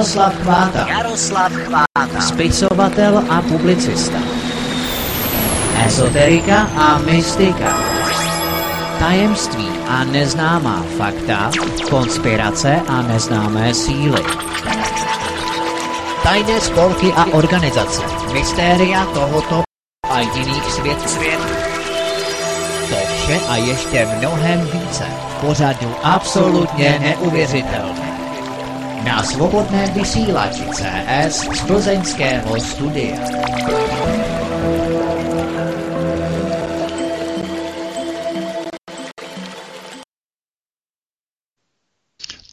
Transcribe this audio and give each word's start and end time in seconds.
Jaroslav 0.00 0.32
Chváta. 0.42 0.88
Jaroslav 0.88 1.52
Chváta. 1.52 2.20
Spisovatel 2.20 3.20
a 3.28 3.42
publicista. 3.42 4.16
Esoterika 5.84 6.72
a 6.72 6.98
mystika. 7.04 7.76
Tajemství 8.98 9.68
a 9.88 10.04
neznámá 10.04 10.84
fakta, 10.96 11.50
konspirace 11.90 12.80
a 12.88 13.02
neznámé 13.02 13.74
síly. 13.74 14.24
Tajné 16.22 16.60
spolky 16.60 17.12
a 17.12 17.36
organizace, 17.36 18.00
mystéria 18.32 19.04
tohoto 19.04 19.62
a 20.10 20.20
jiných 20.20 20.64
světů. 20.72 21.08
Svět. 21.08 21.40
To 22.88 22.96
vše 22.96 23.40
a 23.48 23.56
ještě 23.56 24.08
mnohem 24.18 24.60
více. 24.60 25.04
Pořadu 25.40 25.94
absolutně 26.02 26.98
neuvěřitelné. 27.00 28.09
Na 29.04 29.22
svobodném 29.22 29.92
vysílači 29.92 30.62
CS 30.72 31.48
z 31.48 31.60
plzeňského 31.66 32.60
studia. 32.60 33.16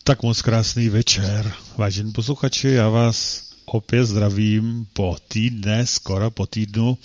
Tak 0.03 0.23
moc 0.23 0.41
krásný 0.41 0.89
večer. 0.89 1.53
Vážení 1.77 2.11
posluchači, 2.11 2.69
já 2.69 2.89
vás 2.89 3.43
opět 3.65 4.05
zdravím 4.05 4.87
po 4.93 5.15
týdne, 5.27 5.85
skoro 5.85 6.31
po 6.31 6.47
týdnu 6.47 6.97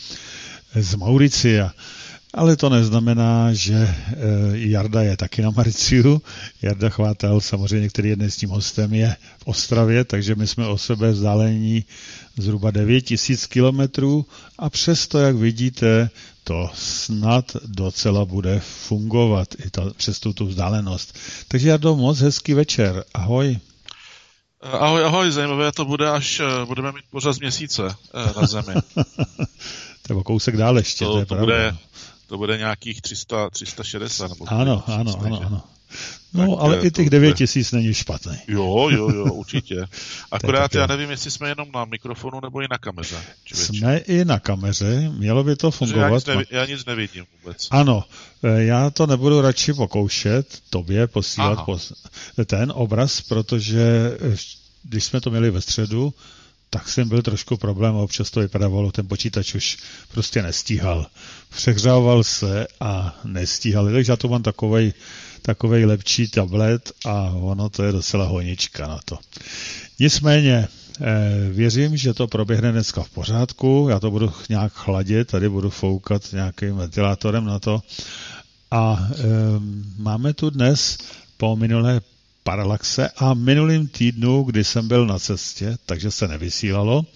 z 0.75 0.95
Mauricia. 0.95 1.73
Ale 2.35 2.57
to 2.57 2.69
neznamená, 2.69 3.53
že 3.53 3.75
e, 3.77 3.95
Jarda 4.55 5.03
je 5.03 5.17
taky 5.17 5.43
na 5.43 5.51
Mauriciu. 5.51 6.23
Jarda 6.62 6.89
Chvátal, 6.89 7.41
samozřejmě, 7.41 7.89
který 7.89 8.09
je 8.09 8.17
dnes 8.17 8.37
tím 8.37 8.48
hostem, 8.48 8.95
je 8.95 9.17
v 9.39 9.47
Ostravě, 9.47 10.05
takže 10.05 10.34
my 10.34 10.47
jsme 10.47 10.67
o 10.67 10.79
sebe 10.79 11.11
vzdálení 11.11 11.84
zhruba 12.37 12.71
9000 12.71 13.47
kilometrů 13.47 14.27
a 14.59 14.71
přesto, 14.71 15.19
jak 15.19 15.37
vidíte, 15.37 16.11
to 16.45 16.71
snad 16.75 17.56
docela 17.65 18.25
bude 18.25 18.61
fungovat 18.61 19.49
i 19.67 19.71
ta, 19.71 19.83
přes 19.97 20.21
tu 20.21 20.47
vzdálenost. 20.47 21.19
Takže 21.49 21.69
Jardo, 21.69 21.97
moc 21.97 22.19
hezký 22.19 22.55
večer. 22.55 23.05
Ahoj. 23.15 23.59
Ahoj, 24.62 25.05
ahoj, 25.05 25.31
zajímavé 25.31 25.73
to 25.73 25.84
bude, 25.84 26.11
až 26.11 26.41
eh, 26.41 26.67
budeme 26.67 26.93
mít 26.93 27.05
pořád 27.11 27.39
měsíce 27.41 27.83
eh, 27.89 28.41
na 28.41 28.47
Zemi. 28.47 28.75
to 30.03 30.19
je 30.19 30.23
kousek 30.23 30.56
dál 30.56 30.78
ještě, 30.78 31.05
to, 31.05 31.12
to 31.12 31.19
je 31.19 31.27
to 31.27 31.34
bude, 31.34 31.77
to 32.33 32.38
bude 32.38 32.58
nějakých 32.58 33.02
300, 33.02 33.50
360. 33.50 34.28
Nebo 34.28 34.52
ano, 34.52 34.83
ano, 34.86 35.14
ano, 35.20 35.41
ano. 35.47 35.62
No, 36.33 36.56
tak 36.56 36.64
ale 36.64 36.80
i 36.80 36.91
těch 36.91 37.11
9 37.11 37.36
tisíc 37.36 37.72
není 37.72 37.94
špatný. 37.94 38.36
Jo, 38.48 38.88
jo, 38.92 39.11
jo, 39.11 39.25
určitě. 39.25 39.84
Akorát 40.33 40.75
já 40.75 40.86
nevím, 40.86 41.10
jestli 41.10 41.30
jsme 41.30 41.48
jenom 41.48 41.69
na 41.75 41.84
mikrofonu 41.84 42.41
nebo 42.42 42.62
i 42.62 42.66
na 42.70 42.78
kameře. 42.78 43.16
Člověče. 43.44 43.72
Jsme 43.72 43.97
i 43.97 44.25
na 44.25 44.38
kameře, 44.38 45.10
mělo 45.10 45.44
by 45.44 45.56
to 45.56 45.70
fungovat. 45.70 46.08
Já 46.08 46.14
nic, 46.14 46.27
nevi, 46.27 46.44
já 46.50 46.66
nic 46.66 46.84
nevidím 46.84 47.25
vůbec. 47.42 47.69
Ano, 47.70 48.05
eh, 48.42 48.62
já 48.62 48.91
to 48.91 49.06
nebudu 49.06 49.41
radši 49.41 49.72
pokoušet, 49.72 50.58
tobě 50.70 51.06
posílat 51.06 51.64
pos, 51.64 51.92
ten 52.47 52.72
obraz, 52.75 53.20
protože 53.20 54.16
eh, 54.33 54.36
když 54.83 55.05
jsme 55.05 55.20
to 55.20 55.30
měli 55.30 55.50
ve 55.50 55.60
středu, 55.60 56.14
tak 56.73 56.89
jsem 56.89 57.09
byl 57.09 57.23
trošku 57.23 57.56
problém 57.56 57.95
a 57.97 57.98
občas 57.98 58.31
to 58.31 58.41
vypadalo, 58.41 58.92
ten 58.92 59.09
počítač 59.09 59.55
už 59.55 59.78
prostě 60.12 60.42
nestíhal. 60.42 61.06
Přehřával 61.51 62.25
se 62.25 62.67
a 62.81 63.20
nestíhal. 63.25 63.92
Takže 63.92 64.12
já 64.12 64.17
to 64.17 64.28
mám 64.28 64.42
takovej 64.42 64.93
takový 65.43 65.84
lepší 65.84 66.28
tablet 66.28 66.93
a 67.05 67.31
ono 67.31 67.69
to 67.69 67.83
je 67.83 67.93
docela 67.93 68.25
honička 68.25 68.87
na 68.87 69.00
to. 69.05 69.19
Nicméně, 69.99 70.69
eh, 71.00 71.49
věřím, 71.50 71.97
že 71.97 72.15
to 72.15 72.27
proběhne 72.27 72.72
dneska 72.72 73.03
v 73.03 73.10
pořádku, 73.10 73.87
já 73.91 74.00
to 74.00 74.10
budu 74.10 74.33
nějak 74.49 74.72
chladit, 74.72 75.28
tady 75.28 75.49
budu 75.49 75.71
foukat 75.71 76.33
nějakým 76.33 76.77
ventilátorem 76.77 77.44
na 77.44 77.59
to 77.59 77.83
a 78.72 79.09
e, 79.10 79.25
máme 79.99 80.33
tu 80.34 80.50
dnes 80.50 80.99
po 81.37 81.56
minulé 81.56 82.00
paralaxe 82.42 83.08
a 83.16 83.34
minulým 83.34 83.88
týdnu, 83.88 84.42
kdy 84.42 84.64
jsem 84.64 84.88
byl 84.88 85.06
na 85.06 85.19
cestě, 85.19 85.76
takže 85.86 86.10
se 86.10 86.28
nevysílalo, 86.28 87.06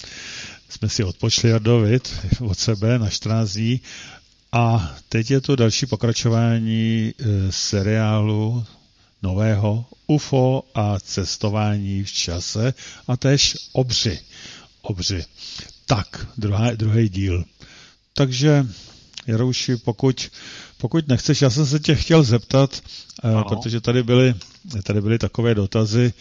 jsme 0.69 0.89
si 0.89 1.05
odpočli 1.05 1.51
Jardovit 1.51 2.15
od 2.41 2.59
sebe 2.59 2.99
na 2.99 3.09
14 3.11 3.51
dní 3.53 3.81
a 4.53 4.95
teď 5.09 5.31
je 5.31 5.41
to 5.41 5.57
další 5.57 5.87
pokračování 5.87 7.13
e, 7.19 7.53
seriálu 7.53 8.65
nového 9.23 9.85
UFO 10.07 10.63
a 10.75 11.01
cestování 11.01 12.05
v 12.05 12.13
čase 12.13 12.75
a 13.09 13.17
tež 13.17 13.57
obři. 13.73 14.19
obři. 14.83 15.25
Tak, 15.87 16.27
druhá, 16.39 16.71
druhý 16.75 17.09
díl. 17.09 17.45
Takže, 18.15 18.67
Jarouši, 19.27 19.77
pokud, 19.77 20.31
pokud 20.79 21.09
nechceš, 21.09 21.43
já 21.43 21.51
jsem 21.51 21.67
se 21.67 21.79
tě 21.79 21.95
chtěl 21.95 22.23
zeptat, 22.23 22.83
e, 23.25 23.29
ano. 23.29 23.45
protože 23.45 23.81
tady 23.81 24.03
byly, 24.03 24.35
tady 24.83 25.01
byly 25.01 25.19
takové 25.19 25.55
dotazy, 25.55 26.13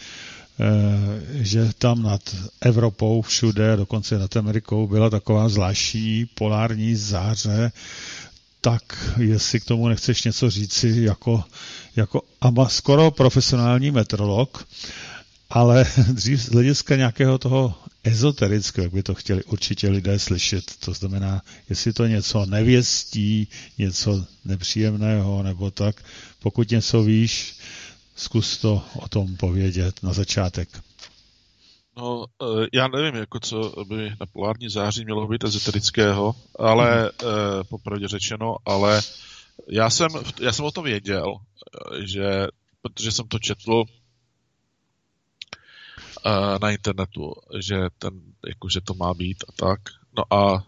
e, 0.60 1.44
že 1.44 1.70
tam 1.78 2.02
nad 2.02 2.36
Evropou 2.60 3.22
všude, 3.22 3.76
dokonce 3.76 4.18
nad 4.18 4.36
Amerikou, 4.36 4.86
byla 4.86 5.10
taková 5.10 5.48
zvláštní 5.48 6.26
polární 6.34 6.94
záře, 6.94 7.72
tak 8.60 9.14
jestli 9.18 9.60
k 9.60 9.64
tomu 9.64 9.88
nechceš 9.88 10.24
něco 10.24 10.50
říci 10.50 10.88
jako, 11.00 11.44
jako 11.96 12.22
ama, 12.40 12.68
skoro 12.68 13.10
profesionální 13.10 13.90
meteorolog, 13.90 14.66
ale 15.50 15.86
dřív 16.12 16.42
z 16.42 16.48
hlediska 16.52 16.96
nějakého 16.96 17.38
toho 17.38 17.74
ezoterického, 18.06 18.84
jak 18.84 18.92
by 18.92 19.02
to 19.02 19.14
chtěli 19.14 19.44
určitě 19.44 19.88
lidé 19.88 20.18
slyšet. 20.18 20.64
To 20.84 20.92
znamená, 20.92 21.42
jestli 21.68 21.92
to 21.92 22.06
něco 22.06 22.46
nevěstí, 22.46 23.48
něco 23.78 24.24
nepříjemného 24.44 25.42
nebo 25.42 25.70
tak. 25.70 26.02
Pokud 26.42 26.70
něco 26.70 27.02
víš, 27.02 27.58
zkus 28.16 28.58
to 28.58 28.82
o 28.94 29.08
tom 29.08 29.36
povědět 29.36 30.02
na 30.02 30.12
začátek. 30.12 30.68
No, 31.96 32.24
eh, 32.42 32.66
já 32.72 32.88
nevím, 32.88 33.14
jako 33.14 33.40
co 33.40 33.84
by 33.88 34.10
na 34.20 34.26
polární 34.32 34.68
září 34.68 35.04
mělo 35.04 35.28
být 35.28 35.44
ezoterického, 35.44 36.34
ale 36.58 37.00
hmm. 37.02 37.64
popravdě 37.68 38.08
řečeno, 38.08 38.56
ale 38.64 39.02
já 39.68 39.90
jsem, 39.90 40.08
já 40.40 40.52
jsem 40.52 40.64
o 40.64 40.70
tom 40.70 40.84
věděl, 40.84 41.34
eh, 41.36 42.06
že, 42.06 42.46
protože 42.82 43.12
jsem 43.12 43.28
to 43.28 43.38
četl 43.38 43.84
na 46.62 46.70
internetu, 46.70 47.32
že, 47.58 47.76
ten, 47.98 48.20
jako, 48.46 48.68
že 48.68 48.80
to 48.80 48.94
má 48.94 49.14
být 49.14 49.44
a 49.48 49.52
tak. 49.52 49.80
No 50.16 50.34
a 50.34 50.66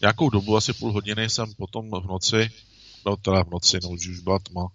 nějakou 0.00 0.30
dobu, 0.30 0.56
asi 0.56 0.72
půl 0.72 0.92
hodiny 0.92 1.30
jsem 1.30 1.54
potom 1.54 1.90
v 1.90 2.06
noci, 2.06 2.50
no 3.06 3.16
teda 3.16 3.44
v 3.44 3.50
noci, 3.50 3.78
no 3.82 3.88
už 3.88 4.20
byla 4.20 4.38
tma, 4.38 4.66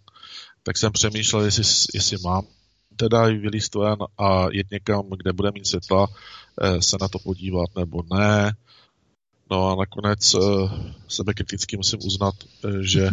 tak 0.64 0.78
jsem 0.78 0.92
přemýšlel, 0.92 1.46
jestli, 1.46 1.64
jestli 1.94 2.18
mám 2.24 2.48
teda 2.96 3.24
vylíst 3.26 3.76
ven 3.76 3.98
a 4.18 4.48
jet 4.52 4.72
někam, 4.72 5.09
kde 5.18 5.34
bude 5.34 5.52
mít 5.52 5.68
světla, 5.68 6.08
eh, 6.62 6.82
se 6.82 6.98
na 7.02 7.08
to 7.08 7.20
podívat 7.20 7.70
nebo 7.76 8.04
ne. 8.14 8.54
No 9.52 9.68
a 9.70 9.76
nakonec 9.76 10.34
eh, 10.34 10.40
sebe 11.08 11.34
kriticky 11.34 11.78
musím 11.78 12.00
uznat, 12.06 12.36
eh, 12.66 12.84
že, 12.84 13.09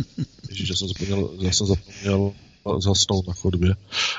že 0.51 0.77
jsem 0.77 0.89
zapomněl, 0.89 1.31
že 1.43 1.53
jsem 1.53 1.67
zapomněl 1.67 2.33
zasnout 2.79 3.27
na 3.27 3.35
chodbě. 3.35 3.75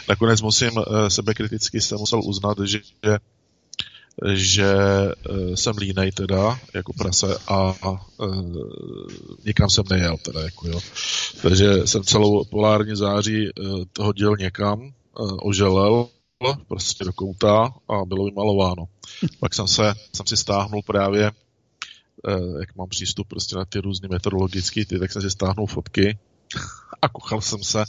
Nakonec 0.10 0.42
musím 0.42 0.72
sebe 1.08 1.34
kriticky 1.34 1.82
jsem 1.82 1.98
musel 1.98 2.22
uznat, 2.24 2.58
že, 2.64 2.80
že 4.34 4.76
jsem 5.56 5.78
línej 5.78 6.12
teda, 6.12 6.60
jako 6.74 6.94
prase 6.94 7.38
a, 7.48 7.74
a 7.82 8.06
nikam 9.46 9.70
jsem 9.70 9.84
nejel 9.90 10.18
teda, 10.22 10.42
jako 10.42 10.68
jo. 10.68 10.80
Takže 11.42 11.88
jsem 11.88 12.04
celou 12.04 12.46
polární 12.46 12.96
září 12.96 13.50
hodil 14.00 14.36
někam, 14.40 14.94
Eh, 15.20 15.34
oželel 15.42 16.10
prostě 16.68 17.04
do 17.04 17.14
kouta 17.14 17.74
a 17.90 18.06
bylo 18.06 18.26
vymalováno. 18.26 18.86
Pak 19.40 19.56
jsem 19.56 19.68
se, 19.68 19.94
jsem 20.16 20.26
si 20.28 20.38
stáhnul 20.38 20.82
právě, 20.86 21.32
eh, 22.28 22.60
jak 22.60 22.76
mám 22.76 22.90
přístup 22.90 23.28
prostě 23.28 23.56
na 23.56 23.66
ty 23.66 23.80
různé 23.80 24.08
meteorologické 24.12 24.86
ty, 24.86 25.00
tak 25.00 25.12
jsem 25.12 25.22
si 25.22 25.30
stáhnul 25.30 25.68
fotky 25.68 26.20
a 27.02 27.10
kochal 27.10 27.42
jsem 27.42 27.64
se, 27.64 27.84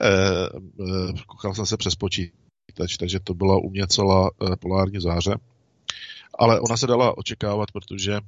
eh, 0.00 1.22
kochal 1.26 1.54
jsem 1.54 1.66
se 1.66 1.76
přes 1.76 1.94
počítač, 1.94 2.96
takže 2.98 3.20
to 3.20 3.34
byla 3.34 3.56
u 3.56 3.70
mě 3.70 3.86
celá 3.86 4.30
polární 4.60 5.00
záře. 5.00 5.34
Ale 6.38 6.60
ona 6.60 6.76
se 6.76 6.86
dala 6.86 7.18
očekávat, 7.18 7.72
protože 7.72 8.20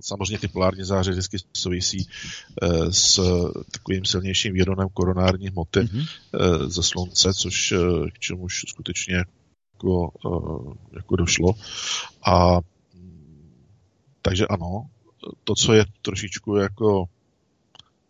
samozřejmě 0.00 0.38
ty 0.38 0.48
polární 0.48 0.84
záře 0.84 1.10
vždycky 1.10 1.36
souvisí 1.52 2.08
s 2.90 3.20
takovým 3.72 4.04
silnějším 4.04 4.54
vědonem 4.54 4.88
koronární 4.94 5.48
hmoty 5.48 5.80
mm-hmm. 5.80 6.06
ze 6.66 6.82
slunce, 6.82 7.34
což 7.34 7.74
k 8.12 8.18
čemuž 8.18 8.64
skutečně 8.68 9.14
jako, 9.74 10.12
jako 10.92 11.16
došlo. 11.16 11.54
A 12.26 12.60
takže 14.22 14.46
ano, 14.46 14.86
to, 15.44 15.54
co 15.54 15.72
je 15.72 15.84
trošičku 16.02 16.56
jako 16.56 17.04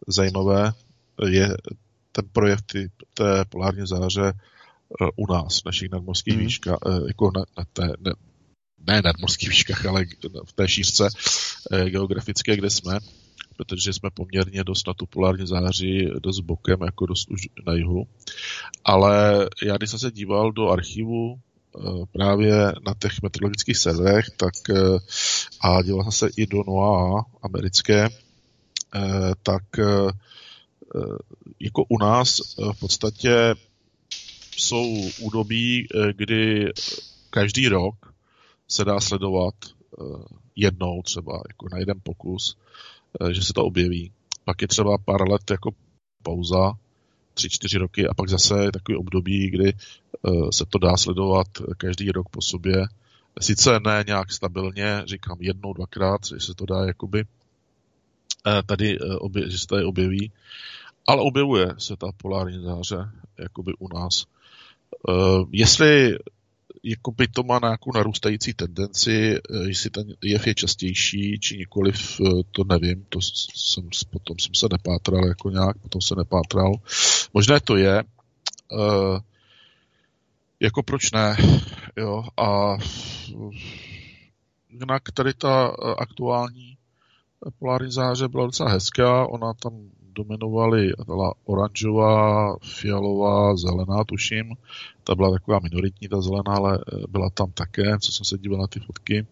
zajímavé, 0.08 0.72
je 1.28 1.48
ten 2.12 2.24
projev 2.32 2.62
ty, 2.62 2.90
té 3.14 3.44
polární 3.48 3.86
záře 3.86 4.32
u 5.16 5.32
nás, 5.32 5.60
v 5.60 5.64
našich 5.64 5.90
nadmorských 5.90 6.34
hmm. 6.34 6.44
výškách, 6.44 6.78
jako 7.06 7.30
na, 7.36 7.44
na 7.58 7.64
té, 7.72 7.86
ne, 8.00 8.12
ne 8.86 9.02
nadmorských 9.04 9.48
výškách, 9.48 9.86
ale 9.86 10.04
v 10.46 10.52
té 10.52 10.68
šířce 10.68 11.08
geografické, 11.88 12.56
kde 12.56 12.70
jsme, 12.70 12.98
protože 13.56 13.92
jsme 13.92 14.10
poměrně 14.14 14.64
dost 14.64 14.86
na 14.86 14.94
tu 14.94 15.06
polární 15.06 15.46
záři 15.46 16.10
dost 16.22 16.40
bokem, 16.40 16.78
jako 16.84 17.06
dost 17.06 17.30
už 17.30 17.48
na 17.66 17.74
jihu. 17.74 18.06
Ale 18.84 19.46
já, 19.62 19.76
když 19.76 19.90
jsem 19.90 19.98
se 19.98 20.10
díval 20.10 20.52
do 20.52 20.68
archivu 20.68 21.36
právě 22.12 22.52
na 22.86 22.94
těch 22.98 23.22
meteorologických 23.22 23.76
serverech, 23.76 24.26
tak 24.36 24.54
a 25.60 25.82
díval 25.82 26.02
jsem 26.02 26.12
se 26.12 26.28
i 26.36 26.46
do 26.46 26.62
NOAA 26.66 27.24
americké, 27.42 28.08
tak 29.42 29.62
jako 31.60 31.84
u 31.88 31.98
nás 31.98 32.40
v 32.72 32.80
podstatě 32.80 33.54
jsou 34.56 35.10
údobí, 35.20 35.86
kdy 36.12 36.72
každý 37.30 37.68
rok 37.68 38.14
se 38.68 38.84
dá 38.84 39.00
sledovat 39.00 39.54
jednou 40.56 41.02
třeba, 41.02 41.42
jako 41.48 41.66
na 41.72 41.78
jeden 41.78 41.96
pokus, 42.02 42.56
že 43.32 43.42
se 43.42 43.52
to 43.52 43.64
objeví. 43.64 44.12
Pak 44.44 44.62
je 44.62 44.68
třeba 44.68 44.98
pár 44.98 45.30
let 45.30 45.50
jako 45.50 45.70
pauza, 46.22 46.72
tři, 47.34 47.50
čtyři 47.50 47.78
roky 47.78 48.08
a 48.08 48.14
pak 48.14 48.28
zase 48.28 48.64
je 48.64 48.72
takový 48.72 48.98
období, 48.98 49.50
kdy 49.50 49.72
se 50.50 50.64
to 50.66 50.78
dá 50.78 50.96
sledovat 50.96 51.46
každý 51.76 52.10
rok 52.10 52.28
po 52.28 52.42
sobě. 52.42 52.84
Sice 53.40 53.80
ne 53.80 54.04
nějak 54.06 54.32
stabilně, 54.32 55.02
říkám 55.06 55.36
jednou, 55.40 55.72
dvakrát, 55.72 56.20
že 56.26 56.40
se 56.40 56.54
to 56.54 56.66
dá 56.66 56.86
jakoby 56.86 57.24
tady, 58.66 58.98
že 59.46 59.58
se 59.58 59.66
tady 59.66 59.84
objeví, 59.84 60.32
ale 61.06 61.22
objevuje 61.22 61.74
se 61.78 61.96
ta 61.96 62.06
polární 62.16 62.62
záře 62.64 62.96
jakoby 63.38 63.72
u 63.78 63.98
nás. 63.98 64.24
Uh, 65.08 65.48
jestli 65.52 66.18
jakoby 66.82 67.28
to 67.28 67.42
má 67.42 67.58
nějakou 67.62 67.92
narůstající 67.94 68.54
tendenci, 68.54 69.38
jestli 69.66 69.90
ten 69.90 70.06
jev 70.22 70.46
je 70.46 70.54
častější, 70.54 71.38
či 71.40 71.58
nikoliv, 71.58 72.20
to 72.52 72.64
nevím, 72.64 73.06
to 73.08 73.20
jsem, 73.54 73.88
potom 74.10 74.38
jsem 74.38 74.54
se 74.54 74.66
nepátral 74.72 75.26
jako 75.26 75.50
nějak, 75.50 75.78
potom 75.78 76.00
se 76.00 76.14
nepátral. 76.14 76.72
Možné 77.34 77.60
to 77.60 77.76
je, 77.76 78.04
jako 80.60 80.82
proč 80.82 81.10
ne, 81.10 81.36
jo, 81.96 82.24
a 82.36 82.76
jinak 84.70 85.02
tady 85.14 85.34
ta 85.34 85.66
aktuální 85.98 86.76
polární 87.58 87.92
záře 87.92 88.28
byla 88.28 88.46
docela 88.46 88.70
hezká, 88.70 89.26
ona 89.26 89.54
tam 89.54 89.72
dominovaly 90.14 90.92
byla 91.06 91.34
oranžová, 91.44 92.56
fialová, 92.62 93.56
zelená, 93.56 94.04
tuším. 94.04 94.56
Ta 95.04 95.14
byla 95.14 95.30
taková 95.30 95.58
minoritní, 95.62 96.08
ta 96.08 96.20
zelená, 96.20 96.54
ale 96.56 96.78
eh, 96.78 96.96
byla 97.08 97.30
tam 97.30 97.52
také, 97.52 97.98
co 98.00 98.12
jsem 98.12 98.24
se 98.24 98.38
díval 98.38 98.60
na 98.60 98.66
ty 98.66 98.80
fotky. 98.80 99.26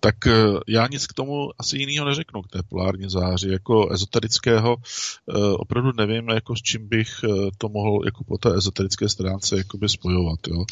Tak 0.00 0.26
eh, 0.26 0.32
já 0.68 0.86
nic 0.86 1.06
k 1.06 1.12
tomu 1.12 1.50
asi 1.58 1.78
jiného 1.78 2.08
neřeknu, 2.08 2.42
k 2.42 2.48
té 2.48 2.62
polární 2.68 3.10
záři. 3.10 3.48
Jako 3.48 3.92
ezoterického 3.92 4.76
eh, 4.76 5.38
opravdu 5.52 5.92
nevím, 5.96 6.28
jako 6.28 6.56
s 6.56 6.62
čím 6.62 6.88
bych 6.88 7.10
to 7.58 7.68
mohl 7.68 8.04
jako 8.04 8.24
po 8.24 8.38
té 8.38 8.54
ezoterické 8.56 9.08
stránce 9.08 9.56
jakoby 9.56 9.88
spojovat. 9.88 10.38
Jo. 10.48 10.64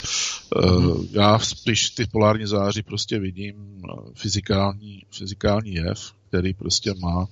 Mm-hmm. 0.55 1.09
Já 1.13 1.39
spíš 1.39 1.91
ty 1.91 2.07
polární 2.07 2.47
záři 2.47 2.83
prostě 2.83 3.19
vidím 3.19 3.83
fyzikální, 4.15 5.03
fyzikální 5.11 5.75
jev, 5.75 6.13
který 6.29 6.55
prostě 6.55 6.95
má 6.99 7.27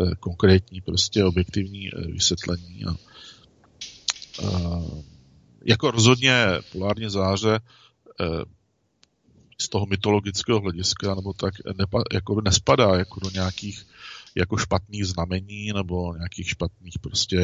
Eh, 0.00 0.14
konkrétní, 0.20 0.80
prostě 0.80 1.24
objektivní 1.24 1.88
eh, 1.88 2.06
vysvětlení. 2.06 2.84
A, 2.84 2.90
a, 2.90 2.96
jako 5.64 5.90
rozhodně 5.90 6.46
polárně 6.72 7.10
záře 7.10 7.60
eh, 8.20 8.24
z 9.62 9.68
toho 9.68 9.86
mytologického 9.86 10.60
hlediska, 10.60 11.14
nebo 11.14 11.32
tak 11.32 11.54
nepa, 11.78 12.02
jako 12.12 12.40
nespadá 12.40 12.96
jako 12.98 13.20
do 13.20 13.30
nějakých 13.30 13.86
jako 14.34 14.56
špatných 14.56 15.06
znamení 15.06 15.72
nebo 15.72 16.14
nějakých 16.14 16.48
špatných 16.48 16.98
prostě 16.98 17.40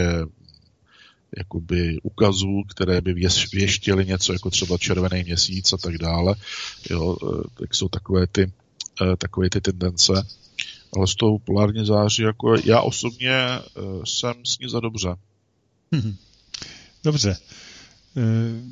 jakoby 1.37 1.99
ukazů, 2.03 2.63
které 2.71 3.01
by 3.01 3.15
věštěly 3.53 4.07
něco 4.07 4.33
jako 4.33 4.51
třeba 4.51 4.79
červený 4.79 5.25
měsíc 5.25 5.73
a 5.73 5.77
tak 5.77 5.99
dále. 5.99 6.35
Jo, 6.91 7.17
tak 7.55 7.75
jsou 7.75 7.89
takové 7.89 8.27
ty, 8.27 8.53
takové 9.19 9.51
ty 9.51 9.61
tendence 9.61 10.13
ale 10.97 11.07
s 11.07 11.15
tou 11.15 11.39
polární 11.39 11.87
září, 11.87 12.23
jako 12.23 12.55
já 12.65 12.81
osobně 12.81 13.59
uh, 13.59 14.05
jsem 14.05 14.35
s 14.45 14.59
ní 14.59 14.69
za 14.71 14.81
dobře. 14.81 15.09
Mhm. 15.91 16.17
Dobře. 17.05 17.37
Eh, 18.19 18.63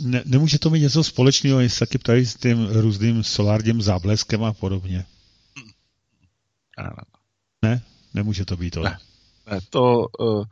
ne, 0.00 0.22
nemůže 0.26 0.58
to 0.58 0.70
mít 0.70 0.80
něco 0.80 1.04
společného, 1.04 1.60
jestli 1.60 1.86
taky 1.86 1.98
ptají 1.98 2.26
s 2.26 2.34
tím 2.34 2.66
různým 2.66 3.22
solárním 3.22 3.82
zábleskem 3.82 4.44
a 4.44 4.52
podobně? 4.52 5.06
Ne, 6.78 6.90
ne. 7.62 7.82
nemůže 8.14 8.44
to 8.44 8.56
být 8.56 8.70
to. 8.70 8.82
Ne, 8.82 8.98
ne 9.50 9.58
to, 9.70 10.06
uh, 10.20 10.44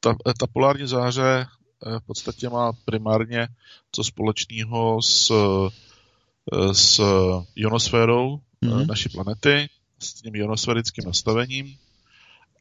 ta, 0.00 0.14
ta 0.40 0.46
polární 0.46 0.88
záře 0.88 1.46
v 1.98 2.06
podstatě 2.06 2.48
má 2.48 2.72
primárně 2.84 3.48
co 3.92 4.04
společného 4.04 5.02
s, 5.02 5.32
s 6.72 7.00
ionosférou 7.54 8.40
mm-hmm. 8.62 8.86
naší 8.86 9.08
planety, 9.08 9.68
s 9.98 10.14
tím 10.14 10.34
ionosférickým 10.34 11.04
nastavením 11.04 11.76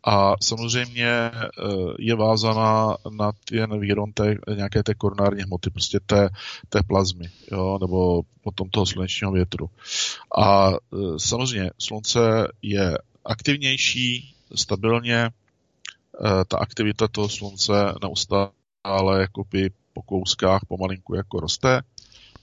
a 0.03 0.35
samozřejmě 0.41 1.07
eh, 1.07 1.31
je 1.99 2.15
vázaná 2.15 2.97
na 3.17 3.31
ten 3.45 3.79
výron 3.79 4.11
té, 4.11 4.35
nějaké 4.55 4.83
té 4.83 4.93
koronární 4.93 5.43
hmoty, 5.43 5.69
prostě 5.69 5.99
té, 6.05 6.29
té 6.69 6.83
plazmy, 6.83 7.29
jo, 7.51 7.77
nebo 7.81 8.21
potom 8.41 8.69
toho 8.69 8.85
slunečního 8.85 9.31
větru. 9.31 9.69
A 10.37 10.71
eh, 10.71 10.97
samozřejmě 11.17 11.71
slunce 11.77 12.19
je 12.61 12.97
aktivnější, 13.25 14.35
stabilně, 14.55 15.17
eh, 15.25 16.45
ta 16.47 16.57
aktivita 16.57 17.07
toho 17.07 17.29
slunce 17.29 17.73
neustále 18.01 19.21
jakoby 19.21 19.69
po 19.93 20.01
kouskách 20.01 20.61
pomalinku 20.67 21.15
jako 21.15 21.39
roste 21.39 21.81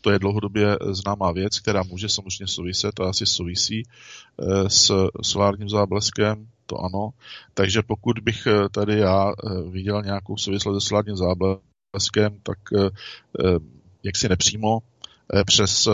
to 0.03 0.11
je 0.11 0.19
dlouhodobě 0.19 0.77
známá 0.91 1.33
věc, 1.33 1.61
která 1.61 1.83
může 1.83 2.09
samozřejmě 2.09 2.47
souviset 2.47 3.01
a 3.01 3.09
asi 3.09 3.27
souvisí 3.27 3.83
s 4.69 5.09
solárním 5.23 5.69
zábleskem, 5.69 6.47
to 6.71 6.85
ano. 6.85 7.11
Takže 7.55 7.83
pokud 7.83 8.19
bych 8.19 8.47
eh, 8.47 8.69
tady 8.69 8.99
já 8.99 9.29
eh, 9.31 9.71
viděl 9.71 10.03
nějakou 10.03 10.37
souvislost 10.37 10.83
se 10.83 10.89
solárním 10.89 11.17
zábleskem, 11.17 12.39
tak 12.43 12.59
jaksi 14.03 14.29
nepřímo 14.29 14.79
přes 15.47 15.89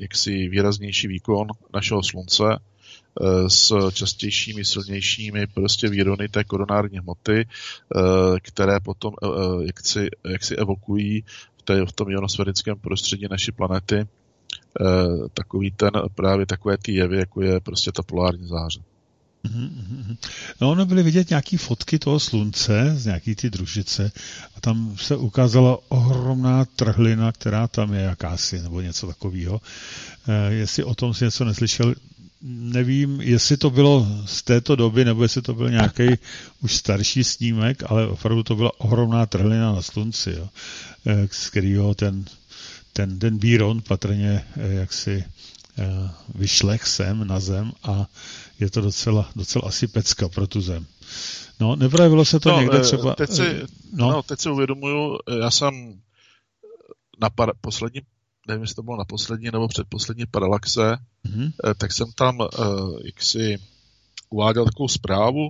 jaksi 0.00 0.48
výraznější 0.48 1.08
výkon 1.08 1.48
našeho 1.74 2.02
slunce 2.02 2.44
s 3.48 3.90
častějšími, 3.90 4.64
silnějšími 4.64 5.46
prostě 5.46 5.88
výrony 5.88 6.28
té 6.28 6.44
koronární 6.44 6.98
hmoty, 6.98 7.46
které 8.42 8.80
potom 8.80 9.14
jaksi, 9.66 10.08
jaksi 10.24 10.56
evokují 10.56 11.24
té, 11.64 11.86
v 11.86 11.92
tom 11.92 12.10
ionosférickém 12.10 12.78
prostředí 12.78 13.26
naší 13.30 13.52
planety 13.52 13.96
eh, 13.96 14.04
takový 15.34 15.70
ten, 15.70 15.90
právě 16.14 16.46
takové 16.46 16.78
ty 16.78 16.92
jevy, 16.92 17.16
jako 17.16 17.42
je 17.42 17.60
prostě 17.60 17.92
ta 17.92 18.02
polární 18.02 18.46
záře. 18.46 18.80
Mhm, 19.44 19.62
mhm, 19.62 19.96
mhm. 19.98 20.16
No, 20.60 20.70
ono 20.70 20.86
byly 20.86 21.02
vidět 21.02 21.30
nějaké 21.30 21.58
fotky 21.58 21.98
toho 21.98 22.20
slunce 22.20 22.94
z 22.96 23.06
nějaký 23.06 23.34
ty 23.34 23.50
družice 23.50 24.12
a 24.56 24.60
tam 24.60 24.96
se 24.96 25.16
ukázala 25.16 25.78
ohromná 25.88 26.64
trhlina, 26.64 27.32
která 27.32 27.68
tam 27.68 27.94
je 27.94 28.00
jakási, 28.00 28.62
nebo 28.62 28.80
něco 28.80 29.06
takového. 29.06 29.60
Eh, 30.28 30.52
jestli 30.52 30.84
o 30.84 30.94
tom 30.94 31.14
si 31.14 31.24
něco 31.24 31.44
neslyšel, 31.44 31.94
nevím, 32.42 33.20
jestli 33.20 33.56
to 33.56 33.70
bylo 33.70 34.08
z 34.26 34.42
této 34.42 34.76
doby, 34.76 35.04
nebo 35.04 35.22
jestli 35.22 35.42
to 35.42 35.54
byl 35.54 35.70
nějaký 35.70 36.04
už 36.60 36.74
starší 36.74 37.24
snímek, 37.24 37.82
ale 37.86 38.06
opravdu 38.06 38.42
to 38.42 38.56
byla 38.56 38.80
ohromná 38.80 39.26
trhlina 39.26 39.72
na 39.72 39.82
slunci, 39.82 40.30
jo, 40.30 40.48
eh, 41.06 41.28
z 41.30 41.50
kterého 41.50 41.94
ten, 41.94 42.24
ten, 42.92 43.18
ten 43.18 43.38
Bíron 43.38 43.82
patrně 43.82 44.44
eh, 44.56 44.74
jaksi 44.74 45.24
vyšlech 46.34 46.86
sem 46.86 47.26
na 47.26 47.40
zem 47.40 47.72
a 47.82 48.06
je 48.64 48.70
to 48.70 48.80
docela, 48.80 49.30
docela 49.36 49.68
asi 49.68 49.86
pecka 49.86 50.28
pro 50.28 50.46
tu 50.46 50.60
zem. 50.60 50.86
No, 51.60 51.76
neprojevilo 51.76 52.24
se 52.24 52.40
to 52.40 52.48
no, 52.48 52.60
někde 52.60 52.80
třeba... 52.80 53.14
Teď 53.14 53.30
si, 53.30 53.62
no. 53.92 54.10
no, 54.10 54.22
teď 54.22 54.40
si 54.40 54.50
uvědomuju, 54.50 55.18
já 55.40 55.50
jsem 55.50 56.00
na 57.20 57.30
par, 57.30 57.52
poslední 57.60 58.00
nevím, 58.48 58.62
jestli 58.62 58.74
to 58.74 58.82
bylo 58.82 58.96
na 58.96 59.04
poslední 59.04 59.50
nebo 59.50 59.68
předposlední 59.68 60.26
paralaxe, 60.26 60.96
mm-hmm. 61.26 61.52
tak 61.78 61.92
jsem 61.92 62.12
tam 62.12 62.38
uh, 62.40 62.46
jaksi 63.04 63.58
uváděl 64.30 64.64
takovou 64.64 64.88
zprávu 64.88 65.48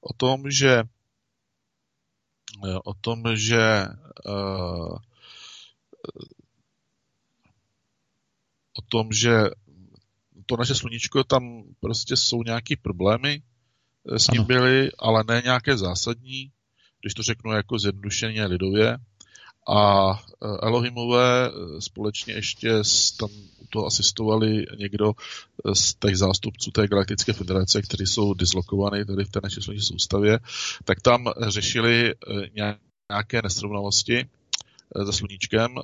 o 0.00 0.12
tom, 0.12 0.50
že 0.50 0.82
o 2.84 2.94
tom, 2.94 3.22
že 3.34 3.86
uh, 4.26 4.96
o 8.78 8.82
tom, 8.88 9.12
že 9.12 9.44
to 10.46 10.56
naše 10.56 10.74
sluníčko, 10.74 11.24
tam 11.24 11.62
prostě 11.80 12.16
jsou 12.16 12.42
nějaké 12.42 12.74
problémy 12.82 13.42
s 14.16 14.30
ním 14.30 14.40
ano. 14.40 14.46
byly, 14.46 14.90
ale 14.98 15.24
ne 15.28 15.42
nějaké 15.44 15.76
zásadní, 15.76 16.50
když 17.00 17.14
to 17.14 17.22
řeknu 17.22 17.52
jako 17.52 17.78
zjednodušeně 17.78 18.46
lidově. 18.46 18.98
A 19.68 20.10
Elohimové 20.62 21.50
společně 21.78 22.34
ještě 22.34 22.70
tam 23.18 23.28
to 23.70 23.86
asistovali 23.86 24.66
někdo 24.78 25.12
z 25.74 25.94
těch 25.94 26.16
zástupců 26.16 26.70
té 26.70 26.88
galaktické 26.88 27.32
federace, 27.32 27.82
kteří 27.82 28.06
jsou 28.06 28.34
dislokovaní 28.34 29.04
tady 29.04 29.24
v 29.24 29.30
té 29.30 29.40
naší 29.42 29.62
sluneční 29.62 29.86
soustavě, 29.86 30.38
tak 30.84 31.00
tam 31.00 31.32
řešili 31.48 32.14
nějaké 33.10 33.42
nesrovnalosti 33.42 34.26
se 35.06 35.12
sluníčkem 35.12 35.74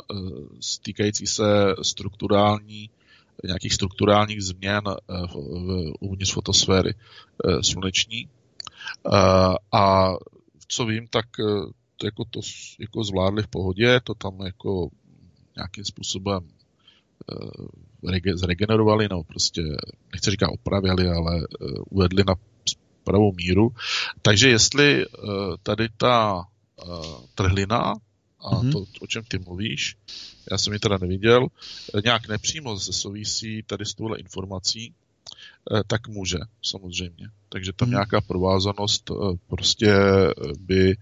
stýkající 0.61 1.27
se 1.27 1.45
strukturální 1.83 2.91
nějakých 3.45 3.75
strukturálních 3.75 4.43
změn 4.43 4.83
uvnitř 6.01 6.33
fotosféry 6.33 6.95
sluneční. 7.63 8.29
A 9.73 10.13
co 10.69 10.85
vím, 10.85 11.07
tak 11.07 11.27
to, 11.97 12.07
jako 12.07 12.25
to 12.25 12.41
jako 12.81 13.05
zvládli 13.05 13.43
v 13.43 13.49
pohodě, 13.49 14.01
to 14.05 14.15
tam 14.15 14.41
jako 14.41 14.89
nějakým 15.57 15.85
způsobem 15.85 16.49
zregenerovali, 18.35 19.09
nebo 19.09 19.25
prostě, 19.25 19.63
nechci 20.13 20.31
říkat 20.31 20.49
opravili, 20.49 21.09
ale 21.09 21.47
uvedli 21.91 22.25
na 22.27 22.35
pravou 23.05 23.33
míru. 23.33 23.71
Takže 24.23 24.49
jestli 24.49 25.05
tady 25.63 25.89
ta 25.97 26.45
trhlina 27.35 27.95
a 28.41 28.51
mm-hmm. 28.51 28.73
to, 28.73 28.85
o 29.01 29.07
čem 29.07 29.23
ty 29.29 29.39
mluvíš, 29.39 29.97
já 30.51 30.59
jsem 30.59 30.73
ji 30.73 30.79
teda 30.79 30.99
neviděl, 30.99 31.47
nějak 32.05 32.29
nepřímo 32.29 32.81
se 32.81 32.93
souvisí 32.93 33.63
tady 33.63 33.87
s 33.87 33.95
touhle 33.95 34.19
informací, 34.19 34.95
tak 35.87 36.09
může, 36.09 36.39
samozřejmě. 36.63 37.29
Takže 37.49 37.73
tam 37.73 37.89
mm. 37.89 37.93
nějaká 37.93 38.21
provázanost 38.21 39.11
prostě 39.49 39.95
by 40.59 40.97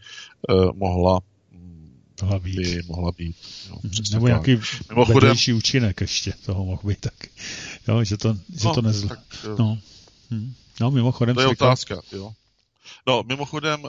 mohla 0.72 1.20
mohla 2.22 2.38
být. 2.38 2.56
by 2.56 2.82
mohla 2.88 3.12
být. 3.12 3.36
Jo, 3.68 3.76
Nebo 4.12 4.26
tak. 4.26 4.46
nějaký 4.46 4.66
Mimochodem, 4.88 5.36
účinek 5.54 6.00
ještě 6.00 6.32
toho 6.46 6.64
mohl 6.64 6.82
být 6.84 7.00
taky. 7.00 7.30
Jo, 7.88 8.04
že 8.04 8.16
to, 8.16 8.34
že 8.34 8.68
no, 8.68 8.74
to 8.74 8.82
nezl... 8.82 9.08
Tak, 9.08 9.20
no. 9.58 9.78
Hm. 10.30 10.54
no, 10.80 10.90
mimochodem... 10.90 11.34
To 11.34 11.40
je 11.40 11.46
otázka, 11.46 12.00
jo. 12.12 12.32
No, 13.06 13.22
mimochodem, 13.28 13.82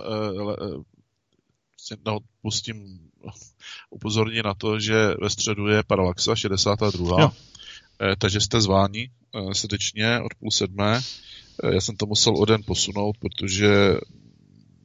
no, 2.05 2.19
pustím 2.41 2.99
upozornit 3.89 4.45
na 4.45 4.53
to, 4.53 4.79
že 4.79 5.13
ve 5.21 5.29
středu 5.29 5.67
je 5.67 5.83
Paralaxa 5.83 6.35
62. 6.35 7.21
Jo. 7.21 7.31
Eh, 8.01 8.15
takže 8.17 8.41
jste 8.41 8.61
zváni 8.61 9.09
eh, 9.35 9.55
srdečně 9.55 10.19
od 10.19 10.33
půl 10.39 10.51
sedmé. 10.51 11.01
Eh, 11.63 11.73
já 11.73 11.81
jsem 11.81 11.95
to 11.95 12.05
musel 12.05 12.37
o 12.37 12.45
den 12.45 12.61
posunout, 12.65 13.17
protože 13.17 13.95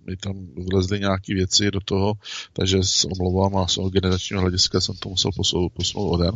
mi 0.06 0.16
tam 0.16 0.46
vlezly 0.70 1.00
nějaké 1.00 1.34
věci 1.34 1.70
do 1.70 1.80
toho, 1.80 2.12
takže 2.52 2.82
se 2.82 3.08
omlouvám 3.08 3.56
a 3.56 3.68
z 3.68 3.78
generačního 3.78 4.42
hlediska 4.42 4.80
jsem 4.80 4.96
to 4.96 5.08
musel 5.08 5.30
posunout, 5.36 5.72
posunout 5.72 6.10
o 6.10 6.16
den. 6.16 6.34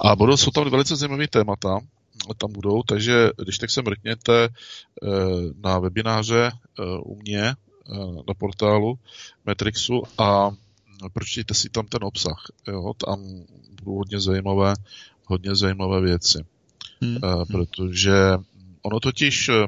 A 0.00 0.16
budou, 0.16 0.36
jsou 0.36 0.50
tam 0.50 0.70
velice 0.70 0.96
zajímavé 0.96 1.28
témata, 1.28 1.78
tam 2.38 2.52
budou, 2.52 2.82
takže 2.82 3.30
když 3.44 3.58
tak 3.58 3.70
se 3.70 3.82
mrkněte 3.82 4.48
na 5.64 5.78
webináře 5.78 6.50
u 7.04 7.16
mě 7.16 7.54
na 8.28 8.34
portálu 8.38 8.98
Metrixu 9.44 10.02
a 10.18 10.50
pročtěte 11.12 11.54
si 11.54 11.68
tam 11.68 11.86
ten 11.86 12.04
obsah. 12.04 12.44
Jo? 12.68 12.92
Tam 13.06 13.44
budou 13.70 13.96
hodně 13.96 14.20
zajímavé, 14.20 14.74
hodně 15.24 15.56
zajímavé 15.56 16.00
věci. 16.00 16.44
Hmm. 17.00 17.16
Uh, 17.22 17.44
protože 17.44 18.14
ono 18.82 19.00
totiž 19.00 19.48
uh, 19.48 19.66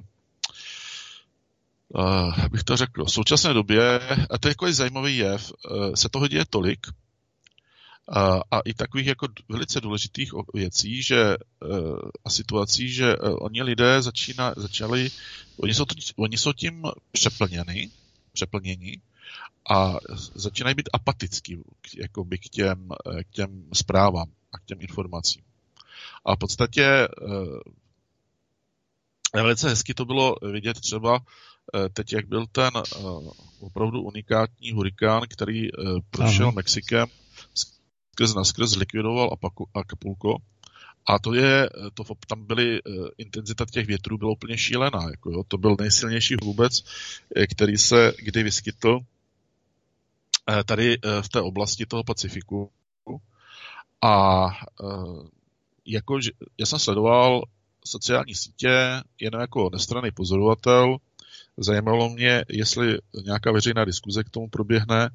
bych 2.48 2.64
to 2.64 2.76
řekl, 2.76 3.04
v 3.04 3.10
současné 3.10 3.54
době, 3.54 4.00
a 4.30 4.38
to 4.38 4.48
je 4.48 4.50
jako 4.50 4.72
zajímavý 4.72 5.16
jev, 5.16 5.52
uh, 5.70 5.94
se 5.94 6.08
toho 6.08 6.28
děje 6.28 6.44
tolik, 6.50 6.86
a, 8.08 8.40
a 8.50 8.60
i 8.60 8.74
takových 8.74 9.06
jako 9.06 9.28
velice 9.48 9.80
důležitých 9.80 10.30
věcí, 10.54 11.02
že 11.02 11.36
a 12.24 12.30
situací, 12.30 12.88
že 12.88 13.16
oni 13.16 13.62
lidé 13.62 14.02
začína, 14.02 14.54
začali, 14.56 15.10
oni 15.56 15.74
jsou, 15.74 15.84
oni 16.16 16.38
jsou 16.38 16.52
tím 16.52 16.82
přeplněni, 17.12 17.90
přeplnění 18.36 19.02
a 19.70 19.96
začínají 20.34 20.74
být 20.74 20.88
apatický 20.92 21.58
jakoby 21.96 22.38
k, 22.38 22.42
těm, 22.42 22.88
k 23.22 23.30
těm 23.30 23.64
zprávám 23.72 24.28
a 24.52 24.58
k 24.58 24.64
těm 24.64 24.80
informacím. 24.80 25.42
A 26.24 26.34
v 26.34 26.38
podstatě 26.38 26.84
eh, 26.84 27.08
velice 29.42 29.68
hezky 29.68 29.94
to 29.94 30.04
bylo 30.04 30.36
vidět 30.52 30.80
třeba 30.80 31.20
eh, 31.74 31.88
teď, 31.88 32.12
jak 32.12 32.28
byl 32.28 32.46
ten 32.46 32.70
eh, 32.76 32.82
opravdu 33.60 34.02
unikátní 34.02 34.72
hurikán, 34.72 35.22
který 35.28 35.68
prošel 36.10 36.46
Aha. 36.46 36.54
Mexikem, 36.54 37.08
skrz 37.54 38.34
na 38.34 38.44
skrz 38.44 38.70
zlikvidoval 38.70 39.36
Acapulco. 39.74 40.36
A 41.06 41.18
to 41.18 41.34
je, 41.34 41.70
to, 41.94 42.04
tam 42.26 42.46
byly, 42.46 42.80
intenzita 43.18 43.64
těch 43.70 43.86
větrů 43.86 44.18
byla 44.18 44.32
úplně 44.32 44.58
šílená. 44.58 45.10
Jako 45.10 45.30
jo, 45.30 45.42
to 45.48 45.58
byl 45.58 45.76
nejsilnější 45.80 46.36
vůbec, 46.42 46.84
který 47.48 47.78
se 47.78 48.12
kdy 48.18 48.42
vyskytl 48.42 49.00
Eh, 50.50 50.64
tady 50.64 50.98
eh, 51.04 51.22
v 51.22 51.28
té 51.28 51.40
oblasti 51.40 51.86
toho 51.86 52.04
Pacifiku. 52.04 52.70
A 54.02 54.46
eh, 54.84 55.28
jako, 55.86 56.18
já 56.58 56.66
jsem 56.66 56.78
sledoval 56.78 57.42
sociální 57.84 58.34
sítě 58.34 59.02
jen 59.20 59.32
jako 59.40 59.70
nestranný 59.72 60.10
pozorovatel. 60.10 60.96
Zajímalo 61.56 62.08
mě, 62.08 62.44
jestli 62.48 62.98
nějaká 63.24 63.52
veřejná 63.52 63.84
diskuze 63.84 64.24
k 64.24 64.30
tomu 64.30 64.48
proběhne, 64.48 65.10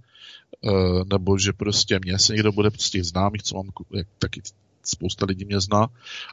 nebo 1.09 1.37
že 1.37 1.53
prostě 1.53 1.99
mě 1.99 2.19
se 2.19 2.33
někdo 2.33 2.51
bude 2.51 2.69
z 2.77 2.89
těch 2.89 3.03
známých, 3.03 3.43
co 3.43 3.55
mám, 3.55 3.69
taky 4.19 4.41
spousta 4.83 5.25
lidí 5.25 5.45
mě 5.45 5.59
zná. 5.59 5.87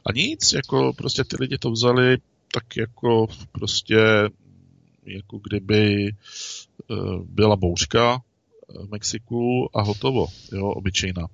A 0.05 0.11
nic, 0.15 0.53
jako 0.53 0.93
prostě 0.93 1.23
ty 1.23 1.35
lidi 1.39 1.57
to 1.57 1.71
vzali 1.71 2.17
tak 2.53 2.77
jako 2.77 3.27
prostě 3.51 3.97
jako 5.05 5.39
kdyby 5.43 6.11
byla 7.23 7.55
bouřka 7.55 8.21
v 8.85 8.91
Mexiku 8.91 9.69
a 9.73 9.81
hotovo, 9.81 10.27
jo, 10.51 10.67
obyčejná. 10.67 11.27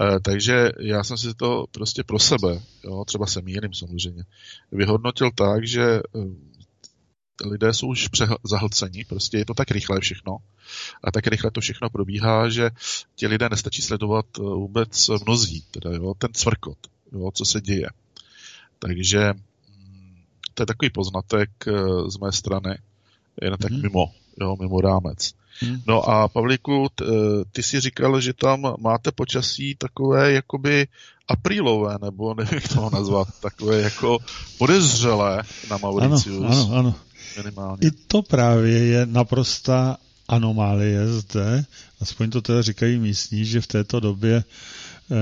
E, 0.00 0.20
takže 0.20 0.72
já 0.80 1.04
jsem 1.04 1.16
si 1.16 1.34
to 1.34 1.64
prostě 1.70 2.04
pro 2.04 2.18
sebe, 2.18 2.60
jo, 2.84 3.04
třeba 3.04 3.26
se 3.26 3.42
mýlím 3.42 3.74
samozřejmě, 3.74 4.24
vyhodnotil 4.72 5.30
tak, 5.30 5.66
že 5.66 6.00
lidé 7.44 7.74
jsou 7.74 7.86
už 7.86 8.08
zahlceni, 8.44 9.04
prostě 9.04 9.38
je 9.38 9.44
to 9.44 9.54
tak 9.54 9.70
rychle 9.70 10.00
všechno 10.00 10.36
a 11.04 11.12
tak 11.12 11.26
rychle 11.26 11.50
to 11.50 11.60
všechno 11.60 11.90
probíhá, 11.90 12.48
že 12.48 12.70
ti 13.14 13.26
lidé 13.26 13.48
nestačí 13.48 13.82
sledovat 13.82 14.26
e, 14.38 14.42
vůbec 14.42 15.10
mnozí, 15.26 15.64
teda 15.70 15.90
jo, 15.90 16.14
ten 16.18 16.32
cvrkot, 16.32 16.78
jo, 17.12 17.30
co 17.34 17.44
se 17.44 17.60
děje. 17.60 17.88
Takže 18.78 19.32
mm, 19.32 20.16
to 20.54 20.62
je 20.62 20.66
takový 20.66 20.90
poznatek 20.90 21.50
e, 21.66 21.72
z 22.10 22.16
mé 22.16 22.32
strany, 22.32 22.78
jen 23.42 23.56
tak 23.56 23.72
mm-hmm. 23.72 23.82
mimo, 23.82 24.12
jo, 24.40 24.56
mimo 24.60 24.80
rámec. 24.80 25.34
Hmm. 25.60 25.82
No 25.86 26.10
a 26.10 26.28
Pavlíku, 26.28 26.86
t, 26.94 27.04
eh, 27.04 27.44
ty 27.52 27.62
si 27.62 27.80
říkal, 27.80 28.20
že 28.20 28.32
tam 28.32 28.74
máte 28.78 29.12
počasí 29.12 29.74
takové 29.74 30.32
jakoby 30.32 30.86
aprílové, 31.28 31.98
nebo 32.02 32.34
nevím, 32.34 32.54
jak 32.54 32.68
to 32.68 32.90
nazvat, 32.90 33.28
takové 33.40 33.80
jako 33.80 34.18
podezřelé 34.58 35.42
na 35.70 35.76
Mauricius. 35.76 36.44
Ano, 36.44 36.68
ano, 36.70 36.78
ano. 36.78 36.94
Minimálně. 37.36 37.88
I 37.88 37.90
to 37.90 38.22
právě 38.22 38.78
je 38.78 39.06
naprostá 39.06 39.96
anomálie 40.28 41.08
zde, 41.08 41.64
aspoň 42.00 42.30
to 42.30 42.42
teda 42.42 42.62
říkají 42.62 42.98
místní, 42.98 43.44
že 43.44 43.60
v 43.60 43.66
této 43.66 44.00
době 44.00 44.44
eh, 45.10 45.14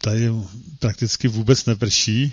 tady 0.00 0.30
prakticky 0.78 1.28
vůbec 1.28 1.64
neprší 1.66 2.32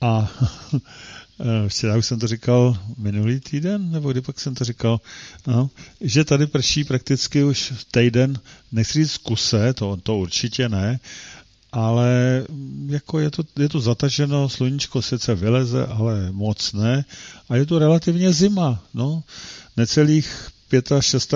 a 0.00 0.32
Eh, 1.40 1.68
včera 1.68 1.96
už 1.96 2.06
jsem 2.06 2.18
to 2.18 2.26
říkal 2.26 2.78
minulý 2.98 3.40
týden, 3.40 3.90
nebo 3.90 4.12
kdy 4.12 4.20
pak 4.20 4.40
jsem 4.40 4.54
to 4.54 4.64
říkal, 4.64 5.00
no, 5.46 5.70
že 6.00 6.24
tady 6.24 6.46
prší 6.46 6.84
prakticky 6.84 7.44
už 7.44 7.72
týden, 7.90 8.38
nechci 8.72 9.04
říct 9.04 9.16
kuse, 9.16 9.72
to, 9.74 9.96
to 9.96 10.16
určitě 10.16 10.68
ne, 10.68 11.00
ale 11.74 12.44
jako 12.86 13.18
je 13.20 13.30
to, 13.30 13.42
je 13.58 13.68
to 13.68 13.80
zataženo, 13.80 14.48
sluníčko 14.48 15.02
sice 15.02 15.34
vyleze, 15.34 15.86
ale 15.86 16.32
moc 16.32 16.72
ne, 16.72 17.04
a 17.48 17.56
je 17.56 17.66
to 17.66 17.78
relativně 17.78 18.32
zima, 18.32 18.82
no, 18.94 19.22
necelých 19.76 20.48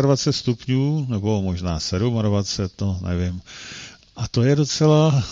25 0.03 0.33
stupňů, 0.33 1.07
nebo 1.09 1.43
možná 1.43 1.79
27, 2.23 2.71
no 2.81 3.01
nevím. 3.09 3.41
A 4.17 4.29
to 4.29 4.43
je 4.43 4.57
docela 4.57 5.25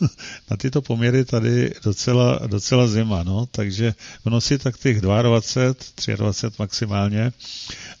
na 0.50 0.56
tyto 0.56 0.82
poměry 0.82 1.24
tady 1.24 1.74
docela, 1.84 2.40
docela 2.46 2.86
zima, 2.86 3.22
no, 3.22 3.46
takže 3.46 3.94
v 4.24 4.30
noci 4.30 4.58
tak 4.58 4.78
těch 4.78 5.00
22, 5.00 6.16
23 6.16 6.56
maximálně. 6.58 7.32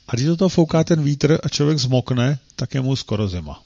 A 0.08 0.14
když 0.14 0.26
do 0.26 0.36
toho 0.36 0.48
fouká 0.48 0.84
ten 0.84 1.02
vítr 1.02 1.38
a 1.42 1.48
člověk 1.48 1.78
zmokne, 1.78 2.38
tak 2.56 2.74
je 2.74 2.80
mu 2.80 2.96
skoro 2.96 3.28
zima. 3.28 3.62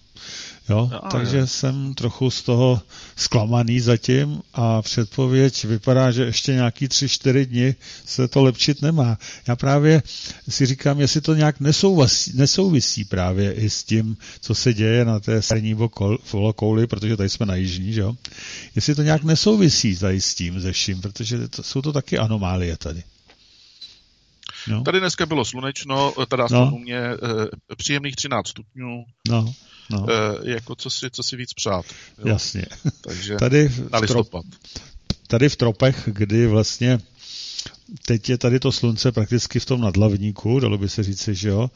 Jo, 0.69 0.91
no, 0.93 1.01
takže 1.11 1.37
je. 1.37 1.47
jsem 1.47 1.95
trochu 1.95 2.31
z 2.31 2.43
toho 2.43 2.81
zklamaný 3.17 3.81
zatím 3.81 4.43
a 4.55 4.83
předpověď 4.83 5.65
vypadá, 5.65 6.11
že 6.11 6.25
ještě 6.25 6.53
nějaký 6.53 6.89
tři, 6.89 7.09
čtyři 7.09 7.47
dny 7.47 7.75
se 8.05 8.29
to 8.29 8.43
lepšit 8.43 8.83
nemá. 8.83 9.19
Já 9.49 9.57
právě 9.57 10.03
si 10.49 10.67
říkám, 10.67 11.01
jestli 11.01 11.21
to 11.21 11.35
nějak 11.35 11.61
nesouvisí, 11.61 12.33
nesouvisí 12.35 13.05
právě 13.05 13.53
i 13.53 13.71
s 13.71 13.85
tím, 13.85 14.17
co 14.41 14.55
se 14.55 14.75
děje 14.75 15.05
na 15.05 15.21
té 15.21 15.43
střední 15.43 15.77
polokouli, 16.31 16.87
protože 16.87 17.17
tady 17.17 17.29
jsme 17.29 17.47
na 17.47 17.55
jižní, 17.55 17.93
že 17.93 18.01
jo? 18.01 18.15
Jestli 18.75 18.95
to 18.95 19.03
nějak 19.03 19.23
nesouvisí 19.23 19.97
tady 19.97 20.21
s 20.21 20.35
tím 20.35 20.61
ze 20.61 20.73
vším, 20.73 21.01
protože 21.01 21.49
to, 21.49 21.63
jsou 21.63 21.83
to 21.83 21.93
taky 21.93 22.19
anomálie 22.19 22.77
tady. 22.77 23.03
No. 24.69 24.83
Tady 24.83 25.01
dneska 25.01 25.27
bylo 25.27 25.45
slunečno, 25.45 26.13
teda 26.29 26.47
no. 26.51 26.71
u 26.75 26.79
mě 26.79 26.99
e, 26.99 27.17
příjemných 27.77 28.17
13 28.17 28.49
stupňů. 28.49 29.05
No. 29.29 29.55
No. 29.91 30.07
E, 30.11 30.51
jako 30.51 30.75
co 30.75 30.91
si, 30.91 31.11
co 31.11 31.23
si 31.23 31.37
víc 31.37 31.53
přát. 31.53 31.85
Jo. 32.19 32.29
Jasně. 32.29 32.67
Takže 33.01 33.35
tady 33.39 33.73
na 33.93 33.99
listopad. 33.99 34.45
Tady 35.27 35.49
v 35.49 35.57
tropech, 35.57 36.09
kdy 36.13 36.47
vlastně 36.47 37.01
teď 38.07 38.29
je 38.29 38.39
tady 38.39 38.61
to 38.61 38.73
slunce 38.73 39.13
prakticky 39.13 39.61
v 39.61 39.65
tom 39.65 39.81
nadlavníku, 39.81 40.61
dalo 40.61 40.79
by 40.79 40.89
se 40.89 41.03
říci, 41.03 41.35
že 41.35 41.49
jo, 41.49 41.71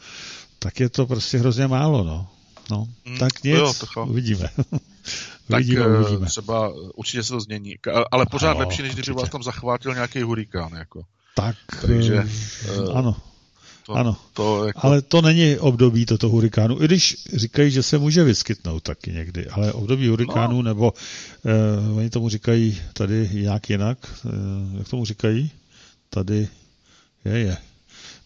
tak 0.58 0.80
je 0.80 0.88
to 0.88 1.06
prostě 1.06 1.38
hrozně 1.38 1.66
málo, 1.66 2.04
no. 2.04 2.28
No, 2.70 2.88
mm, 3.04 3.18
tak 3.18 3.44
nic, 3.44 3.54
jo, 3.54 3.74
to 3.94 4.04
uvidíme. 4.04 4.50
tak 5.48 5.60
uvidíme, 5.60 5.84
eh, 5.84 5.98
uvidíme. 5.98 6.26
třeba 6.26 6.72
určitě 6.94 7.22
se 7.22 7.28
to 7.28 7.40
změní, 7.40 7.76
ale 8.10 8.26
pořád 8.26 8.52
no, 8.52 8.60
lepší, 8.60 8.82
než 8.82 8.94
kdyby 8.94 9.12
vás 9.12 9.30
tam 9.30 9.42
zachvátil 9.42 9.94
nějaký 9.94 10.22
hurikán, 10.22 10.72
jako. 10.72 11.02
Tak, 11.34 11.56
Takže, 11.80 12.28
uh, 12.78 12.98
ano. 12.98 13.16
To, 13.88 13.94
ano, 13.94 14.16
to 14.32 14.66
jako... 14.66 14.80
ale 14.86 15.02
to 15.02 15.22
není 15.22 15.56
období 15.58 16.06
toto 16.06 16.28
hurikánu, 16.28 16.82
i 16.82 16.84
když 16.84 17.16
říkají, 17.34 17.70
že 17.70 17.82
se 17.82 17.98
může 17.98 18.24
vyskytnout 18.24 18.82
taky 18.82 19.12
někdy, 19.12 19.46
ale 19.46 19.72
období 19.72 20.08
hurikánu, 20.08 20.56
no. 20.56 20.62
nebo 20.62 20.92
uh, 21.92 21.98
oni 21.98 22.10
tomu 22.10 22.28
říkají 22.28 22.80
tady 22.92 23.30
nějak 23.32 23.70
jinak, 23.70 23.98
uh, 24.24 24.78
jak 24.78 24.88
tomu 24.88 25.04
říkají? 25.04 25.50
Tady 26.10 26.48
je, 27.24 27.38
je. 27.38 27.56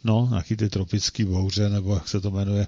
No, 0.05 0.29
nějaký 0.31 0.57
ty 0.57 0.69
tropický 0.69 1.25
bouře, 1.25 1.69
nebo 1.69 1.95
jak 1.95 2.09
se 2.09 2.21
to 2.21 2.31
jmenuje. 2.31 2.67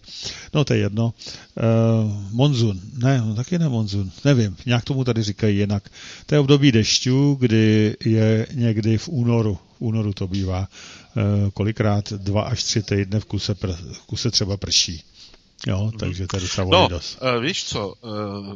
No, 0.55 0.64
to 0.64 0.75
je 0.75 0.81
jedno. 0.81 1.05
Uh, 1.05 2.12
monzun. 2.31 2.81
Ne, 3.03 3.19
no, 3.19 3.35
taky 3.35 3.59
ne 3.59 3.69
monzun. 3.69 4.11
Nevím, 4.25 4.57
nějak 4.67 4.85
tomu 4.85 5.05
tady 5.05 5.23
říkají 5.23 5.59
jinak. 5.59 5.91
To 6.26 6.35
je 6.35 6.38
období 6.38 6.73
dešťů, 6.73 7.37
kdy 7.41 7.97
je 8.05 8.47
někdy 8.53 8.99
v 8.99 9.09
únoru. 9.09 9.55
V 9.55 9.81
únoru 9.81 10.12
to 10.12 10.29
bývá. 10.29 10.69
Uh, 11.17 11.50
kolikrát 11.50 12.12
dva 12.12 12.43
až 12.43 12.64
tři 12.64 12.83
týdny 12.83 13.21
v 13.21 13.25
kuse, 13.25 13.53
pr- 13.53 13.76
v 13.93 14.07
kuse 14.07 14.31
třeba 14.31 14.57
prší. 14.57 15.03
Jo, 15.66 15.85
mhm. 15.85 15.99
takže 15.99 16.26
tady 16.26 16.49
se 16.49 16.64
no, 16.64 16.88
dost. 16.88 17.18
Uh, 17.23 17.42
víš 17.42 17.64
co, 17.64 17.88
uh, 17.88 18.12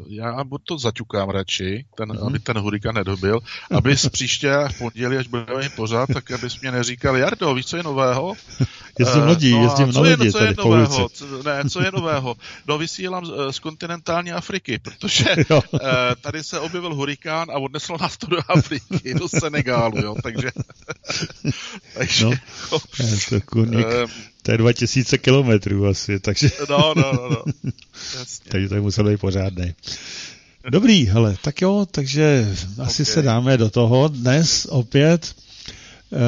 já 0.07 0.45
buď 0.45 0.63
to 0.65 0.79
zaťukám 0.79 1.31
radši, 1.31 1.85
ten, 1.97 2.09
uh-huh. 2.09 2.27
aby 2.27 2.39
ten 2.39 2.59
hurikán 2.59 2.95
nedobil, 2.95 3.41
aby 3.71 3.97
příště 4.11 4.55
v 4.73 4.79
pondělí, 4.79 5.17
až 5.17 5.27
budeme 5.27 5.63
mít 5.63 5.75
pořád, 5.77 6.09
tak 6.15 6.31
abys 6.31 6.61
mě 6.61 6.73
neříkal, 6.73 7.17
Jardo, 7.17 7.55
víš, 7.55 7.67
co 7.67 7.77
je 7.77 7.83
nového? 7.83 8.35
jezdím 8.99 9.23
lodí, 9.23 9.53
uh, 9.53 9.59
no 9.59 9.65
jezdím 9.65 9.93
na 9.93 10.01
lodi 10.01 10.17
co 10.17 10.25
je, 10.25 10.31
co 10.33 10.45
je 10.45 10.55
nového? 10.69 11.09
Co, 11.09 11.43
ne, 11.43 11.71
co 11.71 11.83
je 11.83 11.91
nového? 11.93 12.37
No, 12.67 12.79
vysílám 12.79 13.27
z, 13.27 13.31
z 13.51 13.59
kontinentální 13.59 14.33
Afriky, 14.33 14.79
protože 14.79 15.25
uh, 15.51 15.61
tady 16.21 16.45
se 16.45 16.61
objevil 16.61 16.95
hurikán 16.95 17.51
a 17.51 17.59
odnesl 17.59 17.97
nás 18.01 18.17
to 18.17 18.27
do 18.27 18.39
Afriky, 18.49 19.15
do 19.15 19.29
Senegálu, 19.29 19.99
jo, 19.99 20.15
takže... 20.23 20.51
takže 21.95 22.25
no, 22.25 22.33
jako, 23.31 23.61
uh, 23.61 24.11
to 24.49 24.53
je 24.53 24.59
2000 24.59 25.19
kilometrů 25.19 25.87
asi, 25.87 26.21
takže... 26.21 26.51
No, 26.71 26.95
no, 26.97 27.13
no, 27.13 27.29
no. 27.31 27.43
Jasně. 28.19 28.51
takže 28.51 28.69
to 28.69 28.75
je 28.75 28.81
musel 28.81 29.05
být 29.05 29.21
pořádný. 29.21 29.75
Dobrý, 30.71 31.07
hele, 31.07 31.37
tak 31.43 31.63
jo, 31.63 31.87
takže 31.91 32.57
asi 32.83 33.03
okay. 33.03 33.15
se 33.15 33.23
dáme 33.23 33.57
do 33.57 33.71
toho 33.71 34.09
dnes 34.09 34.67
opět, 34.71 35.35
uh, 36.11 36.19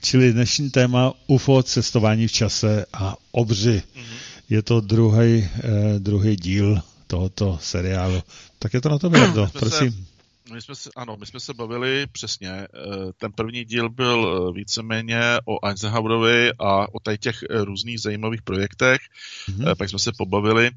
čili 0.00 0.32
dnešní 0.32 0.70
téma 0.70 1.12
UFO, 1.26 1.62
cestování 1.62 2.26
v 2.26 2.32
čase 2.32 2.84
a 2.92 3.16
obři. 3.30 3.82
Mm-hmm. 3.96 4.16
Je 4.50 4.62
to 4.62 4.80
druhý, 4.80 5.38
uh, 5.38 5.98
druhý 5.98 6.36
díl 6.36 6.80
tohoto 7.06 7.58
seriálu. 7.62 8.22
Tak 8.58 8.74
je 8.74 8.80
to 8.80 8.88
na 8.88 8.98
to, 8.98 9.10
Jardo, 9.14 9.48
prosím. 9.58 10.06
My 10.52 10.62
jsme 10.62 10.74
se, 10.74 10.90
ano, 10.96 11.16
my 11.20 11.26
jsme 11.26 11.40
se 11.40 11.54
bavili 11.54 12.06
přesně. 12.12 12.50
Eh, 12.50 12.68
ten 13.16 13.32
první 13.32 13.64
díl 13.64 13.90
byl 13.90 14.48
eh, 14.48 14.52
víceméně 14.52 15.20
o 15.44 15.66
Eisenhowerovi 15.68 16.52
a 16.58 16.86
o 16.94 17.16
těch 17.20 17.42
eh, 17.42 17.64
různých 17.64 18.00
zajímavých 18.00 18.42
projektech. 18.42 19.00
Mm-hmm. 19.48 19.74
Pak 19.76 19.88
jsme 19.88 19.98
se 19.98 20.12
pobavili 20.18 20.70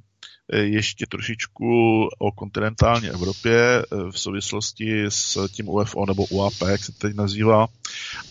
ještě 0.54 1.06
trošičku 1.06 2.02
o 2.20 2.32
kontinentální 2.32 3.08
Evropě 3.08 3.84
v 4.12 4.20
souvislosti 4.20 5.06
s 5.10 5.48
tím 5.48 5.70
UFO 5.70 6.06
nebo 6.06 6.26
UAP, 6.26 6.54
jak 6.68 6.84
se 6.84 6.92
teď 6.92 7.16
nazývá. 7.16 7.68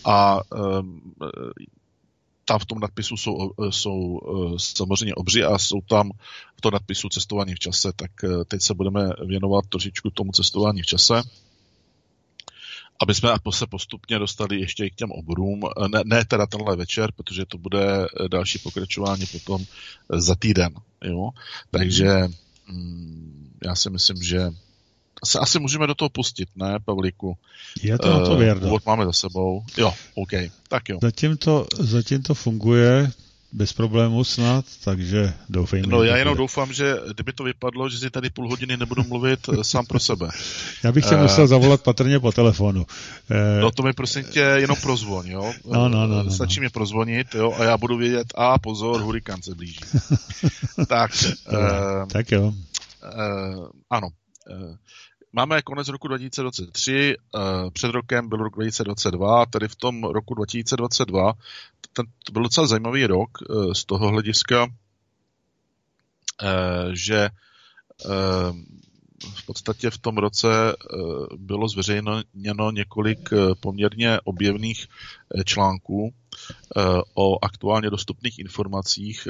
A 0.05 0.41
tam 2.45 2.59
v 2.59 2.65
tom 2.65 2.79
nadpisu 2.79 3.17
jsou, 3.17 3.51
eh, 3.51 3.71
jsou 3.71 4.19
eh, 4.19 4.59
samozřejmě 4.59 5.15
obři 5.15 5.43
a 5.43 5.57
jsou 5.57 5.81
tam 5.81 6.11
v 6.57 6.61
tom 6.61 6.71
nadpisu 6.73 7.09
cestování 7.09 7.53
v 7.53 7.59
čase, 7.59 7.91
tak 7.95 8.11
eh, 8.23 8.45
teď 8.47 8.61
se 8.61 8.73
budeme 8.73 9.09
věnovat 9.25 9.65
trošičku 9.69 10.09
tomu 10.09 10.31
cestování 10.31 10.81
v 10.81 10.85
čase 10.85 11.21
aby 13.01 13.15
jsme 13.15 13.29
se 13.51 13.67
postupně 13.67 14.19
dostali 14.19 14.59
ještě 14.59 14.85
i 14.85 14.91
k 14.91 14.95
těm 14.95 15.11
oborům. 15.11 15.61
Ne, 15.87 16.01
ne 16.05 16.25
teda 16.25 16.45
tenhle 16.45 16.75
večer, 16.75 17.11
protože 17.15 17.45
to 17.45 17.57
bude 17.57 18.07
další 18.27 18.59
pokračování 18.59 19.25
potom 19.25 19.65
za 20.09 20.35
týden. 20.35 20.73
Jo? 21.03 21.29
Takže 21.71 22.27
mm, 22.67 23.51
já 23.65 23.75
si 23.75 23.89
myslím, 23.89 24.23
že 24.23 24.51
se 25.25 25.39
asi 25.39 25.59
můžeme 25.59 25.87
do 25.87 25.95
toho 25.95 26.09
pustit, 26.09 26.49
ne, 26.55 26.79
Pavlíku? 26.85 27.37
Je 27.81 27.97
to 27.97 28.07
uh, 28.07 28.19
na 28.19 28.25
to 28.25 28.37
věrdo. 28.37 28.67
Úvod 28.67 28.85
máme 28.85 29.05
za 29.05 29.13
sebou. 29.13 29.63
Jo, 29.77 29.93
OK, 30.15 30.31
tak 30.67 30.89
jo. 30.89 30.99
Zatím 31.01 31.37
to, 31.37 31.67
zatím 31.79 32.23
to 32.23 32.33
funguje 32.33 33.11
bez 33.55 33.73
problémů 33.73 34.23
snad, 34.23 34.65
takže 34.83 35.33
doufejme. 35.49 35.87
No 35.87 36.03
já 36.03 36.17
jenom 36.17 36.31
bude. 36.31 36.43
doufám, 36.43 36.73
že 36.73 36.95
kdyby 37.13 37.33
to 37.33 37.43
vypadlo, 37.43 37.89
že 37.89 37.97
si 37.97 38.09
tady 38.09 38.29
půl 38.29 38.49
hodiny 38.49 38.77
nebudu 38.77 39.03
mluvit 39.03 39.39
eh, 39.49 39.63
sám 39.63 39.85
pro 39.85 39.99
sebe. 39.99 40.29
Já 40.83 40.91
bych 40.91 41.05
tě 41.05 41.15
uh, 41.15 41.21
musel 41.21 41.47
zavolat 41.47 41.81
patrně 41.81 42.19
po 42.19 42.31
telefonu. 42.31 42.79
Uh, 42.81 43.61
no 43.61 43.71
to 43.71 43.83
mi 43.83 43.93
prosím 43.93 44.23
tě 44.23 44.39
jenom 44.39 44.77
prozvoň, 44.81 45.27
jo? 45.27 45.53
No, 45.65 45.89
no, 45.89 46.07
no, 46.07 46.23
no, 46.23 46.31
Stačí 46.31 46.59
no. 46.59 46.61
mě 46.61 46.69
prozvonit, 46.69 47.35
jo, 47.35 47.53
a 47.57 47.63
já 47.63 47.77
budu 47.77 47.97
vědět, 47.97 48.27
a 48.35 48.59
pozor, 48.59 49.01
hurikán 49.01 49.41
se 49.41 49.55
blíží. 49.55 49.79
tak. 50.87 51.11
Uh, 51.51 52.07
tak 52.07 52.31
jo. 52.31 52.43
Uh, 52.43 53.67
ano. 53.89 54.07
Uh, 54.49 54.75
Máme 55.37 55.61
konec 55.61 55.87
roku 55.87 56.07
2023, 56.07 57.15
eh, 57.35 57.39
před 57.71 57.91
rokem 57.91 58.29
byl 58.29 58.37
rok 58.37 58.53
2022, 58.55 59.45
tedy 59.45 59.67
v 59.67 59.75
tom 59.75 60.03
roku 60.03 60.33
2022, 60.33 61.33
ten, 61.93 62.05
to 62.25 62.31
byl 62.31 62.43
docela 62.43 62.67
zajímavý 62.67 63.05
rok 63.05 63.29
eh, 63.41 63.75
z 63.75 63.85
toho 63.85 64.07
hlediska, 64.07 64.67
eh, 66.43 66.89
že 66.93 67.29
v 69.35 69.45
podstatě 69.45 69.89
v 69.89 69.97
tom 69.97 70.17
roce 70.17 70.47
bylo 71.37 71.67
zveřejněno 71.67 72.71
několik 72.71 73.29
poměrně 73.59 74.19
objevných 74.23 74.87
článků 75.45 76.13
o 77.13 77.45
aktuálně 77.45 77.89
dostupných 77.89 78.39
informacích 78.39 79.27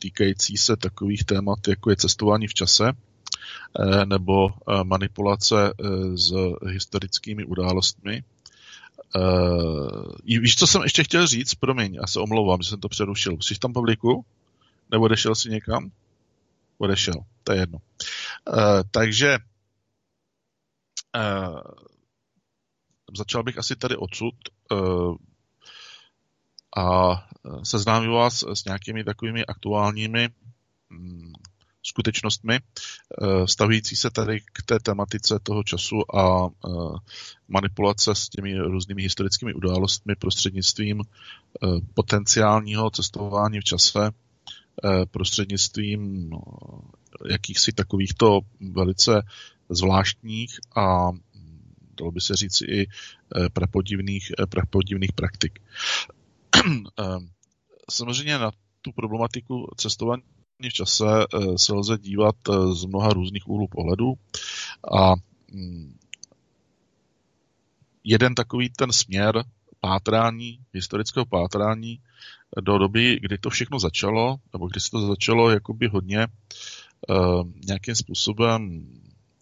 týkající 0.00 0.56
se 0.56 0.76
takových 0.76 1.24
témat, 1.24 1.68
jako 1.68 1.90
je 1.90 1.96
cestování 1.96 2.46
v 2.46 2.54
čase, 2.54 2.92
Eh, 2.92 3.11
nebo 4.04 4.48
eh, 4.48 4.84
manipulace 4.84 5.72
eh, 5.72 6.16
s 6.16 6.32
historickými 6.66 7.44
událostmi. 7.44 8.24
Víš, 10.24 10.56
co 10.56 10.66
jsem 10.66 10.82
ještě 10.82 11.04
chtěl 11.04 11.26
říct? 11.26 11.54
Promiň, 11.54 11.94
já 11.94 12.06
se 12.06 12.20
omlouvám, 12.20 12.62
že 12.62 12.68
jsem 12.68 12.80
to 12.80 12.88
přerušil. 12.88 13.36
Jsi 13.40 13.58
tam, 13.58 13.72
Pavlíku? 13.72 14.24
Nebo 14.90 15.04
odešel 15.04 15.34
si 15.34 15.50
někam? 15.50 15.90
Odešel, 16.78 17.14
to 17.44 17.52
je 17.52 17.60
jedno. 17.60 17.78
Takže 18.90 19.38
začal 23.16 23.42
bych 23.42 23.58
asi 23.58 23.76
tady 23.76 23.96
odsud 23.96 24.34
a 26.76 27.12
seznámil 27.62 28.14
vás 28.14 28.44
s 28.54 28.64
nějakými 28.64 29.04
takovými 29.04 29.46
aktuálními 29.46 30.28
mm, 30.90 31.32
skutečnostmi, 31.82 32.54
eh, 32.54 33.46
stavící 33.46 33.96
se 33.96 34.10
tady 34.10 34.40
k 34.40 34.62
té 34.66 34.78
tematice 34.80 35.38
toho 35.42 35.62
času 35.62 36.16
a 36.16 36.46
eh, 36.46 36.70
manipulace 37.48 38.14
s 38.14 38.28
těmi 38.28 38.58
různými 38.58 39.02
historickými 39.02 39.54
událostmi 39.54 40.16
prostřednictvím 40.16 41.00
eh, 41.00 41.66
potenciálního 41.94 42.90
cestování 42.90 43.60
v 43.60 43.64
čase, 43.64 44.10
prostřednictvím 45.10 46.30
no, 46.30 46.42
jakýchsi 47.28 47.72
takovýchto 47.72 48.40
velice 48.60 49.22
zvláštních 49.68 50.60
a 50.76 51.10
dalo 52.00 52.12
by 52.12 52.20
se 52.20 52.36
říct 52.36 52.62
i 52.62 52.86
prapodivných, 53.52 54.32
prapodivných 54.48 55.12
praktik. 55.12 55.58
Samozřejmě 57.90 58.38
na 58.38 58.50
tu 58.82 58.92
problematiku 58.92 59.68
cestování 59.76 60.22
v 60.70 60.72
čase 60.72 61.04
se 61.56 61.74
lze 61.74 61.98
dívat 61.98 62.36
z 62.72 62.84
mnoha 62.84 63.08
různých 63.08 63.48
úhlů 63.48 63.68
pohledu. 63.68 64.14
A 65.00 65.14
mm, 65.52 65.96
jeden 68.04 68.34
takový 68.34 68.70
ten 68.70 68.92
směr 68.92 69.44
pátrání, 69.80 70.58
historického 70.72 71.26
pátrání 71.26 72.00
do 72.60 72.78
doby, 72.78 73.18
kdy 73.22 73.38
to 73.38 73.50
všechno 73.50 73.78
začalo, 73.78 74.36
nebo 74.52 74.68
kdy 74.68 74.80
se 74.80 74.90
to 74.90 75.06
začalo 75.06 75.50
jakoby 75.50 75.88
hodně 75.88 76.26
nějakým 77.66 77.94
způsobem 77.94 78.86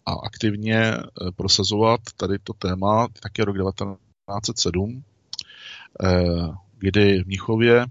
a 0.05 0.11
aktivně 0.13 0.93
prosazovat 1.35 1.99
tady 2.17 2.39
to 2.39 2.53
téma, 2.53 3.07
také 3.21 3.45
rok 3.45 3.57
1907, 3.57 5.03
uh, 6.03 6.55
kdy 6.77 7.23
v 7.23 7.27
Mnichově 7.27 7.85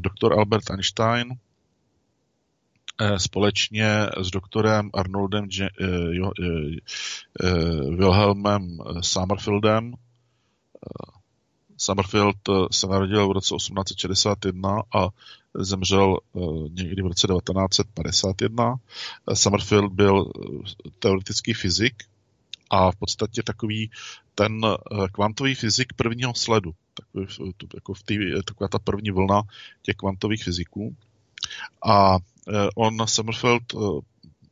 doktor 0.00 0.38
Albert 0.38 0.70
Einstein 0.70 1.28
společně 3.16 4.06
s 4.20 4.30
doktorem 4.30 4.90
Arnoldem 4.94 5.44
uh, 5.44 5.88
uh, 5.88 6.30
uh, 7.42 7.96
Wilhelmem 7.96 8.78
Summerfieldem 9.00 9.94
Summerfield 11.76 12.36
eh, 12.48 12.52
se 12.70 12.86
narodil 12.86 13.28
v 13.28 13.32
roce 13.32 13.54
1861 13.56 14.82
a 14.94 15.08
zemřel 15.54 16.18
eh, 16.36 16.40
někdy 16.68 17.02
v 17.02 17.06
roce 17.06 17.26
1951. 17.26 18.74
Eh, 19.30 19.36
Summerfield 19.36 19.92
byl 19.92 20.32
teoretický 20.98 21.52
fyzik 21.54 21.94
a 22.70 22.90
v 22.90 22.96
podstatě 22.96 23.42
takový 23.42 23.90
ten 24.34 24.60
kvantový 25.12 25.54
fyzik 25.54 25.92
prvního 25.92 26.34
sledu. 26.34 26.72
Takový, 26.94 27.26
jako 27.74 27.94
v 27.94 28.02
tý, 28.02 28.18
taková 28.44 28.68
ta 28.68 28.78
první 28.78 29.10
vlna 29.10 29.42
těch 29.82 29.96
kvantových 29.96 30.44
fyziků. 30.44 30.96
A 31.86 32.16
on, 32.74 33.06
Summerfield, 33.06 33.62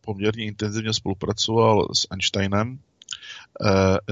poměrně 0.00 0.44
intenzivně 0.44 0.92
spolupracoval 0.92 1.88
s 1.94 2.07
Einsteinem 2.11 2.78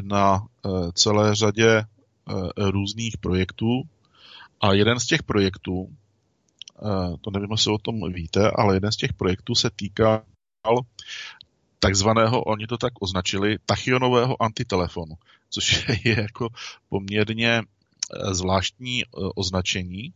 na 0.02 0.46
celé 0.94 1.34
řadě 1.34 1.84
Eh, 2.30 2.70
různých 2.70 3.18
projektů. 3.18 3.82
A 4.60 4.72
jeden 4.72 5.00
z 5.00 5.06
těch 5.06 5.22
projektů, 5.22 5.88
eh, 6.82 7.16
to 7.20 7.30
nevím, 7.30 7.50
jestli 7.50 7.72
o 7.72 7.78
tom 7.78 8.12
víte, 8.12 8.50
ale 8.50 8.76
jeden 8.76 8.92
z 8.92 8.96
těch 8.96 9.12
projektů 9.12 9.54
se 9.54 9.70
týkal 9.76 10.22
takzvaného, 11.78 12.42
oni 12.42 12.66
to 12.66 12.78
tak 12.78 12.92
označili, 13.00 13.56
tachyonového 13.66 14.42
antitelefonu, 14.42 15.14
což 15.50 15.88
je 16.04 16.20
jako 16.20 16.48
poměrně 16.88 17.62
eh, 17.62 18.34
zvláštní 18.34 19.04
označení 19.34 20.12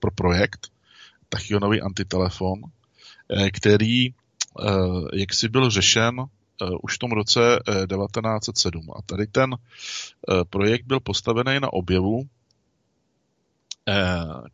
pro 0.00 0.10
projekt 0.14 0.70
tachyonový 1.28 1.80
antitelefon, 1.80 2.62
který 3.52 4.10
jak 5.14 5.34
si 5.34 5.48
byl 5.48 5.70
řešen 5.70 6.20
uh, 6.20 6.26
už 6.82 6.94
v 6.94 6.98
tom 6.98 7.10
roce 7.12 7.40
uh, 7.40 7.74
1907. 7.86 8.86
A 8.96 9.02
tady 9.02 9.26
ten 9.26 9.56
projekt 10.50 10.86
byl 10.86 11.00
postavený 11.00 11.60
na 11.60 11.72
objevu, 11.72 12.22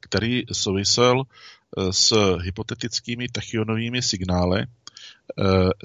který 0.00 0.42
souvisel 0.52 1.22
s 1.90 2.36
hypotetickými 2.42 3.28
tachyonovými 3.28 4.02
signály, 4.02 4.66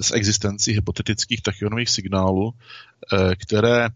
s 0.00 0.10
existencí 0.10 0.72
hypotetických 0.72 1.42
tachyonových 1.42 1.90
signálů, 1.90 2.52
které 3.36 3.88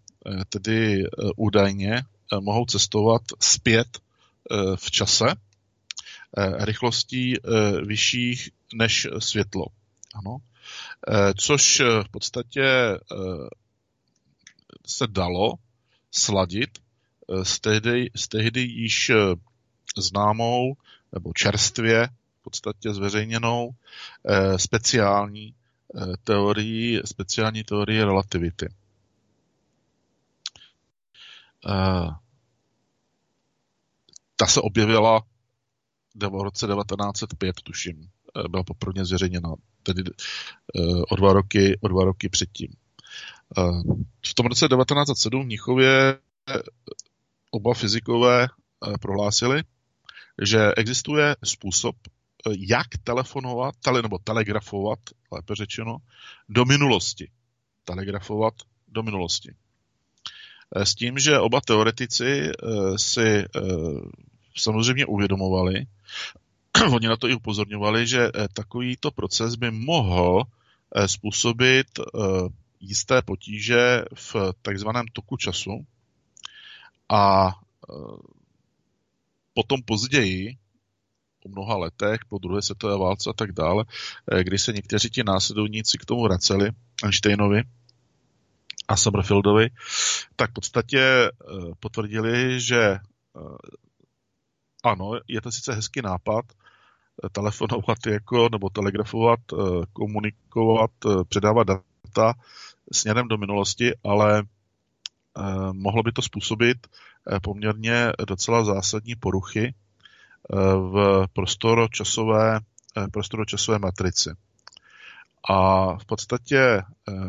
tedy 0.49 1.05
údajně 1.37 2.03
mohou 2.41 2.65
cestovat 2.65 3.23
zpět 3.41 3.99
v 4.77 4.91
čase 4.91 5.25
rychlostí 6.59 7.35
vyšších 7.87 8.51
než 8.75 9.07
světlo. 9.19 9.67
Ano. 10.15 10.39
Eh, 11.09 11.35
což 11.35 11.81
eh, 11.81 12.05
v 12.05 12.09
podstatě 12.09 12.65
eh, 12.65 12.99
se 14.87 15.07
dalo 15.07 15.55
sladit 16.11 16.79
s 17.43 17.61
tehdy, 17.61 18.11
s 18.17 18.29
tehdy 18.29 18.61
již 18.61 19.11
známou 19.97 20.77
nebo 21.13 21.33
čerstvě 21.33 22.09
v 22.41 22.43
podstatě 22.43 22.95
zveřejněnou 22.95 23.71
speciální 24.57 25.55
teorii, 26.25 27.01
speciální 27.05 27.65
teorie 27.65 28.05
relativity. 28.05 28.69
Ta 34.37 34.47
se 34.47 34.61
objevila 34.61 35.23
v 36.15 36.43
roce 36.43 36.67
1905, 36.67 37.57
tuším, 37.63 38.09
byla 38.49 38.63
poprvé 38.63 39.05
zveřejněna 39.05 39.55
tedy 39.85 40.03
eh, 40.07 40.81
o 41.11 41.17
dva 41.17 41.33
roky, 41.33 41.79
o 41.81 41.89
dva 41.89 42.05
roky 42.05 42.29
předtím. 42.29 42.69
Eh, 43.59 43.63
v 44.27 44.35
tom 44.35 44.47
roce 44.47 44.69
1907 44.69 45.43
v 45.43 45.45
Mnichově 45.45 46.19
eh, 46.49 46.63
oba 47.51 47.75
fyzikové 47.75 48.49
prohlásili, 49.01 49.63
že 50.43 50.73
existuje 50.77 51.37
způsob, 51.45 51.97
jak 52.59 52.87
telefonovat, 53.05 53.75
tele, 53.85 54.03
nebo 54.03 54.19
telegrafovat, 54.19 54.99
lépe 55.33 55.55
řečeno, 55.55 55.97
do 56.49 56.65
minulosti. 56.65 57.31
Telegrafovat 57.85 58.55
do 58.89 59.03
minulosti. 59.03 59.55
S 60.77 60.95
tím, 60.95 61.19
že 61.19 61.39
oba 61.39 61.61
teoretici 61.61 62.51
si 62.97 63.45
samozřejmě 64.57 65.07
uvědomovali, 65.07 65.87
oni 66.95 67.07
na 67.07 67.17
to 67.17 67.29
i 67.29 67.35
upozorňovali, 67.35 68.01
že 68.07 68.23
eh, 68.29 68.49
takovýto 68.51 69.11
proces 69.11 69.55
by 69.55 69.71
mohl 69.71 70.43
eh, 70.43 71.09
způsobit 71.09 71.87
eh, 71.99 72.03
jisté 72.81 73.23
potíže 73.23 74.05
v 74.15 74.37
takzvaném 74.63 75.07
toku 75.13 75.37
času. 75.37 75.87
A 77.09 77.53
potom 79.55 79.83
později, 79.83 80.57
po 81.43 81.49
mnoha 81.49 81.77
letech, 81.77 82.21
po 82.29 82.39
druhé 82.39 82.63
světové 82.63 82.99
válce 82.99 83.31
a 83.31 83.33
tak 83.33 83.53
dále, 83.53 83.85
kdy 84.43 84.59
se 84.59 84.73
někteří 84.73 85.11
ti 85.11 85.25
následovníci 85.25 85.99
k 85.99 86.05
tomu 86.05 86.23
vraceli, 86.23 86.71
Einsteinovi 87.05 87.63
a 88.89 88.97
Summerfieldovi, 88.97 89.71
tak 90.37 90.51
v 90.51 90.53
podstatě 90.53 91.31
potvrdili, 91.81 92.61
že 92.61 92.99
ano, 94.85 95.21
je 95.29 95.41
to 95.41 95.53
sice 95.53 95.75
hezký 95.75 96.03
nápad, 96.03 96.45
telefonovat 97.33 98.07
jako, 98.07 98.49
nebo 98.53 98.71
telegrafovat, 98.71 99.41
eh, 99.53 99.57
komunikovat, 99.93 100.91
eh, 101.07 101.25
předávat 101.29 101.67
data 101.67 102.35
směrem 102.93 103.29
do 103.29 103.37
minulosti, 103.39 103.93
ale 104.05 104.39
eh, 104.39 105.43
mohlo 105.73 106.03
by 106.03 106.13
to 106.13 106.23
způsobit 106.23 106.87
poměrně 107.43 108.13
docela 108.29 108.65
zásadní 108.65 109.15
poruchy 109.15 109.75
v 110.77 111.27
prostoročasové, 111.33 112.61
prostoročasové 113.13 113.79
matrici. 113.79 114.31
A 115.49 115.87
v 115.97 116.05
podstatě 116.05 116.83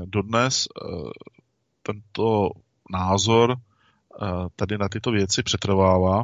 dodnes 0.06 0.68
tento 1.84 2.50
názor 2.92 3.56
tady 4.56 4.78
na 4.78 4.90
tyto 4.90 5.12
věci 5.12 5.44
přetrvává 5.44 6.24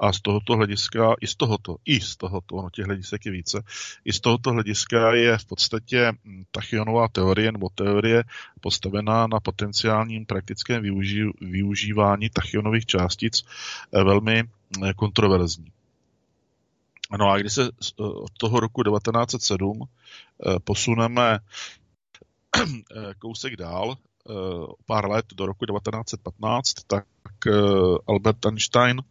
a 0.00 0.12
z 0.12 0.20
tohoto 0.20 0.56
hlediska, 0.56 1.14
i 1.20 1.26
z 1.26 1.34
tohoto, 1.36 1.76
i 1.84 2.00
z 2.00 2.16
tohoto, 2.16 2.54
ono 2.54 2.70
těch 2.70 2.86
hledisek 2.86 3.26
je 3.26 3.32
více, 3.32 3.62
i 4.04 4.12
z 4.12 4.20
tohoto 4.20 4.50
hlediska 4.50 5.14
je 5.14 5.38
v 5.38 5.44
podstatě 5.44 6.12
hm, 6.24 6.44
tachyonová 6.50 7.08
teorie 7.08 7.52
nebo 7.52 7.68
teorie 7.74 8.24
postavená 8.60 9.26
na 9.26 9.40
potenciálním 9.40 10.26
praktickém 10.26 10.82
využí, 10.82 11.22
využívání 11.40 12.30
tachyonových 12.30 12.86
částic 12.86 13.42
eh, 13.92 14.04
velmi 14.04 14.42
eh, 14.42 14.94
kontroverzní. 14.94 15.72
No 17.18 17.30
a 17.30 17.38
když 17.38 17.52
se 17.52 17.64
eh, 17.64 18.02
od 18.02 18.32
toho 18.38 18.60
roku 18.60 18.82
1907 18.82 19.88
posuneme 20.64 21.38
kousek 23.18 23.56
dál, 23.56 23.96
pár 24.86 25.10
let 25.10 25.26
do 25.34 25.46
roku 25.46 25.66
1915, 25.66 26.74
tak 26.86 27.04
Albert 28.06 28.46
Einstein 28.46 29.02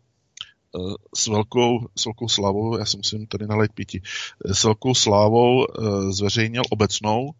s 1.15 1.27
velkou, 1.27 1.87
s 1.95 2.05
velkou 2.05 2.29
slávou, 2.29 2.77
já 2.77 2.85
si 2.85 2.97
musím 2.97 3.27
tady 3.27 3.47
nalejt 3.47 3.73
píti, 3.73 4.01
s 4.45 4.63
velkou 4.63 4.95
slávou 4.95 5.65
zveřejnil 6.09 6.63
obecnou 6.69 7.31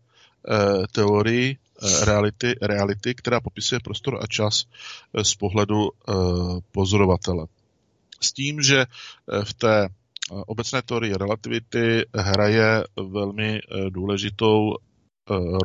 teorii 0.92 1.58
reality, 2.06 2.56
reality, 2.62 3.16
která 3.16 3.42
popisuje 3.42 3.80
prostor 3.80 4.20
a 4.22 4.28
čas 4.28 4.66
z 5.24 5.36
pohledu 5.36 5.90
pozorovatele. 6.72 7.48
S 8.22 8.34
tím, 8.34 8.62
že 8.62 8.86
v 9.44 9.54
té 9.54 9.90
obecné 10.28 10.82
teorii 10.82 11.14
relativity 11.14 12.06
hraje 12.16 12.84
velmi 12.96 13.60
důležitou 13.90 14.76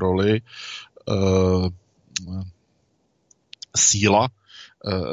roli 0.01 0.41
síla 3.77 4.29
eh, 4.31 4.42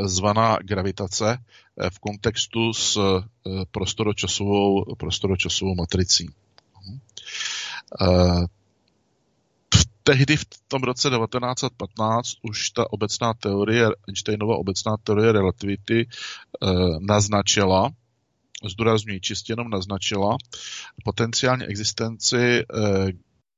zvaná 0.05 0.58
gravitace 0.63 1.38
eh, 1.38 1.89
v 1.89 1.99
kontextu 1.99 2.73
s 2.73 2.97
eh, 2.97 3.65
prostoročasovou, 3.71 4.95
prostoročasovou 4.95 5.75
matricí. 5.75 6.29
tehdy 10.03 10.38
v 10.38 10.45
tom 10.67 10.82
roce 10.84 11.10
1915 11.10 12.34
už 12.41 12.69
ta 12.69 12.93
obecná 12.93 13.34
teorie, 13.34 13.88
Einsteinova 14.08 14.58
obecná 14.58 14.97
teorie 14.97 15.32
relativity 15.32 16.08
naznačila, 16.99 17.89
zdůrazňuji 18.65 19.19
čistě 19.21 19.53
jenom 19.53 19.69
naznačila, 19.69 20.38
potenciálně 21.03 21.65
existenci 21.65 22.65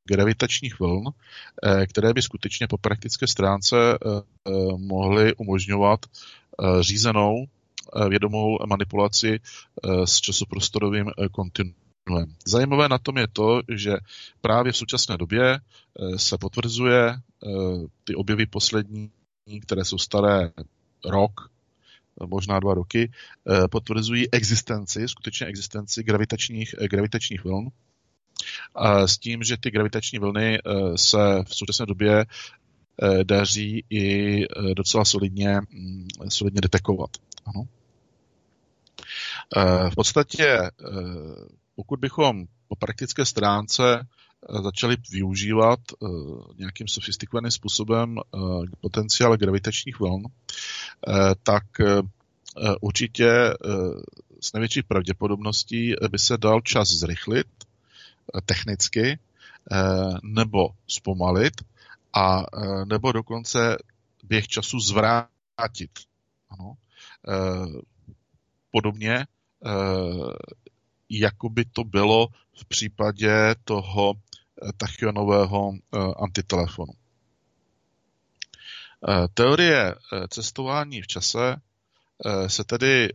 gravitačních 0.07 0.79
vln, 0.79 1.03
které 1.89 2.13
by 2.13 2.21
skutečně 2.21 2.67
po 2.67 2.77
praktické 2.77 3.27
stránce 3.27 3.75
mohly 4.77 5.35
umožňovat 5.35 5.99
řízenou 6.81 7.45
vědomou 8.09 8.57
manipulaci 8.67 9.39
s 10.05 10.15
časoprostorovým 10.21 11.11
kontinuem. 11.31 12.35
Zajímavé 12.47 12.89
na 12.89 12.97
tom 12.97 13.17
je 13.17 13.27
to, 13.33 13.61
že 13.75 13.91
právě 14.41 14.71
v 14.71 14.77
současné 14.77 15.17
době 15.17 15.59
se 16.15 16.37
potvrzuje 16.37 17.15
ty 18.03 18.15
objevy 18.15 18.45
poslední, 18.45 19.11
které 19.61 19.85
jsou 19.85 19.97
staré 19.97 20.51
rok, 21.05 21.51
možná 22.25 22.59
dva 22.59 22.73
roky, 22.73 23.11
potvrzují 23.71 24.31
existenci, 24.31 25.07
skutečně 25.07 25.47
existenci 25.47 26.03
gravitačních, 26.03 26.75
gravitačních 26.89 27.43
vln, 27.43 27.67
s 29.05 29.17
tím, 29.17 29.43
že 29.43 29.57
ty 29.57 29.71
gravitační 29.71 30.19
vlny 30.19 30.59
se 30.95 31.43
v 31.43 31.55
současné 31.55 31.85
době 31.85 32.25
daří 33.23 33.83
i 33.89 34.45
docela 34.73 35.05
solidně, 35.05 35.59
mm, 35.71 36.07
solidně 36.29 36.61
detekovat. 36.61 37.09
Ano. 37.45 37.67
V 39.89 39.95
podstatě, 39.95 40.57
pokud 41.75 41.99
bychom 41.99 42.45
po 42.67 42.75
praktické 42.75 43.25
stránce 43.25 44.07
začali 44.63 44.97
využívat 45.11 45.79
nějakým 46.57 46.87
sofistikovaným 46.87 47.51
způsobem 47.51 48.15
potenciál 48.81 49.37
gravitačních 49.37 49.99
vln, 49.99 50.23
tak 51.43 51.63
určitě 52.81 53.31
s 54.41 54.53
největší 54.53 54.83
pravděpodobností 54.83 55.93
by 56.11 56.19
se 56.19 56.37
dal 56.37 56.61
čas 56.61 56.89
zrychlit 56.89 57.47
technicky 58.45 59.19
nebo 60.23 60.69
zpomalit 60.87 61.53
a 62.13 62.43
nebo 62.85 63.11
dokonce 63.11 63.77
běh 64.23 64.47
času 64.47 64.79
zvrátit. 64.79 65.91
Ano. 66.49 66.73
Podobně, 68.71 69.27
jako 71.09 71.49
by 71.49 71.65
to 71.65 71.83
bylo 71.83 72.27
v 72.61 72.65
případě 72.65 73.55
toho 73.63 74.13
tachyonového 74.77 75.71
antitelefonu. 76.23 76.93
Teorie 79.33 79.95
cestování 80.29 81.01
v 81.01 81.07
čase 81.07 81.55
se 82.47 82.63
tedy 82.63 83.09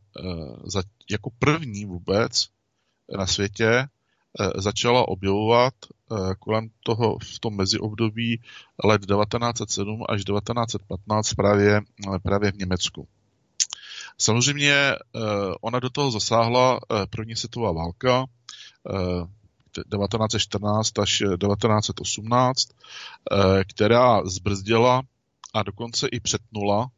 jako 1.11 1.31
první 1.39 1.85
vůbec 1.85 2.49
na 3.19 3.27
světě 3.27 3.89
začala 4.57 5.09
objevovat 5.09 5.75
kolem 6.39 6.69
toho 6.85 7.19
v 7.19 7.41
tom 7.41 7.57
meziobdobí 7.57 8.41
let 8.85 9.07
1907 9.07 10.05
až 10.09 10.25
1915 10.25 11.35
právě, 11.35 11.81
právě 12.23 12.53
v 12.53 12.57
Německu. 12.57 13.09
Samozřejmě 14.19 14.75
ona 15.61 15.81
do 15.81 15.91
toho 15.91 16.11
zasáhla 16.11 16.81
první 17.11 17.37
světová 17.37 17.73
válka 17.73 18.27
1914 19.73 20.99
až 20.99 21.19
1918, 21.19 22.69
která 23.69 24.25
zbrzdila 24.25 25.03
a 25.55 25.63
dokonce 25.63 26.09
i 26.09 26.21
přetnula 26.21 26.89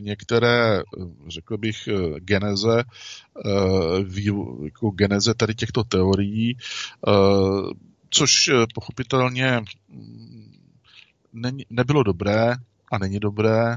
některé, 0.00 0.82
řekl 1.28 1.58
bych, 1.58 1.88
geneze, 2.18 2.84
jako 4.64 4.90
geneze 4.90 5.34
tady 5.34 5.54
těchto 5.54 5.84
teorií, 5.84 6.56
což 8.10 8.50
pochopitelně 8.74 9.60
mm, 9.88 10.52
nebylo 11.70 12.02
dobré 12.02 12.54
a 12.92 12.98
není 12.98 13.20
dobré, 13.20 13.76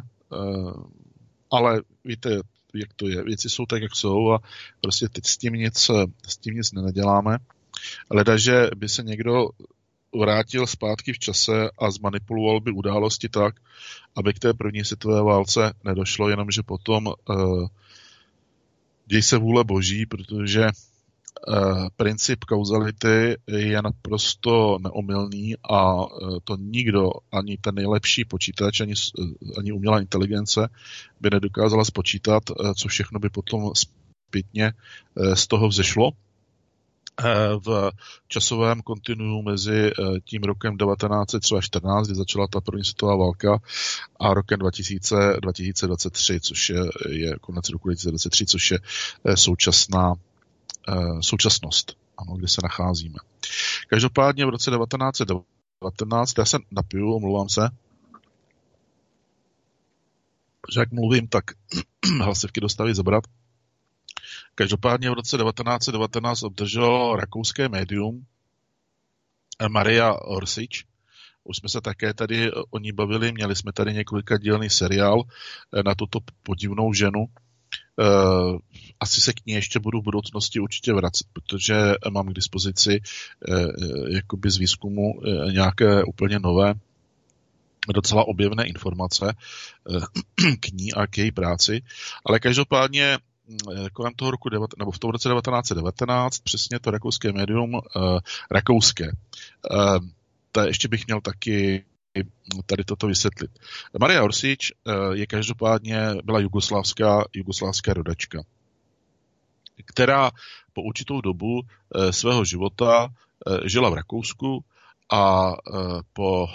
ale 1.51 1.81
víte, 2.05 2.29
jak 2.73 2.93
to 2.95 3.07
je. 3.07 3.23
Věci 3.23 3.49
jsou 3.49 3.65
tak, 3.65 3.81
jak 3.81 3.95
jsou 3.95 4.31
a 4.31 4.39
prostě 4.81 5.09
teď 5.09 5.25
s 5.25 5.37
tím 5.37 5.53
nic, 5.53 5.91
s 6.27 6.37
tím 6.37 6.55
nic 6.55 6.71
nenaděláme. 6.71 7.37
Leda, 8.09 8.37
že 8.37 8.69
by 8.75 8.89
se 8.89 9.03
někdo 9.03 9.49
vrátil 10.15 10.67
zpátky 10.67 11.13
v 11.13 11.19
čase 11.19 11.69
a 11.79 11.91
zmanipuloval 11.91 12.59
by 12.59 12.71
události 12.71 13.29
tak, 13.29 13.55
aby 14.15 14.33
k 14.33 14.39
té 14.39 14.53
první 14.53 14.85
světové 14.85 15.23
válce 15.23 15.73
nedošlo, 15.83 16.29
jenomže 16.29 16.63
potom 16.63 17.07
uh, 17.07 17.67
děj 19.05 19.21
se 19.21 19.37
vůle 19.37 19.63
boží, 19.63 20.05
protože 20.05 20.65
uh, 21.47 21.87
princip 21.97 22.43
kauzality 22.43 23.37
je 23.47 23.81
naprosto 23.81 24.77
neomylný 24.79 25.55
a 25.63 25.95
uh, 25.95 26.37
to 26.43 26.57
nikdo, 26.59 27.09
ani 27.31 27.57
ten 27.57 27.75
nejlepší 27.75 28.25
počítač, 28.25 28.81
ani, 28.81 28.93
ani 29.57 29.71
umělá 29.71 29.99
inteligence 29.99 30.69
by 31.21 31.29
nedokázala 31.29 31.85
spočítat, 31.85 32.43
uh, 32.49 32.73
co 32.73 32.87
všechno 32.87 33.19
by 33.19 33.29
potom 33.29 33.71
zpětně 33.75 34.73
uh, 35.15 35.33
z 35.33 35.47
toho 35.47 35.67
vzešlo 35.67 36.11
v 37.65 37.91
časovém 38.27 38.81
kontinuu 38.81 39.41
mezi 39.41 39.91
tím 40.23 40.43
rokem 40.43 40.77
1914, 40.77 42.07
kdy 42.07 42.15
začala 42.15 42.47
ta 42.47 42.61
první 42.61 42.83
světová 42.83 43.15
válka, 43.15 43.59
a 44.19 44.33
rokem 44.33 44.59
2000, 44.59 45.15
2023, 45.41 46.39
což 46.39 46.69
je, 46.69 46.81
je 47.09 47.35
konec 47.41 47.69
roku 47.69 47.87
2023, 47.87 48.45
což 48.45 48.71
je 48.71 48.79
současná 49.35 50.13
současnost, 51.21 51.97
ano, 52.17 52.37
kde 52.37 52.47
se 52.47 52.61
nacházíme. 52.63 53.15
Každopádně 53.87 54.45
v 54.45 54.49
roce 54.49 54.71
1919, 54.71 56.37
já 56.37 56.45
se 56.45 56.57
napiju, 56.71 57.13
omlouvám 57.13 57.49
se, 57.49 57.69
že 60.73 60.79
jak 60.79 60.91
mluvím, 60.91 61.27
tak 61.27 61.43
hlasivky 62.21 62.61
dostaví 62.61 62.93
zabrat. 62.93 63.23
Každopádně 64.55 65.09
v 65.09 65.13
roce 65.13 65.37
1919 65.37 66.43
obdrželo 66.43 67.15
rakouské 67.15 67.69
médium 67.69 68.25
eh, 69.59 69.69
Maria 69.69 70.13
Orsič. 70.13 70.85
Už 71.43 71.57
jsme 71.57 71.69
se 71.69 71.81
také 71.81 72.13
tady 72.13 72.51
o 72.51 72.79
ní 72.79 72.91
bavili, 72.91 73.31
měli 73.31 73.55
jsme 73.55 73.71
tady 73.73 73.93
několika 73.93 74.37
dílný 74.37 74.69
seriál 74.69 75.21
eh, 75.23 75.83
na 75.83 75.95
tuto 75.95 76.19
podivnou 76.43 76.93
ženu. 76.93 77.25
Eh, 77.99 78.57
asi 78.99 79.21
se 79.21 79.33
k 79.33 79.45
ní 79.45 79.53
ještě 79.53 79.79
budu 79.79 80.01
v 80.01 80.03
budoucnosti 80.03 80.59
určitě 80.59 80.93
vracet, 80.93 81.27
protože 81.33 81.75
mám 82.11 82.27
k 82.27 82.33
dispozici 82.33 83.01
jakoby 84.09 84.51
z 84.51 84.57
výzkumu 84.57 85.21
nějaké 85.51 86.03
úplně 86.03 86.39
nové 86.39 86.73
docela 87.93 88.27
objevné 88.27 88.67
informace 88.67 89.33
k 90.59 90.71
ní 90.71 90.93
a 90.93 91.07
k 91.07 91.17
její 91.17 91.31
práci. 91.31 91.81
Ale 92.25 92.39
každopádně 92.39 93.17
Eh, 93.17 93.30
kolem 93.93 94.13
toho 94.13 94.31
roku, 94.31 94.49
nebo 94.77 94.91
v 94.91 94.99
tom 94.99 95.11
roce 95.11 95.29
1919, 95.29 96.39
přesně 96.39 96.79
to 96.79 96.91
rakouské 96.91 97.33
médium, 97.33 97.73
uh, 97.73 97.81
rakouské. 98.51 99.11
Uh, 99.71 99.97
to 100.51 100.61
ještě 100.61 100.87
bych 100.87 101.07
měl 101.07 101.21
taky 101.21 101.85
tady 102.65 102.83
toto 102.83 103.07
vysvětlit. 103.07 103.51
Maria 103.99 104.23
Orsič 104.23 104.71
je 105.11 105.27
každopádně, 105.27 106.15
byla 106.23 106.39
jugoslávská, 106.39 107.25
jugoslávská 107.33 107.93
rodačka, 107.93 108.43
která 109.85 110.31
po 110.73 110.81
určitou 110.81 111.21
dobu 111.21 111.61
svého 112.11 112.45
života 112.45 113.07
žila 113.65 113.89
v 113.89 113.93
Rakousku 113.93 114.63
a 115.11 115.53
po 116.13 116.47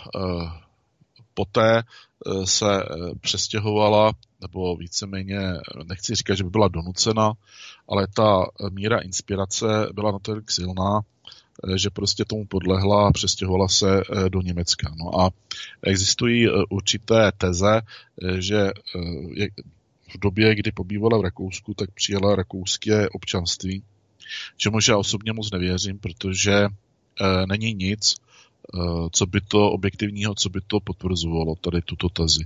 poté 1.36 1.78
eh, 1.78 2.46
se 2.46 2.82
eh, 2.82 2.86
přestěhovala, 3.20 4.12
nebo 4.40 4.76
víceméně, 4.76 5.40
nechci 5.84 6.14
říkat, 6.14 6.34
že 6.34 6.44
by 6.44 6.50
byla 6.50 6.68
donucena, 6.68 7.32
ale 7.88 8.06
ta 8.14 8.46
míra 8.70 8.98
inspirace 8.98 9.66
byla 9.92 10.12
natolik 10.12 10.50
silná, 10.50 11.00
eh, 11.00 11.78
že 11.78 11.90
prostě 11.90 12.24
tomu 12.24 12.46
podlehla 12.46 13.08
a 13.08 13.12
přestěhovala 13.12 13.68
se 13.68 14.02
do 14.28 14.42
Německa. 14.42 14.94
No 14.98 15.20
a 15.20 15.30
existují 15.82 16.48
určité 16.68 17.32
teze, 17.38 17.80
že 18.38 18.70
v 20.14 20.18
době, 20.18 20.54
kdy 20.54 20.72
pobývala 20.72 21.18
v 21.18 21.22
Rakousku, 21.22 21.74
tak 21.74 21.90
přijela 21.90 22.36
rakouské 22.36 23.08
občanství, 23.08 23.82
čemuž 24.56 24.88
já 24.88 24.96
osobně 24.96 25.32
moc 25.32 25.50
nevěřím, 25.50 25.98
protože 25.98 26.68
není 27.46 27.74
nic, 27.74 28.16
Eh, 28.16 28.25
co 29.10 29.26
by 29.26 29.40
to 29.40 29.70
objektivního, 29.70 30.34
co 30.34 30.48
by 30.48 30.60
to 30.66 30.80
potvrzovalo 30.80 31.54
tady 31.54 31.82
tuto 31.82 32.08
tezi. 32.08 32.44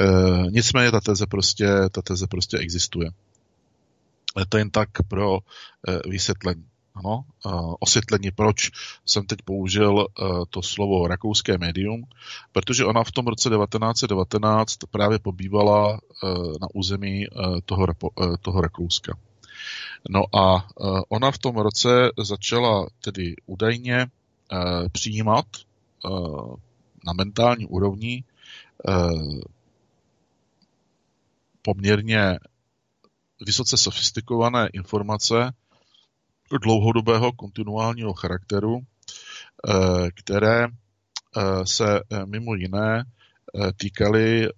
Eh, 0.00 0.50
nicméně 0.50 0.90
ta 0.90 1.00
teze 1.00 1.26
prostě, 1.26 1.66
ta 1.90 2.02
teze 2.02 2.26
prostě 2.26 2.58
existuje. 2.58 3.10
To 4.48 4.58
jen 4.58 4.70
tak 4.70 4.88
pro 5.08 5.38
eh, 5.88 6.00
vysvětlení. 6.08 6.64
ano, 6.94 7.24
osvětlení, 7.80 8.30
proč 8.30 8.70
jsem 9.06 9.26
teď 9.26 9.38
použil 9.42 10.06
to 10.50 10.62
slovo 10.62 11.06
rakouské 11.06 11.58
médium, 11.58 12.04
protože 12.52 12.84
ona 12.84 13.04
v 13.04 13.12
tom 13.12 13.26
roce 13.26 13.48
1919 13.50 14.76
právě 14.90 15.18
pobývala 15.18 16.00
na 16.60 16.68
území 16.74 17.26
toho, 17.64 17.86
toho 18.42 18.60
Rakouska. 18.60 19.14
No 20.10 20.22
a 20.34 20.66
ona 21.08 21.30
v 21.30 21.38
tom 21.38 21.56
roce 21.56 22.10
začala 22.18 22.86
tedy 23.00 23.34
údajně 23.46 24.10
přijímat 24.92 25.46
na 27.06 27.12
mentální 27.12 27.66
úrovni 27.66 28.24
poměrně 31.62 32.38
vysoce 33.46 33.76
sofistikované 33.76 34.68
informace 34.72 35.52
dlouhodobého 36.62 37.32
kontinuálního 37.32 38.12
charakteru, 38.14 38.80
eh, 38.80 40.10
které 40.14 40.64
eh, 40.64 41.66
se 41.66 42.00
eh, 42.00 42.26
mimo 42.26 42.54
jiné 42.54 43.04
týkaly 43.76 44.48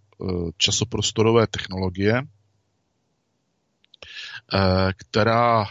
časoprostorové 0.56 1.46
technologie, 1.46 2.22
která, 4.96 5.66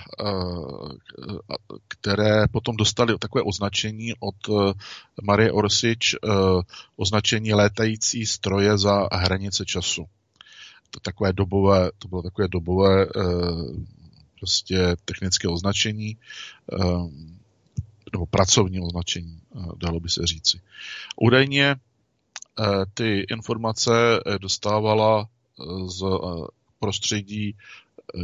které 1.87 2.47
potom 2.47 2.75
dostali 2.75 3.17
takové 3.17 3.41
označení 3.43 4.13
od 4.19 4.35
Marie 5.23 5.51
Orsič, 5.51 6.15
označení 6.95 7.53
létající 7.53 8.25
stroje 8.25 8.77
za 8.77 9.07
hranice 9.11 9.65
času 9.65 10.05
to, 10.91 10.99
takové 10.99 11.33
dobové, 11.33 11.91
to 11.99 12.07
bylo 12.07 12.21
takové 12.21 12.47
dobové 12.47 13.03
eh, 13.03 13.09
prostě 14.39 14.95
technické 15.05 15.47
označení 15.47 16.17
eh, 16.73 16.77
nebo 18.13 18.25
pracovní 18.25 18.79
označení, 18.79 19.41
eh, 19.55 19.65
dalo 19.77 19.99
by 19.99 20.09
se 20.09 20.27
říci. 20.27 20.61
Údajně 21.21 21.75
ty 22.93 23.19
informace 23.29 23.91
dostávala 24.39 25.29
z 25.87 26.03
prostředí 26.79 27.55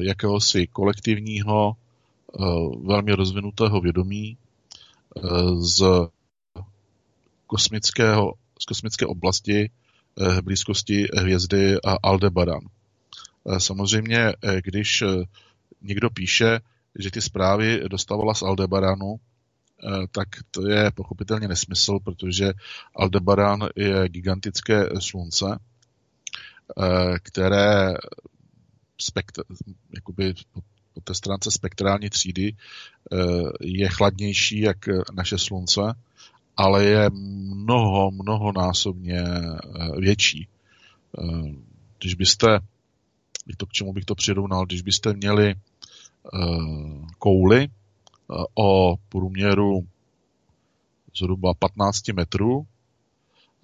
jakéhosi 0.02 0.68
kolektivního, 0.68 1.76
velmi 2.84 3.12
rozvinutého 3.12 3.82
vědomí, 3.82 4.38
z 5.60 5.84
kosmického, 7.48 8.34
z 8.60 8.66
kosmické 8.66 9.06
oblasti, 9.06 9.70
v 10.18 10.42
blízkosti 10.42 11.08
hvězdy 11.14 11.78
Aldebaran. 12.04 12.62
Eh, 13.46 13.60
samozřejmě, 13.60 14.18
eh, 14.18 14.62
když 14.64 15.02
eh, 15.02 15.08
někdo 15.82 16.10
píše, 16.10 16.60
že 17.00 17.12
ty 17.12 17.22
zprávy 17.22 17.82
dostávala 17.88 18.34
z 18.34 18.42
Aldebaranu, 18.42 19.20
tak 20.12 20.28
to 20.52 20.68
je 20.68 20.92
pochopitelně 20.92 21.48
nesmysl, 21.48 22.00
protože 22.04 22.54
Aldebaran 22.96 23.68
je 23.76 24.10
gigantické 24.10 24.90
slunce, 25.00 25.60
které 27.24 27.94
spektr, 29.02 29.44
jakoby 29.96 30.34
po 30.94 31.02
té 31.02 31.14
stránce 31.14 31.52
spektrální 31.52 32.10
třídy 32.10 32.56
je 33.62 33.90
chladnější 33.90 34.60
jak 34.60 34.78
naše 35.14 35.38
slunce 35.38 35.82
ale 36.58 36.86
je 36.86 37.10
mnoho, 37.10 38.12
mnohonásobně 38.12 39.24
eh, 39.24 40.00
větší. 40.00 40.48
Eh, 41.20 41.24
když 42.00 42.16
byste, 42.16 42.60
to 43.58 43.66
k 43.66 43.72
čemu 43.72 43.94
bych 43.94 44.06
to 44.06 44.16
přirovnal, 44.16 44.66
když 44.66 44.82
byste 44.82 45.14
měli 45.14 45.50
eh, 45.50 45.58
kouli 47.20 47.68
o 48.56 48.96
průměru 49.10 49.88
zhruba 51.18 51.54
15 51.54 52.08
metrů, 52.08 52.66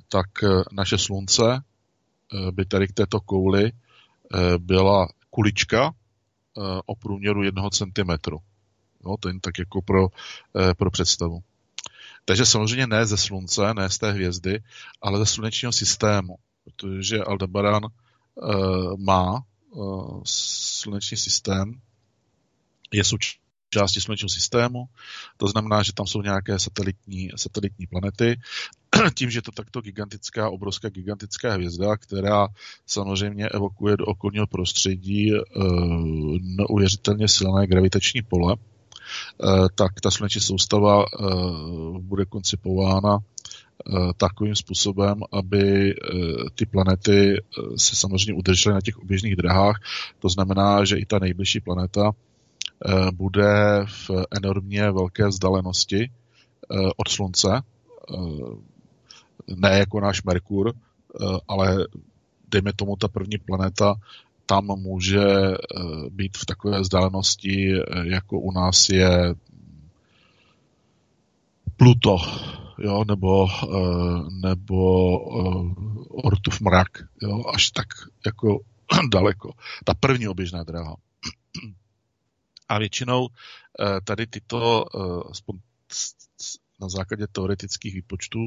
tak 0.09 0.29
naše 0.71 0.97
slunce 0.97 1.63
by 2.51 2.65
tady 2.65 2.87
k 2.87 2.93
této 2.93 3.19
kouli 3.19 3.71
byla 4.57 5.07
kulička 5.31 5.93
o 6.85 6.95
průměru 6.95 7.43
jednoho 7.43 7.69
centimetru. 7.69 8.39
No, 9.03 9.17
to 9.17 9.27
jen 9.27 9.39
tak 9.39 9.59
jako 9.59 9.81
pro, 9.81 10.07
pro 10.77 10.91
představu. 10.91 11.43
Takže 12.25 12.45
samozřejmě 12.45 12.87
ne 12.87 13.05
ze 13.05 13.17
slunce, 13.17 13.73
ne 13.73 13.89
z 13.89 13.97
té 13.97 14.11
hvězdy, 14.11 14.63
ale 15.01 15.19
ze 15.19 15.25
slunečního 15.25 15.71
systému, 15.71 16.35
protože 16.63 17.23
Aldebaran 17.23 17.83
uh, 17.85 18.97
má 18.97 19.43
sluneční 20.23 21.17
systém, 21.17 21.81
je 22.93 23.03
součástí 23.03 23.40
slunečního 24.01 24.29
systému, 24.29 24.85
to 25.37 25.47
znamená, 25.47 25.83
že 25.83 25.93
tam 25.93 26.07
jsou 26.07 26.21
nějaké 26.21 26.59
satelitní, 26.59 27.29
satelitní 27.35 27.87
planety. 27.87 28.39
Tím, 29.15 29.29
že 29.29 29.37
je 29.37 29.41
to 29.41 29.51
takto 29.51 29.81
gigantická, 29.81 30.49
obrovská 30.49 30.89
gigantická 30.89 31.53
hvězda, 31.53 31.97
která 31.97 32.47
samozřejmě 32.85 33.49
evokuje 33.49 33.97
do 33.97 34.05
okolního 34.05 34.47
prostředí 34.47 35.33
uh, 35.33 36.37
neuvěřitelně 36.41 37.27
silné 37.27 37.67
gravitační 37.67 38.21
pole, 38.21 38.55
Eh, 39.43 39.67
tak 39.75 40.01
ta 40.01 40.11
sluneční 40.11 40.41
soustava 40.41 41.03
eh, 41.03 41.25
bude 41.99 42.25
koncipována 42.25 43.19
takovým 44.17 44.55
způsobem, 44.55 45.19
aby 45.31 45.95
ty 46.55 46.65
planety 46.65 47.41
se 47.75 47.95
samozřejmě 47.95 48.33
udržely 48.33 48.73
na 48.73 48.81
těch 48.81 48.97
oběžných 48.97 49.35
drahách. 49.35 49.75
To 50.19 50.29
znamená, 50.29 50.85
že 50.85 50.97
i 50.97 51.05
ta 51.05 51.19
nejbližší 51.19 51.59
planeta 51.59 52.11
bude 53.13 53.85
v 53.85 54.09
enormně 54.31 54.91
velké 54.91 55.27
vzdálenosti 55.27 56.11
od 56.97 57.07
Slunce, 57.07 57.61
ne 59.55 59.77
jako 59.79 59.99
náš 59.99 60.23
Merkur, 60.23 60.73
ale 61.47 61.87
dejme 62.51 62.73
tomu 62.73 62.95
ta 62.95 63.07
první 63.07 63.37
planeta 63.37 63.95
tam 64.51 64.65
může 64.65 65.23
eh, 65.23 65.55
být 66.09 66.37
v 66.37 66.45
takové 66.45 66.81
vzdálenosti, 66.81 67.73
eh, 67.73 67.83
jako 68.03 68.39
u 68.39 68.51
nás 68.51 68.89
je 68.89 69.35
Pluto, 71.77 72.17
jo, 72.79 73.03
nebo, 73.07 73.47
eh, 73.47 74.47
nebo 74.47 74.79
Ortův 76.09 76.61
mrak, 76.61 76.87
jo, 77.21 77.43
až 77.53 77.71
tak 77.71 77.87
jako 78.25 78.59
daleko. 79.11 79.51
Ta 79.85 79.93
první 79.93 80.27
oběžná 80.27 80.63
dráha. 80.63 80.95
A 82.71 82.79
většinou 82.79 83.27
tady 84.03 84.27
tyto, 84.27 84.85
aspoň 85.31 85.59
na 86.81 86.89
základě 86.89 87.27
teoretických 87.27 87.93
výpočtů 87.93 88.39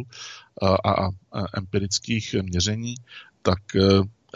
a, 0.62 0.90
a, 0.90 1.08
empirických 1.56 2.34
měření, 2.42 2.94
tak 3.42 3.58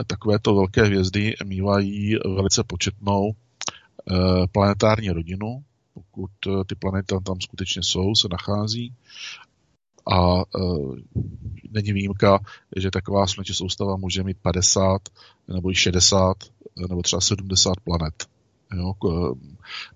takovéto 0.07 0.55
velké 0.55 0.83
hvězdy 0.83 1.35
mývají 1.45 2.17
velice 2.35 2.65
početnou 2.65 3.33
eh, 3.33 4.47
planetární 4.53 5.11
rodinu, 5.11 5.65
pokud 5.95 6.31
eh, 6.47 6.65
ty 6.67 6.75
planety 6.75 7.15
tam 7.25 7.41
skutečně 7.41 7.83
jsou, 7.83 8.15
se 8.15 8.29
nachází. 8.31 8.95
A 10.11 10.41
e, 10.41 10.43
není 11.71 11.93
výjimka, 11.93 12.39
že 12.77 12.91
taková 12.91 13.27
sluneční 13.27 13.55
soustava 13.55 13.97
může 13.97 14.23
mít 14.23 14.39
50 14.43 15.03
nebo 15.49 15.71
i 15.71 15.75
60 15.75 16.37
nebo 16.89 17.03
třeba 17.03 17.21
70 17.21 17.81
planet. 17.85 18.27
Jo? 18.77 18.93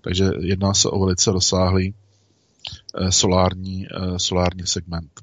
Takže 0.01 0.29
jedná 0.39 0.73
se 0.73 0.89
o 0.89 0.99
velice 0.99 1.31
rozsáhlý 1.31 1.93
e, 2.95 3.11
solární, 3.11 3.85
e, 3.85 4.19
solární 4.19 4.67
segment. 4.67 5.21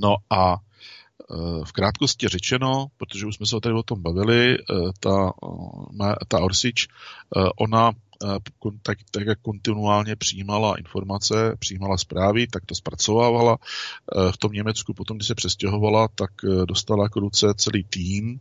No 0.00 0.16
a 0.30 0.56
v 1.64 1.72
krátkosti 1.72 2.28
řečeno, 2.28 2.86
protože 2.96 3.26
už 3.26 3.36
jsme 3.36 3.46
se 3.46 3.60
tady 3.60 3.74
o 3.74 3.82
tom 3.82 4.02
bavili, 4.02 4.54
eh, 4.54 4.74
ta, 5.00 5.32
eh, 6.04 6.14
ta 6.28 6.38
Orsič, 6.38 6.88
eh, 7.36 7.40
ona 7.56 7.92
tak, 8.82 8.98
tak 9.10 9.26
jak 9.26 9.38
kontinuálně 9.40 10.16
přijímala 10.16 10.78
informace, 10.78 11.56
přijímala 11.58 11.98
zprávy, 11.98 12.46
tak 12.46 12.66
to 12.66 12.74
zpracovávala. 12.74 13.56
V 14.30 14.36
tom 14.36 14.52
Německu 14.52 14.94
potom, 14.94 15.16
když 15.16 15.28
se 15.28 15.34
přestěhovala, 15.34 16.08
tak 16.08 16.30
dostala 16.64 17.08
k 17.08 17.16
ruce 17.16 17.46
celý 17.56 17.84
tým 17.84 18.40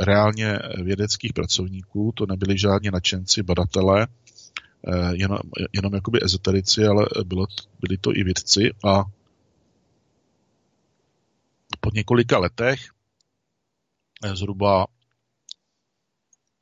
reálně 0.00 0.58
vědeckých 0.82 1.32
pracovníků, 1.32 2.12
to 2.14 2.26
nebyli 2.26 2.58
žádní 2.58 2.90
nadšenci, 2.90 3.42
badatelé, 3.42 4.06
jenom, 5.12 5.38
jenom 5.72 5.94
jakoby 5.94 6.18
ezoterici, 6.22 6.86
ale 6.86 7.06
bylo, 7.24 7.46
byli 7.80 7.98
to 7.98 8.16
i 8.16 8.24
vědci. 8.24 8.70
A 8.84 9.04
po 11.80 11.90
několika 11.94 12.38
letech, 12.38 12.80
eh, 14.24 14.36
zhruba 14.36 14.86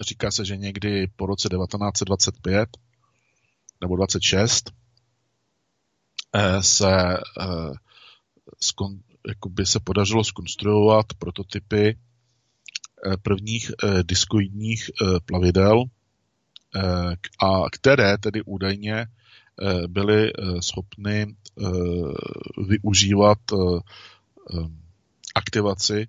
říká 0.09 0.31
se, 0.31 0.45
že 0.45 0.57
někdy 0.57 1.07
po 1.17 1.27
roce 1.27 1.49
1925 1.49 2.69
nebo 3.81 3.97
26 3.97 4.73
eh, 6.35 6.63
se, 6.63 7.17
eh, 7.41 7.73
skon, 8.61 9.01
jakoby 9.29 9.67
se 9.67 9.81
podařilo 9.81 10.25
skonstruovat 10.25 11.07
prototypy 11.19 11.99
prvních 13.23 13.71
diskoidních 14.03 14.91
plavidel, 15.27 15.85
a 17.43 17.71
které 17.73 18.19
tedy 18.19 18.43
údajně 18.43 19.07
byly 19.89 20.33
schopny 20.61 21.37
využívat 22.69 23.39
aktivaci 25.35 26.09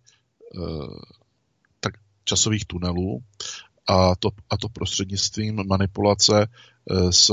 časových 2.24 2.66
tunelů 2.66 3.24
a 3.88 4.16
to, 4.16 4.30
a 4.50 4.58
to 4.58 4.70
prostřednictvím 4.70 5.64
manipulace 5.68 6.48
s 7.10 7.32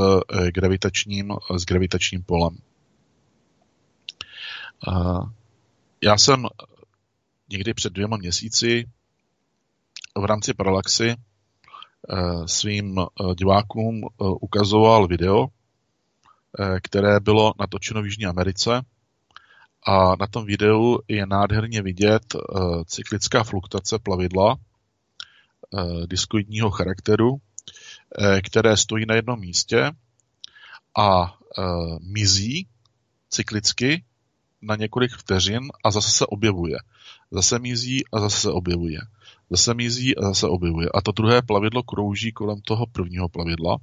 gravitačním, 0.54 1.32
s 1.58 1.64
gravitačním 1.64 2.22
polem. 2.22 2.58
Já 6.02 6.18
jsem 6.18 6.46
někdy 7.50 7.74
před 7.74 7.92
dvěma 7.92 8.16
měsíci 8.16 8.84
v 10.18 10.24
rámci 10.24 10.54
Parallaxy 10.54 11.10
eh, 11.10 11.16
svým 12.46 12.98
eh, 12.98 13.34
divákům 13.34 14.00
eh, 14.04 14.24
ukazoval 14.40 15.06
video, 15.06 15.46
které 16.82 17.20
bylo 17.20 17.52
natočeno 17.60 18.02
v 18.02 18.04
Jižní 18.04 18.26
Americe 18.26 18.82
a 19.86 20.16
na 20.20 20.26
tom 20.26 20.44
videu 20.44 20.98
je 21.08 21.26
nádherně 21.26 21.82
vidět 21.82 22.36
cyklická 22.86 23.44
fluktace 23.44 23.98
plavidla 23.98 24.56
diskoidního 26.06 26.70
charakteru, 26.70 27.36
které 28.42 28.76
stojí 28.76 29.06
na 29.06 29.14
jednom 29.14 29.40
místě 29.40 29.90
a 30.98 31.38
mizí 32.00 32.66
cyklicky 33.30 34.04
na 34.62 34.76
několik 34.76 35.12
vteřin 35.12 35.62
a 35.84 35.90
zase 35.90 36.10
se 36.10 36.26
objevuje. 36.26 36.78
Zase 37.30 37.58
mizí 37.58 38.04
a 38.12 38.20
zase 38.20 38.40
se 38.40 38.50
objevuje. 38.50 38.98
Zase 39.50 39.74
mizí 39.74 40.16
a 40.16 40.22
zase 40.22 40.48
objevuje. 40.48 40.88
A 40.94 41.00
to 41.00 41.12
druhé 41.12 41.42
plavidlo 41.42 41.82
krouží 41.82 42.32
kolem 42.32 42.60
toho 42.60 42.86
prvního 42.86 43.28
plavidla. 43.28 43.76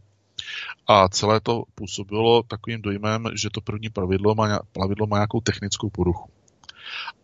A 0.87 1.07
celé 1.07 1.39
to 1.39 1.63
působilo 1.75 2.43
takovým 2.43 2.81
dojmem, 2.81 3.25
že 3.35 3.49
to 3.49 3.61
první 3.61 3.89
plavidlo 3.89 4.35
má, 4.35 4.59
plavidlo 4.71 5.07
má 5.07 5.17
nějakou 5.17 5.41
technickou 5.41 5.89
poruchu. 5.89 6.29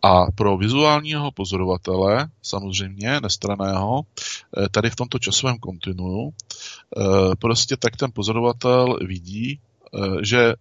A 0.01 0.31
pro 0.31 0.57
vizuálního 0.57 1.31
pozorovatele, 1.31 2.29
samozřejmě 2.41 3.19
nestraného, 3.21 4.01
eh, 4.01 4.69
tady 4.69 4.89
v 4.89 4.95
tomto 4.95 5.19
časovém 5.19 5.57
kontinuu, 5.57 6.33
eh, 6.33 7.35
prostě 7.39 7.77
tak 7.77 7.97
ten 7.97 8.11
pozorovatel 8.11 8.97
vidí, 9.07 9.59
eh, 9.59 9.99
že 10.21 10.53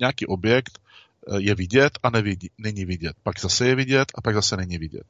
nějaký 0.00 0.26
objekt 0.26 0.78
je 1.36 1.54
vidět 1.54 1.98
a 2.02 2.10
nevidí, 2.10 2.50
není 2.58 2.84
vidět. 2.84 3.16
Pak 3.22 3.40
zase 3.40 3.66
je 3.66 3.74
vidět 3.74 4.12
a 4.14 4.20
pak 4.20 4.34
zase 4.34 4.56
není 4.56 4.78
vidět. 4.78 5.06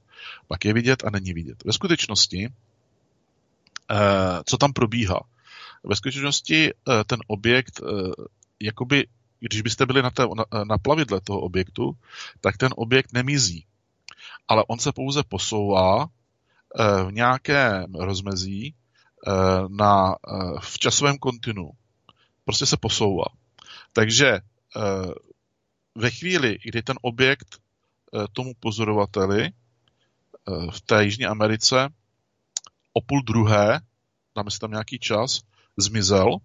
Pak 0.48 0.64
je 0.64 0.72
vidět 0.72 1.04
a 1.04 1.10
není 1.10 1.32
vidět. 1.32 1.64
Ve 1.64 1.72
skutečnosti, 1.72 2.48
eh, 3.90 4.42
co 4.44 4.56
tam 4.56 4.72
probíhá? 4.72 5.20
Ve 5.84 5.96
skutečnosti 5.96 6.70
eh, 6.70 7.04
ten 7.06 7.18
objekt, 7.26 7.80
eh, 7.82 8.12
jakoby, 8.60 9.06
když 9.40 9.62
byste 9.62 9.86
byli 9.86 10.02
na, 10.02 10.10
té, 10.10 10.26
na, 10.36 10.64
na 10.64 10.78
plavidle 10.78 11.20
toho 11.20 11.40
objektu, 11.40 11.96
tak 12.40 12.56
ten 12.56 12.70
objekt 12.76 13.12
nemizí. 13.12 13.64
Ale 14.48 14.64
on 14.68 14.78
se 14.78 14.92
pouze 14.92 15.22
posouvá 15.22 16.06
v 17.06 17.12
nějakém 17.12 17.94
rozmezí 17.94 18.74
na, 19.68 20.16
v 20.60 20.78
časovém 20.78 21.18
kontinu. 21.18 21.70
Prostě 22.44 22.66
se 22.66 22.76
posouvá. 22.76 23.24
Takže 23.92 24.40
ve 25.98 26.10
chvíli, 26.10 26.58
kdy 26.64 26.82
ten 26.82 26.96
objekt 27.02 27.58
eh, 27.58 28.26
tomu 28.32 28.54
pozorovateli 28.60 29.42
eh, 29.44 29.52
v 30.70 30.80
té 30.80 31.04
Jižní 31.04 31.26
Americe 31.26 31.88
o 32.92 33.00
půl 33.00 33.22
druhé, 33.22 33.80
dáme 34.36 34.50
si 34.50 34.58
tam 34.58 34.70
nějaký 34.70 34.98
čas, 34.98 35.40
zmizel, 35.76 36.36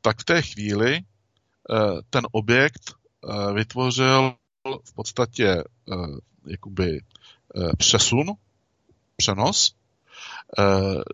tak 0.00 0.20
v 0.20 0.24
té 0.24 0.42
chvíli 0.42 0.96
eh, 0.96 1.02
ten 2.10 2.26
objekt 2.32 2.94
vytvořil 3.54 4.34
v 4.84 4.94
podstatě 4.94 5.64
jakoby 6.46 7.00
přesun, 7.78 8.26
přenos 9.16 9.74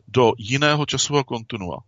do 0.09 0.33
jiného 0.39 0.87
časového 0.87 1.25
kontinua. 1.25 1.79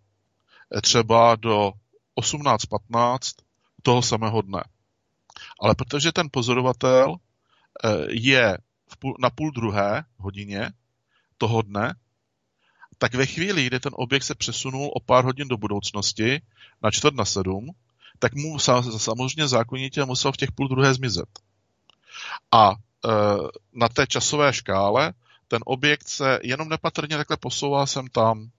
Třeba 0.83 1.37
do 1.37 1.73
18.15 2.21 3.43
toho 3.83 4.03
samého 4.03 4.43
dne. 4.43 4.63
Ale 5.61 5.75
protože 5.75 6.13
ten 6.13 6.29
pozorovatel 6.31 7.17
eh, 7.85 7.89
je 8.09 8.59
na 9.19 9.31
půl 9.31 9.51
druhé 9.51 10.05
hodině 10.17 10.73
toho 11.39 11.63
dne, 11.63 11.95
tak 12.99 13.15
ve 13.15 13.27
chvíli, 13.27 13.67
kdy 13.67 13.81
ten 13.81 13.93
objekt 13.97 14.23
se 14.23 14.35
přesunul 14.35 14.91
o 14.95 15.01
pár 15.01 15.25
hodin 15.25 15.49
do 15.49 15.57
budoucnosti, 15.57 16.41
na 16.83 16.91
čtvrt 16.91 17.15
na 17.15 17.25
sedm, 17.25 17.71
tak 18.19 18.35
mu 18.35 18.59
samozřejmě 18.99 19.49
zákonitě 19.49 20.05
musel 20.05 20.33
v 20.33 20.37
těch 20.37 20.53
půl 20.53 20.69
druhé 20.69 20.95
zmizet. 20.95 21.29
A 22.53 22.71
e, 22.71 22.75
na 23.73 23.89
té 23.89 24.07
časové 24.07 24.53
škále 24.53 25.13
ten 25.49 25.63
objekt 25.67 26.09
se 26.09 26.39
jenom 26.43 26.69
nepatrně 26.69 27.17
takhle 27.17 27.37
posouvá 27.37 27.87
sem 27.87 28.07
tam, 28.07 28.51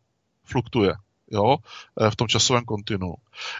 fluktuje 0.43 0.93
jo, 1.31 1.57
eh, 2.01 2.11
v 2.11 2.15
tom 2.15 2.27
časovém 2.27 2.65
kontinu. 2.65 3.13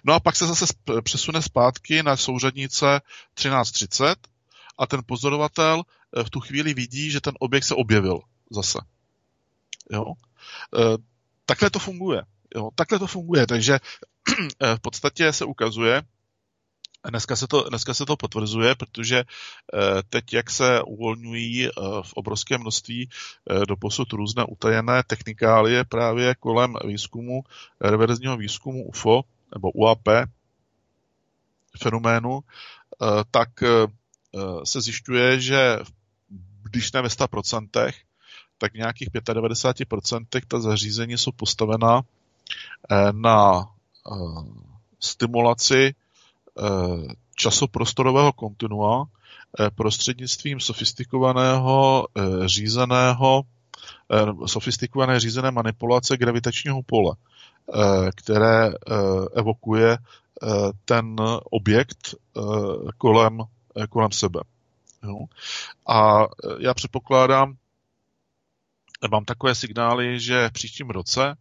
No 0.04 0.14
a 0.14 0.20
pak 0.20 0.36
se 0.36 0.48
zase 0.48 0.66
přesune 1.04 1.42
zpátky 1.42 2.04
na 2.04 2.18
souřadnice 2.18 3.02
13.30 3.34 4.16
a 4.78 4.88
ten 4.88 5.02
pozorovatel 5.06 5.84
eh, 6.18 6.24
v 6.24 6.30
tu 6.30 6.40
chvíli 6.40 6.74
vidí, 6.74 7.12
že 7.12 7.22
ten 7.22 7.34
objekt 7.40 7.64
se 7.64 7.76
objevil 7.76 8.22
zase. 8.50 8.80
Jo. 9.92 10.14
Eh, 10.78 10.98
takhle 11.46 11.70
to 11.70 11.80
funguje. 11.80 12.24
Jo. 12.56 12.70
Takhle 12.76 13.00
to 13.00 13.08
funguje, 13.08 13.48
takže 13.48 13.80
v 14.76 14.80
podstatě 14.80 15.34
se 15.34 15.46
ukazuje, 15.46 16.02
Dneska 17.08 17.36
se, 17.36 17.48
to, 17.48 17.70
dneska 17.70 17.94
se 17.94 18.06
to 18.06 18.18
potvrzuje, 18.18 18.76
protože 18.76 19.18
eh, 19.18 20.04
teď, 20.10 20.34
jak 20.34 20.50
se 20.50 20.82
uvolňují 20.82 21.68
eh, 21.68 21.72
v 22.04 22.14
obrovské 22.14 22.58
množství 22.58 23.10
eh, 23.10 23.66
do 23.66 23.76
posud 23.76 24.14
různé 24.14 24.46
utajené 24.46 25.04
technikálie 25.08 25.84
právě 25.84 26.36
kolem 26.36 26.76
výzkumu, 26.86 27.44
reverzního 27.82 28.38
výzkumu 28.38 28.84
UFO 28.84 29.22
nebo 29.54 29.72
UAP 29.72 30.08
fenoménu, 31.82 32.40
tak 33.32 33.50
se 34.64 34.82
zjišťuje, 34.82 35.40
že 35.40 35.80
když 36.64 36.92
ne 36.92 37.02
ve 37.02 37.08
100%, 37.08 37.94
tak 38.58 38.74
v 38.74 38.78
nějakých 38.78 39.10
95% 39.10 40.26
ta 40.48 40.60
zařízení 40.60 41.18
jsou 41.18 41.32
postavena 41.32 42.02
na 43.12 43.68
stimulaci 45.00 45.96
časoprostorového 47.36 48.34
kontinua 48.34 49.06
eh, 49.60 49.70
prostřednictvím 49.70 50.60
sofistikovaného 50.60 52.08
eh, 52.18 52.22
řízeného 52.48 53.44
sofistikované 54.46 55.20
řízené 55.20 55.52
manipulace 55.52 56.18
gravitačního 56.18 56.84
pole, 56.84 57.16
které 58.16 58.72
evokuje 59.36 59.98
ten 60.86 61.16
objekt 61.52 62.16
kolem, 62.98 63.40
kolem 63.90 64.12
sebe. 64.12 64.40
A 65.88 66.28
já 66.60 66.74
předpokládám, 66.74 67.54
mám 69.12 69.26
takové 69.26 69.56
signály, 69.56 70.20
že 70.20 70.48
v 70.50 70.52
příštím 70.52 70.90
roce 70.90 71.36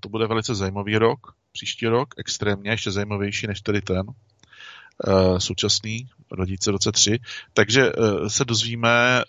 to 0.00 0.08
bude 0.08 0.26
velice 0.26 0.54
zajímavý 0.54 0.98
rok, 0.98 1.34
příští 1.52 1.86
rok, 1.86 2.14
extrémně, 2.18 2.70
ještě 2.70 2.90
zajímavější 2.90 3.46
než 3.46 3.60
tedy 3.60 3.80
ten 3.80 4.06
uh, 4.06 5.38
současný, 5.38 6.08
2023. 6.36 7.18
Takže 7.52 7.92
uh, 7.92 8.26
se 8.26 8.44
dozvíme 8.44 9.22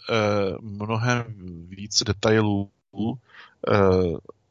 mnohem 0.62 1.26
víc 1.70 2.04
detailů 2.04 2.70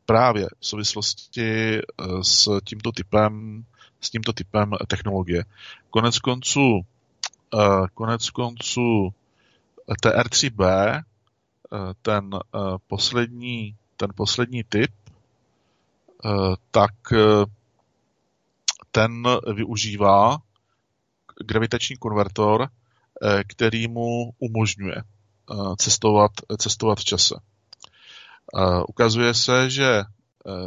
právě 0.07 0.47
v 0.61 0.66
souvislosti 0.66 1.80
s 2.22 2.61
tímto 2.64 2.93
typem 2.93 3.64
s 4.01 4.11
tímto 4.11 4.32
typem 4.32 4.72
technologie. 4.88 5.45
Konec 5.90 6.18
konců 6.18 6.84
konec 7.95 8.30
konců 8.30 9.14
TR3B, 10.05 11.03
ten 12.03 12.30
poslední, 12.86 13.76
ten 13.97 14.11
poslední 14.14 14.64
typ, 14.64 14.90
tak 16.70 16.92
ten 18.90 19.22
využívá 19.54 20.38
gravitační 21.44 21.96
konvertor, 21.96 22.68
eh, 22.68 23.44
který 23.44 23.88
mu 23.88 24.32
umožňuje 24.38 24.96
eh, 24.96 25.54
cestovat, 25.76 26.32
cestovat 26.58 26.98
v 26.98 27.04
čase. 27.04 27.34
Eh, 27.38 28.82
ukazuje 28.88 29.34
se, 29.34 29.70
že 29.70 30.02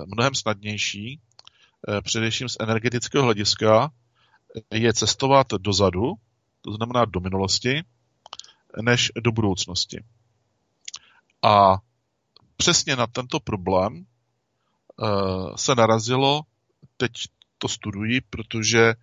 mnohem 0.06 0.36
snadnější, 0.36 1.20
především 2.04 2.50
z 2.50 2.58
energetického 2.60 3.24
hlediska, 3.24 3.92
je 4.72 4.94
cestovat 4.94 5.48
dozadu, 5.58 6.14
to 6.62 6.74
znamená 6.74 7.06
do 7.06 7.20
minulosti, 7.20 7.84
než 8.82 9.12
do 9.24 9.32
budoucnosti. 9.32 10.04
A 11.42 11.78
přesně 12.58 12.96
na 12.96 13.08
tento 13.08 13.40
problém 13.40 14.06
se 15.56 15.76
narazilo, 15.76 16.42
teď 16.98 17.12
to 17.58 17.68
studuji, 17.68 18.22
protože 18.22 18.94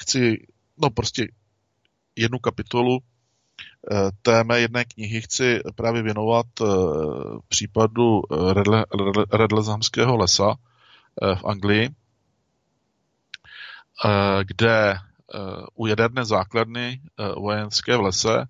chci, 0.00 0.46
no 0.82 0.90
prostě 0.90 1.28
jednu 2.16 2.38
kapitolu 2.38 2.98
té 4.22 4.44
mé 4.44 4.60
jedné 4.60 4.84
knihy 4.84 5.20
chci 5.20 5.60
právě 5.74 6.02
věnovat 6.02 6.46
případu 7.48 8.22
Redlezamského 9.32 10.16
lesa 10.16 10.54
v 11.34 11.44
Anglii, 11.44 11.90
kde 14.44 14.94
u 15.74 15.86
jaderné 15.86 16.24
základny 16.24 17.02
vojenské 17.36 17.96
v 17.96 18.00
lese 18.00 18.48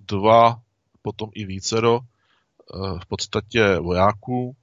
dva, 0.00 0.60
potom 1.02 1.30
i 1.34 1.44
vícero 1.44 2.00
v 3.02 3.06
podstatě 3.06 3.78
vojáků 3.78 4.56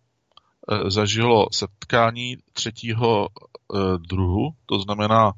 zažilo 0.88 1.47
setkání 1.51 2.38
třetího 2.53 3.28
druhu, 3.97 4.49
to 4.66 4.80
znamená, 4.80 5.32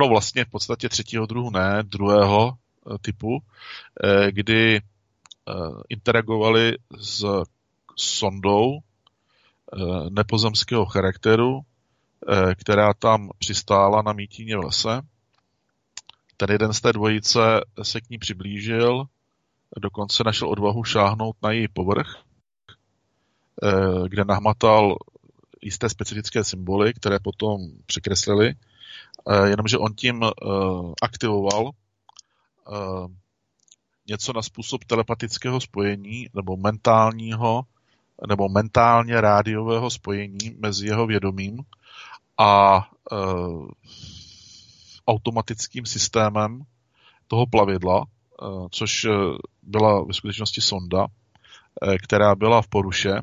no 0.00 0.08
vlastně 0.08 0.44
v 0.44 0.50
podstatě 0.50 0.88
třetího 0.88 1.26
druhu 1.26 1.50
ne, 1.50 1.82
druhého 1.82 2.52
typu, 3.00 3.42
kdy 4.30 4.80
interagovali 5.88 6.76
s 7.00 7.24
sondou 7.96 8.78
nepozemského 10.08 10.86
charakteru, 10.86 11.60
která 12.54 12.94
tam 12.94 13.30
přistála 13.38 14.02
na 14.02 14.12
mítíně 14.12 14.56
v 14.56 14.64
lese. 14.64 15.00
Ten 16.36 16.50
jeden 16.50 16.72
z 16.72 16.80
té 16.80 16.92
dvojice 16.92 17.40
se 17.82 18.00
k 18.00 18.10
ní 18.10 18.18
přiblížil, 18.18 19.04
dokonce 19.80 20.24
našel 20.24 20.50
odvahu 20.50 20.84
šáhnout 20.84 21.36
na 21.42 21.50
její 21.52 21.68
povrch, 21.68 22.22
kde 24.08 24.24
nahmatal 24.24 24.96
jisté 25.62 25.88
specifické 25.88 26.44
symboly, 26.44 26.94
které 26.94 27.18
potom 27.18 27.60
překreslili, 27.86 28.54
jenomže 29.44 29.78
on 29.78 29.94
tím 29.94 30.24
aktivoval 31.02 31.70
něco 34.08 34.32
na 34.32 34.42
způsob 34.42 34.84
telepatického 34.84 35.60
spojení 35.60 36.28
nebo 36.34 36.56
mentálního 36.56 37.62
nebo 38.28 38.48
mentálně 38.48 39.20
rádiového 39.20 39.90
spojení 39.90 40.56
mezi 40.58 40.86
jeho 40.86 41.06
vědomím 41.06 41.64
a 42.38 42.78
e, 42.78 43.16
automatickým 45.06 45.86
systémem 45.86 46.62
toho 47.26 47.46
plavidla, 47.46 48.02
e, 48.02 48.06
což 48.70 49.06
byla 49.66 50.04
ve 50.04 50.12
skutečnosti 50.12 50.60
sonda, 50.60 51.06
e, 51.06 51.98
která 51.98 52.34
byla 52.34 52.62
v 52.62 52.68
poruše 52.68 53.14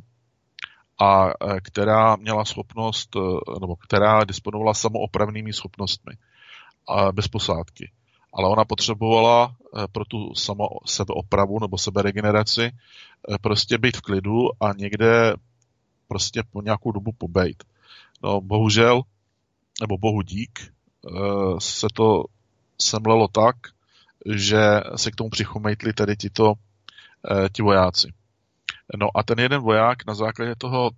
a 1.02 1.30
e, 1.30 1.62
která 1.62 2.16
měla 2.16 2.46
schopnost, 2.46 3.16
e, 3.16 3.20
nebo 3.60 3.76
která 3.76 4.24
disponovala 4.24 4.74
samoopravnými 4.74 5.54
schopnostmi 5.54 6.14
bez 7.14 7.28
posádky 7.28 7.92
ale 8.34 8.50
ona 8.50 8.66
potřebovala 8.66 9.56
eh, 9.56 9.88
pro 9.92 10.06
tu 10.06 10.36
samo 10.36 10.68
sebeopravu 10.86 11.60
nebo 11.60 11.78
seberegeneraci 11.78 12.62
eh, 12.62 13.38
prostě 13.42 13.78
být 13.78 13.98
v 13.98 14.02
klidu 14.02 14.48
a 14.60 14.74
někde 14.78 15.34
prostě 16.08 16.44
po 16.52 16.62
nějakou 16.62 16.92
dobu 16.92 17.12
pobejt. 17.18 17.64
No 18.24 18.42
bohužel, 18.42 19.02
nebo 19.82 19.98
bohu 19.98 20.22
dík, 20.22 20.60
eh, 20.62 21.12
se 21.60 21.88
to 21.94 22.24
semlelo 22.82 23.28
tak, 23.28 23.56
že 24.26 24.82
se 24.96 25.12
k 25.12 25.16
tomu 25.16 25.30
přichomejtli 25.30 25.94
tedy 25.94 26.16
tito 26.16 26.54
ti 27.54 27.62
vojáci. 27.62 28.14
No 28.98 29.08
a 29.16 29.24
ten 29.24 29.40
jeden 29.40 29.62
voják 29.62 30.06
na 30.08 30.16
základě 30.16 30.56
toho 30.58 30.92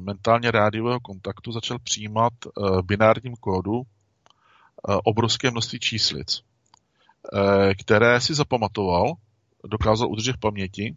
mentálně 0.00 0.50
rádiového 0.50 1.00
kontaktu 1.00 1.52
začal 1.52 1.78
přijímat 1.78 2.32
binárním 2.82 3.36
kódu 3.36 3.82
obrovské 5.04 5.50
množství 5.50 5.80
číslic. 5.80 6.42
Eh, 7.34 7.74
které 7.74 8.20
si 8.20 8.34
zapamatoval, 8.34 9.12
dokázal 9.64 10.10
udržet 10.10 10.32
v 10.32 10.40
paměti, 10.40 10.94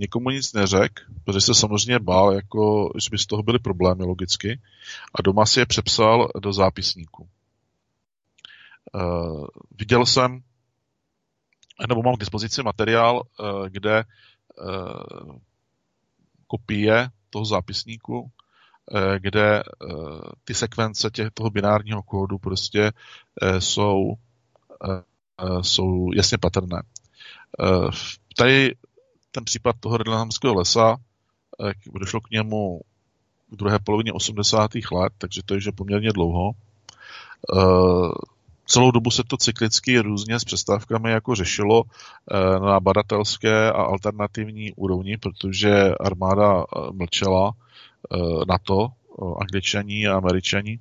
nikomu 0.00 0.30
nic 0.30 0.52
neřekl, 0.52 1.02
protože 1.24 1.40
se 1.40 1.54
samozřejmě 1.54 1.98
bál, 1.98 2.32
jako, 2.32 2.92
že 3.02 3.10
by 3.10 3.18
z 3.18 3.26
toho 3.26 3.42
byly 3.42 3.58
problémy 3.58 4.04
logicky, 4.04 4.60
a 5.14 5.22
doma 5.22 5.46
si 5.46 5.60
je 5.60 5.66
přepsal 5.66 6.28
do 6.42 6.52
zápisníku. 6.52 7.28
Viděl 9.78 10.06
jsem, 10.06 10.42
nebo 11.88 12.02
mám 12.02 12.16
k 12.16 12.20
dispozici 12.20 12.62
materiál, 12.62 13.22
uh, 13.22 13.68
kde 13.68 14.04
uh, 14.04 15.36
kopie 16.46 17.08
toho 17.30 17.44
zápisníku, 17.44 18.20
uh, 18.20 18.28
kde 19.18 19.62
ty 20.44 20.54
sekvence 20.54 21.10
těch, 21.10 21.30
toho 21.34 21.50
binárního 21.50 22.02
kódu 22.02 22.38
prostě 22.38 22.92
jsou 23.58 24.14
Eh, 25.40 25.62
jsou 25.62 26.10
jasně 26.14 26.38
patrné. 26.38 26.82
Eh, 27.60 27.90
tady 28.36 28.74
ten 29.30 29.44
případ 29.44 29.76
toho 29.80 29.96
Redlanhamského 29.96 30.54
lesa, 30.54 30.96
eh, 31.68 31.72
došlo 31.98 32.20
k 32.20 32.30
němu 32.30 32.80
v 33.50 33.56
druhé 33.56 33.78
polovině 33.78 34.12
80. 34.12 34.92
let, 34.92 35.12
takže 35.18 35.42
to 35.44 35.54
je 35.54 35.60
že 35.60 35.72
poměrně 35.72 36.12
dlouho. 36.12 36.50
Celou 38.66 38.90
dobu 38.90 39.10
se 39.10 39.22
to 39.26 39.36
cyklicky 39.36 39.98
různě 39.98 40.40
s 40.40 40.44
přestávkami 40.44 41.10
jako 41.10 41.34
řešilo 41.34 41.82
na 42.60 42.80
badatelské 42.80 43.72
a 43.72 43.82
alternativní 43.82 44.72
úrovni, 44.72 45.16
protože 45.16 45.94
armáda 46.00 46.64
mlčela 46.92 47.52
na 48.48 48.58
to, 48.58 48.88
angličaní 49.40 50.06
a 50.06 50.16
američani. 50.16 50.78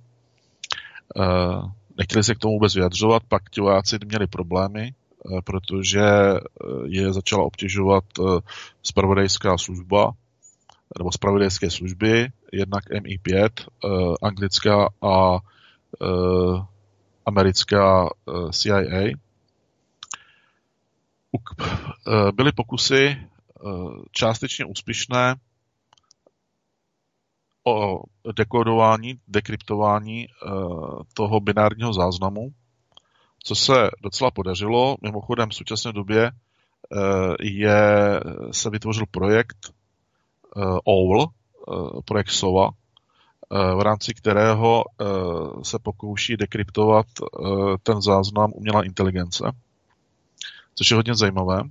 Nechtěli 1.98 2.24
se 2.24 2.36
k 2.36 2.40
tomu 2.40 2.54
vůbec 2.54 2.76
vyjadřovat, 2.76 3.24
pak 3.28 3.50
ti 3.50 3.62
vojáci 3.62 3.98
měli 4.06 4.28
problémy, 4.28 4.94
eh, 4.94 5.42
protože 5.44 6.02
eh, 6.02 6.40
je 6.86 7.14
začala 7.14 7.44
obtěžovat 7.44 8.04
spravodajská 8.84 9.54
eh, 9.54 9.58
služba, 9.58 10.12
nebo 10.98 11.12
spravodajské 11.12 11.70
služby, 11.70 12.28
jednak 12.52 12.84
MI5, 12.90 13.50
anglická 14.22 14.90
a 15.02 15.40
americká 17.26 18.10
CIA. 18.52 19.10
Byly 22.34 22.52
pokusy 22.52 23.18
částečně 24.12 24.66
úspěšné 24.66 25.36
o 27.64 28.00
dekodování, 28.38 29.20
dekryptování 29.28 30.28
eh, 30.28 30.50
toho 31.14 31.40
binárního 31.40 31.94
záznamu, 31.94 32.50
co 33.44 33.56
se 33.56 33.74
docela 34.04 34.32
podařilo. 34.32 34.98
Mimochodem 35.02 35.50
v 35.50 35.56
současné 35.56 35.94
době 35.94 36.26
eh, 36.26 37.36
je, 37.42 38.20
se 38.52 38.70
vytvořil 38.70 39.06
projekt 39.12 39.58
eh, 39.68 40.62
OWL, 40.84 41.28
projekt 42.06 42.30
SOVA, 42.30 42.70
v 43.76 43.82
rámci 43.82 44.14
kterého 44.14 44.84
se 45.64 45.80
pokouší 45.80 46.38
dekryptovat 46.38 47.06
ten 47.84 48.02
záznam 48.02 48.52
umělá 48.54 48.84
inteligence, 48.84 49.52
což 50.76 50.92
je 50.92 50.96
hodně 50.96 51.16
zajímavé. 51.16 51.62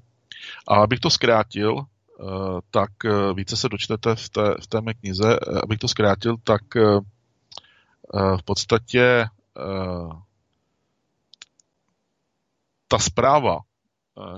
A 0.68 0.74
abych 0.74 1.00
to 1.00 1.10
zkrátil, 1.10 1.86
Eh, 2.22 2.60
tak 2.70 3.04
eh, 3.04 3.34
více 3.34 3.56
se 3.56 3.68
dočtete 3.68 4.14
v 4.14 4.28
té, 4.28 4.54
v 4.60 4.66
té 4.66 4.80
mé 4.80 4.94
knize. 4.94 5.36
Eh, 5.36 5.60
abych 5.62 5.78
to 5.78 5.88
zkrátil, 5.88 6.36
tak 6.44 6.62
v 8.38 8.42
podstatě 8.44 9.26
ta 12.88 12.98
zpráva, 12.98 13.58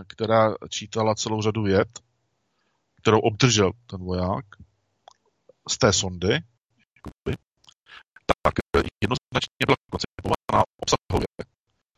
která 0.06 0.54
čítala 0.68 1.14
celou 1.14 1.42
řadu 1.42 1.62
věd, 1.62 1.88
kterou 2.96 3.18
obdržel 3.18 3.72
ten 3.86 4.00
voják 4.00 4.44
z 5.68 5.78
té 5.78 5.92
sondy, 5.92 6.40
tak 8.42 8.54
jednoznačně 9.04 9.62
byla 9.68 9.78
koncipovaná 9.92 10.60
obsahově 10.82 11.32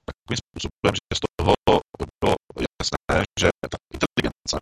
takovým 0.09 0.39
způsobem, 0.43 0.93
že 0.99 1.13
z 1.19 1.21
toho 1.25 1.53
bylo 2.21 2.35
jasné, 2.67 3.17
že 3.41 3.49
ta 3.73 3.79
inteligence 3.95 4.57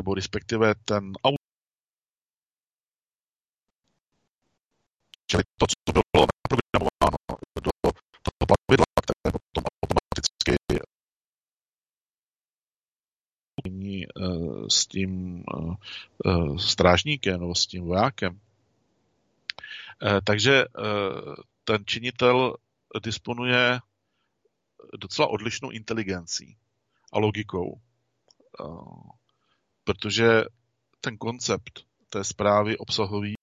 nebo 0.00 0.14
respektive 0.14 0.74
ten 0.84 1.12
auto. 1.24 1.44
Čili 5.30 5.42
to, 5.60 5.66
co 5.70 5.92
bylo 5.92 6.26
naprogramováno 6.30 7.18
do 7.64 7.70
toho 8.24 8.46
plavidla, 8.50 8.86
které 9.02 9.32
potom 9.32 9.62
automaticky 9.82 10.52
eh, 14.00 14.70
s 14.70 14.86
tím 14.86 15.44
eh, 15.54 15.74
eh, 16.26 16.58
strážníkem 16.58 17.40
nebo 17.40 17.54
s 17.54 17.66
tím 17.66 17.84
vojákem. 17.84 18.40
Takže 20.24 20.64
ten 21.64 21.86
činitel 21.86 22.56
disponuje 23.04 23.80
docela 24.98 25.28
odlišnou 25.28 25.70
inteligencí 25.70 26.56
a 27.12 27.18
logikou. 27.18 27.80
Protože 29.84 30.44
ten 31.00 31.18
koncept 31.18 31.84
té 32.08 32.24
zprávy 32.24 32.78
obsahový 32.78 33.34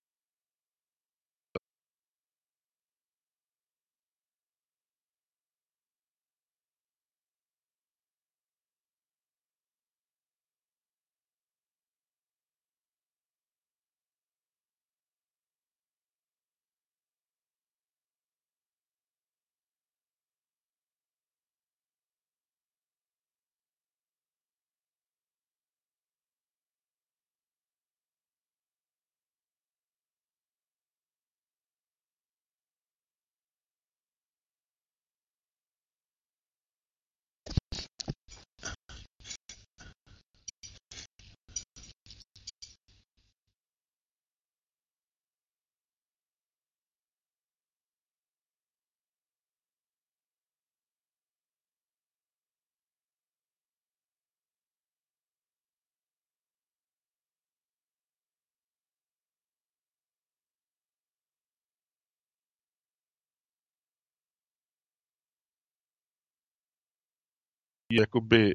jakoby 67.98 68.54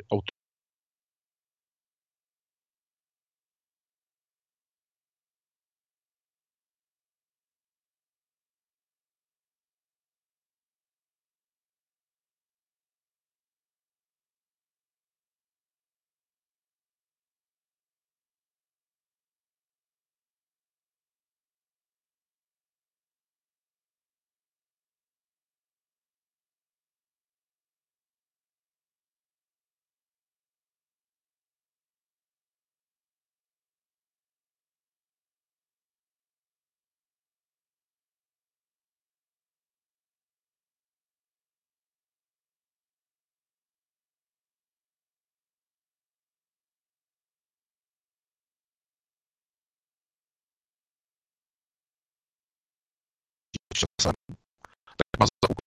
tak 55.28 55.61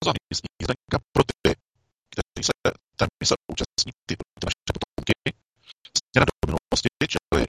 Jednorázová 0.00 0.12
jízdenka 0.60 0.98
pro 1.12 1.22
ty, 1.42 1.50
kteří 2.10 2.42
se 2.48 2.54
té 2.96 3.04
mise 3.22 3.34
účastní, 3.52 3.92
ty, 4.06 4.12
ty 4.16 4.44
naše 4.46 4.70
potomky, 4.76 5.14
směrem 5.98 6.28
do 6.30 6.46
minulosti, 6.48 6.88
čili 7.12 7.40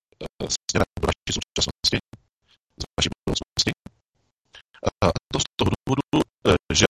směrem 0.56 0.90
do 1.02 1.06
naší 1.12 1.32
současnosti, 1.38 1.98
z 2.82 2.84
naší 2.96 3.10
budoucnosti. 3.20 3.72
A 5.04 5.06
to 5.32 5.38
z 5.44 5.48
toho 5.58 5.70
důvodu, 5.78 6.18
že 6.80 6.88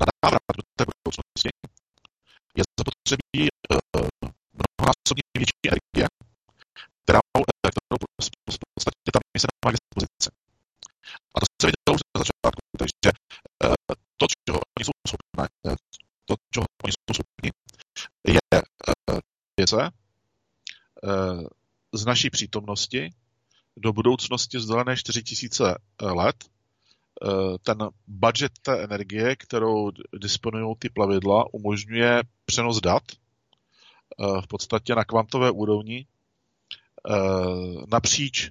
na 0.00 0.06
návrat 0.24 0.54
do 0.60 0.64
té 0.78 0.82
budoucnosti 0.90 1.48
je 2.58 2.62
zapotřebí 2.78 3.42
mnohonásobně 4.58 5.24
větší 5.40 5.64
energie, 5.72 6.06
kterou, 7.02 7.40
kterou 7.72 7.96
v 8.02 8.70
podstatě 8.74 9.08
ta 9.14 9.20
mise 9.34 9.46
má 9.64 9.68
k 9.70 9.76
dispozici. 9.76 10.28
A 11.34 11.36
to 11.40 11.46
se 11.60 11.64
vidělo 11.68 11.92
už 11.96 12.02
na 12.14 12.18
začátku, 12.24 12.62
takže 12.82 13.10
to, 14.20 14.26
čeho 14.34 14.60
oni 14.78 14.84
jsou 14.84 14.92
schopni, 15.08 15.76
to, 16.24 16.34
čeho 16.50 16.66
oni 16.84 16.92
jsou 16.92 17.14
schopni, 17.14 17.50
je 18.26 18.60
věce 19.60 19.90
z 21.92 22.06
naší 22.06 22.30
přítomnosti 22.30 23.10
do 23.76 23.92
budoucnosti 23.92 24.58
vzdálené 24.58 24.96
4000 24.96 25.76
let, 26.02 26.44
ten 27.62 27.78
budget 28.06 28.52
té 28.62 28.84
energie, 28.84 29.36
kterou 29.36 29.90
disponují 30.12 30.74
ty 30.78 30.88
plavidla, 30.88 31.54
umožňuje 31.54 32.22
přenos 32.44 32.80
dat 32.80 33.02
v 34.18 34.46
podstatě 34.46 34.94
na 34.94 35.04
kvantové 35.04 35.50
úrovni 35.50 36.06
napříč 37.92 38.50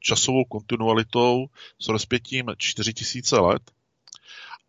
časovou 0.00 0.44
kontinualitou 0.44 1.46
s 1.78 1.88
rozpětím 1.88 2.46
4000 2.58 3.32
let 3.32 3.70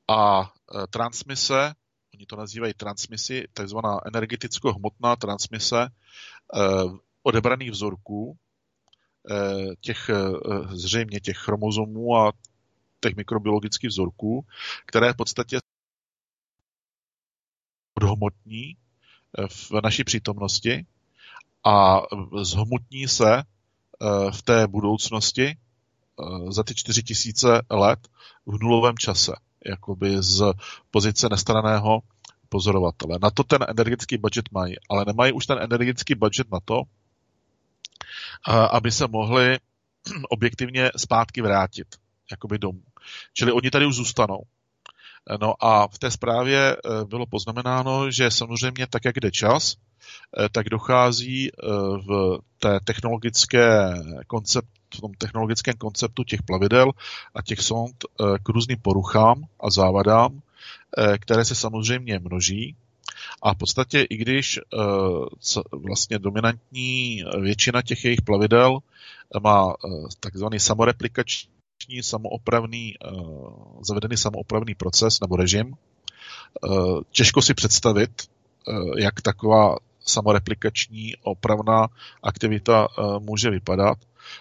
a 0.10 0.52
transmise, 0.90 1.74
oni 2.14 2.26
to 2.26 2.36
nazývají 2.36 2.74
transmisi, 2.74 3.48
takzvaná 3.54 4.00
energeticko-hmotná 4.06 5.16
transmise 5.16 5.88
odebraných 7.24 7.72
vzorků, 7.72 8.38
těch 9.82 10.10
zřejmě 10.70 11.20
těch 11.20 11.38
chromozomů 11.38 12.18
a 12.18 12.34
těch 13.00 13.16
mikrobiologických 13.16 13.90
vzorků, 13.90 14.46
které 14.86 15.14
v 15.14 15.16
podstatě 15.16 15.58
odhmotní 18.02 18.78
v 19.50 19.72
naší 19.84 20.04
přítomnosti 20.04 20.86
a 21.66 22.02
zhmotní 22.42 23.08
se 23.08 23.44
v 24.32 24.42
té 24.42 24.68
budoucnosti 24.68 25.58
za 26.50 26.64
ty 26.64 26.76
4000 26.76 27.62
let 27.72 28.08
v 28.46 28.64
nulovém 28.64 28.98
čase, 28.98 29.32
jakoby 29.66 30.18
z 30.20 30.44
pozice 30.92 31.30
nestaraného 31.30 32.02
pozorovatele. 32.50 33.20
Na 33.22 33.30
to 33.30 33.44
ten 33.44 33.66
energetický 33.68 34.18
budget 34.18 34.46
mají, 34.52 34.76
ale 34.90 35.06
nemají 35.06 35.32
už 35.32 35.46
ten 35.46 35.60
energetický 35.62 36.16
budget 36.16 36.52
na 36.52 36.60
to, 36.66 36.82
aby 38.72 38.92
se 38.92 39.08
mohli 39.08 39.58
objektivně 40.30 40.92
zpátky 40.98 41.42
vrátit, 41.42 41.88
jakoby 42.32 42.58
domů. 42.58 42.82
Čili 43.34 43.52
oni 43.52 43.72
tady 43.72 43.86
už 43.86 43.96
zůstanou. 43.96 44.42
No 45.42 45.54
a 45.64 45.88
v 45.88 46.00
té 46.00 46.12
zprávě 46.12 46.78
bylo 47.06 47.26
poznamenáno, 47.26 48.12
že 48.12 48.32
samozřejmě 48.32 48.88
tak, 48.88 49.06
jak 49.06 49.16
jde 49.20 49.32
čas, 49.32 49.76
tak 50.52 50.70
dochází 50.70 51.52
v 52.08 52.40
té 52.60 52.80
technologické 52.84 53.94
koncept, 54.28 54.70
v 54.96 55.02
tom 55.02 55.14
technologickém 55.14 55.76
konceptu 55.78 56.24
těch 56.24 56.44
plavidel 56.44 56.92
a 57.36 57.42
těch 57.42 57.60
sond 57.60 58.06
k 58.44 58.50
různým 58.50 58.78
poruchám 58.82 59.44
a 59.60 59.70
závadám, 59.70 60.42
které 61.20 61.46
se 61.46 61.56
samozřejmě 61.56 62.20
množí. 62.20 62.76
A 63.42 63.54
v 63.54 63.58
podstatě, 63.58 64.02
i 64.02 64.18
když 64.18 64.60
uh, 64.60 65.26
vlastně 65.72 66.20
dominantní 66.20 67.24
většina 67.42 67.82
těch 67.82 68.06
jejich 68.06 68.22
plavidel 68.22 68.80
má 69.44 69.74
takzvaný 70.20 70.60
samoreplikační, 70.60 71.50
samoopravný, 72.02 72.96
zavedený 73.82 74.18
samoopravný 74.18 74.76
proces 74.76 75.20
nebo 75.20 75.36
režim, 75.36 75.76
těžko 77.12 77.42
si 77.42 77.54
představit, 77.54 78.12
jak 78.98 79.22
taková 79.22 79.76
samoreplikační 80.00 81.16
opravná 81.24 81.88
aktivita 82.24 82.88
může 83.20 83.50
vypadat, 83.50 83.98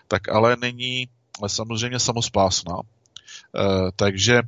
tak 0.09 0.29
ale 0.29 0.57
není 0.61 1.09
samozřejmě 1.47 1.99
samospásná. 1.99 2.75
Uh, 2.77 3.91
takže 3.97 4.41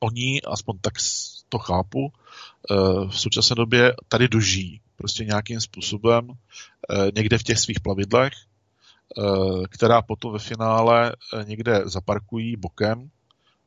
oni, 0.00 0.42
aspoň 0.42 0.78
tak 0.78 0.94
to 1.48 1.58
chápu, 1.58 2.12
Eh, 2.70 3.08
v 3.08 3.20
současné 3.20 3.54
době 3.54 3.94
tady 4.08 4.28
dožijí 4.28 4.80
prostě 4.96 5.24
nějakým 5.24 5.60
způsobem 5.60 6.28
eh, 6.30 7.10
někde 7.14 7.38
v 7.38 7.42
těch 7.42 7.58
svých 7.58 7.80
plavidlech, 7.80 8.32
která 9.70 10.02
potom 10.02 10.32
ve 10.32 10.38
finále 10.38 11.12
někde 11.44 11.82
zaparkují 11.84 12.56
bokem, 12.56 13.10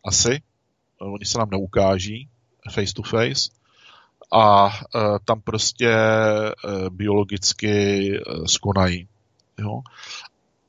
asi, 0.06 0.42
oni 1.00 1.26
se 1.26 1.38
nám 1.38 1.50
neukáží 1.50 2.30
face 2.72 2.94
to 2.94 3.04
face, 3.04 3.50
a 4.34 4.70
tam 5.26 5.42
prostě 5.42 5.96
biologicky 6.90 8.12
skonají. 8.46 9.08
Jo? 9.60 9.82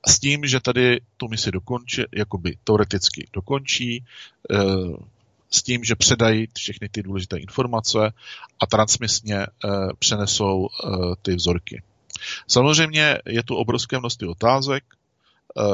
S 0.06 0.18
tím, 0.20 0.46
že 0.46 0.60
tady 0.60 1.00
tu 1.16 1.28
misi 1.28 1.50
dokončí, 1.50 2.02
jakoby 2.12 2.56
teoreticky 2.64 3.26
dokončí, 3.32 4.04
s 5.50 5.62
tím, 5.62 5.84
že 5.84 5.94
předají 5.94 6.48
všechny 6.54 6.88
ty 6.88 7.02
důležité 7.02 7.36
informace 7.36 8.12
a 8.60 8.66
transmisně 8.66 9.36
eh, 9.36 9.68
přenesou 9.98 10.68
eh, 10.68 10.88
ty 11.22 11.34
vzorky. 11.34 11.82
Samozřejmě 12.48 13.18
je 13.26 13.42
tu 13.42 13.56
obrovské 13.56 13.98
množství 13.98 14.28
otázek. 14.28 14.84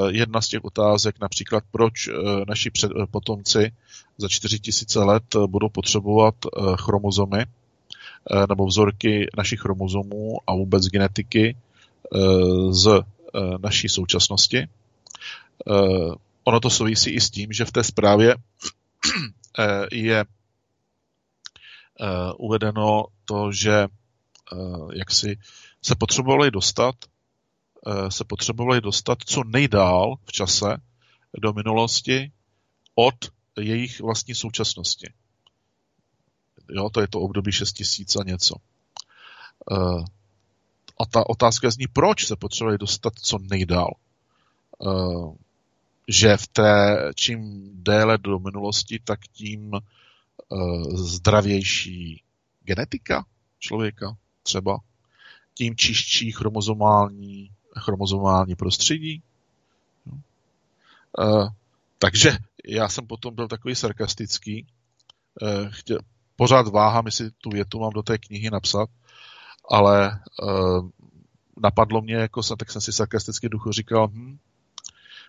Jedna 0.09 0.41
z 0.41 0.49
těch 0.49 0.65
otázek 0.65 1.21
například, 1.21 1.65
proč 1.71 2.09
naši 2.49 2.71
potomci 3.11 3.73
za 4.19 4.29
4000 4.29 5.05
let 5.05 5.23
budou 5.47 5.69
potřebovat 5.69 6.35
chromozomy 6.77 7.45
nebo 8.49 8.67
vzorky 8.67 9.27
našich 9.37 9.61
chromozomů 9.61 10.37
a 10.47 10.55
vůbec 10.55 10.87
genetiky 10.87 11.57
z 12.71 13.01
naší 13.59 13.89
současnosti. 13.89 14.69
Ono 16.45 16.61
to 16.61 16.71
souvisí 16.71 17.11
i 17.11 17.21
s 17.21 17.31
tím, 17.31 17.53
že 17.53 17.65
v 17.65 17.73
té 17.73 17.85
zprávě 17.85 18.37
Eh, 19.59 19.87
je 19.93 20.25
eh, 22.01 22.33
uvedeno 22.39 23.05
to, 23.25 23.53
že 23.53 23.73
eh, 23.73 23.89
jak 24.95 25.11
si 25.11 25.39
se 25.83 25.95
potřebovali 25.95 26.51
dostat 26.51 26.95
se 28.09 28.25
potřebovali 28.25 28.81
dostat 28.81 29.19
co 29.27 29.45
nejdál 29.45 30.15
v 30.25 30.33
čase 30.33 30.77
do 31.39 31.53
minulosti 31.53 32.33
od 32.95 33.15
jejich 33.61 34.01
vlastní 34.01 34.35
současnosti. 34.35 35.13
Jo, 36.71 36.91
to 36.91 37.01
je 37.01 37.09
to 37.09 37.21
období 37.21 37.53
6000 37.53 38.17
a 38.17 38.25
něco. 38.25 38.55
A 41.01 41.07
ta 41.07 41.29
otázka 41.29 41.71
zní, 41.71 41.87
proč 41.93 42.27
se 42.27 42.37
potřebovali 42.37 42.79
dostat 42.79 43.13
co 43.23 43.39
nejdál 43.39 43.91
že 46.09 46.37
v 46.37 46.47
té, 46.47 46.97
čím 47.15 47.71
déle 47.75 48.19
do 48.19 48.39
minulosti, 48.39 49.01
tak 49.05 49.21
tím 49.33 49.73
uh, 49.73 50.97
zdravější 50.97 52.23
genetika 52.65 53.25
člověka 53.59 54.17
třeba, 54.43 54.79
tím 55.55 55.77
čistší 55.77 56.33
chromozomální, 56.33 57.51
chromozomální 57.79 58.55
prostředí. 58.55 59.23
Uh, 61.19 61.49
takže 61.99 62.37
já 62.65 62.89
jsem 62.89 63.07
potom 63.07 63.35
byl 63.35 63.49
takový 63.49 63.75
sarkastický. 63.75 64.67
Chtěl, 65.71 65.99
pořád 66.37 66.69
váhám, 66.69 67.07
jestli 67.07 67.31
tu 67.31 67.51
větu 67.51 67.81
mám 67.81 67.91
do 67.91 68.03
té 68.03 68.19
knihy 68.19 68.51
napsat, 68.51 68.91
ale 69.71 70.21
uh, 70.43 70.89
napadlo 71.63 72.03
mě, 72.03 72.15
jako 72.15 72.43
tak 72.43 72.71
jsem 72.71 72.81
si 72.81 72.93
sarkasticky 72.93 73.49
duchu 73.49 73.73
říkal, 73.73 74.09
hm, 74.09 74.39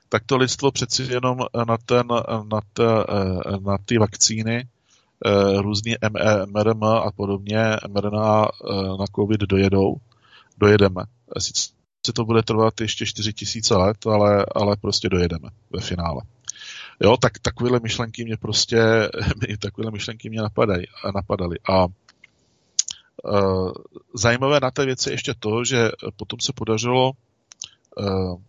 tak 0.09 0.23
to 0.25 0.37
lidstvo 0.37 0.71
přeci 0.71 1.03
jenom 1.03 1.37
na, 1.67 1.77
ten, 1.85 2.07
na, 2.51 2.61
te, 2.73 2.83
na 3.59 3.77
ty 3.85 3.97
vakcíny 3.97 4.67
eh, 5.25 5.61
různý 5.61 5.95
mRNA 6.45 6.97
a 6.97 7.11
podobně, 7.11 7.77
mRNA 7.87 8.45
eh, 8.45 8.73
na 8.99 9.05
COVID 9.15 9.41
dojedou, 9.41 9.95
dojedeme. 10.57 11.03
Sice 11.37 12.13
to 12.13 12.25
bude 12.25 12.43
trvat 12.43 12.81
ještě 12.81 13.05
4 13.05 13.33
tisíce 13.33 13.75
let, 13.75 14.07
ale, 14.07 14.45
ale 14.55 14.75
prostě 14.75 15.09
dojedeme 15.09 15.49
ve 15.69 15.81
finále. 15.81 16.21
Jo, 17.01 17.17
tak 17.17 17.39
takovéhle 17.39 17.79
myšlenky 17.83 18.25
mě 18.25 18.37
prostě, 18.37 19.09
takovéhle 19.59 19.91
myšlenky 19.91 20.29
mě 20.29 20.41
napadají, 20.41 20.85
napadaly. 21.15 21.57
A 21.69 21.87
zajímavé 24.13 24.59
na 24.59 24.71
té 24.71 24.85
věci 24.85 25.11
ještě 25.11 25.33
to, 25.39 25.63
že 25.63 25.89
potom 26.15 26.39
se 26.39 26.53
podařilo 26.53 27.11
uh, 27.97 28.41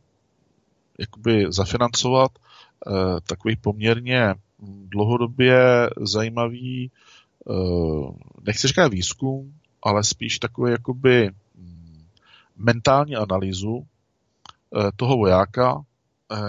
jakoby 0.98 1.46
zafinancovat 1.48 2.32
eh, 2.38 3.20
takový 3.26 3.56
poměrně 3.56 4.34
dlouhodobě 4.88 5.90
zajímavý, 6.00 6.90
eh, 7.50 7.52
nechci 8.42 8.68
říkat 8.68 8.88
výzkum, 8.88 9.54
ale 9.82 10.04
spíš 10.04 10.38
takový 10.38 10.72
jakoby 10.72 11.30
mm, 11.54 12.06
mentální 12.56 13.16
analýzu 13.16 13.86
eh, 14.76 14.90
toho 14.96 15.16
vojáka, 15.16 15.82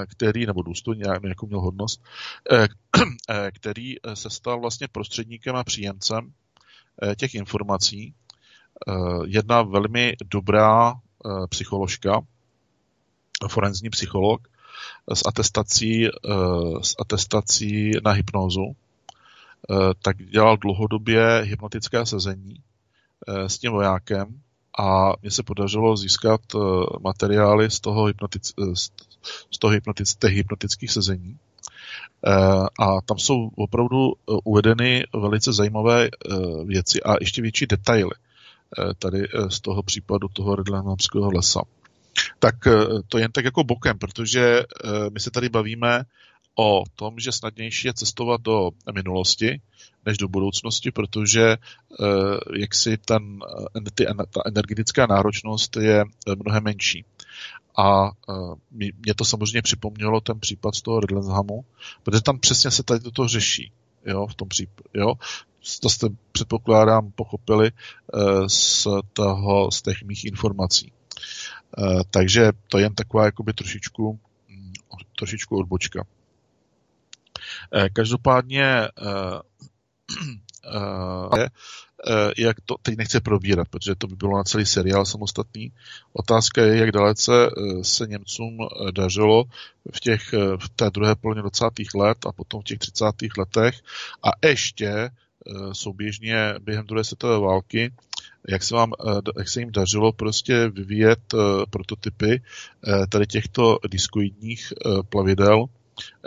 který, 0.09 0.45
nebo 0.45 0.61
důstojně, 0.61 1.03
nějakou 1.23 1.47
měl 1.47 1.61
hodnost, 1.61 2.03
který 3.53 3.95
se 4.13 4.29
stal 4.29 4.59
vlastně 4.59 4.87
prostředníkem 4.87 5.55
a 5.55 5.63
příjemcem 5.63 6.33
těch 7.17 7.35
informací. 7.35 8.13
Jedna 9.25 9.61
velmi 9.61 10.15
dobrá 10.31 10.93
psycholožka, 11.49 12.21
forenzní 13.47 13.89
psycholog 13.89 14.47
s 15.13 15.21
atestací, 15.25 16.07
eh, 16.07 16.09
s 16.81 16.95
atestací 16.99 17.91
na 18.03 18.11
hypnózu, 18.11 18.65
eh, 18.71 19.75
tak 20.01 20.17
dělal 20.17 20.57
dlouhodobě 20.57 21.41
hypnotické 21.43 22.05
sezení 22.05 22.61
eh, 23.27 23.49
s 23.49 23.57
tím 23.57 23.71
vojákem 23.71 24.41
a 24.79 25.13
mně 25.21 25.31
se 25.31 25.43
podařilo 25.43 25.97
získat 25.97 26.41
materiály 27.01 27.71
z 27.71 27.79
toho, 27.79 28.05
hypnotic, 28.05 28.53
z 29.51 29.57
toho 29.59 29.71
hypnotic, 29.71 30.15
těch 30.15 30.33
hypnotických 30.33 30.91
sezení. 30.91 31.37
A 32.79 33.01
tam 33.05 33.19
jsou 33.19 33.49
opravdu 33.55 34.13
uvedeny 34.43 35.03
velice 35.13 35.53
zajímavé 35.53 36.09
věci 36.65 37.03
a 37.03 37.15
ještě 37.21 37.41
větší 37.41 37.65
detaily 37.65 38.11
tady 38.99 39.27
z 39.49 39.59
toho 39.59 39.83
případu 39.83 40.27
toho 40.27 40.55
Redlanamského 40.55 41.31
lesa 41.31 41.61
tak 42.39 42.67
eh, 42.67 42.73
to 43.07 43.17
jen 43.17 43.31
tak 43.31 43.45
jako 43.45 43.63
bokem, 43.63 43.99
protože 43.99 44.59
eh, 44.59 44.63
my 45.13 45.19
se 45.19 45.31
tady 45.31 45.49
bavíme 45.49 46.03
o 46.55 46.83
tom, 46.95 47.19
že 47.19 47.31
snadnější 47.31 47.87
je 47.87 47.93
cestovat 47.93 48.41
do 48.41 48.69
minulosti 48.93 49.61
než 50.05 50.17
do 50.17 50.27
budoucnosti, 50.27 50.91
protože 50.91 51.43
eh, 51.43 51.57
jak 52.59 52.75
si 52.75 52.97
ten, 52.97 53.39
ty, 53.95 54.05
ta 54.05 54.41
energetická 54.45 55.07
náročnost 55.07 55.77
je 55.77 56.03
mnohem 56.43 56.63
menší. 56.63 57.05
A 57.77 58.11
mě 58.71 59.13
to 59.15 59.25
samozřejmě 59.25 59.61
připomnělo 59.61 60.21
ten 60.21 60.39
případ 60.39 60.75
z 60.75 60.81
toho 60.81 60.99
Redlandshamu, 60.99 61.65
protože 62.03 62.21
tam 62.21 62.39
přesně 62.39 62.71
se 62.71 62.83
tady 62.83 62.99
toto 62.99 63.27
řeší. 63.27 63.71
Jo, 64.05 64.27
v 64.27 64.35
tom 64.35 64.47
případě, 64.47 64.89
jo. 64.93 65.13
To 65.81 65.89
jste, 65.89 66.07
předpokládám, 66.31 67.11
pochopili 67.11 67.71
z, 68.47 68.87
toho, 69.13 69.71
z 69.71 69.81
těch 69.81 70.03
mých 70.03 70.25
informací. 70.25 70.91
Eh, 71.77 72.01
takže 72.09 72.51
to 72.67 72.77
je 72.77 72.83
jen 72.83 72.95
taková 72.95 73.25
jakoby 73.25 73.53
trošičku, 73.53 74.19
mm, 74.49 74.73
trošičku 75.17 75.57
odbočka. 75.57 76.05
Každopádně 77.93 78.65
eh, 81.37 81.49
jak 82.37 82.61
to 82.61 82.75
teď 82.81 82.97
nechce 82.97 83.21
probírat, 83.21 83.67
protože 83.69 83.95
to 83.95 84.07
by 84.07 84.15
bylo 84.15 84.37
na 84.37 84.43
celý 84.43 84.65
seriál 84.65 85.05
samostatný. 85.05 85.71
Otázka 86.13 86.61
je, 86.61 86.77
jak 86.77 86.91
dalece 86.91 87.33
se 87.81 88.07
Němcům 88.07 88.57
dařilo 88.91 89.43
v, 89.93 89.99
těch, 89.99 90.33
v 90.33 90.69
té 90.75 90.89
druhé 90.89 91.15
polovině 91.15 91.41
20. 91.41 91.65
let 91.95 92.17
a 92.27 92.31
potom 92.31 92.61
v 92.61 92.63
těch 92.63 92.79
30. 92.79 93.05
letech 93.37 93.75
a 94.23 94.47
ještě 94.47 95.09
souběžně 95.71 96.53
během 96.59 96.85
druhé 96.85 97.03
světové 97.03 97.39
války 97.39 97.91
jak 98.49 98.63
se, 98.63 98.75
vám, 98.75 98.93
eh, 99.07 99.21
jak 99.37 99.49
se 99.49 99.59
jim 99.59 99.71
dařilo 99.71 100.11
prostě 100.11 100.69
vyvíjet 100.69 101.19
eh, 101.33 101.37
prototypy 101.69 102.41
eh, 102.87 103.07
tady 103.07 103.27
těchto 103.27 103.77
diskoidních 103.89 104.73
plavidel 105.09 105.65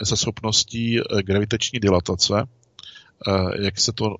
se 0.02 0.16
schopností 0.16 1.00
gravitační 1.24 1.80
dilatace, 1.80 2.34
jak 3.60 3.80
se 3.80 3.92
to 3.92 4.16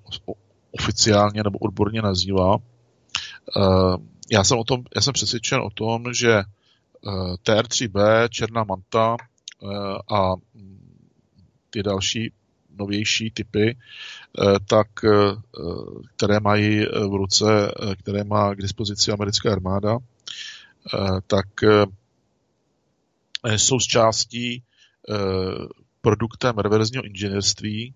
oficiálně 0.71 1.43
nebo 1.43 1.59
odborně 1.59 2.01
nazývá. 2.01 2.57
Já 4.31 4.43
jsem, 4.43 4.57
o 4.57 4.63
tom, 4.63 4.83
já 4.95 5.01
jsem 5.01 5.13
přesvědčen 5.13 5.59
o 5.59 5.69
tom, 5.69 6.13
že 6.13 6.43
TR-3B, 7.43 8.29
Černá 8.29 8.63
manta 8.63 9.15
a 10.11 10.35
mm, 10.35 11.09
ty 11.69 11.83
další 11.83 12.31
novější 12.79 13.31
typy, 13.31 13.77
eh, 13.77 14.59
tak, 14.67 14.87
eh, 15.03 15.09
které 16.15 16.39
mají 16.39 16.85
v 16.85 17.13
ruce, 17.17 17.71
eh, 17.71 17.95
které 17.95 18.23
má 18.23 18.55
k 18.55 18.61
dispozici 18.61 19.11
americká 19.11 19.51
armáda, 19.51 19.97
tak 21.27 21.47
jsou 23.43 23.79
z 23.79 23.87
částí 23.87 24.63
produktem 26.01 26.57
reverzního 26.57 27.05
inženýrství 27.05 27.93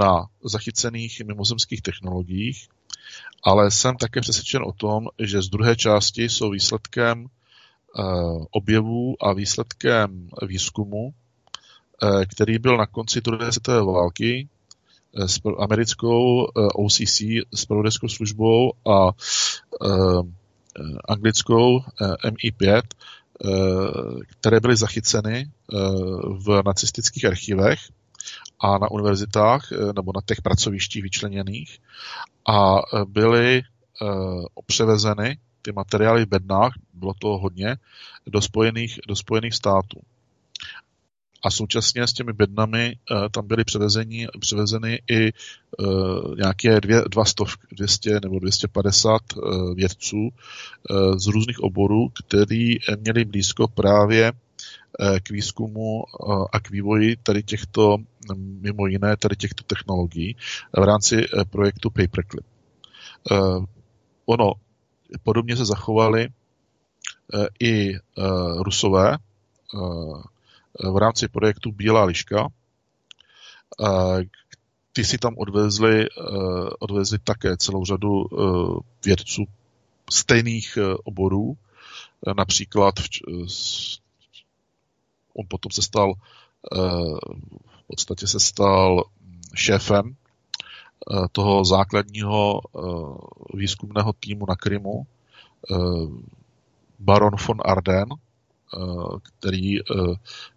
na 0.00 0.26
zachycených 0.44 1.22
mimozemských 1.26 1.82
technologiích, 1.82 2.68
ale 3.42 3.70
jsem 3.70 3.96
také 3.96 4.20
přesvědčen 4.20 4.62
o 4.62 4.72
tom, 4.72 5.06
že 5.18 5.42
z 5.42 5.48
druhé 5.48 5.76
části 5.76 6.28
jsou 6.28 6.50
výsledkem 6.50 7.26
objevů 8.50 9.16
a 9.20 9.32
výsledkem 9.32 10.28
výzkumu, 10.46 11.14
Eh, 12.02 12.26
který 12.26 12.58
byl 12.58 12.76
na 12.76 12.86
konci 12.86 13.20
druhé 13.20 13.52
světové 13.52 13.92
války 13.92 14.48
eh, 15.14 15.28
s 15.28 15.40
americkou 15.58 16.46
eh, 16.46 16.68
OCC, 16.74 17.20
s 17.54 17.64
pravodajskou 17.68 18.08
službou 18.08 18.72
a 18.90 19.10
anglickou 21.08 21.78
MI5, 22.28 22.82
které 24.30 24.60
byly 24.60 24.76
zachyceny 24.76 25.50
v 26.38 26.62
nacistických 26.66 27.24
archivech 27.24 27.80
a 28.60 28.78
na 28.78 28.90
univerzitách 28.90 29.70
nebo 29.94 30.12
na 30.14 30.20
těch 30.26 30.42
pracovištích 30.42 31.02
vyčleněných. 31.02 31.78
A 32.48 32.76
byly 33.08 33.62
převezeny 34.66 35.38
ty 35.62 35.72
materiály 35.72 36.24
v 36.24 36.28
bednách, 36.28 36.72
bylo 36.94 37.14
to 37.18 37.28
hodně, 37.28 37.76
do 38.26 38.40
Spojených, 38.40 39.00
do 39.08 39.16
Spojených 39.16 39.54
států. 39.54 40.00
A 41.44 41.50
současně 41.50 42.06
s 42.06 42.12
těmi 42.12 42.32
bednami 42.32 42.96
tam 43.30 43.46
byly 43.46 43.64
převezeni, 43.64 44.28
převezeny 44.40 45.02
i 45.10 45.32
nějaké 46.36 46.80
dvě, 46.80 47.02
dva 47.10 47.24
stov, 47.24 47.56
200 47.72 48.20
nebo 48.22 48.38
250 48.38 49.12
uh, 49.12 49.42
eh, 49.42 49.74
vědců 49.74 50.28
z 51.16 51.26
různých 51.26 51.60
oborů, 51.60 52.08
kteří 52.08 52.78
měli 53.00 53.24
blízko 53.24 53.68
právě 53.68 54.32
k 55.22 55.30
výzkumu 55.30 56.02
uh, 56.02 56.46
a 56.52 56.60
k 56.60 56.70
vývoji 56.70 57.16
tady 57.16 57.42
těchto, 57.42 57.96
mimo 58.36 58.86
jiné, 58.86 59.16
tady 59.16 59.36
těchto 59.36 59.64
technologií 59.64 60.36
v 60.72 60.82
rámci 60.84 61.16
uh, 61.16 61.44
projektu 61.44 61.90
Paperclip. 61.90 62.46
Ono, 64.26 64.52
podobně 65.22 65.56
se 65.56 65.64
zachovali 65.64 66.28
i 67.60 67.94
Rusové, 68.58 69.18
v 70.92 70.96
rámci 70.96 71.28
projektu 71.28 71.72
Bílá 71.72 72.04
liška. 72.04 72.48
Ty 74.92 75.04
si 75.04 75.18
tam 75.18 75.34
odvezli, 75.38 76.06
eh, 76.06 76.08
odvezli 76.78 77.18
také 77.18 77.56
celou 77.56 77.84
řadu 77.84 78.24
eh, 78.24 78.36
vědců 79.04 79.44
stejných 80.10 80.76
eh, 80.76 80.94
oborů. 81.04 81.56
Například 82.36 82.94
on 85.34 85.46
potom 85.48 85.70
se 85.70 85.82
stal 85.82 86.14
v 87.66 87.86
podstatě 87.86 88.26
se 88.26 88.40
stal 88.40 89.04
šéfem 89.54 90.16
toho 91.32 91.64
základního 91.64 92.60
výzkumného 93.54 94.12
týmu 94.12 94.46
na 94.48 94.56
Krymu, 94.56 95.06
baron 96.98 97.32
von 97.48 97.58
Arden, 97.64 98.08
který 99.22 99.78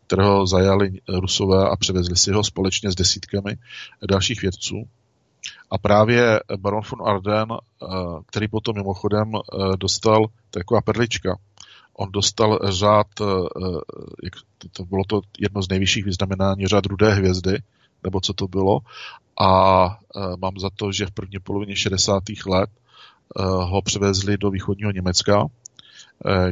kterého 0.07 0.47
zajali 0.47 1.01
Rusové 1.07 1.69
a 1.69 1.75
převezli 1.75 2.15
si 2.15 2.31
ho 2.31 2.43
společně 2.43 2.91
s 2.91 2.95
desítkami 2.95 3.57
dalších 4.09 4.41
vědců. 4.41 4.87
A 5.71 5.77
právě 5.77 6.39
baron 6.57 6.81
von 6.91 7.09
Arden, 7.09 7.47
eh, 7.51 7.85
který 8.25 8.47
potom 8.47 8.75
mimochodem 8.75 9.31
eh, 9.35 9.77
dostal, 9.77 10.25
taková 10.49 10.81
perlička, 10.81 11.37
on 11.97 12.11
dostal 12.11 12.59
řád, 12.63 13.07
eh, 13.21 14.29
to 14.71 14.85
bylo 14.85 15.03
to 15.07 15.21
jedno 15.39 15.61
z 15.61 15.69
nejvyšších 15.69 16.05
vyznamenání, 16.05 16.67
řád 16.67 16.85
rudé 16.85 17.13
hvězdy, 17.13 17.57
nebo 18.03 18.21
co 18.21 18.33
to 18.33 18.47
bylo, 18.47 18.79
a 19.39 19.99
mám 20.41 20.59
za 20.59 20.69
to, 20.75 20.91
že 20.91 21.05
v 21.05 21.11
první 21.11 21.39
polovině 21.39 21.75
60. 21.75 22.23
let 22.45 22.69
ho 23.63 23.81
převezli 23.81 24.37
do 24.37 24.49
východního 24.49 24.91
Německa, 24.91 25.45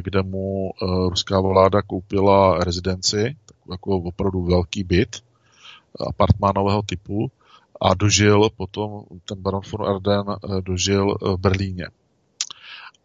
kde 0.00 0.22
mu 0.22 0.70
ruská 1.08 1.40
vláda 1.40 1.82
koupila 1.82 2.64
rezidenci 2.64 3.36
jako 3.70 3.90
opravdu 3.90 4.42
velký 4.42 4.84
byt 4.84 5.22
apartmánového 6.00 6.82
typu 6.82 7.30
a 7.80 7.94
dožil 7.94 8.50
potom, 8.56 9.04
ten 9.24 9.42
baron 9.42 9.62
von 9.72 9.88
Arden 9.88 10.24
eh, 10.28 10.62
dožil 10.62 11.14
eh, 11.14 11.28
v 11.28 11.36
Berlíně. 11.36 11.86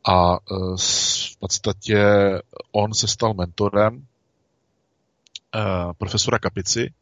A 0.10 0.36
eh, 0.36 0.56
v 1.32 1.38
podstatě 1.40 2.04
on 2.72 2.94
se 2.94 3.08
stal 3.08 3.34
mentorem 3.34 4.06
profesora 5.98 6.40
Kapici, 6.40 6.94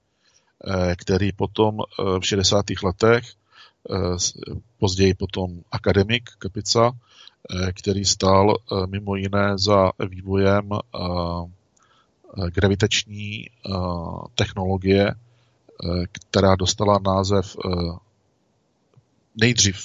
který 0.95 1.31
potom 1.31 1.77
v 2.19 2.25
60. 2.25 2.65
letech, 2.83 3.33
později 4.77 5.13
potom 5.13 5.61
akademik 5.71 6.29
Kapica, 6.39 6.91
který 7.73 8.05
stál 8.05 8.57
mimo 8.85 9.15
jiné 9.15 9.57
za 9.57 9.91
vývojem 10.09 10.69
gravitační 12.53 13.49
technologie, 14.35 15.15
která 16.11 16.55
dostala 16.55 16.99
název 17.05 17.55
nejdřív 19.35 19.77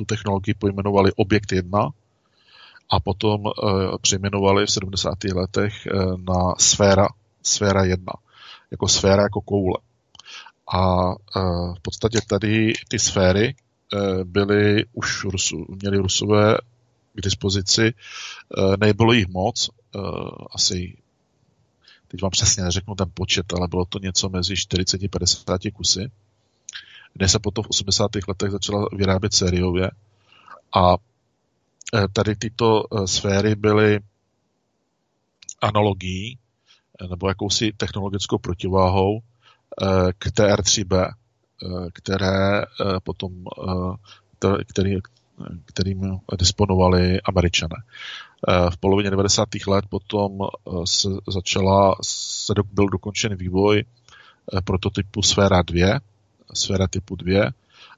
tu 0.00 0.04
technologii 0.04 0.54
pojmenovali 0.54 1.12
Objekt 1.16 1.52
1 1.52 1.88
a 2.90 3.00
potom 3.00 3.44
přejmenovali 4.02 4.66
v 4.66 4.70
70. 4.70 5.24
letech 5.24 5.86
na 6.28 6.54
Sféra, 6.58 7.08
Sféra 7.42 7.84
1, 7.84 8.12
jako 8.70 8.88
sféra 8.88 9.22
jako 9.22 9.40
koule. 9.40 9.78
A 10.72 11.10
v 11.74 11.80
podstatě 11.82 12.18
tady 12.26 12.72
ty 12.88 12.98
sféry 12.98 13.54
byly 14.24 14.84
už 14.92 15.24
Rusu, 15.24 15.66
měli 15.68 15.98
Rusové 15.98 16.56
k 17.14 17.20
dispozici, 17.20 17.92
nebylo 18.80 19.12
jich 19.12 19.28
moc 19.28 19.70
asi 20.54 20.96
teď 22.08 22.22
vám 22.22 22.30
přesně 22.30 22.64
neřeknu 22.64 22.94
ten 22.94 23.10
počet, 23.14 23.52
ale 23.52 23.68
bylo 23.68 23.84
to 23.84 23.98
něco 23.98 24.28
mezi 24.28 24.56
40 24.56 25.02
a 25.02 25.08
50 25.10 25.60
kusy, 25.72 26.10
kde 27.14 27.28
se 27.28 27.38
potom 27.38 27.64
v 27.64 27.68
80. 27.68 28.10
letech 28.28 28.50
začala 28.50 28.86
vyrábět 28.92 29.34
sériově 29.34 29.90
a 30.74 30.94
eh, 31.94 32.08
tady 32.12 32.36
tyto 32.36 32.84
eh, 32.84 33.06
sféry 33.06 33.54
byly 33.54 34.00
analogií 35.60 36.38
nebo 37.10 37.28
jakousi 37.28 37.72
technologickou 37.76 38.38
protiváhou 38.38 39.20
k 40.18 40.26
TR3B, 40.26 41.12
které 41.92 42.64
potom, 43.02 43.44
který, 44.66 44.96
kterým 45.64 46.18
disponovali 46.38 47.20
američané. 47.20 47.76
V 48.70 48.76
polovině 48.76 49.10
90. 49.10 49.48
let 49.66 49.84
potom 49.88 50.38
se 50.84 51.08
začala, 51.28 51.96
se 52.02 52.54
do, 52.54 52.62
byl 52.72 52.86
dokončen 52.86 53.36
vývoj 53.36 53.84
prototypu 54.64 55.22
Sféra 55.22 55.62
2, 55.62 56.00
Sféra 56.54 56.88
typu 56.88 57.16
2, 57.16 57.46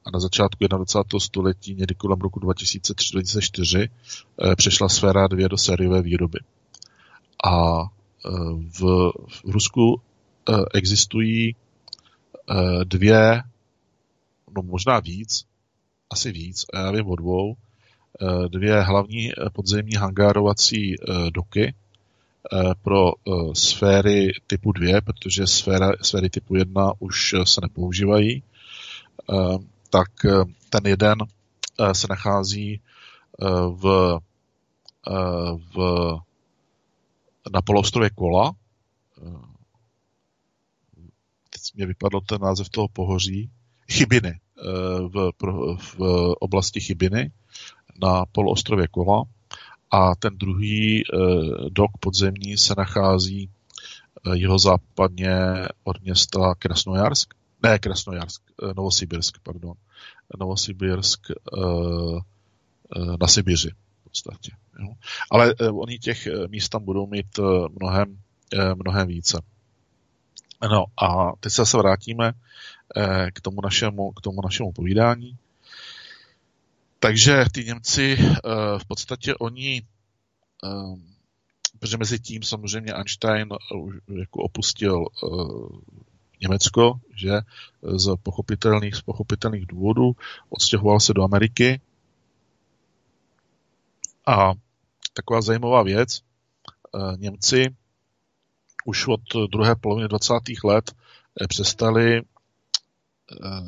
a 0.05 0.11
na 0.12 0.20
začátku 0.20 0.66
21. 0.66 1.20
století, 1.20 1.74
někdy 1.74 1.94
kolem 1.94 2.18
roku 2.18 2.40
2003-2004, 2.40 3.88
přešla 4.57 4.88
Sféra 4.88 5.26
2 5.26 5.48
do 5.48 5.59
sériové 5.59 6.03
výroby. 6.03 6.38
A 7.44 7.82
v, 8.78 9.12
v 9.44 9.50
Rusku 9.50 10.00
existují 10.74 11.57
dvě, 12.84 13.42
no 14.57 14.62
možná 14.62 15.00
víc, 15.00 15.44
asi 16.11 16.32
víc, 16.32 16.64
já 16.74 16.90
vím 16.90 17.07
o 17.07 17.16
dvou. 17.16 17.57
Dvě 18.48 18.82
hlavní 18.82 19.32
podzemní 19.53 19.94
hangárovací 19.94 20.96
doky 21.30 21.74
pro 22.82 23.12
sféry 23.53 24.32
typu 24.47 24.72
2, 24.72 25.01
protože 25.01 25.47
sféra, 25.47 25.93
sféry 26.03 26.30
typu 26.30 26.57
1 26.57 26.93
už 26.99 27.34
se 27.45 27.61
nepoužívají, 27.62 28.43
tak 29.90 30.11
ten 30.70 30.86
jeden 30.86 31.18
se 31.93 32.07
nachází 32.11 32.80
v, 33.68 34.18
v, 35.74 35.76
na 37.53 37.62
poloostrově 37.62 38.11
Kola. 38.11 38.53
Teď 41.51 41.62
mě 41.74 41.86
vypadl 41.86 42.20
ten 42.20 42.40
název 42.40 42.68
toho 42.68 42.88
pohoří. 42.88 43.51
Chybiny. 43.93 44.40
V, 45.09 45.30
v 45.76 46.01
oblasti 46.40 46.80
Chybiny 46.80 47.30
na 48.03 48.26
poloostrově 48.26 48.88
Kola. 48.88 49.24
A 49.93 50.14
ten 50.14 50.38
druhý 50.38 51.03
dok 51.68 51.90
podzemní 52.01 52.57
se 52.57 52.74
nachází 52.78 53.49
jihozápadně 54.32 55.36
od 55.84 56.03
města 56.03 56.55
Krasnojarsk. 56.59 57.34
Ne, 57.62 57.78
Krasnojarsk, 57.78 58.43
Novosibirsk, 58.76 59.38
pardon. 59.43 59.74
Novosibirsk 60.38 61.20
Eh, 62.97 63.16
na 63.20 63.26
Sibiři 63.26 63.70
v 63.70 64.05
podstatě. 64.05 64.53
Jo. 64.80 64.88
Ale 65.30 65.55
eh, 65.61 65.68
oni 65.68 65.99
těch 65.99 66.26
eh, 66.26 66.49
míst 66.49 66.68
tam 66.68 66.84
budou 66.84 67.07
mít 67.07 67.40
mnohem, 67.80 68.18
mnohem 68.74 69.09
více. 69.09 69.43
No 70.70 70.84
a 70.97 71.32
teď 71.40 71.53
se 71.53 71.76
vrátíme 71.76 72.32
k 73.32 73.40
tomu 73.40 73.61
našemu, 73.61 74.12
k 74.12 74.20
tomu 74.20 74.40
našemu 74.43 74.72
povídání. 74.72 75.36
Takže 77.03 77.44
ty 77.53 77.64
Němci 77.64 78.16
v 78.78 78.84
podstatě 78.86 79.34
oni, 79.34 79.82
protože 81.78 81.96
mezi 81.96 82.18
tím 82.20 82.42
samozřejmě 82.42 82.92
Einstein 82.92 83.48
jako 84.20 84.42
opustil 84.42 85.07
Německo, 86.40 87.00
že 87.14 87.30
z 87.82 88.16
pochopitelných, 88.22 88.94
z 88.94 89.03
pochopitelných 89.03 89.66
důvodů 89.66 90.16
odstěhoval 90.50 91.00
se 91.00 91.14
do 91.14 91.22
Ameriky 91.22 91.80
a 94.26 94.53
taková 95.12 95.40
zajímavá 95.42 95.82
věc, 95.82 96.20
eh, 96.20 97.16
Němci 97.16 97.76
už 98.84 99.07
od 99.09 99.20
druhé 99.50 99.76
poloviny 99.76 100.09
20. 100.09 100.34
let 100.64 100.94
eh, 101.40 101.48
přestali 101.48 102.18
eh, 102.18 102.24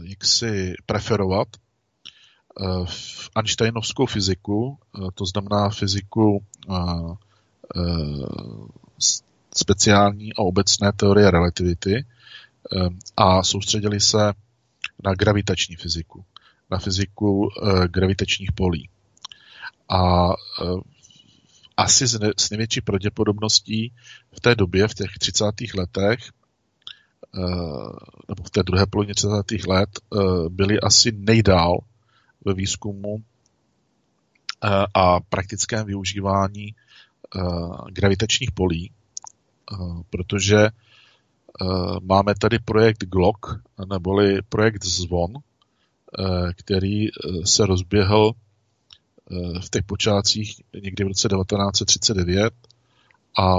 jaksi 0.03 0.75
preferovat 0.87 1.49
Einsteinovskou 3.35 4.07
fyziku, 4.07 4.79
to 5.15 5.27
znamená 5.27 5.69
fyziku 5.69 6.45
speciální 9.57 10.35
a 10.35 10.39
obecné 10.39 10.93
teorie 10.93 11.31
relativity 11.31 12.07
a 13.17 13.43
soustředili 13.43 14.01
se 14.01 14.33
na 15.05 15.15
gravitační 15.15 15.77
fyziku, 15.77 16.25
na 16.71 16.79
fyziku 16.79 17.49
gravitačních 17.87 18.53
polí. 18.53 18.89
A 19.89 20.29
asi 21.77 22.07
s, 22.07 22.19
ne, 22.19 22.31
s 22.37 22.51
největší 22.51 22.81
pravděpodobností 22.81 23.93
v 24.37 24.41
té 24.41 24.55
době, 24.55 24.89
v 24.89 24.95
těch 24.95 25.11
30. 25.19 25.45
letech, 25.75 26.19
nebo 28.29 28.43
v 28.47 28.51
té 28.51 28.63
druhé 28.63 28.87
polovině 28.87 29.15
30. 29.15 29.31
let, 29.69 29.91
byli 30.49 30.81
asi 30.81 31.13
nejdál 31.13 31.79
ve 32.45 32.55
výzkumu 32.55 33.23
a 34.95 35.21
praktickém 35.21 35.87
využívání 35.87 36.75
gravitačních 37.91 38.53
polí, 38.53 38.91
protože 40.11 40.69
máme 42.03 42.35
tady 42.35 42.59
projekt 42.59 43.05
GLOC, 43.05 43.37
neboli 43.89 44.43
projekt 44.49 44.85
Zvon, 44.85 45.33
který 46.57 47.07
se 47.45 47.67
rozběhl 47.67 48.35
Eh, 49.31 49.61
v 49.61 49.71
těch 49.71 49.85
počátcích 49.85 50.61
někdy 50.83 51.05
v 51.05 51.09
roce 51.09 51.29
1939 51.29 52.55
a 53.41 53.59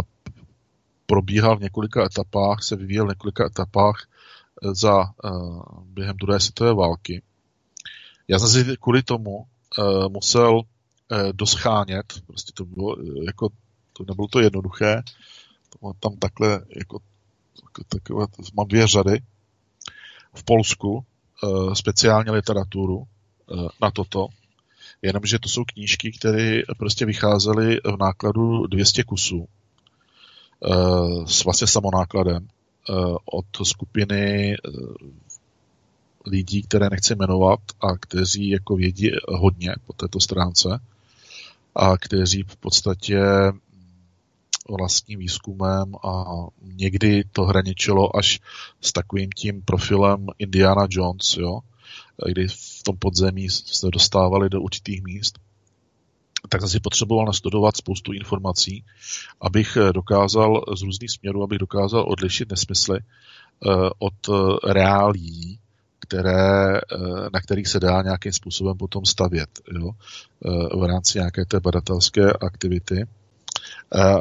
probíhal 1.06 1.58
v 1.58 1.62
několika 1.62 2.06
etapách, 2.06 2.64
se 2.64 2.76
vyvíjel 2.76 3.06
v 3.06 3.10
několika 3.10 3.46
etapách 3.46 3.96
eh, 4.06 4.76
za 4.76 5.04
eh, 5.04 5.30
během 5.86 6.18
druhé 6.18 6.40
světové 6.40 6.74
války. 6.74 7.22
Já 8.28 8.39
jsem 8.39 8.49
si 8.49 8.78
kvůli 8.78 9.03
tomu 9.03 9.45
musel 10.09 10.61
doschánět, 11.32 12.13
prostě 12.28 12.51
to 12.53 12.65
bylo 12.65 12.95
jako, 13.26 13.49
to 13.93 14.03
nebylo 14.07 14.28
to 14.28 14.39
jednoduché, 14.39 15.03
to 15.69 15.91
tam 15.99 16.17
takhle 16.17 16.49
jako, 16.51 16.99
jako 17.63 17.84
takové, 17.89 18.26
mám 18.57 18.67
dvě 18.67 18.88
řady. 18.88 19.21
V 20.34 20.43
Polsku, 20.43 21.05
speciálně 21.73 22.32
literaturu 22.32 23.03
na 23.82 23.91
toto, 23.91 24.28
jenomže 25.01 25.39
to 25.39 25.49
jsou 25.49 25.63
knížky, 25.63 26.11
které 26.11 26.61
prostě 26.78 27.05
vycházely 27.05 27.80
v 27.84 27.97
nákladu 27.99 28.67
200 28.67 29.03
kusů. 29.03 29.47
Eh, 30.65 31.28
s 31.28 31.43
vlastně 31.43 31.67
samonákladem 31.67 32.47
od 33.26 33.45
skupiny 33.63 34.55
lidí, 36.28 36.63
které 36.63 36.89
nechci 36.89 37.15
jmenovat 37.15 37.59
a 37.82 37.97
kteří 37.97 38.49
jako 38.49 38.76
vědí 38.76 39.11
hodně 39.28 39.76
po 39.88 39.93
této 39.93 40.19
stránce 40.19 40.80
a 41.76 41.97
kteří 41.97 42.43
v 42.43 42.55
podstatě 42.55 43.21
vlastním 44.69 45.19
výzkumem 45.19 45.95
a 46.03 46.26
někdy 46.61 47.23
to 47.32 47.43
hraničilo 47.43 48.17
až 48.17 48.39
s 48.82 48.93
takovým 48.93 49.30
tím 49.30 49.61
profilem 49.61 50.28
Indiana 50.39 50.88
Jones, 50.89 51.38
jo, 51.38 51.59
kdy 52.32 52.47
v 52.47 52.84
tom 52.84 52.97
podzemí 52.97 53.49
se 53.49 53.88
dostávali 53.93 54.49
do 54.49 54.61
určitých 54.61 55.03
míst, 55.03 55.39
tak 56.49 56.61
jsem 56.61 56.69
si 56.69 56.80
potřeboval 56.80 57.26
nastudovat 57.26 57.78
spoustu 57.78 58.13
informací, 58.13 58.84
abych 59.41 59.78
dokázal 59.91 60.63
z 60.78 60.82
různých 60.82 61.11
směrů, 61.11 61.43
abych 61.43 61.59
dokázal 61.59 62.05
odlišit 62.07 62.51
nesmysly 62.51 62.99
eh, 62.99 63.69
od 63.99 64.13
eh, 64.30 64.73
reálí, 64.73 65.59
které, 66.08 66.78
eh, 66.78 66.80
na 67.34 67.41
kterých 67.41 67.68
se 67.68 67.80
dá 67.80 68.01
nějakým 68.01 68.32
způsobem 68.32 68.78
potom 68.78 69.06
stavět 69.06 69.49
jo, 69.82 69.91
v 70.80 70.84
rámci 70.84 71.18
nějaké 71.18 71.45
té 71.45 71.60
badatelské 71.60 72.34
aktivity. 72.34 73.08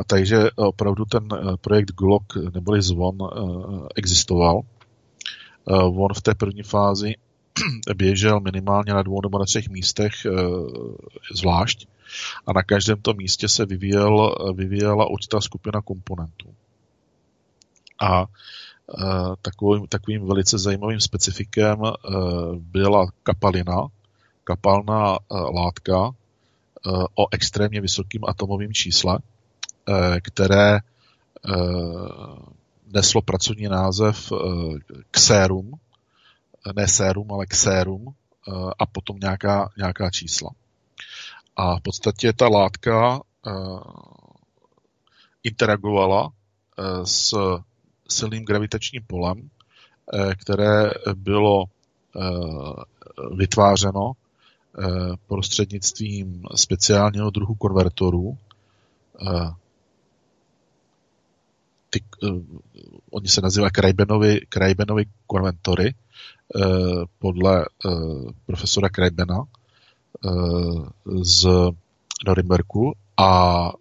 Takže 0.06 0.50
opravdu 0.56 1.04
ten 1.04 1.28
projekt 1.60 1.92
GLOC 1.92 2.22
neboli 2.54 2.82
Zvon 2.82 3.18
existoval. 3.96 4.60
On 5.66 6.14
v 6.14 6.22
té 6.22 6.34
první 6.34 6.62
fázi 6.62 7.14
běžel 7.96 8.40
minimálně 8.40 8.92
na 8.92 9.02
dvou 9.02 9.20
nebo 9.22 9.38
na 9.38 9.44
třech 9.44 9.68
místech 9.68 10.12
zvlášť 11.34 11.86
a 12.46 12.52
na 12.52 12.62
každém 12.62 13.02
tom 13.02 13.16
místě 13.16 13.48
se 13.48 13.66
vyvíjel, 13.66 14.34
vyvíjela 14.54 15.10
určitá 15.10 15.40
skupina 15.40 15.80
komponentů. 15.82 16.54
A 18.00 18.26
takovým, 19.42 19.86
takovým 19.86 20.26
velice 20.26 20.58
zajímavým 20.58 21.00
specifikem 21.00 21.78
e, 21.84 21.90
byla 22.58 23.06
kapalina, 23.22 23.86
kapalná 24.44 25.18
látka 25.30 26.10
o 27.14 27.26
extrémně 27.30 27.80
vysokým 27.80 28.20
atomovým 28.24 28.72
čísle, 28.72 29.18
které 30.20 30.78
neslo 32.92 33.22
pracovní 33.22 33.64
název 33.68 34.32
Xerum, 35.10 35.78
ne 36.72 36.88
sérum, 36.88 37.32
ale 37.32 37.46
eh, 38.48 38.52
a 38.78 38.86
potom 38.86 39.16
nějaká, 39.20 39.68
nějaká 39.76 40.10
čísla. 40.10 40.50
A 41.56 41.76
v 41.76 41.80
podstatě 41.80 42.32
ta 42.32 42.48
látka 42.48 43.20
eh, 43.46 43.50
interagovala 45.42 46.28
eh, 46.28 47.06
s 47.06 47.34
silným 48.08 48.44
gravitačním 48.44 49.02
polem, 49.06 49.50
které 50.40 50.90
bylo 51.14 51.64
vytvářeno 53.36 54.12
prostřednictvím 55.26 56.42
speciálního 56.54 57.30
druhu 57.30 57.54
konvertorů. 57.54 58.38
Ty, 61.90 62.04
oni 63.10 63.28
se 63.28 63.40
nazývají 63.40 63.70
Krajbenovi 64.48 65.06
konventory, 65.26 65.94
Eh, 66.56 67.04
podle 67.18 67.64
eh, 67.64 67.90
profesora 68.46 68.88
Krajbena 68.88 69.44
eh, 69.44 70.28
z 71.22 71.48
Norimberku 72.26 72.92
a 73.16 73.72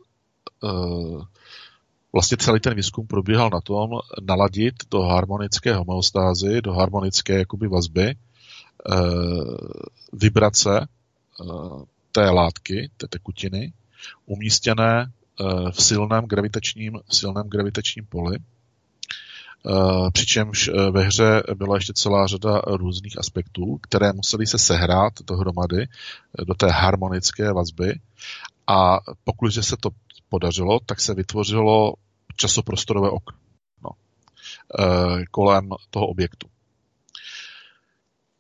vlastně 2.14 2.38
celý 2.38 2.59
ten 2.59 2.76
výzkum 2.76 3.07
probíhal 3.07 3.49
na 3.49 3.61
tom 3.61 3.89
naladit 4.22 4.76
do 4.91 5.01
harmonické 5.01 5.76
homeostázy, 5.76 6.61
do 6.61 6.74
harmonické 6.74 7.38
jakoby 7.39 7.68
vazby 7.68 8.16
vibrace 10.14 10.88
té 12.11 12.30
látky, 12.30 12.89
té 12.97 13.07
tekutiny, 13.07 13.74
umístěné 14.26 15.11
v 15.72 15.84
silném 15.84 16.26
gravitačním, 16.26 16.99
silném 17.09 17.49
gravitačním 17.49 18.05
poli, 18.05 18.38
přičemž 20.14 20.70
ve 20.91 21.03
hře 21.03 21.43
byla 21.55 21.76
ještě 21.76 21.93
celá 21.93 22.28
řada 22.28 22.61
různých 22.68 23.20
aspektů, 23.20 23.78
které 23.82 24.14
museli 24.14 24.47
se 24.47 24.57
sehrát 24.57 25.14
dohromady 25.28 25.88
do 26.47 26.53
té 26.53 26.72
harmonické 26.72 27.53
vazby. 27.53 27.99
A 28.68 28.99
pokud 29.24 29.51
se 29.51 29.78
to 29.78 29.89
podařilo, 30.34 30.80
tak 30.80 31.02
se 31.02 31.14
vytvořilo 31.14 31.94
časoprostorové 32.36 33.10
okno 33.10 33.90
eh, 34.80 35.26
kolem 35.32 35.70
toho 35.90 36.08
objektu. 36.08 36.48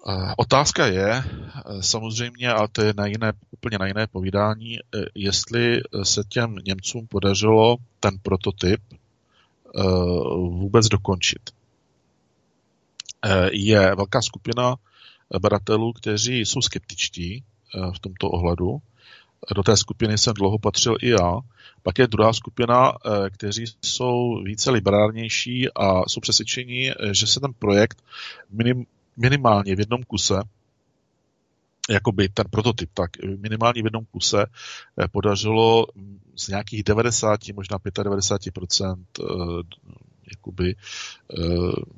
Eh, 0.09 0.33
otázka 0.37 0.85
je 0.85 1.09
eh, 1.13 1.23
samozřejmě, 1.81 2.49
ale 2.49 2.67
to 2.71 2.81
je 2.81 2.93
na 2.97 3.05
jiné, 3.05 3.33
úplně 3.51 3.77
na 3.77 3.87
jiné 3.87 4.07
povídání, 4.07 4.79
jestli 5.15 5.81
se 6.03 6.23
těm 6.29 6.55
Němcům 6.65 7.07
podařilo 7.07 7.77
ten 7.99 8.17
prototyp 8.23 8.81
vůbec 10.35 10.87
dokončit. 10.87 11.49
Je 13.51 13.95
velká 13.95 14.21
skupina 14.21 14.75
badatelů, 15.41 15.93
kteří 15.93 16.39
jsou 16.39 16.61
skeptičtí 16.61 17.43
v 17.95 17.99
tomto 17.99 18.29
ohledu 18.29 18.81
do 19.55 19.63
té 19.63 19.77
skupiny 19.77 20.17
jsem 20.17 20.33
dlouho 20.33 20.59
patřil 20.59 20.95
i 21.01 21.09
já. 21.09 21.39
Pak 21.83 21.99
je 21.99 22.07
druhá 22.07 22.33
skupina, 22.33 22.91
eh, 22.91 23.29
kteří 23.29 23.65
jsou 23.81 24.43
více 24.43 24.71
liberálnější 24.71 25.73
a 25.75 26.09
jsou 26.09 26.19
přesvědčeni, 26.19 26.91
eh, 26.91 27.13
že 27.13 27.27
se 27.27 27.39
ten 27.39 27.53
projekt 27.59 28.03
minim, 28.49 28.85
minimálně 29.17 29.75
v 29.75 29.79
jednom 29.79 30.03
kuse 30.03 30.35
jakoby 31.89 32.29
ten 32.29 32.45
prototyp, 32.49 32.89
tak 32.93 33.09
minimálně 33.37 33.81
v 33.81 33.85
jednom 33.85 34.05
kuse 34.05 34.45
eh, 34.45 35.07
podařilo 35.07 35.85
z 36.35 36.47
nějakých 36.47 36.83
90, 36.83 37.39
možná 37.53 37.77
95% 37.77 39.05
jakoby 40.31 40.75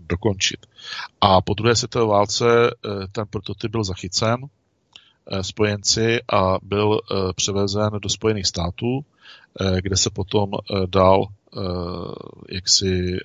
dokončit. 0.08 0.66
A 1.22 1.41
po 1.41 1.54
druhé 1.54 1.76
světové 1.76 2.06
válce 2.06 2.46
ten 3.12 3.26
prototyp 3.30 3.72
byl 3.72 3.84
zachycen 3.84 4.38
spojenci 5.41 6.19
a 6.34 6.57
byl 6.63 6.99
eh, 6.99 7.15
převezen 7.36 7.89
do 8.01 8.09
Spojených 8.09 8.47
států, 8.47 9.05
eh, 9.61 9.82
kde 9.82 9.97
se 9.97 10.09
potom 10.09 10.51
dal 10.86 11.28
jaksi 12.49 13.17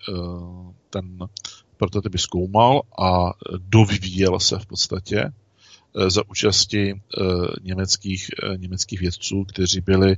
ten 0.91 1.19
prototyp 1.77 2.19
zkoumal 2.19 2.83
a 3.03 3.33
dovyvíjel 3.59 4.41
se 4.41 4.59
v 4.59 4.67
podstatě 4.67 5.33
za 6.09 6.23
účasti 6.31 7.01
německých, 7.63 8.31
německých 8.57 9.01
vědců, 9.01 9.45
kteří 9.45 9.81
byli 9.81 10.17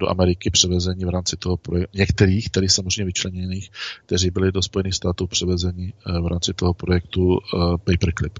do 0.00 0.10
Ameriky 0.10 0.50
převezeni 0.50 1.04
v 1.04 1.08
rámci 1.08 1.36
toho 1.36 1.56
projektu, 1.56 1.98
některých, 1.98 2.50
tedy 2.50 2.68
samozřejmě 2.68 3.04
vyčleněných, 3.04 3.70
kteří 4.06 4.30
byli 4.30 4.52
do 4.52 4.62
Spojených 4.62 4.94
států 4.94 5.26
převezeni 5.26 5.92
v 6.22 6.26
rámci 6.26 6.54
toho 6.54 6.74
projektu 6.74 7.38
Paperclip. 7.84 8.38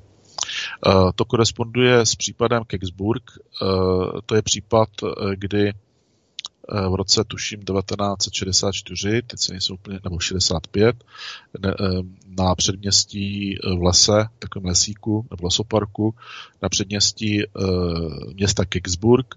Eh, 0.86 1.12
to 1.14 1.24
koresponduje 1.24 2.06
s 2.06 2.14
případem 2.14 2.64
Kecksburg. 2.64 3.22
Eh, 3.30 3.66
to 4.26 4.34
je 4.34 4.42
případ, 4.42 4.88
eh, 5.02 5.36
kdy 5.36 5.72
v 6.90 6.94
roce, 6.94 7.24
tuším, 7.24 7.62
1964, 7.62 9.22
teď 9.22 9.40
se 9.40 9.52
nejsou 9.52 9.74
úplně, 9.74 10.00
nebo 10.04 10.18
65, 10.18 11.04
na 12.26 12.54
předměstí 12.54 13.54
v 13.78 13.82
lese, 13.82 14.26
takovém 14.38 14.66
lesíku, 14.66 15.26
nebo 15.30 15.44
lesoparku, 15.44 16.14
na 16.62 16.68
předměstí 16.68 17.42
města 18.34 18.64
Kecksburg 18.64 19.34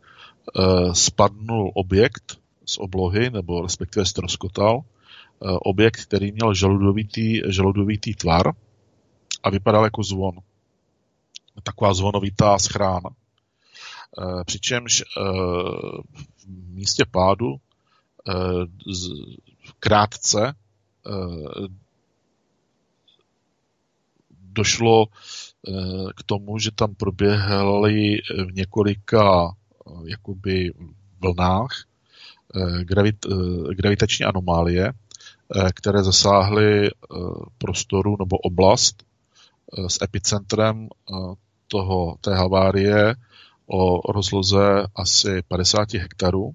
spadnul 0.93 1.71
objekt 1.75 2.37
z 2.65 2.77
oblohy, 2.77 3.29
nebo 3.29 3.61
respektive 3.61 4.05
stroskotal, 4.05 4.81
objekt, 5.39 6.01
který 6.01 6.31
měl 6.31 6.53
žaludovitý, 6.53 7.41
žaludovitý 7.47 8.15
tvar 8.15 8.53
a 9.43 9.49
vypadal 9.49 9.83
jako 9.83 10.03
zvon 10.03 10.33
taková 11.63 11.93
zvonovitá 11.93 12.59
schrána. 12.59 13.09
Eh, 14.17 14.43
přičemž 14.45 15.01
eh, 15.01 15.21
v 16.37 16.47
místě 16.47 17.05
pádu 17.11 17.55
eh, 17.55 18.33
krátce 19.79 20.53
došlo 24.51 25.05
k 26.15 26.23
tomu, 26.25 26.59
že 26.59 26.71
tam 26.71 26.95
proběhly 26.95 28.17
v 28.47 28.53
několika 28.53 29.55
jakoby 30.05 30.73
vlnách 31.19 31.85
gravit, 32.81 33.25
gravitační 33.71 34.25
anomálie, 34.25 34.93
které 35.73 36.03
zasáhly 36.03 36.91
prostoru 37.57 38.15
nebo 38.19 38.37
oblast 38.37 39.03
s 39.87 40.01
epicentrem 40.01 40.89
toho, 41.69 42.15
té 42.21 42.35
havárie 42.35 43.15
o 43.67 44.11
rozloze 44.11 44.87
asi 44.95 45.41
50 45.47 45.93
hektarů. 45.93 46.51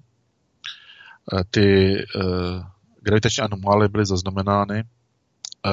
Eh, 1.33 1.43
ty 1.51 1.97
eh, 1.97 2.63
gravitační 3.01 3.41
anomálie 3.43 3.89
byly 3.89 4.05
zaznamenány, 4.05 4.79
eh, 4.79 5.71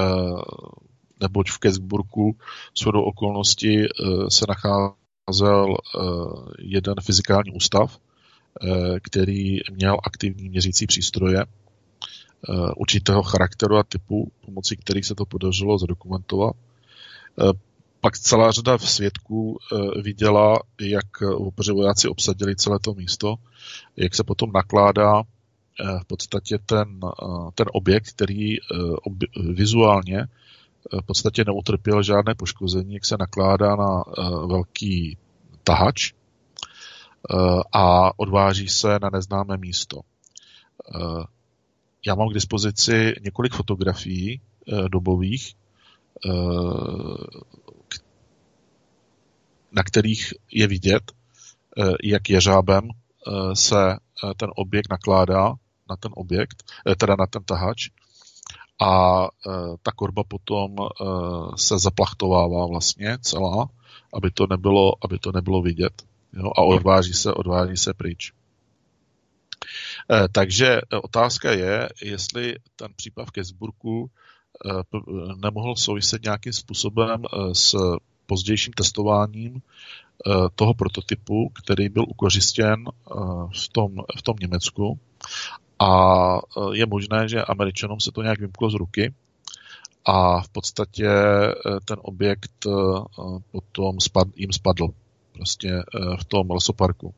neboť 1.21 1.51
v 1.51 1.59
Kesburku 1.59 2.37
shodou 2.79 3.03
okolností 3.03 3.87
se 4.29 4.45
nacházel 4.49 5.77
jeden 6.59 6.95
fyzikální 7.03 7.51
ústav, 7.51 7.99
který 9.03 9.59
měl 9.73 9.97
aktivní 10.05 10.49
měřící 10.49 10.87
přístroje 10.87 11.45
určitého 12.77 13.23
charakteru 13.23 13.77
a 13.77 13.83
typu, 13.83 14.33
pomocí 14.45 14.77
kterých 14.77 15.07
se 15.07 15.15
to 15.15 15.27
podařilo 15.27 15.79
zadokumentovat 15.79 16.57
pak 18.03 18.19
celá 18.19 18.51
řada 18.51 18.79
svědků 18.79 19.59
eh, 19.59 20.03
viděla, 20.03 20.61
jak 20.81 21.23
opeři 21.23 21.73
vojáci 21.73 22.09
obsadili 22.09 22.57
celé 22.57 22.79
to 22.79 22.95
místo, 22.95 23.35
jak 23.97 24.15
se 24.15 24.25
potom 24.25 24.53
nakládá 24.53 25.21
eh, 25.21 25.99
v 26.01 26.05
podstatě 26.05 26.59
ten, 26.67 27.01
eh, 27.05 27.51
ten 27.55 27.67
objekt, 27.73 28.09
který 28.09 28.57
vizuálně 29.55 30.27
v 31.03 31.07
podstatě 31.07 31.45
neutrpěl 31.47 32.03
žádné 32.03 32.35
poškození, 32.35 32.95
jak 32.95 33.05
se 33.05 33.17
nakládá 33.21 33.77
na 33.77 34.03
velký 34.47 35.19
tahač 35.65 36.13
a 37.73 38.19
odváží 38.19 38.69
se 38.69 38.99
na 39.03 39.11
neznámé 39.13 39.57
místo. 39.57 40.01
Já 42.07 42.15
mám 42.15 42.29
k 42.29 42.35
dispozici 42.35 43.15
několik 43.25 43.55
fotografií 43.55 44.41
dobových, 44.89 45.55
kterých 49.83 50.35
je 50.53 50.67
vidět, 50.67 51.13
eh, 51.13 51.93
jak 52.03 52.31
jeřábem 52.31 52.89
eh, 52.89 53.57
se 53.57 53.93
eh, 53.93 54.35
ten 54.37 54.51
objekt 54.57 54.91
nakládá 54.91 55.55
na 55.91 55.97
ten 55.97 56.13
objekt, 56.15 56.63
teda 56.97 57.17
na 57.19 57.27
ten 57.27 57.45
tahač 57.45 57.89
a 58.81 59.29
ta 59.83 59.93
korba 59.93 60.25
potom 60.25 60.77
se 61.57 61.79
zaplachtovává 61.79 62.67
vlastně 62.67 63.19
celá, 63.21 63.69
aby 64.13 64.31
to 64.31 64.47
nebylo, 64.51 64.93
aby 65.05 65.19
to 65.19 65.33
nebylo 65.33 65.63
vidět. 65.63 66.03
Jo, 66.33 66.51
a 66.57 66.63
odváží 66.63 67.13
se, 67.13 67.35
odváží 67.35 67.77
se 67.77 67.95
pryč. 67.95 68.33
Takže 70.33 70.81
otázka 71.03 71.53
je, 71.53 71.89
jestli 72.03 72.57
ten 72.77 72.89
případ 72.97 73.25
v 73.25 73.31
Kesburku 73.31 74.11
nemohl 75.43 75.77
souviset 75.77 76.23
nějakým 76.23 76.53
způsobem 76.53 77.23
s 77.53 77.77
pozdějším 78.27 78.73
testováním 78.73 79.57
eh, 79.57 80.31
toho 80.55 80.75
prototypu, 80.75 81.49
který 81.49 81.89
byl 81.89 82.05
ukořistěn 82.09 82.85
eh, 82.87 83.15
v 83.61 83.69
tom, 83.73 83.93
v 84.19 84.23
tom 84.23 84.37
Německu. 84.41 84.99
A 85.79 85.93
eh, 86.37 86.61
je 86.73 86.87
možné, 86.87 87.29
že 87.29 87.43
Američanům 87.43 88.01
se 88.01 88.13
to 88.13 88.23
nějak 88.23 88.41
vymklo 88.41 88.71
z 88.71 88.75
ruky 88.75 89.15
a 90.05 90.41
v 90.41 90.49
podstatě 90.49 91.09
ten 91.85 91.97
objekt 92.03 92.67
potom 93.51 94.01
spad, 94.01 94.29
jim 94.37 94.53
spadl 94.53 94.89
prostě 95.33 95.83
v 96.21 96.25
tom 96.25 96.51
lesoparku. 96.51 97.15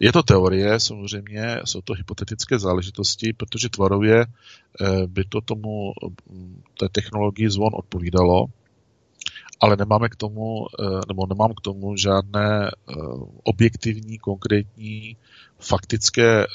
Je 0.00 0.12
to 0.12 0.22
teorie, 0.22 0.80
samozřejmě 0.80 1.60
jsou 1.64 1.80
to 1.80 1.92
hypotetické 1.92 2.58
záležitosti, 2.58 3.32
protože 3.32 3.68
tvarově 3.68 4.26
by 5.06 5.24
to 5.24 5.40
tomu 5.40 5.92
té 6.78 6.88
technologii 6.88 7.50
zvon 7.50 7.70
odpovídalo, 7.74 8.46
ale 9.60 9.76
nemáme 9.76 10.08
k 10.08 10.16
tomu, 10.16 10.66
eh, 10.66 11.00
nebo 11.08 11.26
nemám 11.26 11.54
k 11.54 11.60
tomu 11.60 11.96
žádné 11.96 12.70
eh, 12.70 12.94
objektivní, 13.42 14.18
konkrétní, 14.18 15.16
faktické 15.58 16.44
eh, 16.44 16.46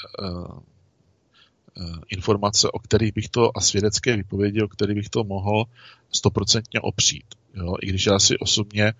informace, 2.09 2.71
o 2.71 2.79
kterých 2.79 3.13
bych 3.13 3.29
to, 3.29 3.57
a 3.57 3.61
svědecké 3.61 4.15
výpovědi, 4.17 4.61
o 4.61 4.67
kterých 4.67 4.95
bych 4.95 5.09
to 5.09 5.23
mohl 5.23 5.65
stoprocentně 6.11 6.79
opřít. 6.81 7.25
Jo? 7.53 7.73
I 7.81 7.87
když 7.87 8.05
já 8.05 8.19
si 8.19 8.37
osobně 8.37 8.93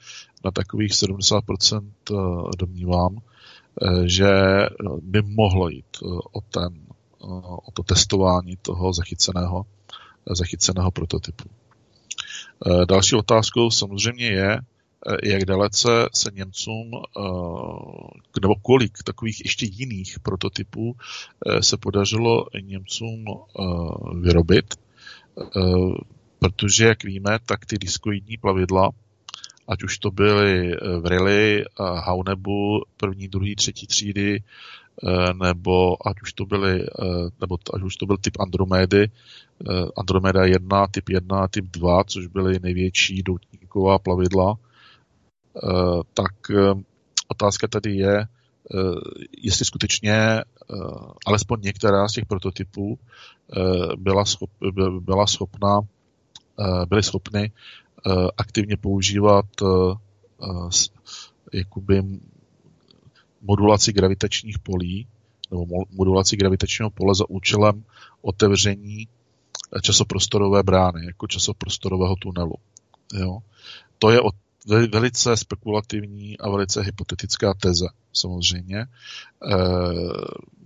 na 0.45 0.52
takových 0.52 0.91
70% 0.91 1.91
domnívám, 2.57 3.18
že 4.06 4.27
by 5.02 5.22
mohlo 5.22 5.69
jít 5.69 5.98
o, 6.32 6.41
ten, 6.41 6.80
o 7.65 7.72
to 7.73 7.84
testování 7.84 8.57
toho 8.61 8.94
zachyceného, 8.94 9.65
zachyceného 10.36 10.91
prototypu. 10.91 11.49
Další 12.86 13.15
otázkou 13.15 13.69
samozřejmě 13.69 14.26
je, 14.26 14.60
Eh, 15.07 15.30
jak 15.30 15.45
dalece 15.45 15.90
se 16.14 16.30
Němcům, 16.34 16.91
eh, 16.95 18.40
nebo 18.41 18.56
kolik 18.61 19.03
takových 19.03 19.41
ještě 19.45 19.65
jiných 19.65 20.19
prototypů 20.19 20.95
eh, 20.95 21.64
se 21.64 21.77
podařilo 21.77 22.45
Němcům 22.61 23.26
vyrobit, 24.19 24.76
protože, 26.40 26.86
jak 26.86 27.03
víme, 27.03 27.40
tak 27.45 27.65
ty 27.65 27.77
diskoidní 27.77 28.38
plavidla, 28.38 28.90
ať 29.68 29.84
už 29.84 29.98
to 29.98 30.11
byly 30.11 30.76
Vrily, 30.99 31.65
Haunebu, 31.80 32.84
první, 32.98 33.27
druhý, 33.27 33.56
třetí 33.56 33.88
třídy, 33.88 34.44
nebo 35.34 36.08
ať 36.08 36.22
už 36.22 36.34
to 36.34 36.46
byly, 36.46 36.86
nebo 37.42 37.58
ať 37.74 37.82
už 37.82 37.96
to 37.96 38.06
byl 38.06 38.18
typ 38.18 38.34
Andromedy, 38.40 39.12
Andromeda 39.98 40.46
1, 40.46 40.88
typ 40.88 41.10
1, 41.10 41.48
typ 41.48 41.66
2, 41.66 42.04
což 42.04 42.28
byly 42.28 42.60
největší 42.60 43.24
doutníková 43.24 44.00
plavidla, 44.00 44.58
Eh, 45.64 46.02
tak 46.14 46.52
eh, 46.52 46.74
otázka 47.28 47.68
tady 47.68 47.96
je, 47.96 48.20
eh, 48.20 48.28
jestli 49.42 49.66
skutečně 49.66 50.42
alespoň 51.26 51.62
některá 51.62 52.08
z 52.08 52.12
těch 52.12 52.26
prototypů 52.26 53.00
byla, 53.98 54.26
schop, 54.26 54.50
byla 55.00 55.28
schopna, 55.28 55.80
byly 56.90 57.04
schopny 57.04 57.52
aktivně 58.38 58.78
používat 58.78 59.46
jakoby 61.54 62.04
modulaci 63.48 63.94
gravitačních 63.94 64.60
polí 64.60 65.08
nebo 65.52 65.66
modulaci 65.92 66.38
gravitačního 66.38 66.90
pole 66.90 67.16
za 67.16 67.30
účelem 67.30 67.84
otevření 68.22 69.08
časoprostorové 69.82 70.64
brány, 70.64 71.06
jako 71.06 71.28
časoprostorového 71.28 72.16
tunelu. 72.16 72.56
Jo. 73.14 73.38
To 74.00 74.12
je 74.12 74.22
velice 74.92 75.38
spekulativní 75.38 76.38
a 76.38 76.50
velice 76.50 76.82
hypotetická 76.82 77.54
teze, 77.54 77.86
samozřejmě. 78.14 78.78
E, 78.78 78.88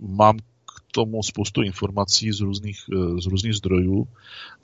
mám 0.00 0.38
k 0.38 0.92
tomu 0.92 1.22
spoustu 1.22 1.62
informací 1.62 2.32
z 2.32 2.40
různých, 2.40 2.78
z 3.18 3.26
různých 3.26 3.54
zdrojů, 3.54 4.08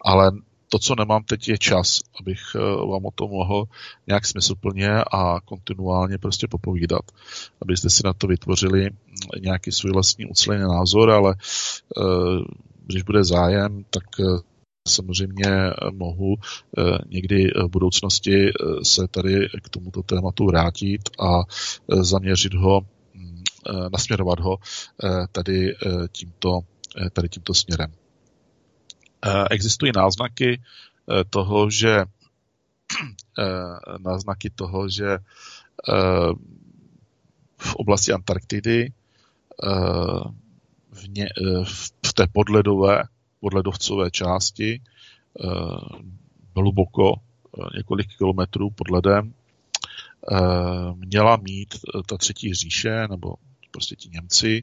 ale 0.01 0.33
to, 0.69 0.79
co 0.79 0.95
nemám 0.95 1.25
teď, 1.25 1.49
je 1.49 1.59
čas, 1.59 2.01
abych 2.21 2.41
e, 2.55 2.59
vám 2.87 3.07
o 3.07 3.11
tom 3.11 3.31
mohl 3.31 3.65
nějak 4.07 4.27
smysluplně 4.27 4.91
a 5.13 5.41
kontinuálně 5.45 6.19
prostě 6.19 6.49
popovídat, 6.49 7.03
abyste 7.63 7.91
si 7.91 8.03
na 8.05 8.13
to 8.13 8.27
vytvořili 8.27 8.91
nějaký 9.41 9.73
svůj 9.73 9.93
vlastní 9.93 10.27
ucelený 10.27 10.63
názor, 10.63 11.11
ale 11.11 11.33
e, 11.33 12.03
když 12.87 13.03
bude 13.03 13.25
zájem, 13.25 13.85
tak 13.91 14.05
samozřejmě 14.89 15.47
mohu 15.93 16.35
eh, 16.79 16.99
někdy 17.09 17.51
v 17.67 17.69
budoucnosti 17.69 18.49
eh, 18.49 18.53
se 18.83 19.09
tady 19.09 19.49
k 19.63 19.69
tomuto 19.69 20.03
tématu 20.03 20.47
vrátit 20.47 21.01
a 21.21 21.41
eh, 21.41 22.05
zaměřit 22.05 22.55
ho, 22.55 22.81
mm, 23.15 23.43
nasměrovat 23.93 24.41
ho 24.41 24.59
tady 25.33 25.75
tímto, 26.13 26.61
tady 27.13 27.29
tímto 27.29 27.55
směrem. 27.55 27.93
Existují 29.51 29.93
náznaky 29.97 30.63
toho, 31.31 31.71
že 31.71 32.05
náznaky 33.99 34.51
toho, 34.51 34.89
že 34.89 35.19
v 37.59 37.75
oblasti 37.75 38.13
Antarktidy 38.13 38.93
v, 40.93 41.09
ně, 41.09 41.29
v 42.07 42.13
té 42.13 42.27
podledové 42.33 43.03
podledovcové 43.41 44.11
části, 44.11 44.81
eh, 44.81 45.47
hluboko, 46.57 47.15
eh, 47.15 47.77
několik 47.77 48.17
kilometrů 48.19 48.71
pod 48.71 48.91
ledem, 48.91 49.35
eh, 50.33 50.37
měla 50.95 51.37
mít 51.37 51.75
ta 52.07 52.17
třetí 52.17 52.55
říše, 52.55 53.09
nebo 53.09 53.35
prostě 53.71 53.97
ti 53.97 54.09
Němci, 54.09 54.63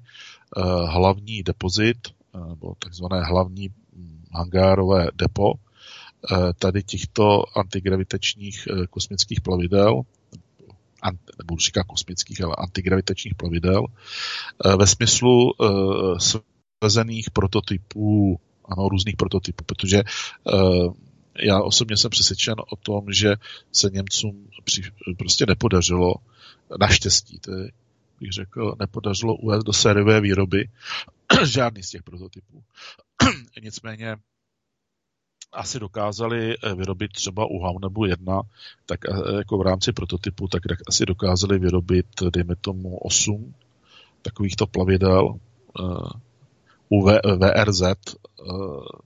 hlavní 0.85 1.43
depozit, 1.43 1.97
nebo 2.49 2.75
takzvané 2.79 3.23
hlavní 3.23 3.69
hangárové 4.35 5.07
depo, 5.15 5.53
tady 6.59 6.83
těchto 6.83 7.43
antigravitačních 7.57 8.67
kosmických 8.89 9.41
plavidel, 9.41 10.01
nebo 11.37 11.57
říká 11.57 11.83
kosmických, 11.83 12.41
ale 12.41 12.55
antigravitačních 12.57 13.35
plavidel, 13.35 13.85
ve 14.79 14.87
smyslu 14.87 15.51
svezených 16.19 17.31
prototypů 17.31 18.39
ano, 18.65 18.89
různých 18.89 19.15
prototypů, 19.15 19.63
protože 19.63 20.03
já 21.39 21.61
osobně 21.61 21.97
jsem 21.97 22.11
přesvědčen 22.11 22.55
o 22.71 22.75
tom, 22.75 23.13
že 23.13 23.35
se 23.71 23.89
Němcům 23.89 24.47
při, 24.63 24.81
prostě 25.17 25.45
nepodařilo, 25.45 26.13
naštěstí, 26.79 27.39
to 27.39 27.51
je, 27.51 27.71
bych 28.19 28.31
řekl, 28.31 28.75
nepodařilo 28.79 29.35
uvést 29.35 29.63
do 29.63 29.73
sériové 29.73 30.21
výroby 30.21 30.69
žádný 31.45 31.83
z 31.83 31.89
těch 31.89 32.03
prototypů. 32.03 32.63
Nicméně 33.63 34.17
asi 35.51 35.79
dokázali 35.79 36.55
eh, 36.57 36.75
vyrobit 36.75 37.11
třeba 37.11 37.45
u 37.45 37.59
Haunebu 37.59 38.05
1, 38.05 38.41
tak 38.85 38.99
eh, 39.05 39.37
jako 39.37 39.57
v 39.57 39.61
rámci 39.61 39.93
prototypu, 39.93 40.47
tak 40.47 40.61
asi 40.87 41.05
dokázali 41.05 41.59
vyrobit, 41.59 42.07
dejme 42.33 42.55
tomu, 42.55 42.97
8 42.97 43.53
takovýchto 44.21 44.67
plavidel, 44.67 45.39
u 46.93 47.01
VRZ, 47.37 47.81
eh, 47.81 47.93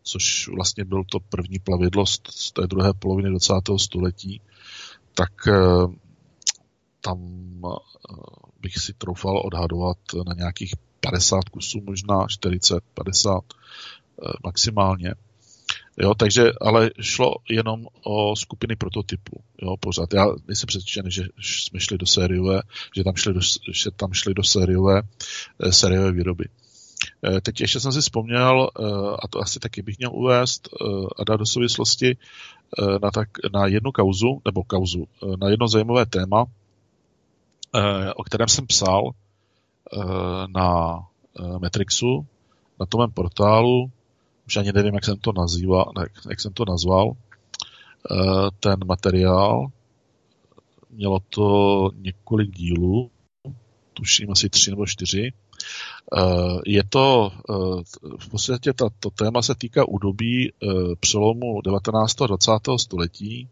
což 0.03 0.47
vlastně 0.47 0.85
byl 0.85 1.03
to 1.03 1.19
první 1.19 1.59
plavidlo 1.59 2.05
z 2.29 2.51
té 2.51 2.67
druhé 2.67 2.93
poloviny 2.93 3.29
20. 3.29 3.53
století, 3.77 4.41
tak 5.13 5.47
eh, 5.47 5.53
tam 7.01 7.19
eh, 7.65 7.75
bych 8.59 8.77
si 8.77 8.93
troufal 8.93 9.41
odhadovat 9.45 9.97
na 10.27 10.33
nějakých 10.33 10.73
50 10.99 11.49
kusů, 11.49 11.81
možná 11.85 12.27
40, 12.27 12.83
50 12.93 13.43
maximálně. 14.43 15.13
Jo, 15.97 16.13
takže, 16.13 16.51
ale 16.61 16.91
šlo 17.01 17.35
jenom 17.49 17.87
o 18.03 18.35
skupiny 18.35 18.75
prototypů, 18.75 19.41
jo, 19.61 19.77
pořád. 19.77 20.13
Já 20.13 20.25
nejsem 20.47 20.67
přesvědčen, 20.67 21.11
že 21.11 21.23
jsme 21.41 21.79
šli 21.79 21.97
do 21.97 22.05
sériové, 22.05 22.61
že 22.95 23.03
tam 23.03 23.15
šli 23.15 23.33
do, 23.33 23.39
že 23.73 23.91
tam 23.95 24.13
šli 24.13 24.33
do 24.33 24.43
sériové, 24.43 25.01
sériové 25.69 26.11
výroby. 26.11 26.45
Eh, 27.23 27.41
teď 27.41 27.61
ještě 27.61 27.79
jsem 27.79 27.91
si 27.91 28.01
vzpomněl, 28.01 28.69
eh, 28.79 28.83
a 29.23 29.27
to 29.27 29.39
asi 29.39 29.59
taky 29.59 29.81
bych 29.81 29.97
měl 29.97 30.11
uvést 30.13 30.69
eh, 30.81 30.85
a 31.17 31.23
dát 31.23 31.37
do 31.37 31.45
souvislosti 31.45 32.17
na, 33.03 33.11
tak, 33.11 33.29
na 33.53 33.67
jednu 33.67 33.91
kauzu, 33.91 34.41
nebo 34.45 34.63
kauzu, 34.63 35.07
na 35.41 35.49
jedno 35.49 35.67
zajímavé 35.67 36.05
téma, 36.05 36.45
o 38.15 38.23
kterém 38.23 38.47
jsem 38.47 38.67
psal 38.67 39.11
na 40.55 40.99
Metrixu, 41.61 42.25
na 42.79 42.85
tom 42.85 42.99
mém 42.99 43.11
portálu, 43.11 43.91
už 44.47 44.57
ani 44.57 44.71
nevím, 44.71 44.93
jak 44.93 45.05
jsem 45.05 45.17
to 45.17 45.31
nazýval, 45.37 45.91
jak, 45.99 46.11
jak 46.29 46.39
jsem 46.41 46.53
to 46.53 46.65
nazval, 46.65 47.13
ten 48.59 48.79
materiál, 48.85 49.67
mělo 50.89 51.19
to 51.29 51.91
několik 51.95 52.51
dílů, 52.51 53.11
tuším 53.93 54.31
asi 54.31 54.49
tři 54.49 54.69
nebo 54.69 54.85
čtyři, 54.85 55.33
Eh, 56.17 56.59
je 56.65 56.83
to, 56.83 57.31
eh, 57.49 57.83
v 58.19 58.29
podstatě 58.29 58.73
ta, 58.73 58.89
to 58.99 59.09
téma 59.09 59.41
se 59.41 59.55
týká 59.55 59.87
údobí 59.87 60.51
eh, 60.51 60.67
přelomu 60.99 61.61
19. 61.61 62.21
a 62.21 62.27
20. 62.27 62.77
století, 62.77 63.47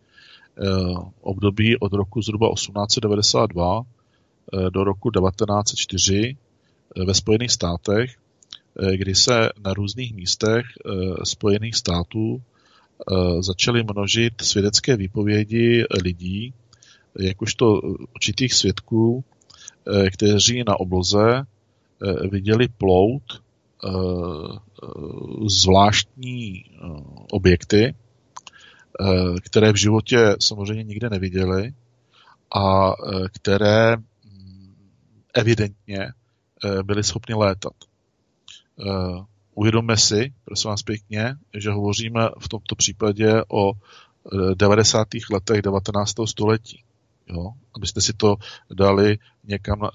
období 1.21 1.79
od 1.79 1.93
roku 1.93 2.21
zhruba 2.21 2.47
1892 2.53 3.83
do 4.69 4.83
roku 4.83 5.11
1904 5.11 6.37
ve 7.05 7.13
Spojených 7.13 7.51
státech, 7.51 8.15
kdy 8.95 9.15
se 9.15 9.49
na 9.65 9.73
různých 9.73 10.13
místech 10.13 10.65
Spojených 11.23 11.75
států 11.75 12.41
začaly 13.39 13.83
množit 13.83 14.33
svědecké 14.41 14.97
výpovědi 14.97 15.85
lidí, 16.03 16.53
jakožto 17.19 17.81
určitých 18.15 18.53
svědků, 18.53 19.23
kteří 20.11 20.63
na 20.67 20.79
obloze 20.79 21.45
Eh, 22.03 22.27
viděli 22.27 22.67
plout 22.67 23.23
eh, 23.33 23.89
zvláštní 25.47 26.65
eh, 26.65 26.79
objekty, 27.31 27.95
které 29.41 29.73
v 29.73 29.75
životě 29.75 30.35
samozřejmě 30.39 30.83
nikde 30.83 31.09
neviděli 31.09 31.73
a 32.55 32.93
které 33.33 33.97
mm, 33.97 34.75
evidentně 35.33 35.99
byly 36.83 37.03
schopny 37.03 37.35
létat. 37.35 37.73
Uvědomme 39.53 39.97
si, 39.97 40.33
prosím 40.45 40.69
vás 40.69 40.83
pěkně, 40.83 41.35
že 41.57 41.71
hovoříme 41.71 42.29
v 42.39 42.49
tomto 42.49 42.75
případě 42.75 43.43
o 43.47 43.71
90. 44.55 45.07
letech 45.31 45.61
19. 45.61 46.13
století. 46.25 46.83
Jo? 47.27 47.51
Abyste 47.75 48.01
si 48.01 48.13
to 48.13 48.35
dali 48.73 49.17
někam, 49.43 49.81
uh, 49.81 49.89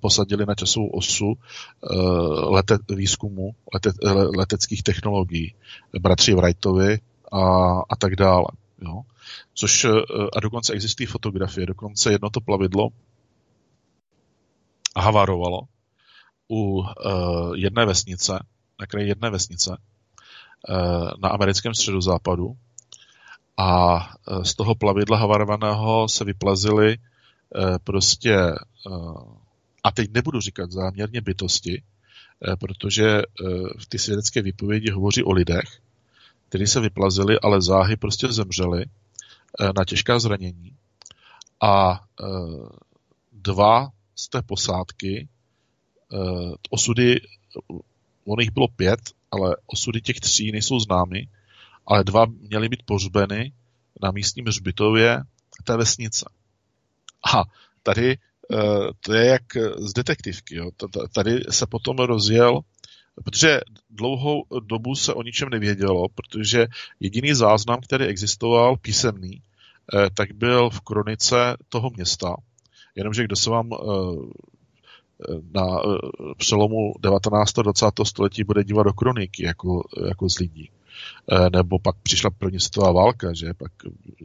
posadili 0.00 0.46
na 0.46 0.54
časovou 0.54 0.88
osu 0.88 1.26
uh, 1.26 2.54
lete, 2.54 2.78
výzkumu 2.88 3.54
lete, 3.74 3.90
leteckých 4.36 4.82
technologií, 4.82 5.54
bratři 6.00 6.34
Wrightovi 6.34 6.98
a, 7.32 7.40
a 7.88 7.96
tak 7.98 8.16
dále. 8.16 8.46
Jo? 8.80 9.02
Což, 9.54 9.86
a 10.36 10.40
dokonce 10.40 10.72
existují 10.72 11.06
fotografie, 11.06 11.66
dokonce 11.66 12.12
jedno 12.12 12.30
to 12.30 12.40
plavidlo 12.40 12.88
havarovalo 14.96 15.60
u 16.48 16.78
uh, 16.78 16.86
jedné 17.54 17.86
vesnice, 17.86 18.38
na 18.80 18.86
kraji 18.86 19.08
jedné 19.08 19.30
vesnice 19.30 19.70
uh, 19.70 21.10
na 21.22 21.28
americkém 21.28 21.74
středozápadu 21.74 22.56
a 23.56 23.98
e, 23.98 24.44
z 24.44 24.54
toho 24.54 24.74
plavidla 24.74 25.18
havarovaného 25.18 26.08
se 26.08 26.24
vyplazily 26.24 26.92
e, 26.92 26.98
prostě, 27.84 28.34
e, 28.34 28.54
a 29.84 29.90
teď 29.90 30.10
nebudu 30.12 30.40
říkat 30.40 30.72
záměrně 30.72 31.20
bytosti, 31.20 31.82
protože 32.60 33.22
v 33.78 33.86
ty 33.88 33.98
svědecké 33.98 34.42
výpovědi 34.42 34.90
hovoří 34.90 35.22
o 35.22 35.32
lidech, 35.32 35.80
kteří 36.48 36.66
se 36.66 36.80
vyplazili, 36.80 37.40
ale 37.40 37.62
záhy 37.62 37.96
prostě 37.96 38.32
zemřeli 38.32 38.84
na 39.76 39.84
těžká 39.84 40.18
zranění. 40.18 40.76
A 41.62 42.00
dva 43.32 43.88
z 44.16 44.28
té 44.28 44.42
posádky, 44.42 45.28
osudy, 46.70 47.20
on 48.26 48.40
jich 48.40 48.50
bylo 48.50 48.68
pět, 48.68 49.00
ale 49.30 49.56
osudy 49.66 50.00
těch 50.00 50.20
tří 50.20 50.52
nejsou 50.52 50.80
známy, 50.80 51.28
ale 51.86 52.04
dva 52.04 52.26
měly 52.26 52.68
být 52.68 52.82
pohřbeny 52.82 53.52
na 54.02 54.10
místním 54.10 54.46
hřbitově 54.46 55.22
té 55.64 55.76
vesnice. 55.76 56.26
A 57.34 57.42
tady 57.82 58.10
eh, 58.12 58.56
to 59.00 59.12
je 59.14 59.26
jak 59.26 59.42
z 59.76 59.92
detektivky. 59.92 60.56
Jo. 60.56 60.70
Tady 61.14 61.40
se 61.50 61.66
potom 61.66 61.96
rozjel, 61.96 62.60
protože 63.24 63.60
dlouhou 63.90 64.44
dobu 64.60 64.94
se 64.94 65.14
o 65.14 65.22
ničem 65.22 65.48
nevědělo, 65.48 66.08
protože 66.14 66.66
jediný 67.00 67.34
záznam, 67.34 67.80
který 67.80 68.04
existoval, 68.04 68.76
písemný, 68.76 69.42
eh, 69.94 70.10
tak 70.14 70.32
byl 70.32 70.70
v 70.70 70.80
kronice 70.80 71.56
toho 71.68 71.90
města. 71.90 72.36
Jenomže 72.94 73.24
kdo 73.24 73.36
se 73.36 73.50
vám 73.50 73.70
eh, 73.72 73.76
na 75.54 75.66
přelomu 76.36 76.92
19. 77.00 77.58
a 77.58 77.62
20. 77.62 77.86
století 78.04 78.44
bude 78.44 78.64
dívat 78.64 78.82
do 78.82 78.92
kroniky 78.92 79.44
jako, 79.44 79.82
jako 80.06 80.30
z 80.30 80.38
lidí. 80.38 80.70
Eh, 81.32 81.50
nebo 81.50 81.78
pak 81.78 81.96
přišla 82.02 82.30
první 82.30 82.60
světová 82.60 82.92
válka, 82.92 83.32
že 83.32 83.54
pak 83.54 83.72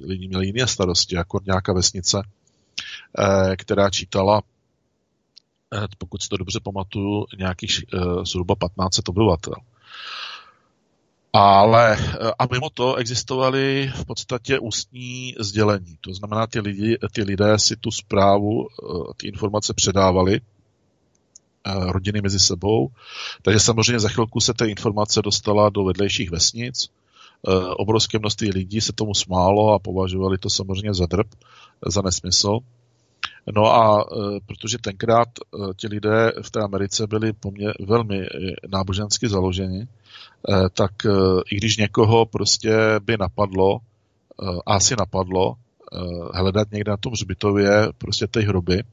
lidi 0.04 0.28
měli 0.28 0.46
jiné 0.46 0.68
starosti, 0.68 1.16
jako 1.16 1.40
nějaká 1.46 1.74
vesnice, 1.74 2.22
eh, 3.20 3.56
která 3.58 3.90
čítala, 3.90 4.42
eh, 5.74 5.88
pokud 5.98 6.24
si 6.24 6.30
to 6.30 6.38
dobře 6.38 6.60
pamatuju, 6.64 7.26
nějakých 7.38 7.86
zhruba 8.24 8.56
15 8.56 9.10
obyvatel. 9.10 9.56
Ale 11.34 11.98
a 12.40 12.46
mimo 12.52 12.70
to 12.70 12.96
existovaly 12.96 13.92
v 13.96 14.06
podstatě 14.06 14.60
ústní 14.60 15.36
sdělení. 15.40 15.98
To 16.02 16.14
znamená, 16.14 16.48
ty, 16.48 16.60
lidi, 16.60 16.98
ty 17.12 17.24
lidé 17.24 17.60
si 17.60 17.76
tu 17.76 17.92
zprávu, 17.92 18.68
ty 19.18 19.28
informace 19.28 19.74
předávali 19.74 20.42
Eh, 20.42 20.61
rodiny 21.66 22.22
mezi 22.22 22.40
sebou. 22.40 22.90
Takže 23.42 23.60
samozřejmě 23.60 24.00
za 24.00 24.10
chvilku 24.10 24.40
se 24.40 24.54
ta 24.54 24.66
informace 24.66 25.22
dostala 25.22 25.70
do 25.70 25.84
vedlejších 25.84 26.32
vesnic. 26.32 26.90
Eh, 27.48 27.52
obrovské 27.78 28.20
množství 28.20 28.52
lidí 28.52 28.82
se 28.82 28.94
tomu 28.94 29.14
smálo 29.14 29.74
a 29.74 29.80
považovali 29.80 30.38
to 30.38 30.50
samozřejmě 30.50 30.94
za 30.94 31.06
drb, 31.06 31.28
za 31.86 32.02
nesmysl. 32.02 32.60
No 33.56 33.66
a 33.66 34.06
eh, 34.06 34.40
protože 34.46 34.78
tenkrát 34.78 35.28
ti 35.76 35.88
lidé 35.88 36.32
v 36.42 36.52
té 36.52 36.60
Americe 36.60 37.08
byli 37.08 37.34
poměr, 37.34 37.74
velmi 37.88 38.26
nábožensky 38.68 39.30
založeni, 39.30 39.88
tak 40.74 40.92
i 41.52 41.56
když 41.56 41.78
někoho 41.78 42.26
prostě 42.26 42.74
by 43.00 43.18
napadlo, 43.18 43.78
asi 44.66 44.96
napadlo, 45.00 45.56
hledat 46.34 46.72
někde 46.72 46.92
na 46.92 46.98
tom 46.98 47.14
hřbitově 47.14 47.88
prostě 47.98 48.28
ty 48.28 48.42
hroby, 48.42 48.84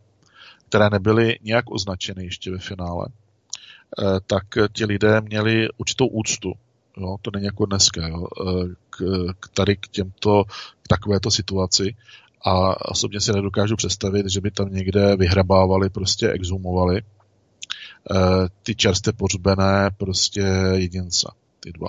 které 0.69 0.91
nebyly 0.91 1.39
nějak 1.43 1.71
označeny 1.71 2.25
ještě 2.25 2.51
ve 2.51 2.59
finále, 2.59 3.07
eh, 3.09 4.21
tak 4.27 4.45
ti 4.73 4.85
lidé 4.85 5.21
měli 5.21 5.69
určitou 5.77 6.07
úctu. 6.07 6.53
Jo, 6.97 7.17
to 7.23 7.31
není 7.35 7.47
jako 7.47 7.67
dneska, 7.67 8.09
jo, 8.09 8.27
eh, 8.41 8.75
k, 8.91 8.99
k 9.41 9.49
tady 9.49 9.77
k 9.77 9.89
těmto, 9.89 10.45
k 10.83 10.89
takovéto 10.89 11.31
situaci. 11.31 11.97
A 12.45 12.87
osobně 12.91 13.21
si 13.21 13.33
nedokážu 13.33 13.77
představit, 13.77 14.31
že 14.31 14.41
by 14.41 14.51
tam 14.51 14.73
někde 14.73 15.17
vyhrabávali, 15.17 15.91
prostě 15.91 16.31
exhumovali 16.31 16.99
eh, 16.99 18.49
ty 18.63 18.75
čerstvě 18.75 19.13
pohřbené 19.13 19.91
prostě 19.97 20.41
jedince, 20.75 21.29
ty 21.61 21.73
dva. 21.73 21.89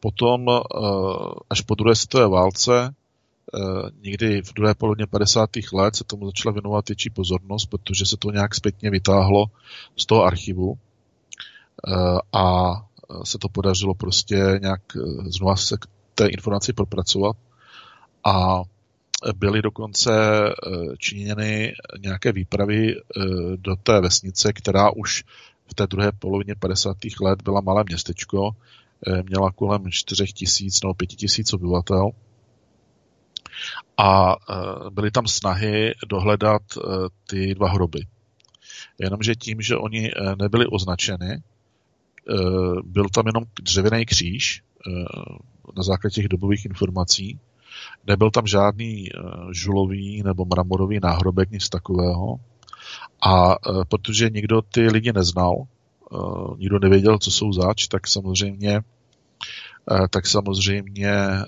Potom 0.00 0.46
až 1.50 1.60
po 1.60 1.74
druhé 1.74 1.94
světové 1.94 2.28
válce 2.28 2.94
někdy 4.02 4.42
v 4.42 4.54
druhé 4.54 4.74
polovině 4.74 5.06
50. 5.06 5.50
let 5.72 5.96
se 5.96 6.04
tomu 6.04 6.26
začala 6.26 6.52
věnovat 6.52 6.88
větší 6.88 7.10
pozornost, 7.10 7.66
protože 7.66 8.06
se 8.06 8.16
to 8.16 8.30
nějak 8.30 8.54
zpětně 8.54 8.90
vytáhlo 8.90 9.46
z 9.96 10.06
toho 10.06 10.24
archivu 10.24 10.74
eh, 11.88 11.92
a 12.32 12.74
se 13.24 13.38
to 13.38 13.48
podařilo 13.48 13.94
prostě 13.94 14.58
nějak 14.60 14.80
eh, 14.96 15.00
znova 15.30 15.56
se 15.56 15.76
k 15.76 15.86
té 16.14 16.26
informaci 16.26 16.72
propracovat 16.72 17.36
a 18.24 18.62
byly 19.36 19.62
dokonce 19.62 20.12
činěny 20.98 21.72
nějaké 22.00 22.32
výpravy 22.32 22.96
do 23.56 23.76
té 23.76 24.00
vesnice, 24.00 24.52
která 24.52 24.90
už 24.90 25.24
v 25.66 25.74
té 25.74 25.86
druhé 25.86 26.12
polovině 26.12 26.54
50. 26.54 26.96
let 27.20 27.42
byla 27.42 27.60
malé 27.60 27.84
městečko, 27.88 28.50
měla 29.28 29.52
kolem 29.52 29.82
4 29.90 30.24
tisíc 30.26 30.82
nebo 30.82 30.94
5 30.94 31.06
tisíc 31.06 31.52
obyvatel 31.52 32.10
a 33.96 34.32
e, 34.32 34.36
byly 34.90 35.10
tam 35.10 35.26
snahy 35.26 35.94
dohledat 36.08 36.62
e, 36.76 36.80
ty 37.26 37.54
dva 37.54 37.68
hroby. 37.68 38.06
Jenomže 38.98 39.34
tím, 39.34 39.60
že 39.60 39.76
oni 39.76 40.10
e, 40.10 40.36
nebyli 40.36 40.66
označeny, 40.66 41.42
byl 42.84 43.04
tam 43.14 43.26
jenom 43.26 43.44
dřevěný 43.62 44.06
kříž 44.06 44.62
na 45.76 45.82
základě 45.82 46.14
těch 46.14 46.28
dobových 46.28 46.64
informací, 46.64 47.38
nebyl 48.06 48.30
tam 48.30 48.46
žádný 48.46 49.08
žulový 49.52 50.22
nebo 50.22 50.44
mramorový 50.44 51.00
náhrobek, 51.02 51.50
nic 51.50 51.68
takového. 51.68 52.36
A 53.26 53.56
protože 53.88 54.30
nikdo 54.30 54.62
ty 54.62 54.80
lidi 54.88 55.12
neznal, 55.12 55.66
nikdo 56.58 56.78
nevěděl, 56.78 57.18
co 57.18 57.30
jsou 57.30 57.52
zač, 57.52 57.86
tak 57.86 58.08
samozřejmě 58.08 58.80
tak 60.10 60.26
samozřejmě 60.26 61.10
eh, 61.10 61.44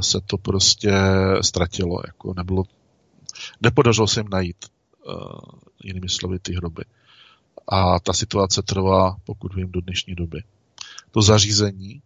se 0.00 0.20
to 0.26 0.38
prostě 0.38 0.92
ztratilo. 1.40 2.00
Jako 2.06 2.34
nebylo, 2.36 2.64
nepodařilo 3.60 4.06
se 4.06 4.20
jim 4.20 4.28
najít 4.28 4.56
eh, 4.66 5.12
jinými 5.84 6.08
slovy 6.08 6.38
ty 6.38 6.54
hroby. 6.54 6.84
A 7.68 8.00
ta 8.00 8.12
situace 8.12 8.62
trvá, 8.62 9.16
pokud 9.24 9.54
vím, 9.54 9.72
do 9.72 9.80
dnešní 9.80 10.14
doby. 10.14 10.42
To 11.10 11.22
zařízení, 11.22 12.02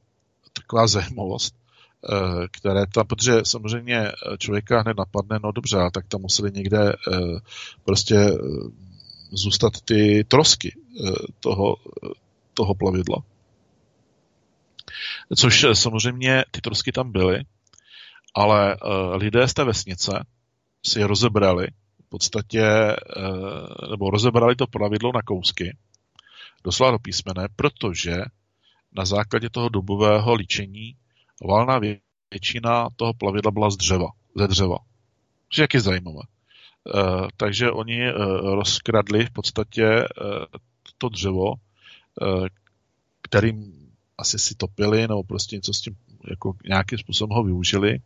taková 0.53 0.87
zajímavost, 0.87 1.55
které 2.51 2.87
tam, 2.87 3.07
protože 3.07 3.41
samozřejmě 3.45 4.13
člověka 4.39 4.81
hned 4.81 4.97
napadne, 4.99 5.39
no 5.45 5.53
dobře, 5.53 5.77
tak 5.93 6.07
tam 6.09 6.21
museli 6.21 6.51
někde 6.55 6.93
prostě 7.85 8.31
zůstat 9.31 9.81
ty 9.85 10.25
trosky 10.29 10.77
toho, 11.41 11.77
toho 12.55 12.75
plavidla 12.75 13.23
což 15.37 15.65
eh, 15.65 15.75
samozřejmě 15.75 16.45
ty 16.51 16.61
trosky 16.61 16.93
tam 16.93 17.13
byly, 17.13 17.45
ale 18.35 18.77
uh, 18.77 19.17
lidé 19.17 19.49
z 19.49 19.55
té 19.55 19.65
vesnice 19.65 20.27
si 20.87 20.99
je 20.99 21.07
rozebrali 21.07 21.67
v 22.07 22.09
podstatě, 22.09 22.63
uh, 23.17 23.91
nebo 23.91 24.11
rozebrali 24.11 24.57
to 24.57 24.67
pravidlo 24.67 25.13
na 25.15 25.23
kousky, 25.23 25.77
doslova 26.65 26.93
do 26.93 26.99
písmene, 26.99 27.49
protože 27.57 28.17
na 28.93 29.05
základě 29.05 29.51
toho 29.51 29.69
dobového 29.69 30.35
líčení 30.35 30.97
valná 31.49 31.81
většina 32.31 32.89
toho 32.97 33.15
plavidla 33.15 33.51
byla 33.51 33.71
z 33.71 33.77
dřeva, 33.77 34.07
ze 34.37 34.49
dřeva. 34.49 34.77
Což 35.49 35.59
je 35.59 35.63
jaký 35.63 35.79
zajímavé. 35.79 36.23
Takže 37.37 37.71
oni 37.71 38.15
uh, 38.15 38.55
rozkradli 38.55 39.27
v 39.27 39.31
podstatě 39.31 40.05
to 40.99 41.09
dřevo, 41.09 41.55
kterým 43.23 43.90
asi 44.21 44.39
si 44.39 44.55
topili 44.55 45.09
nebo 45.09 45.23
prostě 45.23 45.57
něco 45.57 45.73
s 45.73 45.81
tím 45.81 45.97
jako 46.31 46.55
nějakým 46.69 46.99
způsobem 46.99 47.37
ho 47.37 47.45
využili. 47.45 47.99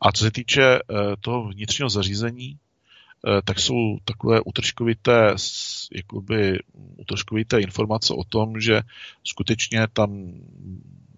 A 0.00 0.12
co 0.12 0.24
se 0.24 0.30
týče 0.30 0.78
uh, 0.82 0.98
toho 1.20 1.48
vnitřního 1.48 1.88
zařízení, 1.88 2.58
tak 3.44 3.58
jsou 3.58 3.98
takové 4.04 4.40
utržkovité, 4.40 5.34
jakoby, 5.92 6.58
utržkovité 6.96 7.60
informace 7.60 8.14
o 8.14 8.24
tom, 8.24 8.60
že 8.60 8.80
skutečně 9.24 9.86
tam 9.92 10.32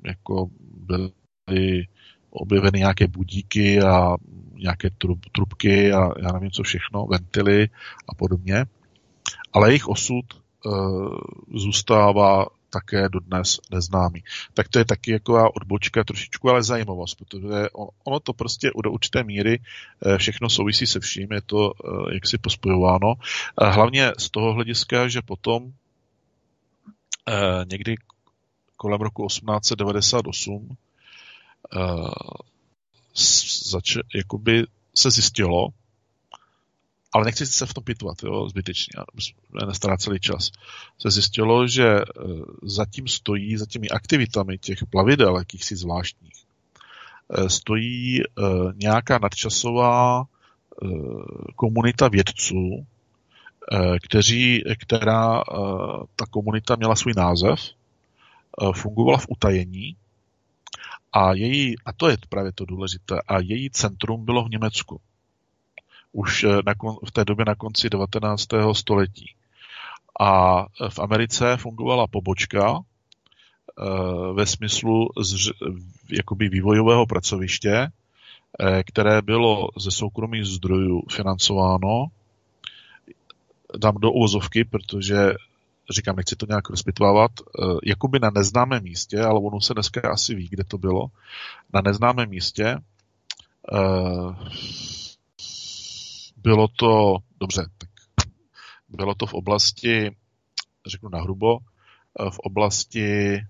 jako 0.04 0.50
byly 0.86 1.86
objeveny 2.30 2.78
nějaké 2.78 3.06
budíky 3.06 3.80
a 3.80 4.16
nějaké 4.54 4.90
trub, 4.98 5.18
trubky 5.32 5.92
a 5.92 6.10
já 6.22 6.32
nevím 6.32 6.50
co 6.50 6.62
všechno, 6.62 7.06
ventily 7.06 7.68
a 8.08 8.14
podobně. 8.14 8.64
Ale 9.52 9.68
jejich 9.68 9.88
osud 9.88 10.24
e, 10.34 10.38
zůstává 11.58 12.46
také 12.80 13.08
dodnes 13.08 13.60
neznámý. 13.70 14.24
Tak 14.54 14.68
to 14.68 14.78
je 14.78 14.84
taky 14.84 15.10
jako 15.10 15.50
odbočka 15.52 16.04
trošičku, 16.04 16.50
ale 16.50 16.62
zajímavost, 16.62 17.14
protože 17.14 17.68
ono 18.04 18.20
to 18.20 18.32
prostě 18.32 18.70
do 18.84 18.90
určité 18.90 19.24
míry 19.24 19.58
eh, 19.58 20.18
všechno 20.18 20.48
souvisí 20.48 20.86
se 20.86 21.00
vším, 21.00 21.32
je 21.32 21.42
to 21.42 21.72
eh, 21.72 22.14
jaksi 22.14 22.38
pospojováno. 22.38 23.14
Hlavně 23.60 24.12
z 24.18 24.30
toho 24.30 24.52
hlediska, 24.52 25.08
že 25.08 25.22
potom 25.22 25.72
někdy 27.70 27.94
kolem 28.76 29.00
roku 29.00 29.26
1898 29.26 30.76
zač- 33.70 34.06
jakoby 34.14 34.64
se 34.94 35.10
zjistilo, 35.10 35.68
ale 37.16 37.24
nechci 37.24 37.46
se 37.46 37.66
v 37.66 37.74
tom 37.74 37.84
pitvat, 37.84 38.22
jo, 38.22 38.48
zbytečně, 38.48 38.92
nestará 39.66 39.96
celý 39.96 40.20
čas, 40.20 40.50
se 40.98 41.10
zjistilo, 41.10 41.68
že 41.68 41.86
e, 41.86 42.02
zatím 42.62 43.08
stojí, 43.08 43.56
za 43.56 43.66
těmi 43.66 43.88
aktivitami 43.88 44.58
těch 44.58 44.78
plavidel, 44.90 45.38
jakýchsi 45.38 45.76
zvláštních, 45.76 46.44
e, 47.30 47.48
stojí 47.50 48.20
e, 48.20 48.24
nějaká 48.74 49.18
nadčasová 49.18 50.24
komunita 51.54 52.08
vědců, 52.08 52.86
kteří, 54.02 54.62
která 54.82 55.42
ta 56.16 56.26
komunita 56.30 56.76
měla 56.76 56.96
svůj 56.96 57.12
název, 57.16 57.60
fungovala 58.74 59.18
v 59.18 59.26
utajení 59.28 59.96
a, 61.12 61.32
její, 61.32 61.74
a 61.84 61.92
to 61.92 62.08
je 62.08 62.16
právě 62.28 62.52
to 62.52 62.64
důležité, 62.64 63.20
a 63.28 63.40
její 63.40 63.70
centrum 63.70 64.24
bylo 64.24 64.44
v 64.44 64.50
Německu. 64.50 65.00
Už 66.16 66.44
eh, 66.44 66.48
na, 66.66 66.74
v 67.06 67.10
té 67.10 67.24
době 67.24 67.44
na 67.44 67.54
konci 67.54 67.90
19. 67.90 68.48
století. 68.72 69.34
A 70.20 70.62
v 70.88 70.98
Americe 70.98 71.56
fungovala 71.56 72.06
pobočka 72.06 72.78
eh, 72.78 74.32
ve 74.32 74.46
smyslu 74.46 75.08
z, 75.20 75.50
jakoby 76.10 76.48
vývojového 76.48 77.06
pracoviště, 77.06 77.74
eh, 77.76 78.82
které 78.82 79.22
bylo 79.22 79.68
ze 79.76 79.90
soukromých 79.90 80.44
zdrojů 80.44 81.02
financováno. 81.10 82.06
Dám 83.76 83.94
do 83.94 84.12
uvozovky, 84.12 84.64
protože 84.64 85.34
říkám, 85.90 86.16
nechci 86.16 86.36
to 86.36 86.46
nějak 86.46 86.70
rozpitvávat, 86.70 87.30
eh, 87.40 87.64
jakoby 87.84 88.18
na 88.18 88.30
neznámém 88.30 88.82
místě, 88.82 89.20
ale 89.20 89.40
ono 89.40 89.60
se 89.60 89.74
dneska 89.74 90.10
asi 90.10 90.34
ví, 90.34 90.48
kde 90.48 90.64
to 90.64 90.78
bylo, 90.78 91.06
na 91.72 91.80
neznámém 91.80 92.28
místě 92.30 92.66
eh, 93.72 94.34
bylo 96.46 96.68
to, 96.68 97.16
dobře, 97.40 97.66
tak 97.78 97.90
bylo 98.88 99.14
to 99.14 99.26
v 99.26 99.34
oblasti, 99.34 100.16
řeknu 100.86 101.08
nahrubo, 101.08 101.58
eh, 101.58 102.30
v 102.30 102.38
oblasti 102.38 103.40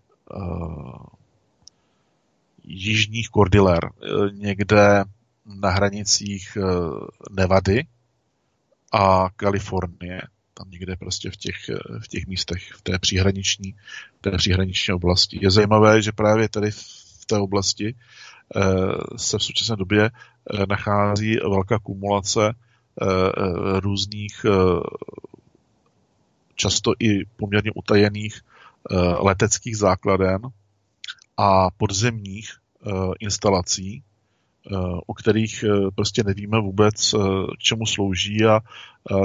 jižních 2.64 3.28
kordiler, 3.28 3.90
někde 4.31 5.05
na 5.44 5.70
hranicích 5.70 6.59
Nevady 7.31 7.86
a 8.93 9.31
Kalifornie 9.36 10.23
tam 10.59 10.70
někde 10.70 10.97
prostě 10.97 11.31
v 11.31 11.36
těch, 11.36 11.56
v 12.05 12.09
těch 12.09 12.27
místech, 12.27 12.73
v 12.73 12.82
té 12.82 12.98
příhraniční, 12.98 13.74
té 14.20 14.31
příhraniční 14.36 14.94
oblasti. 14.94 15.39
Je 15.43 15.51
zajímavé, 15.51 16.02
že 16.02 16.12
právě 16.12 16.48
tady 16.48 16.70
v 16.70 17.27
té 17.27 17.39
oblasti 17.39 17.94
eh, 18.56 18.60
se 19.16 19.39
v 19.39 19.43
současné 19.43 19.77
době 19.77 20.05
eh, 20.05 20.66
nachází 20.68 21.36
velká 21.36 21.78
kumulace 21.78 22.48
eh, 22.48 22.65
různých 23.81 24.47
často 26.55 26.93
i 26.98 27.24
poměrně 27.24 27.70
utajených 27.74 28.40
leteckých 29.20 29.77
základen 29.77 30.40
a 31.36 31.70
podzemních 31.70 32.51
instalací, 33.20 34.02
o 35.06 35.14
kterých 35.14 35.64
eh, 35.64 35.90
prostě 35.94 36.23
nevíme 36.24 36.60
vůbec, 36.60 37.14
eh, 37.14 37.18
čemu 37.59 37.86
slouží 37.86 38.44
a 38.44 38.60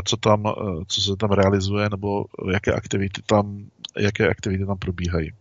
co, 0.05 0.17
tam, 0.17 0.43
eh, 0.47 0.51
co 0.87 1.01
se 1.01 1.15
tam 1.15 1.31
realizuje 1.31 1.89
nebo 1.89 2.25
jaké 2.51 2.73
aktivity 2.73 3.21
tam, 3.25 3.65
jaké 3.97 4.29
aktivity 4.29 4.65
tam 4.65 4.77
probíhají. 4.77 5.31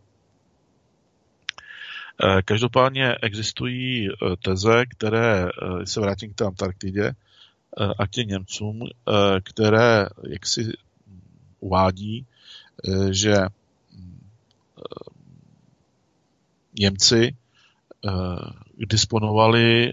Každopádně 2.45 3.15
existují 3.23 4.09
teze, 4.45 4.87
které, 4.87 5.49
se 5.85 6.01
vrátím 6.01 6.33
k 6.33 6.35
té 6.35 6.45
Antarktidě 6.45 7.13
a 7.99 8.07
k 8.07 8.11
těm 8.11 8.29
Němcům, 8.29 8.81
které 9.43 10.07
jaksi 10.29 10.73
uvádí, 11.61 12.27
že 13.11 13.35
Němci 16.79 17.37
disponovali 18.77 19.93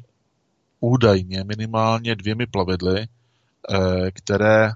údajně 0.79 1.43
minimálně 1.43 2.15
dvěmi 2.15 2.45
plavidly, 2.47 3.01
eh, 3.01 4.11
které 4.11 4.67
eh, 4.67 4.73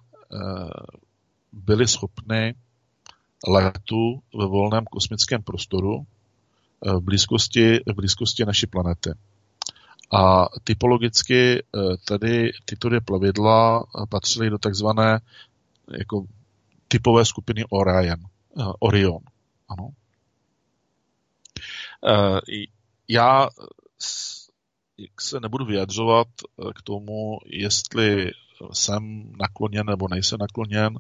byly 1.52 1.88
schopny 1.88 2.56
letu 3.48 4.22
ve 4.40 4.46
volném 4.46 4.86
kosmickém 4.86 5.44
prostoru 5.44 6.06
eh, 6.86 6.94
v 6.94 7.02
blízkosti, 7.02 7.80
v 7.86 7.94
blízkosti 7.96 8.46
naší 8.46 8.68
planety. 8.68 9.10
A 10.14 10.50
typologicky 10.64 11.64
tady 12.06 12.52
tyto 12.66 12.90
dvě 12.90 13.02
plavidla 13.02 13.84
patřily 14.10 14.50
do 14.50 14.58
takzvané 14.58 15.20
jako 15.98 16.26
typové 16.88 17.26
skupiny 17.26 17.66
Orion. 17.70 18.20
Orion. 18.80 19.20
Ano. 19.70 19.90
Já 23.08 23.50
se 25.20 25.40
nebudu 25.40 25.66
vyjadřovat 25.66 26.28
eh, 26.42 26.74
k 26.76 26.82
tomu, 26.82 27.38
jestli 27.46 28.32
jsem 28.74 29.34
nakloněn 29.40 29.86
nebo 29.86 30.08
nejsem 30.08 30.40
nakloněn 30.40 31.00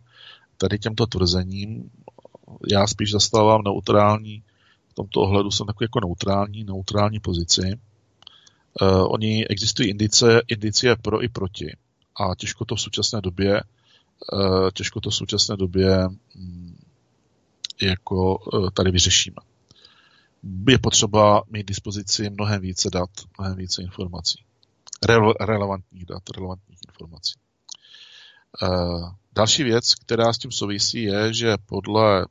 tady 0.58 0.80
těmto 0.80 1.06
tvrzením. 1.06 1.90
Já 2.72 2.88
spíš 2.88 3.12
zastávám 3.12 3.62
neutrální, 3.64 4.44
v 4.90 4.94
tomto 4.94 5.20
ohledu 5.20 5.52
jsem 5.52 5.68
takový 5.68 5.86
jako 5.86 6.00
neutrální, 6.00 6.64
neutrální 6.64 7.20
pozici. 7.20 7.80
Uh, 8.81 9.14
oni 9.14 9.48
existují 9.48 9.89
indice, 9.89 10.41
indicie 10.48 10.95
pro 10.95 11.23
i 11.23 11.27
proti. 11.27 11.76
A 12.19 12.35
těžko 12.35 12.65
to 12.65 12.76
v 12.76 12.81
současné 12.81 13.22
době, 13.22 13.61
uh, 14.34 14.69
těžko 14.73 15.02
to 15.02 15.10
v 15.10 15.15
současné 15.15 15.57
době 15.57 16.07
um, 16.35 16.77
jako 17.81 18.38
uh, 18.38 18.69
tady 18.69 18.91
vyřešíme 18.91 19.35
je 20.69 20.80
potřeba 20.80 21.43
mít 21.49 21.68
dispozici 21.68 22.30
mnohem 22.30 22.61
více 22.61 22.89
dat, 22.89 23.10
mnohem 23.38 23.57
více 23.57 23.81
informací. 23.81 24.43
Rele- 25.07 25.34
relevantních 25.39 26.06
dat, 26.06 26.30
relevantních 26.30 26.80
informací. 26.88 27.34
Uh, 28.61 29.11
další 29.35 29.64
věc, 29.64 29.95
která 29.95 30.34
s 30.34 30.38
tím 30.38 30.52
souvisí, 30.52 31.03
je, 31.03 31.34
že 31.34 31.57
podle 31.65 32.26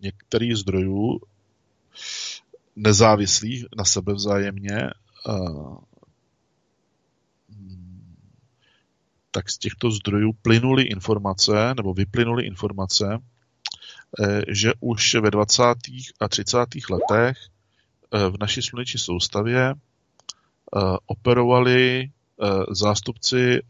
některých 0.00 0.56
zdrojů 0.56 1.20
nezávislých 2.76 3.64
na 3.76 3.84
sebe 3.84 4.14
vzájemně, 4.14 4.90
tak 9.30 9.50
z 9.50 9.58
těchto 9.58 9.90
zdrojů 9.90 10.32
plynuly 10.32 10.82
informace, 10.82 11.74
nebo 11.74 11.94
vyplynuly 11.94 12.44
informace, 12.44 13.20
Eh, 14.18 14.42
že 14.48 14.72
už 14.80 15.14
ve 15.14 15.30
20. 15.30 15.62
a 16.20 16.28
30. 16.28 16.58
letech 16.90 17.38
eh, 18.12 18.30
v 18.30 18.38
naší 18.40 18.62
sluneční 18.62 19.00
soustavě 19.00 19.70
eh, 19.70 19.76
operovali 21.06 22.10
zástupci 22.70 23.62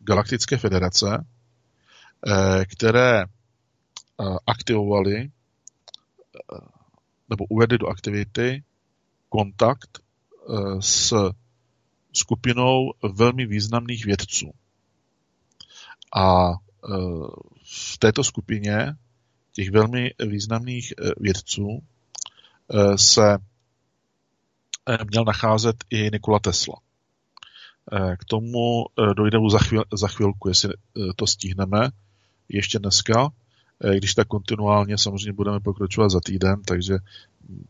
Galaktické 0.00 0.56
federace, 0.56 1.26
které 2.72 3.24
aktivovali 4.46 5.30
nebo 7.30 7.44
uvedli 7.44 7.78
do 7.78 7.86
aktivity 7.86 8.64
kontakt 9.28 9.98
s 10.80 11.14
skupinou 12.12 12.92
velmi 13.02 13.46
významných 13.46 14.04
vědců. 14.04 14.50
A 16.16 16.52
v 17.64 17.98
této 17.98 18.24
skupině 18.24 18.96
těch 19.54 19.70
velmi 19.70 20.10
významných 20.26 20.92
eh, 20.92 21.10
vědců 21.16 21.78
eh, 21.78 22.98
se 22.98 23.38
eh, 24.88 24.98
měl 25.10 25.24
nacházet 25.24 25.84
i 25.90 26.10
Nikola 26.12 26.38
Tesla. 26.38 26.74
K 28.18 28.24
tomu 28.24 28.84
dojde 29.16 29.38
za, 29.50 29.58
chvíl, 29.58 29.84
za 29.94 30.08
chvilku, 30.08 30.48
jestli 30.48 30.74
to 31.16 31.26
stihneme 31.26 31.90
ještě 32.48 32.78
dneska, 32.78 33.28
když 33.96 34.14
tak 34.14 34.28
kontinuálně 34.28 34.98
samozřejmě 34.98 35.32
budeme 35.32 35.60
pokračovat 35.60 36.08
za 36.08 36.20
týden, 36.20 36.62
takže 36.62 36.98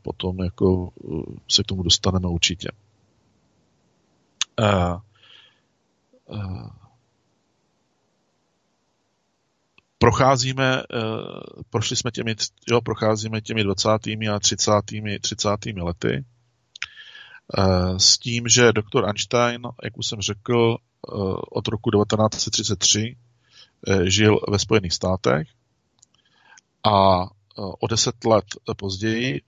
potom 0.02 0.42
jako 0.44 0.92
se 1.50 1.62
k 1.62 1.66
tomu 1.66 1.82
dostaneme 1.82 2.28
určitě. 2.28 2.68
Uh, 4.60 5.00
procházíme, 9.98 10.82
prošli 11.70 11.96
jsme 11.96 12.10
těmi, 12.10 12.34
jo, 12.70 12.80
procházíme 12.80 13.40
těmi 13.40 13.64
20. 13.64 13.88
a 14.32 14.38
30. 14.40 14.72
30. 15.20 15.48
lety 15.76 16.24
s 17.96 18.18
tím, 18.18 18.48
že 18.48 18.72
doktor 18.72 19.04
Einstein, 19.04 19.62
jak 19.84 19.98
už 19.98 20.06
jsem 20.06 20.20
řekl, 20.20 20.76
od 21.50 21.68
roku 21.68 21.90
1933 21.90 23.16
uh, 23.88 24.02
žil 24.02 24.38
ve 24.48 24.58
Spojených 24.58 24.92
státech 24.92 25.48
a 26.84 27.22
uh, 27.22 27.28
o 27.80 27.86
deset 27.86 28.24
let 28.24 28.44
později, 28.76 29.40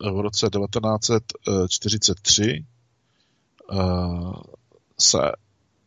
v 0.00 0.20
roce 0.20 0.50
1943, 0.50 2.66
se 4.98 5.18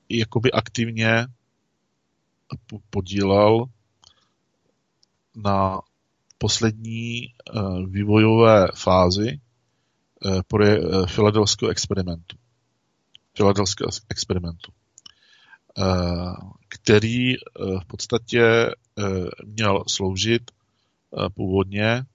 jakoby 0.09 0.51
aktivně 0.51 1.27
podílel 2.89 3.65
na 5.35 5.81
poslední 6.37 7.33
vývojové 7.87 8.67
fázi 8.75 9.39
filadelského 11.07 11.71
experimentu. 11.71 12.37
Filadelského 13.37 13.89
experimentu, 14.09 14.71
který 16.67 17.33
v 17.81 17.85
podstatě 17.87 18.71
měl 19.45 19.83
sloužit 19.87 20.51
původně, 21.35 22.05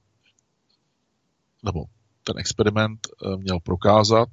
nebo 1.63 1.85
ten 2.25 2.39
experiment 2.39 3.09
měl 3.37 3.61
prokázat, 3.61 4.29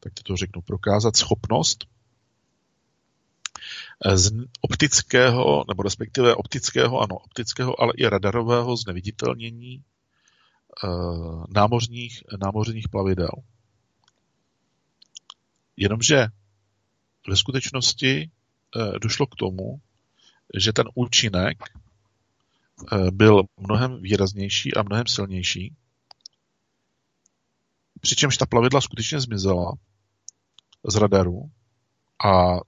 tak 0.00 0.12
to 0.22 0.36
řeknu, 0.36 0.62
prokázat 0.62 1.16
schopnost 1.16 1.86
Eh, 4.04 4.16
z 4.16 4.32
optického, 4.60 5.64
nebo 5.68 5.82
respektive 5.82 6.34
optického, 6.34 7.00
ano, 7.00 7.16
optického, 7.16 7.80
ale 7.82 7.92
i 7.96 8.06
radarového 8.06 8.76
zneviditelnění 8.76 9.84
námořních, 11.48 12.22
námořních 12.42 12.88
plavidel. 12.88 13.30
Jenomže 15.76 16.26
ve 17.28 17.36
skutečnosti 17.36 18.30
došlo 19.02 19.26
k 19.26 19.34
tomu, 19.34 19.80
že 20.58 20.72
ten 20.72 20.84
účinek 20.94 21.58
byl 23.10 23.42
mnohem 23.60 24.02
výraznější 24.02 24.74
a 24.74 24.82
mnohem 24.82 25.06
silnější, 25.06 25.74
přičemž 28.00 28.36
ta 28.36 28.46
plavidla 28.46 28.80
skutečně 28.80 29.20
zmizela 29.20 29.72
z 30.88 30.96
radaru 30.96 31.50
a 32.24 32.56
e, 32.56 32.60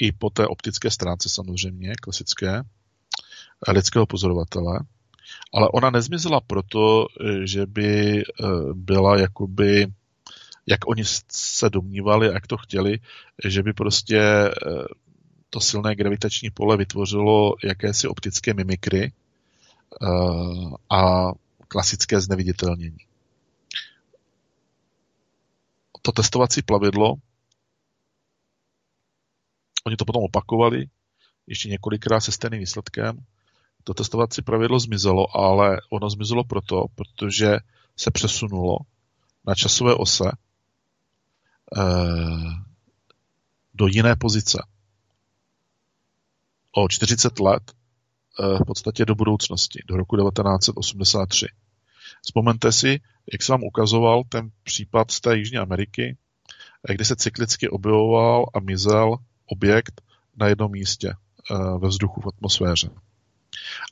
i 0.00 0.12
po 0.12 0.30
té 0.30 0.46
optické 0.46 0.90
stránce 0.90 1.28
samozřejmě, 1.28 1.92
klasické, 2.02 2.62
e, 3.68 3.72
lidského 3.72 4.06
pozorovatele, 4.06 4.80
ale 5.54 5.68
ona 5.68 5.90
nezmizela 5.90 6.40
proto, 6.40 7.06
že 7.44 7.66
by 7.66 8.22
byla 8.72 9.18
jakoby, 9.18 9.86
jak 10.66 10.88
oni 10.88 11.02
se 11.32 11.70
domnívali, 11.70 12.26
jak 12.26 12.46
to 12.46 12.56
chtěli, 12.56 12.98
že 13.44 13.62
by 13.62 13.72
prostě 13.72 14.20
to 15.50 15.60
silné 15.60 15.94
gravitační 15.94 16.50
pole 16.50 16.76
vytvořilo 16.76 17.54
jakési 17.64 18.08
optické 18.08 18.54
mimikry 18.54 19.12
a 20.90 21.32
klasické 21.68 22.20
zneviditelnění. 22.20 22.98
To 26.02 26.12
testovací 26.12 26.62
plavidlo 26.62 27.16
Oni 29.88 29.96
to 29.96 30.04
potom 30.04 30.22
opakovali 30.22 30.86
ještě 31.46 31.68
několikrát 31.68 32.20
se 32.20 32.32
stejným 32.32 32.60
výsledkem. 32.60 33.24
To 33.84 33.94
testovací 33.94 34.42
pravidlo 34.42 34.80
zmizelo, 34.80 35.36
ale 35.36 35.80
ono 35.90 36.10
zmizelo 36.10 36.44
proto, 36.44 36.84
protože 36.94 37.56
se 37.96 38.10
přesunulo 38.10 38.76
na 39.46 39.54
časové 39.54 39.94
ose 39.94 40.24
eh, 41.76 41.82
do 43.74 43.86
jiné 43.86 44.16
pozice. 44.16 44.58
O 46.72 46.88
40 46.88 47.40
let 47.40 47.62
eh, 47.72 47.77
v 48.38 48.64
podstatě 48.66 49.04
do 49.04 49.14
budoucnosti, 49.14 49.82
do 49.86 49.96
roku 49.96 50.16
1983. 50.16 51.46
Vzpomeňte 52.22 52.72
si, 52.72 53.00
jak 53.32 53.42
jsem 53.42 53.52
vám 53.52 53.64
ukazoval 53.64 54.22
ten 54.28 54.50
případ 54.62 55.10
z 55.10 55.20
té 55.20 55.36
Jižní 55.36 55.58
Ameriky, 55.58 56.16
eh, 56.88 56.94
kde 56.94 57.04
se 57.04 57.16
cyklicky 57.16 57.68
objevoval 57.68 58.46
a 58.54 58.60
mizel 58.60 59.16
objekt 59.46 60.02
na 60.36 60.46
jednom 60.46 60.72
místě 60.72 61.08
eh, 61.10 61.54
ve 61.78 61.88
vzduchu, 61.88 62.20
v 62.20 62.26
atmosféře. 62.26 62.90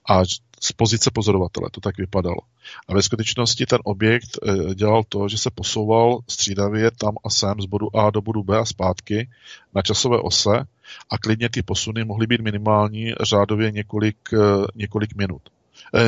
A 0.08 0.22
z 0.60 0.72
pozice 0.72 1.10
pozorovatele 1.10 1.70
to 1.70 1.80
tak 1.80 1.98
vypadalo. 1.98 2.40
A 2.88 2.94
ve 2.94 3.02
skutečnosti 3.02 3.66
ten 3.66 3.78
objekt 3.84 4.38
eh, 4.42 4.74
dělal 4.74 5.04
to, 5.08 5.28
že 5.28 5.38
se 5.38 5.50
posouval 5.50 6.18
střídavě 6.28 6.90
tam 6.90 7.14
a 7.24 7.30
sem 7.30 7.60
z 7.60 7.66
bodu 7.66 7.96
A 7.96 8.10
do 8.10 8.22
bodu 8.22 8.42
B 8.42 8.58
a 8.58 8.64
zpátky 8.64 9.28
na 9.74 9.82
časové 9.82 10.18
ose 10.20 10.64
a 11.10 11.18
klidně 11.18 11.48
ty 11.48 11.62
posuny 11.62 12.04
mohly 12.04 12.26
být 12.26 12.40
minimální 12.40 13.12
řádově 13.20 13.70
několik, 13.70 14.16
eh, 14.32 14.66
několik 14.74 15.14
minut, 15.14 15.42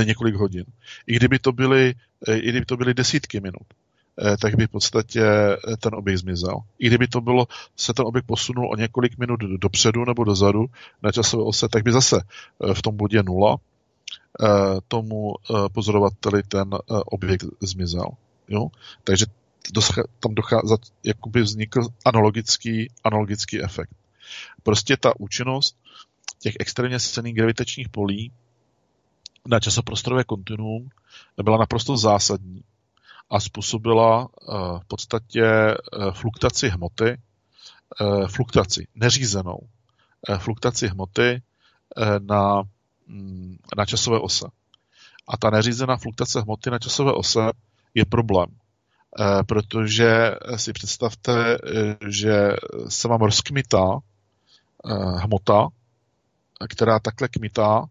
několik 0.04 0.34
hodin. 0.34 0.64
I 1.06 1.16
kdyby 1.16 1.38
to 1.38 1.52
byly, 1.52 1.94
i 2.32 2.48
kdyby 2.48 2.66
to 2.66 2.76
byly 2.76 2.94
desítky 2.94 3.40
minut. 3.40 3.66
Eh, 4.20 4.36
tak 4.36 4.54
by 4.54 4.66
v 4.66 4.70
podstatě 4.70 5.22
eh, 5.22 5.76
ten 5.76 5.94
objekt 5.94 6.18
zmizel. 6.18 6.58
I 6.78 6.86
kdyby 6.86 7.08
to 7.08 7.20
bylo, 7.20 7.46
se 7.76 7.94
ten 7.94 8.06
objekt 8.06 8.24
posunul 8.24 8.70
o 8.72 8.76
několik 8.76 9.18
minut 9.18 9.40
dopředu 9.40 10.04
nebo 10.04 10.24
dozadu 10.24 10.66
na 11.02 11.12
časové 11.12 11.42
ose, 11.44 11.68
tak 11.68 11.82
by 11.82 11.92
zase 11.92 12.20
eh, 12.20 12.74
v 12.74 12.82
tom 12.82 12.96
bodě 12.96 13.22
nula 13.22 13.56
tomu 14.88 15.34
pozorovateli 15.72 16.42
ten 16.42 16.70
objekt 16.88 17.44
zmizel. 17.60 18.08
Jo? 18.48 18.68
Takže 19.04 19.26
tam 20.20 20.34
dochází, 20.34 20.74
jakoby 21.04 21.42
vznikl 21.42 21.80
analogický, 22.04 22.90
analogický 23.04 23.62
efekt. 23.62 23.90
Prostě 24.62 24.96
ta 24.96 25.20
účinnost 25.20 25.76
těch 26.38 26.54
extrémně 26.60 27.00
silných 27.00 27.34
gravitačních 27.34 27.88
polí 27.88 28.32
na 29.46 29.60
časoprostorové 29.60 30.24
kontinuum 30.24 30.90
byla 31.42 31.58
naprosto 31.58 31.96
zásadní 31.96 32.64
a 33.30 33.40
způsobila 33.40 34.28
eh, 34.28 34.54
v 34.78 34.84
podstatě 34.86 35.44
eh, 35.44 35.76
fluktaci 36.12 36.68
hmoty, 36.68 37.08
eh, 38.00 38.28
fluktaci 38.28 38.86
neřízenou, 38.94 39.58
fluktaci 40.38 40.88
hmoty 40.88 41.42
na, 42.18 42.62
na 43.76 43.86
časové 43.86 44.18
ose. 44.18 44.46
A 45.28 45.36
ta 45.36 45.50
neřízená 45.50 45.96
fluktace 45.96 46.40
hmoty 46.40 46.70
na 46.70 46.78
časové 46.78 47.12
ose 47.12 47.40
je 47.94 48.04
problém, 48.04 48.46
protože 49.46 50.34
si 50.56 50.72
představte, 50.72 51.58
že 52.08 52.52
se 52.88 53.08
vám 53.08 53.20
rozkmitá 53.20 53.98
hmota, 55.16 55.68
která 56.68 56.98
takhle 56.98 57.28
kmitá 57.28 57.84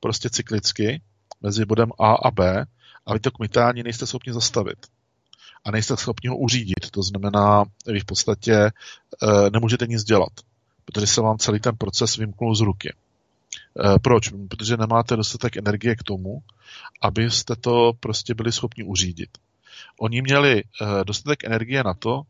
prostě 0.00 0.30
cyklicky 0.30 1.02
mezi 1.40 1.64
bodem 1.64 1.88
A 1.98 2.14
a 2.14 2.30
B 2.30 2.66
ale 3.06 3.20
to 3.20 3.30
kmitání 3.30 3.82
nejste 3.82 4.06
schopni 4.06 4.32
zastavit 4.32 4.86
a 5.64 5.70
nejste 5.70 5.96
schopni 5.96 6.28
ho 6.28 6.36
uřídit. 6.36 6.90
To 6.90 7.02
znamená, 7.02 7.64
vy 7.86 8.00
v 8.00 8.04
podstatě 8.04 8.70
nemůžete 9.52 9.86
nic 9.86 10.04
dělat, 10.04 10.32
protože 10.84 11.06
se 11.06 11.20
vám 11.20 11.38
celý 11.38 11.60
ten 11.60 11.76
proces 11.76 12.16
vymknul 12.16 12.54
z 12.54 12.60
ruky. 12.60 12.94
E, 13.78 13.98
proč? 13.98 14.28
Protože 14.48 14.76
nemáte 14.76 15.16
dostatek 15.16 15.56
energie 15.56 15.96
k 15.96 16.02
tomu, 16.02 16.42
abyste 17.02 17.56
to 17.56 17.92
prostě 18.00 18.34
byli 18.34 18.52
schopni 18.52 18.84
uřídit. 18.84 19.38
Oni 20.00 20.22
měli 20.22 20.60
e, 20.60 20.64
dostatek 21.04 21.44
energie 21.44 21.84
na 21.84 21.94
to, 21.94 22.22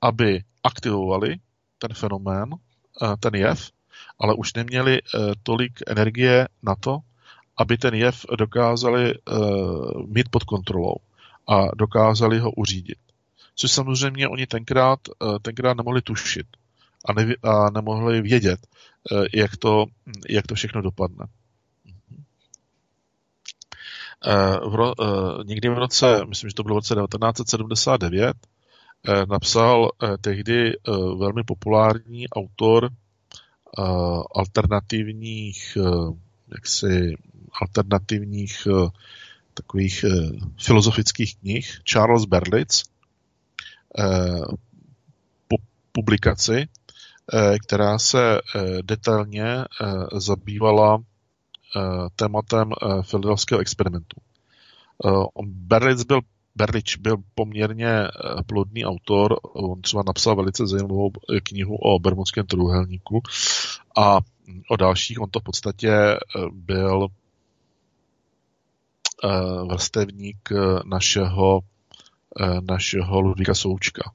aby 0.00 0.42
aktivovali 0.62 1.36
ten 1.78 1.94
fenomén, 1.94 2.48
e, 2.52 3.16
ten 3.16 3.34
jev, 3.34 3.70
ale 4.18 4.34
už 4.34 4.54
neměli 4.54 5.00
tolik 5.42 5.72
energie 5.86 6.48
na 6.62 6.74
to, 6.74 6.98
aby 7.56 7.78
ten 7.78 7.94
jev 7.94 8.26
dokázali 8.38 9.14
mít 10.06 10.28
pod 10.28 10.44
kontrolou 10.44 10.94
a 11.48 11.74
dokázali 11.76 12.38
ho 12.38 12.50
uřídit. 12.50 12.98
Což 13.54 13.70
samozřejmě 13.70 14.28
oni 14.28 14.46
tenkrát, 14.46 15.00
tenkrát 15.42 15.76
nemohli 15.76 16.02
tušit 16.02 16.46
a, 17.04 17.12
ne, 17.12 17.34
a 17.42 17.70
nemohli 17.70 18.22
vědět, 18.22 18.66
uh, 19.12 19.26
jak, 19.34 19.56
to, 19.56 19.86
jak 20.28 20.46
to 20.46 20.54
všechno 20.54 20.82
dopadne. 20.82 21.26
Uh, 24.26 24.70
v 24.70 24.74
ro, 24.74 24.94
uh, 24.94 25.44
někdy 25.44 25.68
v 25.68 25.78
roce, 25.78 26.24
myslím, 26.26 26.50
že 26.50 26.54
to 26.54 26.62
bylo 26.62 26.74
v 26.74 26.78
roce 26.78 26.94
1979, 26.94 28.36
napsal 29.28 29.90
tehdy 30.20 30.72
velmi 31.18 31.44
populární 31.44 32.28
autor 32.28 32.90
alternativních 34.34 35.78
jaksi 36.48 37.16
alternativních 37.60 38.68
takových 39.54 40.04
filozofických 40.58 41.36
knih 41.36 41.80
Charles 41.84 42.24
Berlitz 42.24 42.84
publikaci, 45.92 46.68
která 47.66 47.98
se 47.98 48.40
detailně 48.82 49.64
zabývala 50.12 50.98
tématem 52.16 52.70
filadelského 53.02 53.60
experimentu. 53.60 54.16
Berlitz 55.44 56.02
byl 56.02 56.20
Berlič 56.56 56.96
byl 56.96 57.16
poměrně 57.34 57.88
eh, 57.88 58.42
plodný 58.46 58.84
autor, 58.84 59.40
on 59.42 59.82
třeba 59.82 60.02
napsal 60.06 60.36
velice 60.36 60.66
zajímavou 60.66 61.10
eh, 61.36 61.40
knihu 61.40 61.76
o 61.76 61.98
Bermudském 61.98 62.46
trůhelníku 62.46 63.22
a 63.96 64.18
o 64.70 64.76
dalších 64.76 65.20
on 65.20 65.30
to 65.30 65.40
v 65.40 65.42
podstatě 65.42 65.90
eh, 65.90 66.18
byl 66.52 67.08
vrstevník 69.70 70.48
našeho, 70.84 71.60
našeho 72.70 73.20
Ludvíka 73.20 73.54
Součka. 73.54 74.12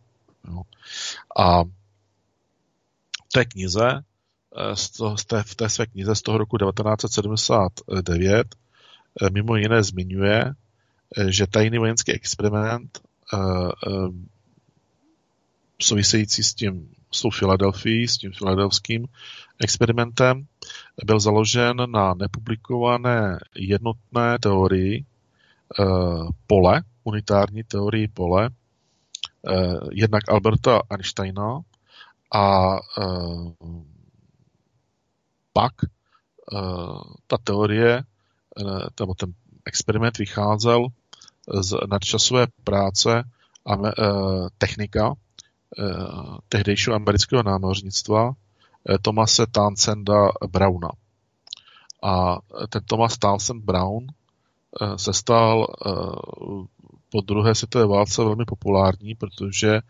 A 1.40 1.64
té 3.34 3.46
knize, 3.46 4.02
z 4.74 5.26
té, 5.26 5.44
v 5.44 5.56
té 5.56 5.70
své 5.70 5.86
knize 5.86 6.16
z 6.16 6.22
toho 6.22 6.38
roku 6.38 6.58
1979 6.58 8.56
mimo 9.32 9.56
jiné 9.56 9.84
zmiňuje, 9.84 10.54
Eh, 11.18 11.32
že 11.32 11.48
tajný 11.48 11.78
vojenský 11.78 12.12
experiment 12.12 13.00
související 15.82 16.44
s 16.44 16.54
tím, 16.54 16.90
s 17.12 17.22
tou 17.22 17.30
Filadelfií, 17.30 18.08
s 18.08 18.18
tím 18.18 18.32
filadelským 18.32 19.08
experimentem, 19.60 20.48
byl 21.06 21.20
založen 21.20 21.78
na 21.92 22.14
nepublikované 22.14 23.40
jednotné 23.56 24.40
teorii 24.40 25.06
pole, 26.48 26.84
unitární 27.04 27.64
teorii 27.64 28.08
pole, 28.08 28.50
jednak 29.92 30.24
Alberta 30.30 30.82
Einsteina 30.90 31.60
a 32.32 32.76
uh, 32.98 33.54
pak 35.54 35.74
uh, 35.84 37.02
ta 37.28 37.38
teorie, 37.38 38.04
nebo 39.00 39.14
ten 39.14 39.34
experiment 39.66 40.18
vycházel 40.18 40.88
z 41.62 41.78
nadčasové 41.88 42.48
práce 42.64 43.24
a 43.66 43.76
technika 44.58 45.14
tehdejšího 46.50 46.96
amerického 46.96 47.44
námořnictva 47.44 48.32
Tomase 49.02 49.48
Townsenda 49.48 50.30
Browna. 50.52 50.90
A 52.04 52.38
ten 52.70 52.84
Thomas 52.86 53.18
Townsend 53.18 53.64
Brown 53.64 54.08
se 54.96 55.14
stal 55.14 55.68
po 57.12 57.22
druhé 57.22 57.56
světové 57.56 57.86
válce 57.86 58.24
velmi 58.24 58.46
populární, 58.46 59.16
protože 59.16 59.82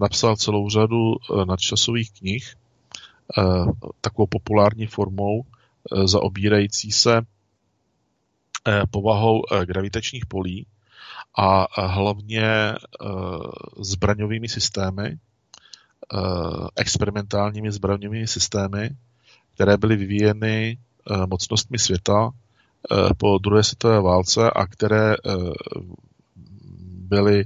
napsal 0.00 0.36
celou 0.36 0.70
řadu 0.70 1.14
nadčasových 1.44 2.12
knih 2.12 2.54
takovou 4.00 4.26
populární 4.26 4.86
formou 4.86 5.44
zaobírající 6.04 6.92
se 6.92 7.20
povahou 8.90 9.42
gravitačních 9.64 10.26
polí 10.26 10.66
a 11.34 11.66
hlavně 11.86 12.44
eh, 12.44 12.76
zbraňovými 13.80 14.48
systémy, 14.48 15.06
eh, 15.06 15.18
experimentálními 16.76 17.72
zbraňovými 17.72 18.26
systémy, 18.26 18.90
které 19.54 19.76
byly 19.76 19.96
vyvíjeny 19.96 20.78
eh, 20.78 21.26
mocnostmi 21.26 21.78
světa 21.78 22.30
po 23.16 23.38
druhé 23.38 23.62
světové 23.62 24.00
válce 24.00 24.50
a 24.50 24.66
které 24.66 25.14
byly 26.82 27.44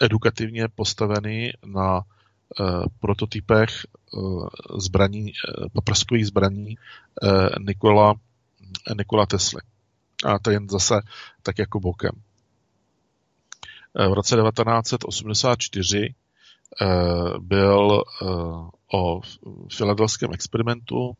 edukativně 0.00 0.68
postaveny 0.68 1.52
na 1.66 2.02
prototypech 3.00 3.68
zbraní, 4.78 5.32
paprskových 5.72 6.26
zbraní 6.26 6.78
Nikola, 7.58 8.14
Nikola 8.96 9.26
Tesly 9.26 9.60
a 10.24 10.38
to 10.38 10.50
jen 10.50 10.68
zase 10.68 10.94
tak 11.42 11.58
jako 11.58 11.80
bokem. 11.80 12.12
Eh, 13.98 14.08
v 14.08 14.12
roce 14.12 14.36
1984 14.36 16.14
eh, 16.80 16.86
byl 17.38 18.02
eh, 18.02 18.26
o 18.92 19.20
filadelském 19.76 20.32
experimentu 20.32 21.12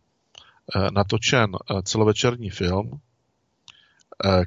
natočen 0.93 1.53
celovečerní 1.83 2.51
film, 2.51 3.01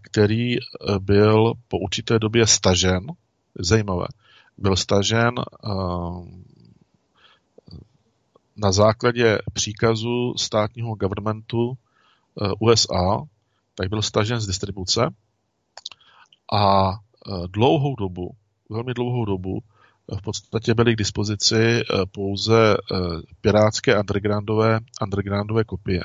který 0.01 0.55
byl 0.99 1.53
po 1.67 1.77
určité 1.77 2.19
době 2.19 2.47
stažen, 2.47 3.07
zajímavé, 3.59 4.05
byl 4.57 4.75
stažen 4.75 5.33
na 8.57 8.71
základě 8.71 9.37
příkazu 9.53 10.33
státního 10.37 10.95
governmentu 10.95 11.77
USA 12.59 13.23
tak 13.75 13.89
byl 13.89 14.01
stažen 14.01 14.39
z 14.39 14.47
distribuce 14.47 15.09
a 16.53 16.91
e, 16.91 16.97
dlouhou 17.47 17.95
dobu, 17.95 18.31
velmi 18.69 18.93
dlouhou 18.93 19.25
dobu, 19.25 19.59
v 20.19 20.21
podstatě 20.21 20.73
byly 20.73 20.93
k 20.93 20.97
dispozici 20.97 21.81
pouze 22.11 22.77
pirátské 23.41 23.99
undergroundové, 23.99 24.79
undergroundové 25.01 25.63
kopie. 25.63 26.03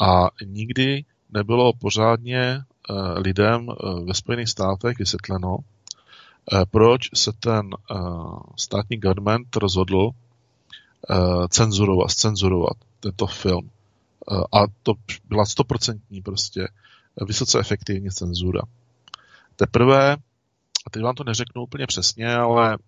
A 0.00 0.30
nikdy 0.44 1.04
nebylo 1.30 1.72
pořádně 1.72 2.60
lidem 3.16 3.66
ve 4.04 4.14
Spojených 4.14 4.48
státech 4.48 4.98
vysvětleno, 4.98 5.58
proč 6.70 7.08
se 7.14 7.32
ten 7.40 7.70
státní 8.56 8.96
government 8.96 9.56
rozhodl 9.56 10.10
cenzurovat, 11.48 12.10
cenzurovat 12.10 12.76
tento 13.00 13.26
film. 13.26 13.70
A 14.52 14.58
to 14.82 14.92
byla 15.28 15.46
stoprocentní 15.46 16.22
prostě 16.22 16.68
vysoce 17.26 17.58
efektivní 17.58 18.10
cenzura. 18.10 18.62
Teprve, 19.56 20.16
a 20.86 20.90
teď 20.90 21.02
vám 21.02 21.14
to 21.14 21.24
neřeknu 21.24 21.62
úplně 21.62 21.86
přesně, 21.86 22.34
ale 22.34 22.78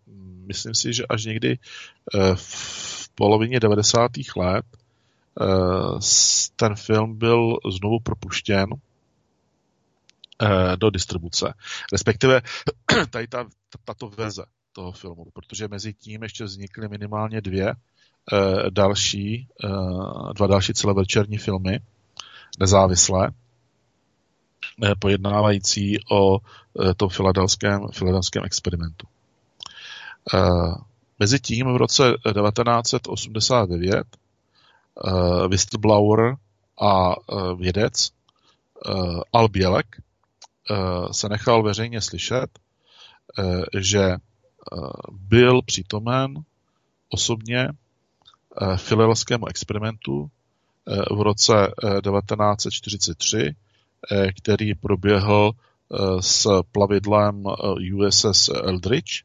myslím 0.47 0.75
si, 0.75 0.93
že 0.93 1.07
až 1.07 1.25
někdy 1.25 1.59
eh, 1.59 2.19
v 2.35 3.09
polovině 3.15 3.61
90. 3.61 4.11
let 4.37 4.65
eh, 5.41 5.45
ten 6.57 6.75
film 6.75 7.19
byl 7.19 7.57
znovu 7.71 8.01
propuštěn 8.01 8.67
eh, 8.73 8.77
do 10.77 10.91
distribuce. 10.91 11.55
Respektive 11.93 12.43
tady 13.11 13.27
ta, 13.27 13.47
tato 13.85 14.09
verze 14.09 14.45
toho 14.73 14.93
filmu, 14.93 15.25
protože 15.33 15.69
mezi 15.69 15.95
tím 15.95 16.23
ještě 16.23 16.45
vznikly 16.45 16.89
minimálně 16.89 17.41
dvě 17.41 17.75
Eh, 18.33 18.71
další, 18.71 19.49
eh, 19.65 19.69
dva 20.35 20.47
další 20.47 20.75
celovečerní 20.75 21.39
filmy, 21.39 21.81
nezávislé, 22.61 23.31
eh, 24.85 24.95
pojednávající 24.99 25.99
o 26.11 26.39
tom 26.97 27.09
filadelském, 27.09 27.89
filadelském 27.93 28.45
experimentu. 28.45 29.07
Mezitím 31.19 31.73
v 31.73 31.77
roce 31.77 32.15
1989 32.33 34.07
whistleblower 35.49 36.37
a 36.81 37.15
vědec 37.55 38.11
Al 39.33 39.49
Bielek 39.49 39.87
se 41.13 41.29
nechal 41.29 41.63
veřejně 41.63 42.01
slyšet, 42.01 42.59
že 43.79 44.17
byl 45.11 45.63
přítomen 45.63 46.35
osobně 47.09 47.69
Eh, 48.59 48.77
filelskému 48.77 49.47
experimentu 49.47 50.31
eh, 50.89 51.15
v 51.15 51.21
roce 51.21 51.73
1943, 52.03 53.55
eh, 54.13 54.33
který 54.33 54.75
proběhl 54.75 55.53
s 56.21 56.63
plavidlem 56.73 57.45
USS 57.95 58.49
Eldridge 58.49 59.25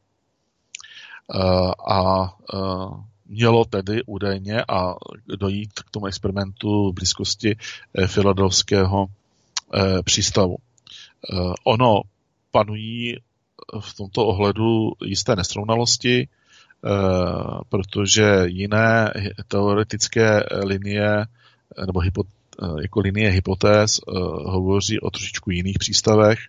a 1.90 2.34
mělo 3.26 3.66
tedy 3.66 4.04
údajně 4.06 4.64
a 4.70 4.96
dojít 5.40 5.74
k 5.74 5.90
tomu 5.92 6.06
experimentu 6.06 6.92
v 6.92 6.94
blízkosti 6.94 7.58
filadelského 8.08 9.06
přístavu. 10.04 10.58
Ono 11.64 12.02
panují 12.52 13.18
v 13.80 13.94
tomto 13.94 14.26
ohledu 14.26 14.92
jisté 15.06 15.36
nesrovnalosti, 15.36 16.28
Eh, 16.86 17.60
protože 17.70 18.44
jiné 18.46 19.14
teoretické 19.48 20.44
linie 20.64 21.26
nebo 21.86 22.02
eh, 22.04 22.66
jako 22.82 23.00
linie 23.00 23.30
hypotéz 23.30 24.00
eh, 24.00 24.12
hovoří 24.46 25.00
o 25.00 25.10
trošičku 25.10 25.52
jiných 25.52 25.80
přístavech. 25.80 26.40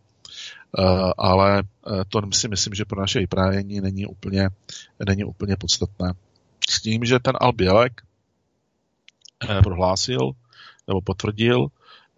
ale 1.19 1.63
to 2.09 2.21
si 2.33 2.49
myslím, 2.49 2.75
že 2.75 2.85
pro 2.85 3.01
naše 3.01 3.19
vyprávění 3.19 3.81
není 3.81 4.07
úplně, 4.07 4.49
není 5.07 5.25
úplně 5.25 5.57
podstatné. 5.57 6.13
S 6.69 6.83
tím, 6.83 7.05
že 7.05 7.19
ten 7.19 7.33
Albielek 7.41 8.03
prohlásil 9.63 10.31
nebo 10.89 11.01
potvrdil, 11.01 11.67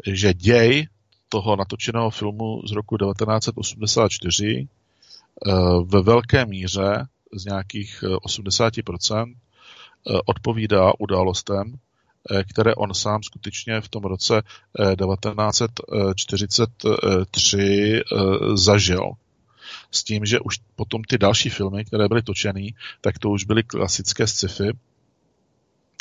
že 0.07 0.35
děj 0.35 0.87
toho 1.29 1.57
natočeného 1.57 2.11
filmu 2.11 2.63
z 2.67 2.73
roku 2.73 2.97
1984 2.97 4.69
ve 5.85 6.03
velké 6.03 6.47
míře 6.47 7.07
z 7.33 7.45
nějakých 7.45 8.05
80% 8.25 9.35
odpovídá 10.27 10.93
událostem, 10.99 11.79
Eh, 12.31 12.45
které 12.45 12.75
on 12.75 12.95
sám 12.95 13.23
skutečně 13.23 13.81
v 13.81 13.89
tom 13.89 14.03
roce 14.03 14.43
1943 14.77 17.59
eh, 17.59 17.97
eh, 17.97 18.03
zažil. 18.57 19.11
S 19.91 20.05
tím, 20.05 20.25
že 20.25 20.41
už 20.41 20.59
potom 20.77 21.05
ty 21.05 21.19
další 21.19 21.49
filmy, 21.49 21.85
které 21.85 22.09
byly 22.09 22.23
točeny, 22.23 22.75
tak 23.01 23.19
to 23.19 23.31
už 23.31 23.45
byly 23.45 23.63
klasické 23.63 24.27
sci-fi 24.27 24.73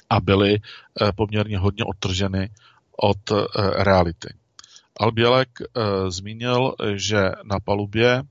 a 0.10 0.20
byly 0.20 0.60
poměrně 1.16 1.58
hodně 1.58 1.84
odtrženy 1.84 2.50
od 2.98 3.18
reality. 3.76 4.28
Albielek 5.00 5.50
zmínil, 6.10 6.76
že 6.96 7.32
na 7.44 7.60
palubě 7.60 8.24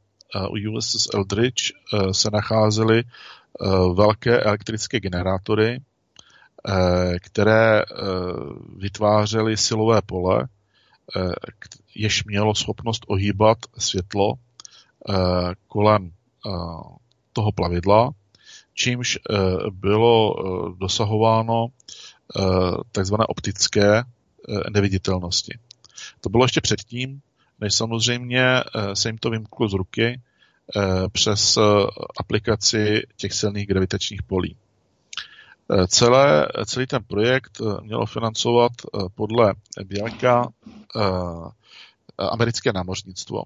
USS 0.76 1.06
Eldridge 1.14 1.72
se 2.12 2.30
nacházely 2.32 3.02
velké 3.94 4.40
elektrické 4.40 5.00
generátory, 5.00 5.80
Eh, 6.68 7.18
které 7.18 7.80
eh, 7.80 7.84
vytvářely 8.76 9.56
silové 9.56 10.02
pole, 10.06 10.48
eh, 11.16 11.32
jež 11.94 12.24
mělo 12.24 12.54
schopnost 12.54 13.02
ohýbat 13.08 13.58
světlo 13.78 14.34
kolem 15.68 16.10
toho 17.32 17.52
plavidla, 17.52 18.10
čímž 18.74 19.18
bylo 19.70 20.34
dosahováno 20.78 21.66
takzvané 22.92 23.24
optické 23.26 24.02
neviditelnosti. 24.72 25.58
To 26.20 26.28
bylo 26.28 26.44
ještě 26.44 26.60
předtím, 26.60 27.20
než 27.60 27.74
samozřejmě 27.74 28.44
se 28.94 29.08
jim 29.08 29.18
to 29.18 29.30
vymklo 29.30 29.68
z 29.68 29.72
ruky 29.72 30.20
přes 31.12 31.58
aplikaci 32.18 33.02
těch 33.16 33.32
silných 33.32 33.66
gravitačních 33.66 34.22
polí. 34.22 34.56
Eh, 35.70 35.86
celé, 35.86 36.48
celý 36.66 36.86
ten 36.86 37.04
projekt 37.04 37.60
eh, 37.60 37.80
mělo 37.82 38.06
financovat 38.06 38.72
eh, 38.84 38.98
podle 39.14 39.54
Bělka 39.84 40.48
americké 42.18 42.72
námořnictvo. 42.72 43.42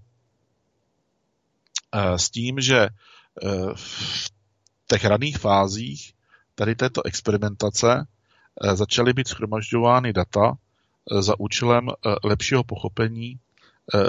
S 2.16 2.31
tím, 2.31 2.61
že 2.61 2.89
v 3.74 4.31
těch 4.87 5.05
raných 5.05 5.39
fázích 5.39 6.12
tady 6.55 6.74
této 6.74 7.07
experimentace 7.07 8.07
začaly 8.73 9.12
být 9.12 9.28
schromažďovány 9.28 10.12
data 10.12 10.53
za 11.21 11.41
účelem 11.41 11.89
lepšího 12.25 12.65
pochopení 12.65 13.39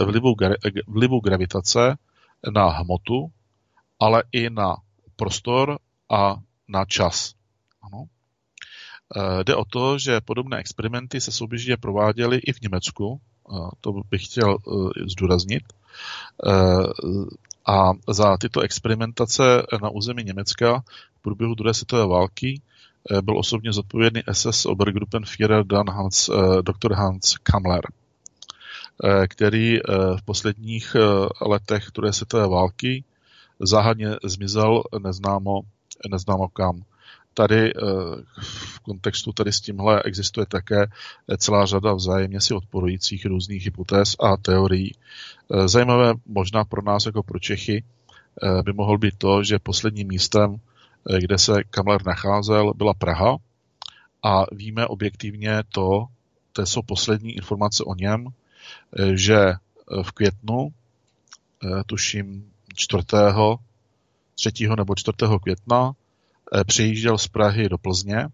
vlivu, 0.05 0.35
vlivu 0.87 1.19
gravitace 1.19 1.97
na 2.53 2.69
hmotu, 2.69 3.31
ale 3.99 4.23
i 4.31 4.49
na 4.49 4.75
prostor 5.15 5.79
a 6.09 6.35
na 6.67 6.85
čas. 6.85 7.33
Ano. 7.81 8.05
Eh, 9.15 9.43
jde 9.43 9.55
o 9.55 9.65
to, 9.65 9.97
že 9.97 10.21
podobné 10.21 10.57
experimenty 10.57 11.21
se 11.21 11.31
souběžně 11.31 11.77
prováděly 11.77 12.37
i 12.37 12.53
v 12.53 12.61
Německu, 12.61 13.21
to 13.81 13.91
bych 14.09 14.25
chtěl 14.25 14.57
eh, 14.57 14.71
zdůraznit. 15.11 15.63
Eh, 16.47 16.51
a 17.65 17.91
za 18.09 18.37
tyto 18.37 18.59
experimentace 18.61 19.43
na 19.81 19.89
území 19.89 20.23
Německa 20.23 20.83
v 21.15 21.21
průběhu 21.21 21.55
druhé 21.55 21.73
světové 21.73 22.07
války 22.07 22.61
byl 23.21 23.37
osobně 23.37 23.73
zodpovědný 23.73 24.21
SS 24.31 24.65
Obergruppenführer 24.65 25.63
Dan 25.63 25.89
Hans, 25.89 26.29
dr. 26.61 26.93
Hans 26.93 27.37
Kammler, 27.37 27.81
který 29.27 29.79
v 30.17 30.21
posledních 30.25 30.95
letech 31.41 31.83
druhé 31.95 32.13
světové 32.13 32.47
války 32.47 33.03
záhadně 33.59 34.15
zmizel 34.23 34.83
neznámo, 34.99 35.61
neznámo 36.11 36.47
kam 36.47 36.83
tady 37.33 37.73
eh, 37.75 37.81
v 38.41 38.79
kontextu 38.79 39.33
tady 39.33 39.51
s 39.51 39.61
tímhle 39.61 40.03
existuje 40.03 40.45
také 40.45 40.87
celá 41.37 41.65
řada 41.65 41.93
vzájemně 41.93 42.41
si 42.41 42.53
odporujících 42.53 43.25
různých 43.25 43.65
hypotéz 43.65 44.15
a 44.19 44.37
teorií. 44.37 44.91
Eh, 45.53 45.67
zajímavé 45.67 46.13
možná 46.25 46.65
pro 46.65 46.81
nás 46.81 47.05
jako 47.05 47.23
pro 47.23 47.39
Čechy 47.39 47.83
eh, 48.43 48.63
by 48.63 48.73
mohl 48.73 48.97
být 48.97 49.17
to, 49.17 49.43
že 49.43 49.59
posledním 49.59 50.07
místem, 50.07 50.55
kde 51.19 51.37
se 51.37 51.63
Kamler 51.69 52.05
nacházel, 52.05 52.73
byla 52.73 52.93
Praha 52.93 53.37
a 54.23 54.45
víme 54.51 54.87
objektivně 54.87 55.63
to, 55.73 56.05
to 56.53 56.65
jsou 56.65 56.81
poslední 56.81 57.31
informace 57.31 57.83
o 57.83 57.95
něm, 57.95 58.27
že 59.13 59.53
v 60.03 60.11
květnu, 60.11 60.69
tuším 61.85 62.51
4. 62.75 63.03
3. 64.35 64.51
nebo 64.77 64.95
4. 64.95 65.17
května 65.41 65.93
Eh, 66.53 66.63
přijížděl 66.63 67.17
z 67.17 67.27
Prahy 67.27 67.69
do 67.69 67.77
Plzně, 67.77 68.27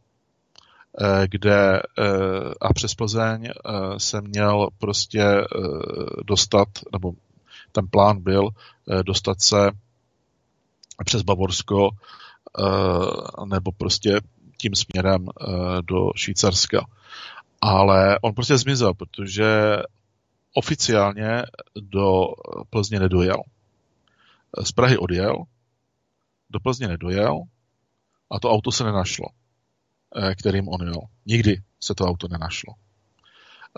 eh, 1.02 1.28
kde 1.28 1.80
eh, 1.80 1.82
a 2.62 2.74
přes 2.74 2.96
Plzeň 2.96 3.50
se 3.98 4.22
měl 4.22 4.68
prostě 4.78 5.24
dostat, 6.26 6.68
nebo 6.92 7.12
ten 7.72 7.88
plán 7.88 8.22
byl 8.22 8.50
dostat 9.04 9.42
se 9.42 9.72
přes 11.06 11.22
Bavorsko 11.22 11.90
nebo 13.46 13.72
prostě 13.72 14.20
tím 14.58 14.76
směrem 14.76 15.28
do 15.82 16.12
Švýcarska. 16.16 16.86
Ale 17.62 18.20
on 18.22 18.34
prostě 18.34 18.58
zmizel, 18.58 18.94
protože 18.94 19.78
oficiálně 20.54 21.44
do 21.82 22.26
Plzně 22.70 23.00
nedojel. 23.00 23.38
Z 24.64 24.72
Prahy 24.72 24.98
odjel, 24.98 25.44
do 26.50 26.60
Plzně 26.60 26.88
nedojel 26.88 27.42
a 28.32 28.40
to 28.40 28.52
auto 28.52 28.72
se 28.72 28.84
nenašlo, 28.84 29.26
eh, 30.16 30.36
kterým 30.36 30.68
on 30.68 30.82
jel. 30.88 31.02
Nikdy 31.26 31.62
se 31.80 31.96
to 31.96 32.06
auto 32.06 32.28
nenašlo. 32.28 32.74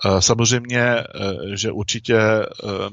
Eh, 0.05 0.21
samozřejmě, 0.21 0.81
eh, 0.81 1.05
že 1.55 1.71
určitě 1.71 2.19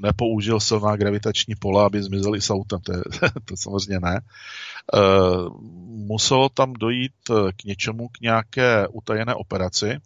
nepoužil 0.02 0.60
silná 0.60 0.96
gravitační 0.96 1.54
pole, 1.54 1.84
aby 1.84 2.02
zmizel 2.02 2.36
i 2.36 2.40
s 2.40 2.50
autem, 2.50 2.80
to, 2.80 2.92
je, 2.92 3.02
to 3.44 3.56
samozřejmě 3.56 4.00
ne. 4.00 4.20
Muselo 5.88 6.48
tam 6.48 6.72
dojít 6.72 7.12
k 7.56 7.64
něčemu, 7.64 8.08
k 8.08 8.20
nějaké 8.20 8.88
utajené 8.88 9.34
operaci, 9.34 9.98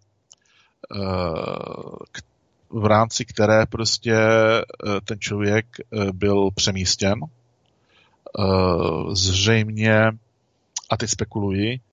v 2.70 2.86
rámci 2.86 3.24
které 3.24 3.66
prostě 3.66 4.16
ten 5.04 5.20
člověk 5.20 5.66
byl 6.12 6.50
přemístěn. 6.50 7.20
Zřejmě 9.12 10.12
a 10.90 10.96
teď 10.96 11.10
spekuluji, 11.10 11.74
eh, 11.74 11.89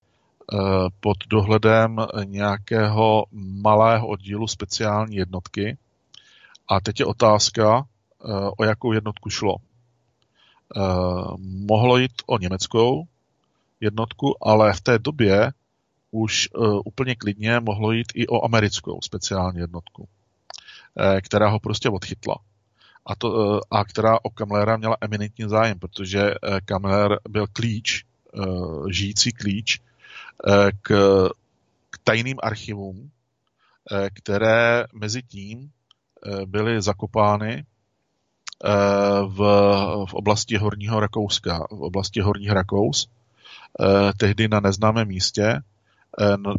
pod 0.99 1.18
dohledem 1.30 1.98
nějakého 2.24 3.26
malého 3.61 4.07
oddílu 4.07 4.48
speciální 4.48 5.15
jednotky. 5.15 5.78
A 6.68 6.82
teď 6.82 6.99
je 6.99 7.06
otázka, 7.06 7.86
eh, 7.86 8.52
o 8.57 8.64
jakou 8.64 8.94
jednotku 8.94 9.30
šlo. 9.30 9.56
Eh, 9.56 10.82
mohlo 11.40 11.98
jít 11.98 12.11
o 12.26 12.38
německou 12.40 13.07
jednotku, 13.80 14.48
ale 14.48 14.74
v 14.74 14.82
té 14.82 14.99
době 14.99 15.52
už 16.11 16.49
úplně 16.86 17.15
klidně 17.15 17.60
mohlo 17.60 17.91
jít 17.91 18.07
i 18.15 18.28
o 18.28 18.45
americkou 18.45 19.02
speciální 19.02 19.60
jednotku, 19.60 20.07
která 21.22 21.49
ho 21.49 21.60
prostě 21.60 21.90
odchytla. 21.90 22.36
A, 23.06 23.15
to, 23.15 23.60
a 23.72 23.86
která 23.86 24.18
o 24.24 24.30
Kamlera 24.30 24.78
měla 24.78 24.98
eminentní 25.02 25.49
zájem, 25.49 25.80
protože 25.80 26.34
Kamler 26.65 27.19
byl 27.30 27.48
klíč 27.53 28.06
Eh, 28.38 28.94
žijící 28.94 29.32
klíč 29.32 29.80
eh, 29.80 29.87
k, 30.82 30.90
k 31.90 31.98
tajným 32.04 32.38
archivům, 32.44 33.12
eh, 33.92 34.10
které 34.14 34.86
mezi 34.94 35.24
tím 35.24 35.72
byly 36.46 36.82
zakopány 36.82 37.66
v, 39.28 39.38
v 40.10 40.14
oblasti 40.14 40.58
Horního 40.58 41.00
Rakouska, 41.00 41.68
v 41.72 41.82
oblasti 41.82 42.22
Horních 42.22 42.52
Rakous, 42.52 43.10
tehdy 44.18 44.48
na 44.48 44.60
neznámém 44.60 45.08
místě, 45.08 45.62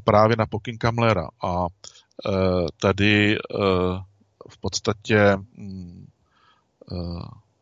právě 0.05 0.37
na 0.37 0.47
pokyn 0.47 0.79
Kamlera. 0.79 1.29
A 1.45 1.67
tady 2.81 3.39
v 4.49 4.59
podstatě 4.61 5.37
mm, 5.57 6.07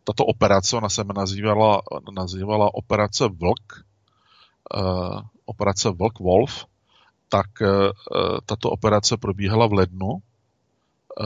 tato 0.05 0.25
operace, 0.25 0.77
ona 0.77 0.89
se 0.89 1.05
nazývala, 1.05 1.83
nazývala 2.13 2.75
operace 2.75 3.29
Vlk, 3.29 3.87
Eh, 4.75 5.21
operace 5.47 5.91
Vlk 5.91 6.19
Wolf, 6.19 6.67
tak 7.29 7.47
eh, 7.63 7.91
tato 8.47 8.71
operace 8.71 9.17
probíhala 9.17 9.67
v 9.67 9.73
lednu. 9.73 10.23
Eh, 11.21 11.25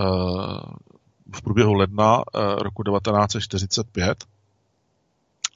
v 1.37 1.43
průběhu 1.43 1.75
ledna 1.75 2.23
roku 2.59 2.83
1945 2.83 4.25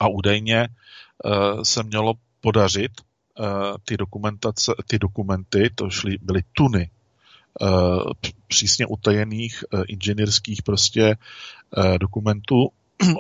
a 0.01 0.09
údajně 0.09 0.69
se 1.63 1.83
mělo 1.83 2.15
podařit 2.41 2.93
ty, 3.85 3.97
dokumentace, 3.97 4.73
ty 4.87 4.99
dokumenty, 4.99 5.71
to 5.75 5.91
šly, 5.91 6.19
byly 6.23 6.43
tuny 6.53 6.91
přísně 8.49 8.87
utajených 8.87 9.65
inženýrských 9.89 10.63
prostě 10.63 11.17
dokumentů 12.01 12.71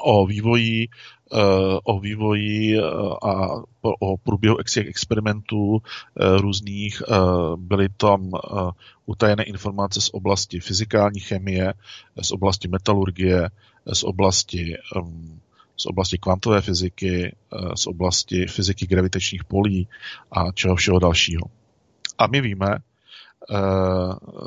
o 0.02 0.26
vývoji 0.26 0.88
Eh, 1.32 1.78
o 1.84 2.00
vývoji 2.00 2.78
eh, 2.78 2.82
a 3.22 3.62
o 4.00 4.16
průběhu 4.16 4.56
experimentů 4.88 5.78
eh, 5.80 6.36
různých. 6.40 7.02
Byly 7.56 7.88
tam 7.88 8.30
utajené 9.06 9.44
informace 9.44 10.00
z 10.00 10.10
oblasti 10.12 10.60
fyzikální 10.60 11.20
chemie, 11.20 11.74
z 12.22 12.32
oblasti 12.32 12.68
metalurgie, 12.68 13.50
z 13.92 14.04
oblasti 14.04 14.76
z 15.76 15.86
oblasti 15.86 16.18
kvantové 16.18 16.60
fyziky, 16.60 17.36
z 17.74 17.86
oblasti 17.86 18.46
fyziky 18.46 18.86
gravitačních 18.86 19.44
polí 19.44 19.88
a 20.30 20.52
čeho 20.52 20.76
všeho 20.76 20.98
dalšího. 20.98 21.42
A 22.18 22.26
my 22.26 22.40
víme 22.40 22.78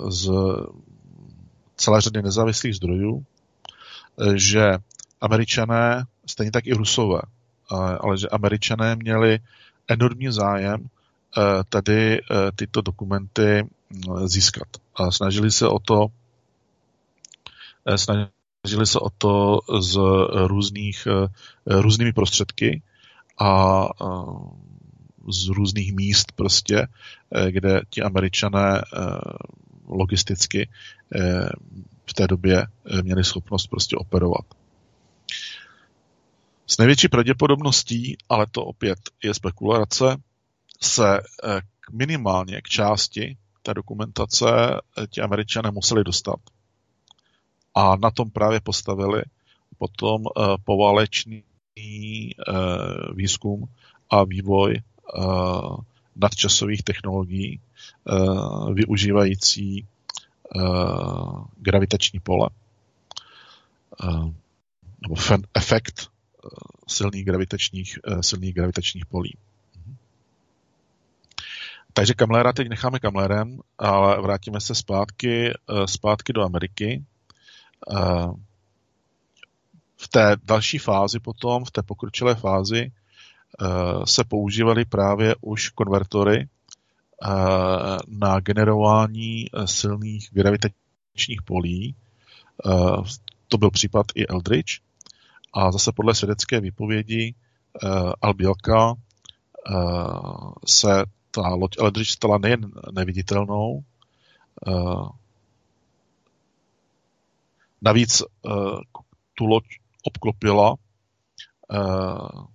z 0.07 0.31
celé 1.75 2.01
řady 2.01 2.21
nezávislých 2.21 2.75
zdrojů, 2.75 3.25
že 4.35 4.77
američané 5.21 6.05
stejně 6.25 6.51
tak 6.51 6.67
i 6.67 6.73
Rusové, 6.73 7.21
ale 7.99 8.17
že 8.17 8.27
Američané 8.27 8.95
měli 8.95 9.39
enormní 9.87 10.33
zájem 10.33 10.85
eh, 11.37 11.41
tady 11.69 12.17
eh, 12.17 12.51
tyto 12.55 12.81
dokumenty 12.81 13.67
získat. 14.25 14.67
A 14.95 15.11
snažili 15.11 15.51
se 15.51 15.67
o 15.67 15.79
to 15.79 16.07
eh, 17.85 17.97
snažili 17.97 18.85
se 18.85 18.99
o 18.99 19.09
to 19.09 19.59
z 19.79 19.99
různých, 20.47 21.07
různými 21.65 22.13
prostředky 22.13 22.81
a 23.39 23.85
z 25.29 25.47
různých 25.47 25.93
míst 25.93 26.31
prostě, 26.31 26.87
kde 27.49 27.81
ti 27.89 28.01
američané 28.01 28.81
logisticky 29.87 30.69
v 32.05 32.13
té 32.13 32.27
době 32.27 32.67
měli 33.03 33.23
schopnost 33.23 33.67
prostě 33.67 33.95
operovat. 33.95 34.45
S 36.67 36.77
největší 36.77 37.07
pravděpodobností, 37.07 38.17
ale 38.29 38.45
to 38.51 38.65
opět 38.65 38.99
je 39.23 39.33
spekulace, 39.33 40.17
se 40.81 41.17
eh, 41.17 41.61
minimálně 41.91 42.61
k 42.61 42.67
části 42.67 43.37
té 43.61 43.73
dokumentace 43.73 44.47
eh, 44.47 45.07
ti 45.07 45.21
američané 45.21 45.71
museli 45.71 46.03
dostat. 46.03 46.39
A 47.75 47.95
na 47.95 48.11
tom 48.11 48.29
právě 48.29 48.59
postavili 48.59 49.23
potom 49.77 50.23
eh, 50.25 50.41
poválečný 50.63 51.43
výzkum 53.13 53.69
a 54.09 54.23
vývoj 54.23 54.81
nadčasových 56.15 56.83
technologií 56.83 57.59
využívající 58.73 59.85
gravitační 61.57 62.19
pole 62.19 62.49
nebo 65.01 65.15
efekt 65.53 66.09
silných 66.87 67.25
gravitačních, 67.25 67.99
eh, 68.07 68.23
silných 68.23 68.53
gravitačních 68.53 69.05
polí. 69.05 69.37
Takže 71.93 72.13
Kamlera 72.13 72.53
teď 72.53 72.69
necháme 72.69 72.99
Kamlerem, 72.99 73.59
ale 73.77 74.21
vrátíme 74.21 74.61
se 74.61 74.75
zpátky, 74.75 75.49
eh, 75.49 75.87
zpátky 75.87 76.33
do 76.33 76.43
Ameriky. 76.43 77.03
Eh, 77.91 78.27
v 79.97 80.07
té 80.07 80.35
další 80.43 80.77
fázi 80.77 81.19
potom, 81.19 81.65
v 81.65 81.71
té 81.71 81.83
pokročilé 81.83 82.35
fázi, 82.35 82.91
se 84.05 84.23
používaly 84.23 84.85
právě 84.85 85.35
už 85.41 85.69
konvertory 85.69 86.47
na 88.07 88.39
generování 88.39 89.45
silných 89.65 90.29
gravitačních 90.31 91.41
polí. 91.45 91.95
To 93.47 93.57
byl 93.57 93.71
případ 93.71 94.05
i 94.15 94.27
Eldridge. 94.27 94.81
A 95.57 95.71
zase 95.71 95.91
podle 95.91 96.15
svědecké 96.15 96.61
výpovědi 96.61 97.33
uh, 97.83 98.11
Albielka 98.21 98.93
uh, 98.93 100.53
se 100.67 101.05
ta 101.31 101.41
loď 101.49 101.77
Eldridge 101.79 102.11
stala 102.11 102.37
nejen 102.37 102.71
neviditelnou, 102.91 103.83
uh, 104.67 105.09
navíc 107.81 108.21
uh, 108.21 108.79
tu 109.33 109.45
loď 109.45 109.63
obklopila 110.03 110.71
uh, 110.71 112.45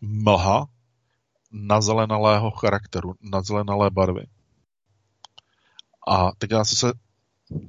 mlha 0.00 0.66
nazelenalého 1.52 2.50
charakteru, 2.50 3.14
nazelenalé 3.22 3.90
barvy. 3.90 4.26
A 6.08 6.32
teď 6.38 6.50
já 6.50 6.64
se, 6.64 6.92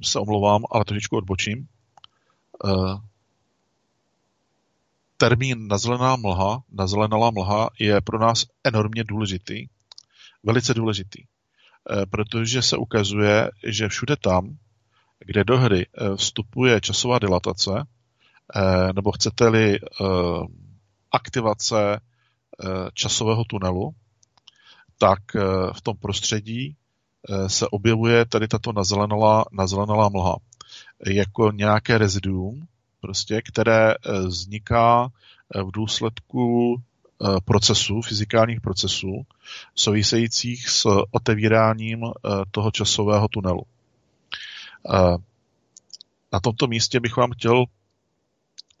se 0.02 0.18
omlouvám, 0.18 0.64
ale 0.70 0.84
trošičku 0.84 1.16
odbočím. 1.16 1.68
Uh, 2.64 3.00
termín 5.24 5.68
nazelená 5.68 6.16
mlha, 6.16 6.62
nazelenalá 6.72 7.30
mlha 7.30 7.70
je 7.78 8.00
pro 8.00 8.18
nás 8.18 8.46
enormně 8.64 9.04
důležitý, 9.04 9.66
velice 10.42 10.74
důležitý, 10.74 11.22
eh, 11.24 12.06
protože 12.06 12.62
se 12.62 12.76
ukazuje, 12.76 13.50
že 13.66 13.88
všude 13.88 14.16
tam, 14.16 14.56
kde 15.18 15.44
do 15.44 15.58
hry 15.58 15.86
eh, 15.86 16.16
vstupuje 16.16 16.80
časová 16.80 17.18
dilatace, 17.18 17.72
eh, 17.80 18.92
nebo 18.92 19.12
chcete-li 19.12 19.78
aktivace 21.12 22.00
časového 22.94 23.44
tunelu, 23.44 23.94
tak 24.98 25.18
v 25.72 25.80
tom 25.82 25.96
prostředí 25.96 26.76
se 27.46 27.68
objevuje 27.68 28.24
tady 28.24 28.48
tato 28.48 28.72
nazelenalá, 28.72 29.44
nazelenalá 29.52 30.08
mlha. 30.08 30.36
Jako 31.06 31.50
nějaké 31.50 31.98
reziduum, 31.98 32.66
prostě, 33.04 33.42
které 33.42 33.94
eh, 33.94 34.18
vzniká 34.18 35.08
eh, 35.54 35.62
v 35.62 35.70
důsledku 35.70 36.76
eh, 36.76 36.80
procesů, 37.44 38.02
fyzikálních 38.02 38.60
procesů, 38.60 39.26
souvisejících 39.74 40.68
s 40.68 40.86
otevíráním 41.10 42.00
toho 42.50 42.70
časového 42.70 43.28
tunelu. 43.28 43.62
Na 46.32 46.40
tomto 46.42 46.66
místě 46.66 47.00
bych 47.00 47.16
vám 47.16 47.32
chtěl 47.32 47.64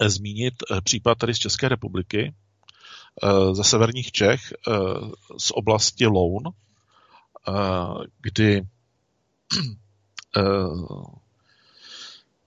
zmínit 0.06 0.54
případ 0.84 1.18
tady 1.18 1.34
z 1.34 1.38
České 1.38 1.68
republiky, 1.68 2.34
ze 3.52 3.64
severních 3.64 4.12
Čech, 4.12 4.40
z 5.38 5.50
oblasti 5.54 6.06
Loun, 6.06 6.42
kdy 8.20 8.62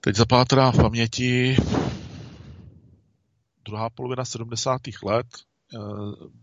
Teď 0.01 0.15
zapátrá 0.15 0.71
v 0.71 0.77
paměti 0.77 1.57
druhá 3.65 3.89
polovina 3.89 4.25
70. 4.25 4.81
let, 5.03 5.27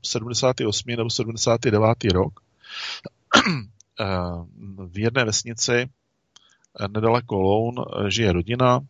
78. 0.03 0.91
Eh, 0.93 0.97
nebo 0.97 1.11
79. 1.11 2.05
rok. 2.13 2.41
Eh, 4.01 4.05
v 4.87 4.99
jedné 4.99 5.25
vesnici 5.25 5.73
eh, 5.73 6.89
nedaleko 6.89 7.41
Loun 7.41 7.75
žije 8.09 8.33
rodina 8.33 8.81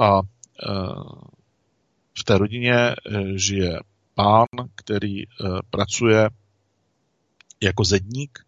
a 0.00 0.20
v 2.18 2.24
té 2.24 2.38
rodině 2.38 2.94
žije 3.34 3.80
pán, 4.14 4.46
který 4.74 5.22
pracuje 5.70 6.30
jako 7.62 7.84
zedník 7.84 8.46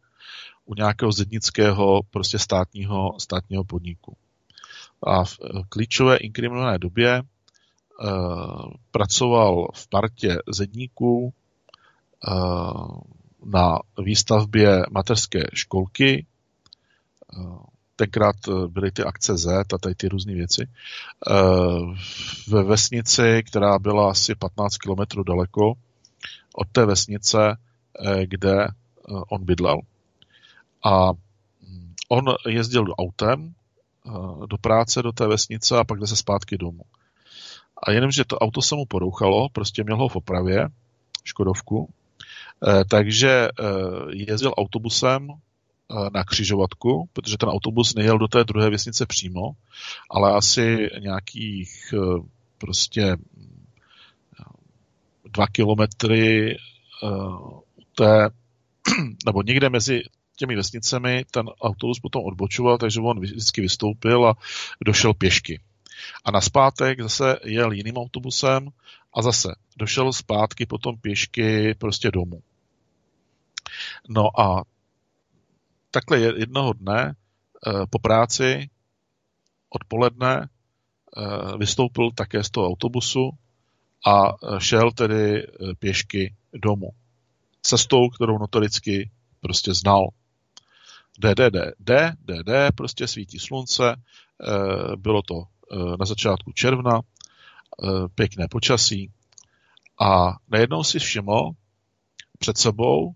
u 0.64 0.74
nějakého 0.74 1.12
zednického 1.12 2.00
prostě 2.10 2.38
státního, 2.38 3.20
státního 3.20 3.64
podniku 3.64 4.16
a 5.02 5.24
v 5.24 5.38
eh, 5.44 5.62
klíčové 5.68 6.16
inkriminované 6.16 6.78
době 6.78 7.22
uh, 7.22 8.70
pracoval 8.90 9.68
v 9.74 9.88
partě 9.88 10.38
zedníků 10.48 11.32
uh, 12.28 13.00
na 13.44 13.78
výstavbě 14.04 14.82
mateřské 14.90 15.42
školky. 15.54 16.26
Tenkrát 17.96 18.36
byly 18.66 18.90
ty 18.90 19.02
akce 19.02 19.36
Z 19.36 19.46
a 19.74 19.78
tady 19.80 19.94
ty 19.94 20.08
různé 20.08 20.34
věci. 20.34 20.68
Ve 22.48 22.62
vesnici, 22.62 23.42
která 23.46 23.78
byla 23.78 24.10
asi 24.10 24.34
15 24.34 24.76
kilometrů 24.76 25.22
daleko 25.22 25.72
od 26.54 26.68
té 26.72 26.86
vesnice, 26.86 27.56
kde 28.24 28.68
on 29.28 29.44
bydlel. 29.44 29.80
A 30.84 31.12
mm, 31.12 31.94
on 32.08 32.24
jezdil 32.48 32.84
autem 32.98 33.54
Eh, 33.54 33.65
do 34.46 34.58
práce, 34.60 35.02
do 35.02 35.12
té 35.12 35.26
vesnice 35.26 35.78
a 35.78 35.84
pak 35.84 36.00
jde 36.00 36.06
se 36.06 36.16
zpátky 36.16 36.58
domů. 36.58 36.82
A 37.82 37.90
jenomže 37.90 38.24
to 38.24 38.38
auto 38.38 38.62
se 38.62 38.74
mu 38.74 38.84
porouchalo, 38.86 39.48
prostě 39.48 39.84
měl 39.84 39.96
ho 39.96 40.08
v 40.08 40.16
opravě, 40.16 40.68
Škodovku, 41.24 41.88
eh, 42.68 42.84
takže 42.90 43.30
eh, 43.30 43.64
jezdil 44.12 44.52
autobusem 44.56 45.28
na 46.14 46.24
křižovatku, 46.24 47.08
protože 47.12 47.36
ten 47.36 47.48
autobus 47.48 47.94
nejel 47.94 48.18
do 48.18 48.28
té 48.28 48.44
druhé 48.44 48.70
vesnice 48.70 49.06
přímo, 49.06 49.50
ale 50.10 50.32
asi 50.32 50.88
nějakých 51.00 51.94
prostě 52.58 53.16
dva 55.24 55.46
kilometry 55.46 56.56
u 57.76 57.82
té, 57.94 58.28
nebo 59.26 59.42
někde 59.42 59.70
mezi 59.70 60.02
těmi 60.36 60.56
vesnicemi 60.56 61.24
ten 61.30 61.46
autobus 61.60 62.00
potom 62.00 62.24
odbočoval, 62.24 62.78
takže 62.78 63.00
on 63.00 63.20
vždycky 63.20 63.60
vystoupil 63.60 64.26
a 64.26 64.34
došel 64.84 65.14
pěšky. 65.14 65.60
A 66.24 66.30
na 66.30 66.40
zpátek 66.40 67.00
zase 67.00 67.38
jel 67.44 67.72
jiným 67.72 67.96
autobusem 67.96 68.68
a 69.14 69.22
zase 69.22 69.48
došel 69.76 70.12
zpátky 70.12 70.66
potom 70.66 70.96
pěšky 71.00 71.74
prostě 71.74 72.10
domů. 72.10 72.42
No 74.08 74.40
a 74.40 74.62
takhle 75.90 76.18
jednoho 76.18 76.72
dne 76.72 77.14
eh, 77.14 77.86
po 77.90 77.98
práci 77.98 78.70
odpoledne 79.70 80.48
eh, 80.48 81.58
vystoupil 81.58 82.10
také 82.10 82.44
z 82.44 82.50
toho 82.50 82.66
autobusu 82.66 83.30
a 84.06 84.28
eh, 84.28 84.60
šel 84.60 84.92
tedy 84.92 85.46
pěšky 85.78 86.34
domů. 86.52 86.90
Cestou, 87.62 88.08
kterou 88.08 88.38
notoricky 88.38 89.10
prostě 89.40 89.74
znal. 89.74 90.08
DDD, 91.18 91.56
D, 91.80 92.12
DD, 92.24 92.50
prostě 92.74 93.06
svítí 93.08 93.38
slunce, 93.38 93.96
bylo 94.96 95.22
to 95.22 95.42
na 95.98 96.06
začátku 96.06 96.52
června, 96.52 97.00
pěkné 98.14 98.48
počasí 98.48 99.10
a 100.00 100.36
najednou 100.48 100.84
si 100.84 100.98
všiml 100.98 101.50
před 102.38 102.58
sebou 102.58 103.14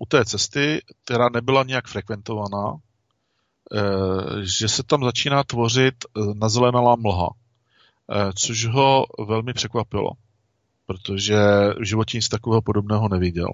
u 0.00 0.06
té 0.06 0.24
cesty, 0.24 0.82
která 1.04 1.28
nebyla 1.28 1.62
nějak 1.64 1.88
frekventovaná, 1.88 2.76
že 4.42 4.68
se 4.68 4.82
tam 4.82 5.04
začíná 5.04 5.44
tvořit 5.44 5.94
nazelenalá 6.34 6.96
mlha, 6.96 7.28
což 8.34 8.66
ho 8.66 9.04
velmi 9.26 9.52
překvapilo, 9.52 10.10
protože 10.86 11.36
v 11.80 11.84
životě 11.84 12.18
nic 12.18 12.28
takového 12.28 12.62
podobného 12.62 13.08
neviděl. 13.08 13.48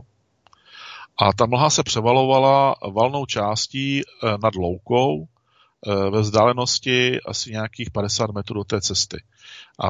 A 1.18 1.32
ta 1.32 1.46
mlha 1.46 1.70
se 1.70 1.82
převalovala 1.82 2.74
valnou 2.92 3.26
částí 3.26 4.02
nad 4.42 4.54
loukou 4.54 5.28
ve 6.10 6.20
vzdálenosti 6.20 7.20
asi 7.20 7.50
nějakých 7.50 7.90
50 7.90 8.30
metrů 8.30 8.60
od 8.60 8.66
té 8.66 8.80
cesty. 8.80 9.22
A 9.84 9.88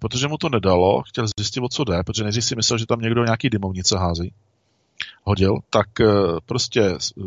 protože 0.00 0.28
mu 0.28 0.38
to 0.38 0.48
nedalo, 0.48 1.02
chtěl 1.02 1.26
zjistit, 1.38 1.60
o 1.60 1.68
co 1.68 1.84
jde, 1.84 2.02
protože 2.02 2.22
nejdřív 2.22 2.44
si 2.44 2.56
myslel, 2.56 2.78
že 2.78 2.86
tam 2.86 3.00
někdo 3.00 3.24
nějaký 3.24 3.50
dymovnice 3.50 3.98
hází, 3.98 4.32
hodil, 5.24 5.58
tak 5.70 6.00
eh, 6.00 6.06
prostě 6.46 6.82
eh, 6.82 7.22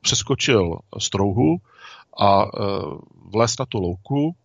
přeskočil 0.00 0.78
strouhu 0.98 1.60
a 2.20 2.44
eh, 2.44 2.48
vlez 3.30 3.58
na 3.58 3.66
tu 3.66 3.80
louku 3.80 4.36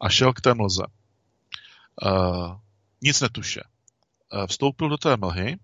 a 0.00 0.08
šel 0.08 0.32
k 0.32 0.40
té 0.40 0.54
mlze. 0.54 0.82
Nic 3.02 3.20
netuše. 3.20 3.60
Vstoupil 4.46 4.88
do 4.88 4.96
té 4.96 5.16
mlhy 5.16 5.56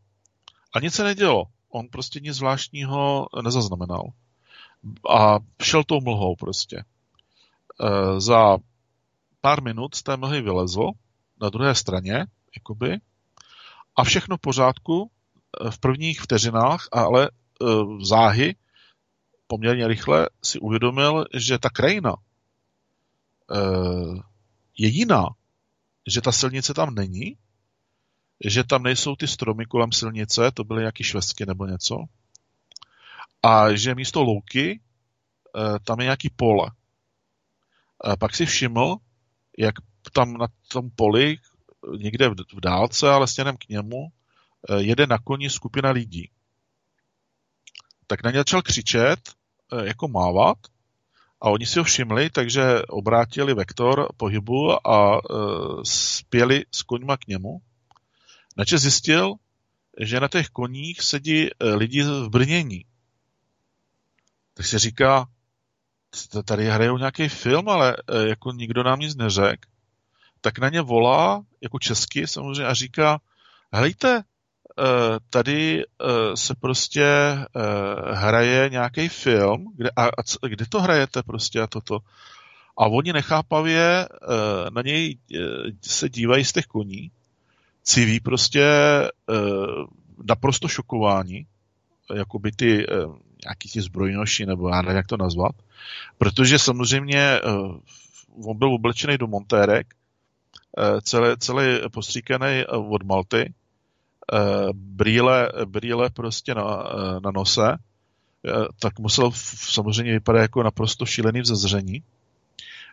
a 0.73 0.81
nic 0.81 0.95
se 0.95 1.05
nedělo. 1.05 1.45
On 1.77 1.89
prostě 1.89 2.21
nic 2.21 2.37
zvláštního 2.37 3.27
nezaznamenal. 3.43 4.03
A 5.11 5.39
šel 5.63 5.85
tou 5.85 6.01
mlhou 6.01 6.37
prostě. 6.37 6.85
Za 8.19 8.59
pár 9.41 9.63
minut 9.63 9.95
z 9.95 10.03
té 10.03 10.17
mlhy 10.17 10.43
vylezl 10.43 10.91
na 11.41 11.51
druhé 11.51 11.75
straně, 11.75 12.27
jakoby, 12.57 12.99
a 13.97 14.05
všechno 14.05 14.37
v 14.37 14.41
pořádku 14.41 15.11
eh, 15.11 15.71
v 15.71 15.79
prvních 15.79 16.21
vteřinách, 16.21 16.89
ale 16.93 17.31
eh, 17.31 17.67
záhy 18.03 18.57
poměrně 19.47 19.89
rychle 19.89 20.29
si 20.43 20.59
uvědomil, 20.59 21.25
že 21.35 21.59
ta 21.59 21.71
krajina 21.71 22.15
eh, 23.55 24.21
je 24.79 24.89
jiná, 24.89 25.27
že 26.07 26.21
ta 26.21 26.33
silnice 26.33 26.75
tam 26.75 26.95
není, 26.95 27.37
že 28.45 28.65
tam 28.65 28.83
nejsou 28.83 29.17
ty 29.17 29.29
stromy 29.29 29.67
kolem 29.67 29.93
silnice, 29.93 30.51
to 30.55 30.65
byly 30.65 30.81
nějaký 30.81 31.05
švestky 31.05 31.47
nebo 31.47 31.67
něco, 31.67 31.97
a 33.43 33.73
že 33.73 33.95
místo 33.95 34.23
louky 34.23 34.81
tam 35.85 36.01
je 36.01 36.05
nějaký 36.05 36.31
pole. 36.37 36.71
Pak 38.19 38.37
si 38.37 38.47
všiml, 38.47 38.97
jak 39.59 39.75
tam 40.13 40.33
na 40.33 40.47
tom 40.69 40.91
poli, 40.97 41.37
někde 41.99 42.29
v 42.29 42.61
dálce, 42.63 43.11
ale 43.11 43.27
stěnem 43.27 43.57
k 43.57 43.69
němu, 43.69 44.09
eh, 44.71 44.83
jede 44.83 45.07
na 45.07 45.19
koni 45.19 45.51
skupina 45.51 45.91
lidí. 45.91 46.31
Tak 48.07 48.23
na 48.25 48.31
ně 48.31 48.39
začal 48.39 48.63
křičet, 48.63 49.21
eh, 49.73 49.87
jako 49.87 50.09
mávat, 50.09 50.59
a 51.41 51.51
oni 51.51 51.67
si 51.67 51.79
ho 51.79 51.85
všimli, 51.85 52.31
takže 52.31 52.83
obrátili 52.89 53.55
vektor 53.55 54.09
pohybu 54.17 54.89
a 54.89 55.17
e, 55.17 55.21
spěli 55.83 56.65
s 56.73 56.83
koňma 56.83 57.17
k 57.17 57.27
němu. 57.27 57.61
Nače 58.57 58.79
zjistil, 58.79 59.35
že 60.01 60.21
na 60.21 60.29
těch 60.29 60.49
koních 60.49 61.03
sedí 61.03 61.49
lidi 61.61 62.03
v 62.03 62.29
brnění. 62.29 62.85
Tak 64.55 64.67
se 64.67 64.79
říká, 64.79 65.27
tady 66.45 66.65
hrajou 66.65 66.99
nějaký 66.99 67.29
film, 67.29 67.69
ale 67.69 67.97
jako 68.29 68.53
nikdo 68.53 68.83
nám 68.83 69.01
nic 69.01 69.17
neřekl 69.17 69.69
tak 70.47 70.59
na 70.59 70.69
ně 70.69 70.81
volá, 70.81 71.43
jako 71.63 71.79
česky 71.79 72.27
samozřejmě, 72.27 72.67
a 72.67 72.75
říká, 72.75 73.21
helejte, 73.73 74.23
eh, 74.79 74.83
tady 75.31 75.83
eh, 75.83 76.37
se 76.37 76.55
prostě 76.61 77.05
eh, 77.05 77.47
hraje 78.13 78.69
nějaký 78.71 79.09
film, 79.09 79.73
kde, 79.77 79.91
a, 79.97 80.05
a 80.07 80.47
kde 80.49 80.67
to 80.67 80.81
hrajete 80.81 81.23
prostě 81.23 81.61
a 81.61 81.67
toto. 81.67 81.99
A 82.79 82.87
oni 82.87 83.13
nechápavě 83.13 84.09
na 84.71 84.83
něj 84.83 85.19
se 85.83 86.09
dívají 86.09 86.45
z 86.45 86.53
těch 86.53 86.67
koní, 86.67 87.11
civí 87.87 88.21
prostě 88.21 88.65
naprosto 90.29 90.69
šokování, 90.69 91.47
jako 92.15 92.39
by 92.39 92.53
ty 92.53 92.87
nějaký 93.45 93.69
ti 93.69 93.81
zbrojnoši, 93.81 94.47
nebo 94.47 94.69
já 94.69 94.83
nevím, 94.83 94.97
jak 94.97 95.07
to 95.07 95.17
nazvat, 95.17 95.55
protože 96.19 96.59
samozřejmě 96.59 97.41
on 98.45 98.59
byl 98.59 98.75
oblečený 98.75 99.19
do 99.19 99.27
montérek, 99.27 99.87
Eh, 100.79 101.01
celý, 101.01 101.37
celý 101.39 101.65
postříkaný 101.93 102.65
od 102.67 103.03
Malty, 103.03 103.55
eh, 104.33 104.39
brýle, 104.73 105.53
brýle 105.65 106.11
prostě 106.11 106.55
na, 106.55 106.63
na 107.25 107.31
nose, 107.31 107.77
tak 108.79 108.99
musel 108.99 109.31
samozřejmě 109.71 110.13
vypadat 110.13 110.41
jako 110.41 110.63
naprosto 110.63 111.07
šílený 111.07 111.41
vzezření. 111.41 112.03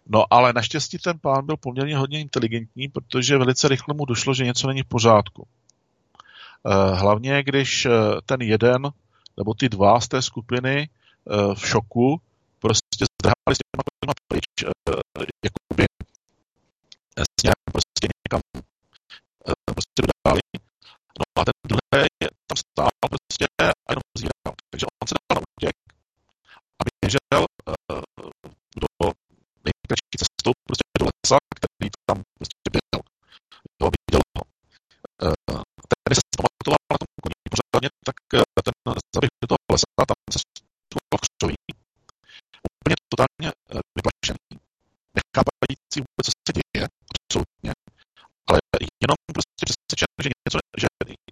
No 0.07 0.33
ale 0.33 0.53
naštěstí 0.53 0.97
ten 0.97 1.19
pán 1.19 1.45
byl 1.45 1.57
poměrně 1.57 1.97
hodně 1.97 2.21
inteligentní, 2.21 2.87
protože 2.87 3.37
velice 3.37 3.67
rychle 3.67 3.93
mu 3.93 4.05
došlo, 4.05 4.33
že 4.33 4.45
něco 4.45 4.67
není 4.67 4.81
v 4.81 4.87
pořádku. 4.87 5.47
Hlavně, 6.93 7.43
když 7.43 7.87
ten 8.25 8.41
jeden 8.41 8.91
nebo 9.37 9.53
ty 9.53 9.69
dva 9.69 9.99
z 9.99 10.07
té 10.07 10.21
skupiny 10.21 10.89
v 11.55 11.67
šoku 11.67 12.21
prostě 12.59 13.05
zdráhali 13.11 13.55
s 13.55 13.59
těma 13.59 14.13
pryč, 14.27 14.49
jakoby 15.45 15.85
směrem 17.39 17.63
prostě 17.71 18.05
někam 18.23 18.41
eh, 19.49 19.53
prostě 19.75 19.99
dodali. 20.09 20.41
No 21.19 21.23
a 21.39 21.45
ten 21.45 21.57
druhý 21.69 22.07
tam 22.47 22.57
stál 22.65 22.89
prostě 23.09 23.45
a 23.61 23.91
jenom 23.91 24.05
zíral. 24.17 24.53
Takže 24.69 24.85
on 25.01 25.07
se 25.07 25.15
dal 25.15 25.35
na 25.35 25.41
útěk 25.57 25.75
a 26.79 26.81
běžel 26.87 27.39
nejkratší 29.93 30.17
cestou 30.23 30.51
prostě 30.67 30.85
do 30.99 31.05
lesa, 31.09 31.37
který 31.57 31.87
tam 32.07 32.17
prostě 32.37 32.67
byl. 32.75 32.99
Jo, 33.79 33.85
viděl 33.95 34.21
ho. 34.35 34.41
Uh, 35.27 35.61
tady 36.03 36.13
se 36.19 36.25
pamatoval 36.39 36.81
na 36.91 36.97
tom 37.01 37.09
koní 37.23 37.37
pořádně, 37.53 37.89
tak 38.07 38.17
uh, 38.33 38.59
ten 38.65 38.75
zaběh 39.15 39.33
do 39.43 39.47
toho 39.51 39.63
lesa, 39.73 39.89
tam 40.09 40.19
se 40.33 40.39
stupoval 40.43 41.19
křoví. 41.23 41.57
Úplně 42.69 42.95
totálně 43.11 43.49
uh, 43.53 43.81
vyplašený. 43.97 44.51
Nechápající 45.17 45.97
vůbec, 46.05 46.25
co 46.27 46.33
se 46.45 46.51
děje 46.57 46.83
absolutně. 47.15 47.71
Ale 48.49 48.59
jenom 49.03 49.17
prostě 49.35 49.63
přesvědčen, 49.67 50.11
že 50.23 50.29
něco, 50.43 50.59
že 50.81 50.87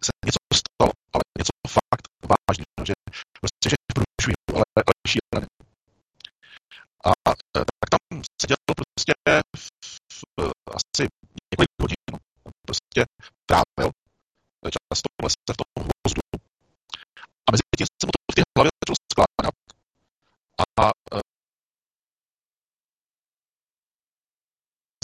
se 0.07 0.11
něco 0.27 0.41
stalo, 0.61 0.91
ale 1.15 1.23
něco 1.39 1.53
fakt 1.77 2.05
vážného, 2.33 2.81
že 2.89 2.95
prostě 3.41 3.65
že 3.71 3.77
průšují, 3.97 4.37
ale, 4.55 4.65
ale 4.87 4.93
šíleně. 5.11 5.47
A 7.09 7.11
prostě 9.01 9.13
v, 9.57 10.51
asi 10.67 11.07
několik 11.51 11.69
hodin, 11.81 12.19
prostě 12.67 13.05
trávil 13.45 13.91
často 14.71 15.07
v 15.21 15.23
lese 15.23 15.51
v 15.53 15.57
tom 15.57 15.83
hvozdu. 15.85 16.21
A 17.47 17.51
mezi 17.51 17.63
tím 17.77 17.87
se 18.01 18.05
mu 18.07 18.11
to 18.11 18.31
v 18.31 18.35
té 18.35 18.41
hlavě 18.57 18.71
začalo 18.79 18.97
skládat. 19.11 19.55
A, 20.61 20.63
a 20.83 20.87
e, 21.17 21.19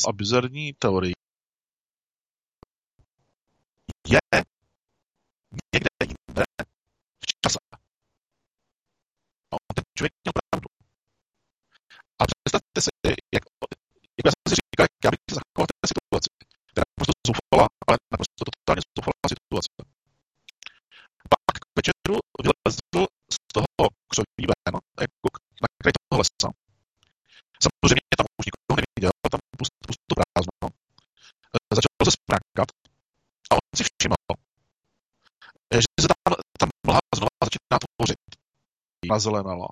a 0.07 0.11
bizarní 0.13 0.73
teorii 0.73 1.13
je 4.07 4.19
někde 5.73 5.89
jinde 6.01 6.43
v 7.21 7.25
čase. 7.41 7.59
A 9.51 9.53
on 9.53 9.73
ten 9.75 9.83
člověk 9.97 10.13
měl 10.23 10.33
pravdu. 10.39 10.67
A 12.19 12.23
představte 12.25 12.81
si, 12.81 12.89
jak 13.35 13.43
já 14.27 14.31
jsem 14.33 14.45
si 14.49 14.55
říkal, 14.59 14.83
jak 14.87 14.95
já 15.05 15.09
bych 15.13 15.23
se 15.29 15.35
zachoval 15.39 15.65
té 15.69 15.85
situaci. 15.93 16.29
Která 16.69 16.87
prostě 16.97 17.15
zoufala, 17.29 17.65
ale 17.87 17.95
naprosto 18.13 18.41
totálně 18.49 18.81
zoufala 18.95 19.25
situace. 19.33 19.71
Pak 21.31 21.43
k 21.63 21.65
večeru 21.77 22.15
vylezl 22.45 22.99
z 23.35 23.37
toho 23.55 23.85
křoví 24.09 24.43
ven, 24.51 24.75
jako 25.05 25.27
na 25.63 25.69
kraj 25.79 25.93
toho 25.97 26.17
lesa. 26.21 26.49
Samozřejmě 27.65 28.13
tam 28.19 28.27
už 28.39 28.45
nikoho 28.49 28.75
neviděl, 28.79 29.13
tam 29.33 29.41
pusto, 29.59 29.79
pusto 29.87 30.11
prázdno. 30.19 30.65
Začal 31.77 31.93
se 32.07 32.11
sprákat 32.19 32.69
a 33.49 33.53
on 33.59 33.65
si 33.77 33.83
všiml, 33.87 34.21
že 35.73 35.89
se 36.03 36.07
tam, 36.11 36.33
tam 36.61 36.69
mlha 36.87 37.03
znova 37.17 37.37
začíná 37.47 37.77
tvořit. 37.83 38.23
Nazelenala 39.13 39.69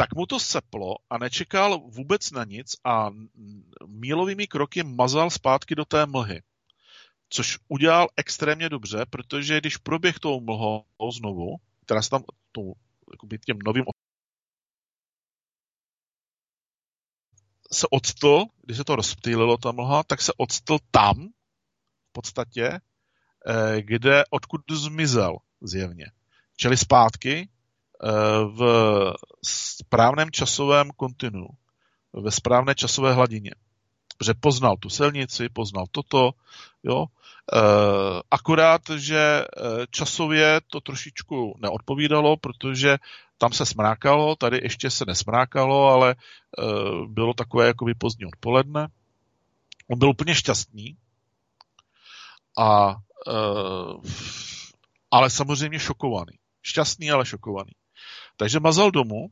tak 0.00 0.14
mu 0.14 0.26
to 0.26 0.40
seplo 0.40 0.96
a 1.10 1.18
nečekal 1.18 1.78
vůbec 1.78 2.30
na 2.30 2.44
nic 2.44 2.76
a 2.84 3.10
mílovými 3.86 4.46
kroky 4.46 4.82
mazal 4.82 5.30
zpátky 5.30 5.74
do 5.74 5.84
té 5.84 6.06
mlhy. 6.06 6.42
Což 7.28 7.58
udělal 7.68 8.08
extrémně 8.16 8.68
dobře, 8.68 9.06
protože 9.10 9.60
když 9.60 9.76
proběh 9.76 10.18
tou 10.18 10.40
mlhou 10.40 10.84
znovu, 11.12 11.56
která 11.84 12.02
se 12.02 12.10
tam 12.10 12.22
tou, 12.52 12.74
těm 13.46 13.58
novým 13.64 13.84
se 17.72 17.86
odstl, 17.90 18.44
když 18.62 18.76
se 18.76 18.84
to 18.84 18.96
rozptýlilo 18.96 19.56
ta 19.56 19.72
mlha, 19.72 20.02
tak 20.02 20.22
se 20.22 20.32
odstl 20.36 20.78
tam, 20.90 21.28
v 22.08 22.12
podstatě, 22.12 22.80
eh, 23.46 23.82
kde, 23.82 24.24
odkud 24.30 24.60
zmizel 24.72 25.36
zjevně. 25.60 26.06
Čili 26.56 26.76
zpátky 26.76 27.48
v 28.46 28.60
správném 29.42 30.30
časovém 30.30 30.90
kontinu, 30.96 31.46
ve 32.12 32.30
správné 32.30 32.74
časové 32.74 33.12
hladině. 33.12 33.50
Že 34.24 34.34
poznal 34.34 34.76
tu 34.76 34.88
silnici, 34.88 35.48
poznal 35.48 35.84
toto, 35.90 36.30
jo. 36.82 37.04
E, 37.04 37.60
akorát, 38.30 38.82
že 38.96 39.18
e, 39.18 39.44
časově 39.90 40.60
to 40.66 40.80
trošičku 40.80 41.54
neodpovídalo, 41.58 42.36
protože 42.36 42.96
tam 43.38 43.52
se 43.52 43.66
smrákalo, 43.66 44.36
tady 44.36 44.60
ještě 44.62 44.90
se 44.90 45.04
nesmrákalo, 45.06 45.88
ale 45.88 46.10
e, 46.10 46.14
bylo 47.06 47.34
takové 47.34 47.66
jakoby 47.66 47.94
pozdní 47.94 48.26
odpoledne. 48.26 48.88
On 49.90 49.98
byl 49.98 50.10
úplně 50.10 50.34
šťastný, 50.34 50.96
a, 52.58 52.96
ale 55.10 55.30
samozřejmě 55.30 55.78
šokovaný. 55.78 56.38
Šťastný, 56.62 57.10
ale 57.10 57.26
šokovaný. 57.26 57.72
Takže 58.40 58.60
mazal 58.60 58.90
domů. 58.90 59.30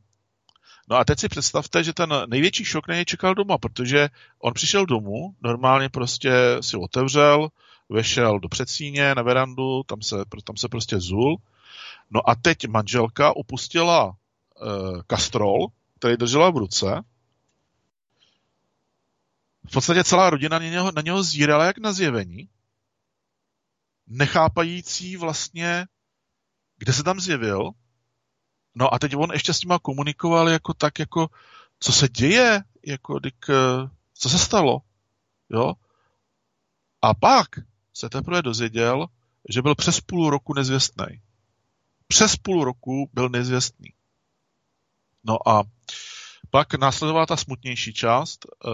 No 0.89 0.95
a 0.95 1.05
teď 1.05 1.19
si 1.19 1.29
představte, 1.29 1.83
že 1.83 1.93
ten 1.93 2.13
největší 2.27 2.65
šok 2.65 2.87
na 2.87 2.95
něj 2.95 3.05
čekal 3.05 3.35
doma, 3.35 3.57
protože 3.57 4.09
on 4.39 4.53
přišel 4.53 4.85
domů, 4.85 5.35
normálně 5.41 5.89
prostě 5.89 6.31
si 6.61 6.77
otevřel, 6.77 7.49
vešel 7.89 8.39
do 8.39 8.49
předsíně 8.49 9.15
na 9.15 9.21
verandu, 9.21 9.83
tam 9.83 10.01
se, 10.01 10.15
tam 10.43 10.57
se 10.57 10.67
prostě 10.67 10.99
zul. 10.99 11.37
No 12.09 12.29
a 12.29 12.35
teď 12.35 12.67
manželka 12.67 13.35
opustila 13.35 14.13
e, 14.13 14.65
kastrol, 15.07 15.67
který 15.99 16.17
držela 16.17 16.49
v 16.49 16.57
ruce. 16.57 17.01
V 19.69 19.73
podstatě 19.73 20.03
celá 20.03 20.29
rodina 20.29 20.59
na 20.59 20.65
něho, 20.65 20.91
na 20.91 21.01
něho 21.01 21.23
zírala 21.23 21.65
jak 21.65 21.77
na 21.77 21.93
zjevení, 21.93 22.49
nechápající 24.07 25.17
vlastně, 25.17 25.85
kde 26.77 26.93
se 26.93 27.03
tam 27.03 27.19
zjevil, 27.19 27.73
No 28.75 28.93
a 28.93 28.99
teď 28.99 29.15
on 29.15 29.31
ještě 29.33 29.53
s 29.53 29.63
nima 29.63 29.79
komunikoval 29.79 30.49
jako 30.49 30.73
tak, 30.73 30.99
jako 30.99 31.29
co 31.79 31.91
se 31.91 32.09
děje, 32.09 32.63
jako 32.85 33.19
dik, 33.19 33.45
eh, 33.49 33.89
co 34.13 34.29
se 34.29 34.39
stalo, 34.39 34.81
jo. 35.49 35.73
A 37.01 37.13
pak 37.13 37.47
se 37.93 38.09
teprve 38.09 38.41
dozvěděl, 38.41 39.07
že 39.49 39.61
byl 39.61 39.75
přes 39.75 40.01
půl 40.01 40.29
roku 40.29 40.53
nezvěstný. 40.53 41.05
Přes 42.07 42.35
půl 42.35 42.63
roku 42.63 43.09
byl 43.13 43.29
nezvěstný. 43.29 43.93
No 45.23 45.49
a 45.49 45.63
pak 46.49 46.73
následovala 46.73 47.25
ta 47.25 47.37
smutnější 47.37 47.93
část 47.93 48.45
uh, 48.45 48.71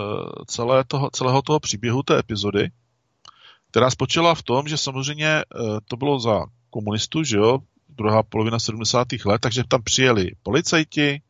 celé 0.47 0.84
toho, 0.84 1.09
celého 1.09 1.41
toho 1.41 1.59
příběhu 1.59 2.03
té 2.03 2.19
epizody, 2.19 2.72
která 3.72 3.89
spočila 3.89 4.35
v 4.35 4.43
tom, 4.43 4.67
že 4.67 4.77
samozřejmě 4.77 5.43
uh, 5.45 5.80
to 5.88 5.97
bylo 5.97 6.19
za 6.19 6.45
komunistů, 6.69 7.23
že 7.23 7.38
jo, 7.38 7.59
druhá 7.95 8.23
polovina 8.23 8.59
70. 8.59 9.07
let, 9.26 9.41
takže 9.41 9.63
tam 9.67 9.84
přijeli 9.84 10.31
policajti, 10.43 11.22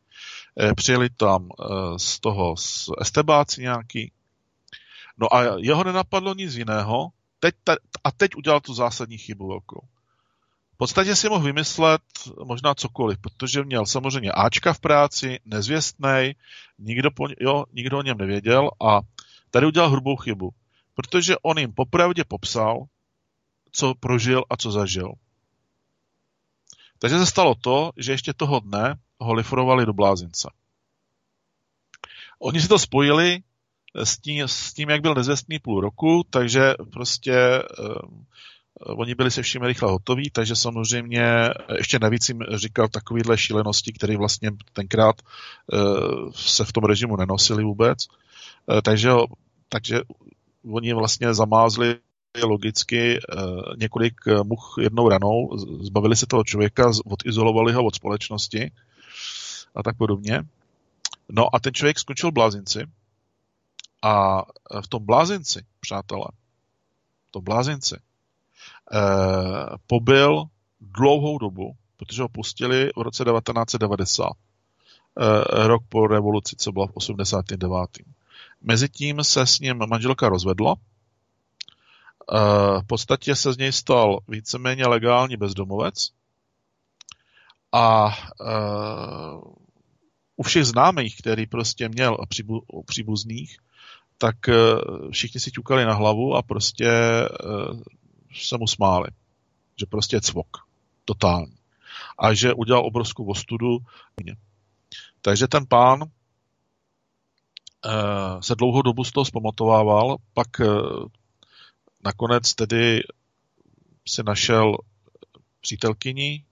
eh, 0.60 0.74
přijeli 0.74 1.10
tam 1.10 1.48
eh, 1.48 1.64
z 1.96 2.20
toho 2.20 2.56
z 2.56 2.90
estebáci 3.00 3.62
nějaký. 3.62 4.12
No 5.18 5.34
a 5.34 5.42
jeho 5.58 5.84
nenapadlo 5.84 6.34
nic 6.34 6.54
jiného 6.54 7.08
teď, 7.40 7.54
a 8.04 8.10
teď 8.10 8.36
udělal 8.36 8.60
tu 8.60 8.74
zásadní 8.74 9.18
chybu 9.18 9.48
velkou. 9.48 9.80
V 10.74 10.76
podstatě 10.76 11.16
si 11.16 11.28
mohl 11.28 11.44
vymyslet 11.44 12.02
možná 12.44 12.74
cokoliv, 12.74 13.18
protože 13.18 13.64
měl 13.64 13.86
samozřejmě 13.86 14.32
Ačka 14.32 14.72
v 14.72 14.80
práci, 14.80 15.40
nezvěstnej, 15.44 16.34
nikdo, 16.78 17.10
po, 17.10 17.28
jo, 17.40 17.64
nikdo 17.72 17.98
o 17.98 18.02
něm 18.02 18.18
nevěděl 18.18 18.70
a 18.88 19.00
tady 19.50 19.66
udělal 19.66 19.90
hrubou 19.90 20.16
chybu, 20.16 20.50
protože 20.94 21.36
on 21.42 21.58
jim 21.58 21.72
popravdě 21.72 22.24
popsal, 22.24 22.86
co 23.72 23.94
prožil 23.94 24.44
a 24.50 24.56
co 24.56 24.72
zažil. 24.72 25.12
Takže 26.98 27.18
se 27.18 27.26
stalo 27.26 27.54
to, 27.54 27.90
že 27.96 28.12
ještě 28.12 28.32
toho 28.32 28.60
dne 28.60 28.94
ho 29.20 29.34
lifrovali 29.34 29.86
do 29.86 29.92
blázince. 29.92 30.50
Oni 32.38 32.60
si 32.60 32.68
to 32.68 32.78
spojili 32.78 33.42
s 33.94 34.18
tím, 34.18 34.48
s 34.48 34.74
tím 34.74 34.90
jak 34.90 35.00
byl 35.00 35.14
nezvěstný 35.14 35.58
půl 35.58 35.80
roku, 35.80 36.24
takže 36.30 36.74
prostě 36.92 37.62
um, 37.78 38.26
oni 38.80 39.14
byli 39.14 39.30
se 39.30 39.42
vším 39.42 39.62
rychle 39.62 39.90
hotoví, 39.90 40.30
takže 40.30 40.56
samozřejmě 40.56 41.50
ještě 41.76 41.98
navíc 41.98 42.28
jim 42.28 42.38
říkal 42.54 42.88
takovýhle 42.88 43.38
šílenosti, 43.38 43.92
které 43.92 44.16
vlastně 44.16 44.50
tenkrát 44.72 45.22
uh, 45.72 46.30
se 46.32 46.64
v 46.64 46.72
tom 46.72 46.84
režimu 46.84 47.16
nenosili 47.16 47.64
vůbec. 47.64 48.06
Uh, 48.66 48.80
takže, 48.80 49.10
takže 49.68 50.00
oni 50.70 50.94
vlastně 50.94 51.34
zamázli 51.34 51.98
logicky 52.44 53.18
eh, 53.18 53.36
několik 53.76 54.14
eh, 54.26 54.42
much 54.42 54.74
jednou 54.80 55.08
ranou, 55.08 55.50
zbavili 55.80 56.16
se 56.16 56.26
toho 56.26 56.44
člověka, 56.44 56.90
odizolovali 57.04 57.72
ho 57.72 57.84
od 57.84 57.94
společnosti 57.94 58.70
a 59.74 59.82
tak 59.82 59.96
podobně. 59.96 60.42
No 61.28 61.54
a 61.54 61.60
ten 61.60 61.74
člověk 61.74 61.98
skončil 61.98 62.32
blázinci 62.32 62.86
a 64.02 64.42
eh, 64.42 64.82
v 64.82 64.88
tom 64.88 65.04
blázinci, 65.04 65.64
přátelé, 65.80 66.26
v 67.28 67.30
tom 67.30 67.44
blázinci 67.44 67.96
pobyl 69.86 70.48
dlouhou 70.80 71.38
dobu, 71.38 71.76
protože 71.96 72.22
ho 72.22 72.28
pustili 72.28 72.90
v 72.96 73.00
roce 73.00 73.24
1990, 73.24 74.32
eh, 74.32 75.66
rok 75.66 75.82
po 75.88 76.06
revoluci, 76.06 76.56
co 76.56 76.72
byla 76.72 76.86
v 76.86 76.92
89. 76.94 77.90
Mezitím 78.62 79.24
se 79.24 79.46
s 79.46 79.60
ním 79.60 79.78
manželka 79.88 80.28
rozvedla, 80.28 80.74
v 82.80 82.86
podstatě 82.86 83.36
se 83.36 83.52
z 83.52 83.58
něj 83.58 83.72
stal 83.72 84.18
víceméně 84.28 84.86
legální 84.86 85.36
bezdomovec 85.36 86.10
a 87.72 88.14
u 90.36 90.42
všech 90.42 90.64
známých, 90.64 91.18
který 91.18 91.46
prostě 91.46 91.88
měl 91.88 92.16
příbu, 92.28 92.62
příbuzných, 92.86 93.58
tak 94.18 94.36
všichni 95.10 95.40
si 95.40 95.50
ťukali 95.50 95.84
na 95.84 95.94
hlavu 95.94 96.34
a 96.34 96.42
prostě 96.42 96.90
se 98.34 98.58
mu 98.58 98.66
smáli. 98.66 99.08
Že 99.80 99.86
prostě 99.86 100.16
je 100.16 100.20
cvok. 100.20 100.56
Totální. 101.04 101.56
A 102.18 102.34
že 102.34 102.54
udělal 102.54 102.86
obrovskou 102.86 103.24
ostudu. 103.24 103.78
Takže 105.20 105.48
ten 105.48 105.66
pán 105.66 106.04
se 108.40 108.54
dlouhou 108.54 108.82
dobu 108.82 109.04
z 109.04 109.12
toho 109.12 109.24
zpamatovával, 109.24 110.16
pak 110.34 110.48
nakonec 112.06 112.54
tedy 112.54 113.02
si 114.08 114.22
našel 114.22 114.76
přítelkyni, 115.60 116.44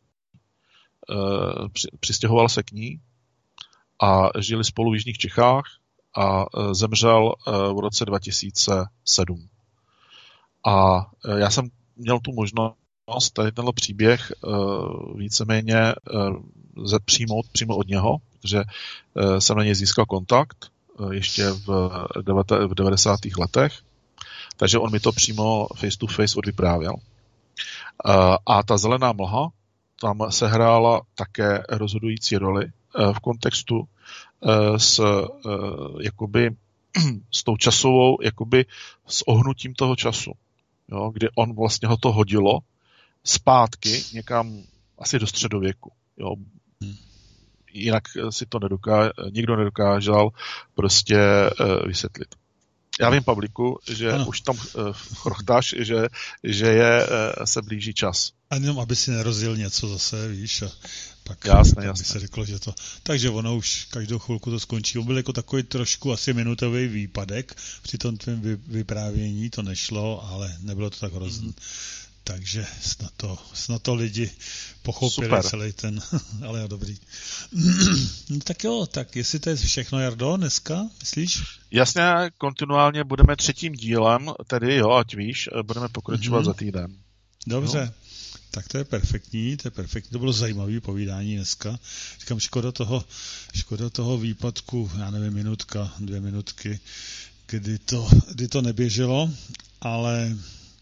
eh, 1.11 1.69
přistěhoval 2.01 2.49
se 2.49 2.63
k 2.63 2.73
ní 2.73 3.01
a 4.03 4.29
žili 4.39 4.65
spolu 4.65 4.91
v 4.91 4.95
Jižních 4.95 5.19
Čechách 5.19 5.65
a 6.17 6.43
eh, 6.43 6.75
zemřel 6.75 7.33
eh, 7.33 7.51
v 7.51 7.79
roce 7.79 8.05
2007. 8.05 9.49
A 10.67 11.07
já 11.37 11.51
jsem 11.51 11.69
měl 11.97 12.21
tu 12.21 12.33
možnost 12.33 13.31
tady 13.33 13.53
tenhle 13.53 13.73
příběh 13.73 14.33
víceméně 15.15 15.95
přijmout 17.05 17.47
přímo 17.53 17.77
od 17.77 17.89
něho, 17.89 18.17
protože 18.41 18.63
jsem 19.39 19.57
na 19.57 19.65
něj 19.65 19.75
získal 19.75 20.07
kontakt 20.07 20.71
ještě 21.13 21.51
v 21.51 22.75
90. 22.75 23.21
letech 23.39 23.83
takže 24.57 24.79
on 24.79 24.93
mi 24.93 25.01
to 25.01 25.13
přímo 25.13 25.67
face 25.77 25.99
to 25.99 26.07
face 26.07 26.39
odvyprávěl. 26.39 26.95
A 28.47 28.63
ta 28.63 28.77
zelená 28.77 29.13
mlha 29.13 29.49
tam 30.01 30.31
sehrála 30.31 31.03
také 31.15 31.63
rozhodující 31.69 32.37
roli 32.37 32.67
v 33.13 33.21
kontextu 33.21 33.89
s 34.77 35.01
jakoby 36.01 36.51
s 37.31 37.43
tou 37.43 37.57
časovou, 37.57 38.23
jakoby 38.23 38.65
s 39.07 39.29
ohnutím 39.29 39.75
toho 39.75 39.97
času, 39.97 40.33
jo, 40.89 41.11
kdy 41.11 41.29
on 41.35 41.55
vlastně 41.55 41.89
ho 41.89 41.97
to 41.97 42.13
hodilo 42.13 42.59
zpátky 43.25 44.03
někam 44.13 44.63
asi 44.99 45.19
do 45.19 45.27
středověku. 45.27 45.93
Jo. 46.17 46.35
Jinak 47.73 48.03
si 48.31 48.47
to 48.47 48.59
nedoká, 48.59 49.11
nikdo 49.31 49.57
nedokázal 49.57 50.31
prostě 50.75 51.19
vysvětlit. 51.87 52.35
Já 53.01 53.11
vím, 53.11 53.23
Pavliku, 53.23 53.79
že 53.91 54.13
ano. 54.13 54.27
už 54.27 54.41
tam 54.41 54.57
uh, 54.75 54.93
chrochtáš, 54.93 55.75
že, 55.79 56.09
že 56.45 56.67
je, 56.67 57.07
uh, 57.07 57.45
se 57.45 57.63
blíží 57.63 57.95
čas. 57.95 58.33
A 58.51 58.55
jenom, 58.55 58.81
aby 58.81 58.97
si 58.97 59.11
nerozil 59.11 59.57
něco 59.57 59.89
zase, 59.89 60.29
víš, 60.29 60.63
a 60.63 60.71
pak, 61.25 61.45
jasné, 61.45 61.85
jasné. 61.87 62.03
by 62.03 62.09
se 62.09 62.21
řeklo, 62.21 62.45
že 62.45 62.59
to... 62.59 62.75
Takže 63.03 63.31
ono 63.31 63.57
už 63.57 63.85
každou 63.91 64.19
chvilku 64.19 64.51
to 64.51 64.61
skončí. 64.61 64.99
On 64.99 65.07
byl 65.07 65.17
jako 65.17 65.33
takový 65.33 65.63
trošku 65.63 66.13
asi 66.13 66.33
minutový 66.33 66.87
výpadek 66.87 67.55
při 67.83 67.99
tom 67.99 68.17
tvém 68.17 68.41
vyprávění, 68.67 69.51
to 69.51 69.63
nešlo, 69.63 70.29
ale 70.29 70.57
nebylo 70.61 70.91
to 70.91 70.99
tak 70.99 71.13
hrozné. 71.13 71.49
Mm-hmm. 71.49 72.04
Takže 72.25 72.67
snad 72.81 73.13
to, 73.17 73.39
snad 73.55 73.83
to 73.83 73.95
lidi 73.95 74.31
pochopili 74.83 75.29
Super. 75.29 75.43
celý 75.43 75.73
ten, 75.73 76.01
ale 76.47 76.61
jo, 76.61 76.69
dobrý. 76.69 76.99
no, 78.31 78.39
tak 78.45 78.65
jo, 78.65 78.87
tak 78.87 79.17
jestli 79.17 79.39
to 79.39 79.51
je 79.51 79.57
všechno, 79.57 80.01
Jardo, 80.01 80.37
dneska, 80.37 80.87
myslíš? 81.01 81.43
Jasně, 81.71 82.03
kontinuálně 82.39 83.05
budeme 83.05 83.37
třetím 83.37 83.73
dílem, 83.73 84.31
tedy 84.47 84.77
jo, 84.77 84.91
ať 84.91 85.15
víš, 85.15 85.49
budeme 85.63 85.89
pokračovat 85.89 86.41
mm-hmm. 86.41 86.45
za 86.45 86.55
týden. 86.55 86.97
Dobře. 87.47 87.85
No. 87.85 87.93
Tak 88.51 88.69
to 88.69 88.79
je 88.79 88.85
perfektní, 88.85 89.57
to 89.57 89.67
je 89.69 89.71
perfektní, 89.71 90.11
to 90.11 90.19
bylo 90.19 90.33
zajímavé 90.33 90.81
povídání 90.81 91.37
dneska. 91.37 91.79
Říkám, 92.21 92.41
škoda 92.41 92.73
toho, 92.73 93.05
škoda 93.55 93.91
toho 93.91 94.19
výpadku, 94.19 94.91
já 94.99 95.11
nevím, 95.11 95.33
minutka, 95.33 95.93
dvě 95.99 96.21
minutky, 96.21 96.81
kdy 97.47 97.79
to, 97.79 98.09
kdy 98.35 98.49
to 98.49 98.63
neběželo, 98.63 99.31
ale 99.81 100.37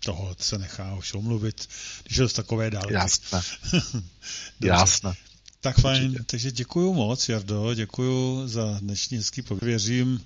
toho 0.05 0.37
se 0.41 0.59
nechá 0.59 0.95
už 0.95 1.15
omluvit, 1.15 1.69
když 2.05 2.19
je 2.19 2.29
to 2.29 2.35
takové 2.35 2.71
dálky. 2.71 2.93
Jasné. 2.95 3.43
Jasné. 4.61 5.15
Tak 5.61 5.79
fajn, 5.81 6.05
Určitě. 6.05 6.25
takže 6.25 6.51
děkuju 6.53 6.95
moc, 6.95 7.29
Jardo, 7.29 7.75
děkuju 7.75 8.49
za 8.49 8.79
dnešní 8.81 9.17
hezký 9.17 9.43
pověřím. 9.43 10.25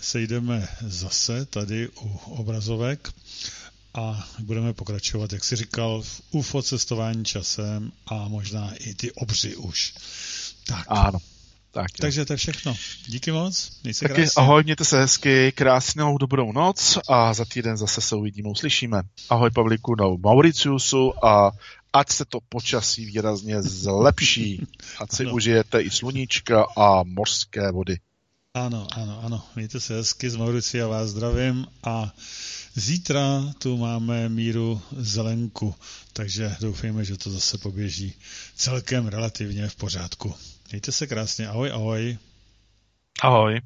Sejdeme 0.00 0.68
zase 0.80 1.44
tady 1.46 1.88
u 1.88 2.08
obrazovek 2.24 3.12
a 3.94 4.28
budeme 4.38 4.72
pokračovat, 4.72 5.32
jak 5.32 5.44
si 5.44 5.56
říkal, 5.56 6.02
v 6.02 6.22
UFO 6.30 6.62
cestování 6.62 7.24
časem 7.24 7.92
a 8.06 8.28
možná 8.28 8.74
i 8.74 8.94
ty 8.94 9.12
obři 9.12 9.56
už. 9.56 9.94
Tak. 10.66 10.84
Ano. 10.88 11.18
Tak, 11.70 11.86
Takže 12.00 12.24
to 12.24 12.32
je 12.32 12.36
všechno. 12.36 12.76
Díky 13.06 13.32
moc. 13.32 13.70
Taky 13.82 14.14
krásně. 14.14 14.30
ahoj, 14.36 14.64
mějte 14.64 14.84
se 14.84 14.98
hezky, 14.98 15.52
krásnou 15.52 16.18
dobrou 16.18 16.52
noc 16.52 16.98
a 17.08 17.34
za 17.34 17.44
týden 17.44 17.76
zase 17.76 18.00
se 18.00 18.16
uvidíme, 18.16 18.48
uslyšíme. 18.48 19.02
Ahoj 19.30 19.50
Pavlíku 19.50 19.94
na 19.94 20.04
Mauriciusu 20.20 21.24
a 21.26 21.50
ať 21.92 22.12
se 22.12 22.24
to 22.24 22.38
počasí 22.48 23.06
výrazně 23.06 23.62
zlepší. 23.62 24.66
Ať 25.00 25.12
si 25.12 25.22
ano. 25.24 25.34
užijete 25.34 25.80
i 25.80 25.90
sluníčka 25.90 26.66
a 26.76 27.02
mořské 27.02 27.72
vody. 27.72 27.98
Ano, 28.54 28.86
ano, 28.96 29.20
ano. 29.22 29.44
Mějte 29.56 29.80
se 29.80 29.94
hezky 29.94 30.30
z 30.30 30.36
Mauricia, 30.36 30.86
vás 30.86 31.10
zdravím 31.10 31.66
a 31.84 32.14
zítra 32.74 33.52
tu 33.58 33.76
máme 33.76 34.28
míru 34.28 34.80
zelenku, 34.96 35.74
takže 36.12 36.56
doufejme, 36.60 37.04
že 37.04 37.16
to 37.16 37.30
zase 37.30 37.58
poběží 37.58 38.14
celkem 38.56 39.06
relativně 39.06 39.68
v 39.68 39.76
pořádku. 39.76 40.34
Mějte 40.70 40.92
se 40.92 41.06
krásně. 41.06 41.48
Ahoj, 41.48 41.70
ahoj. 41.72 42.18
Ahoj. 43.22 43.60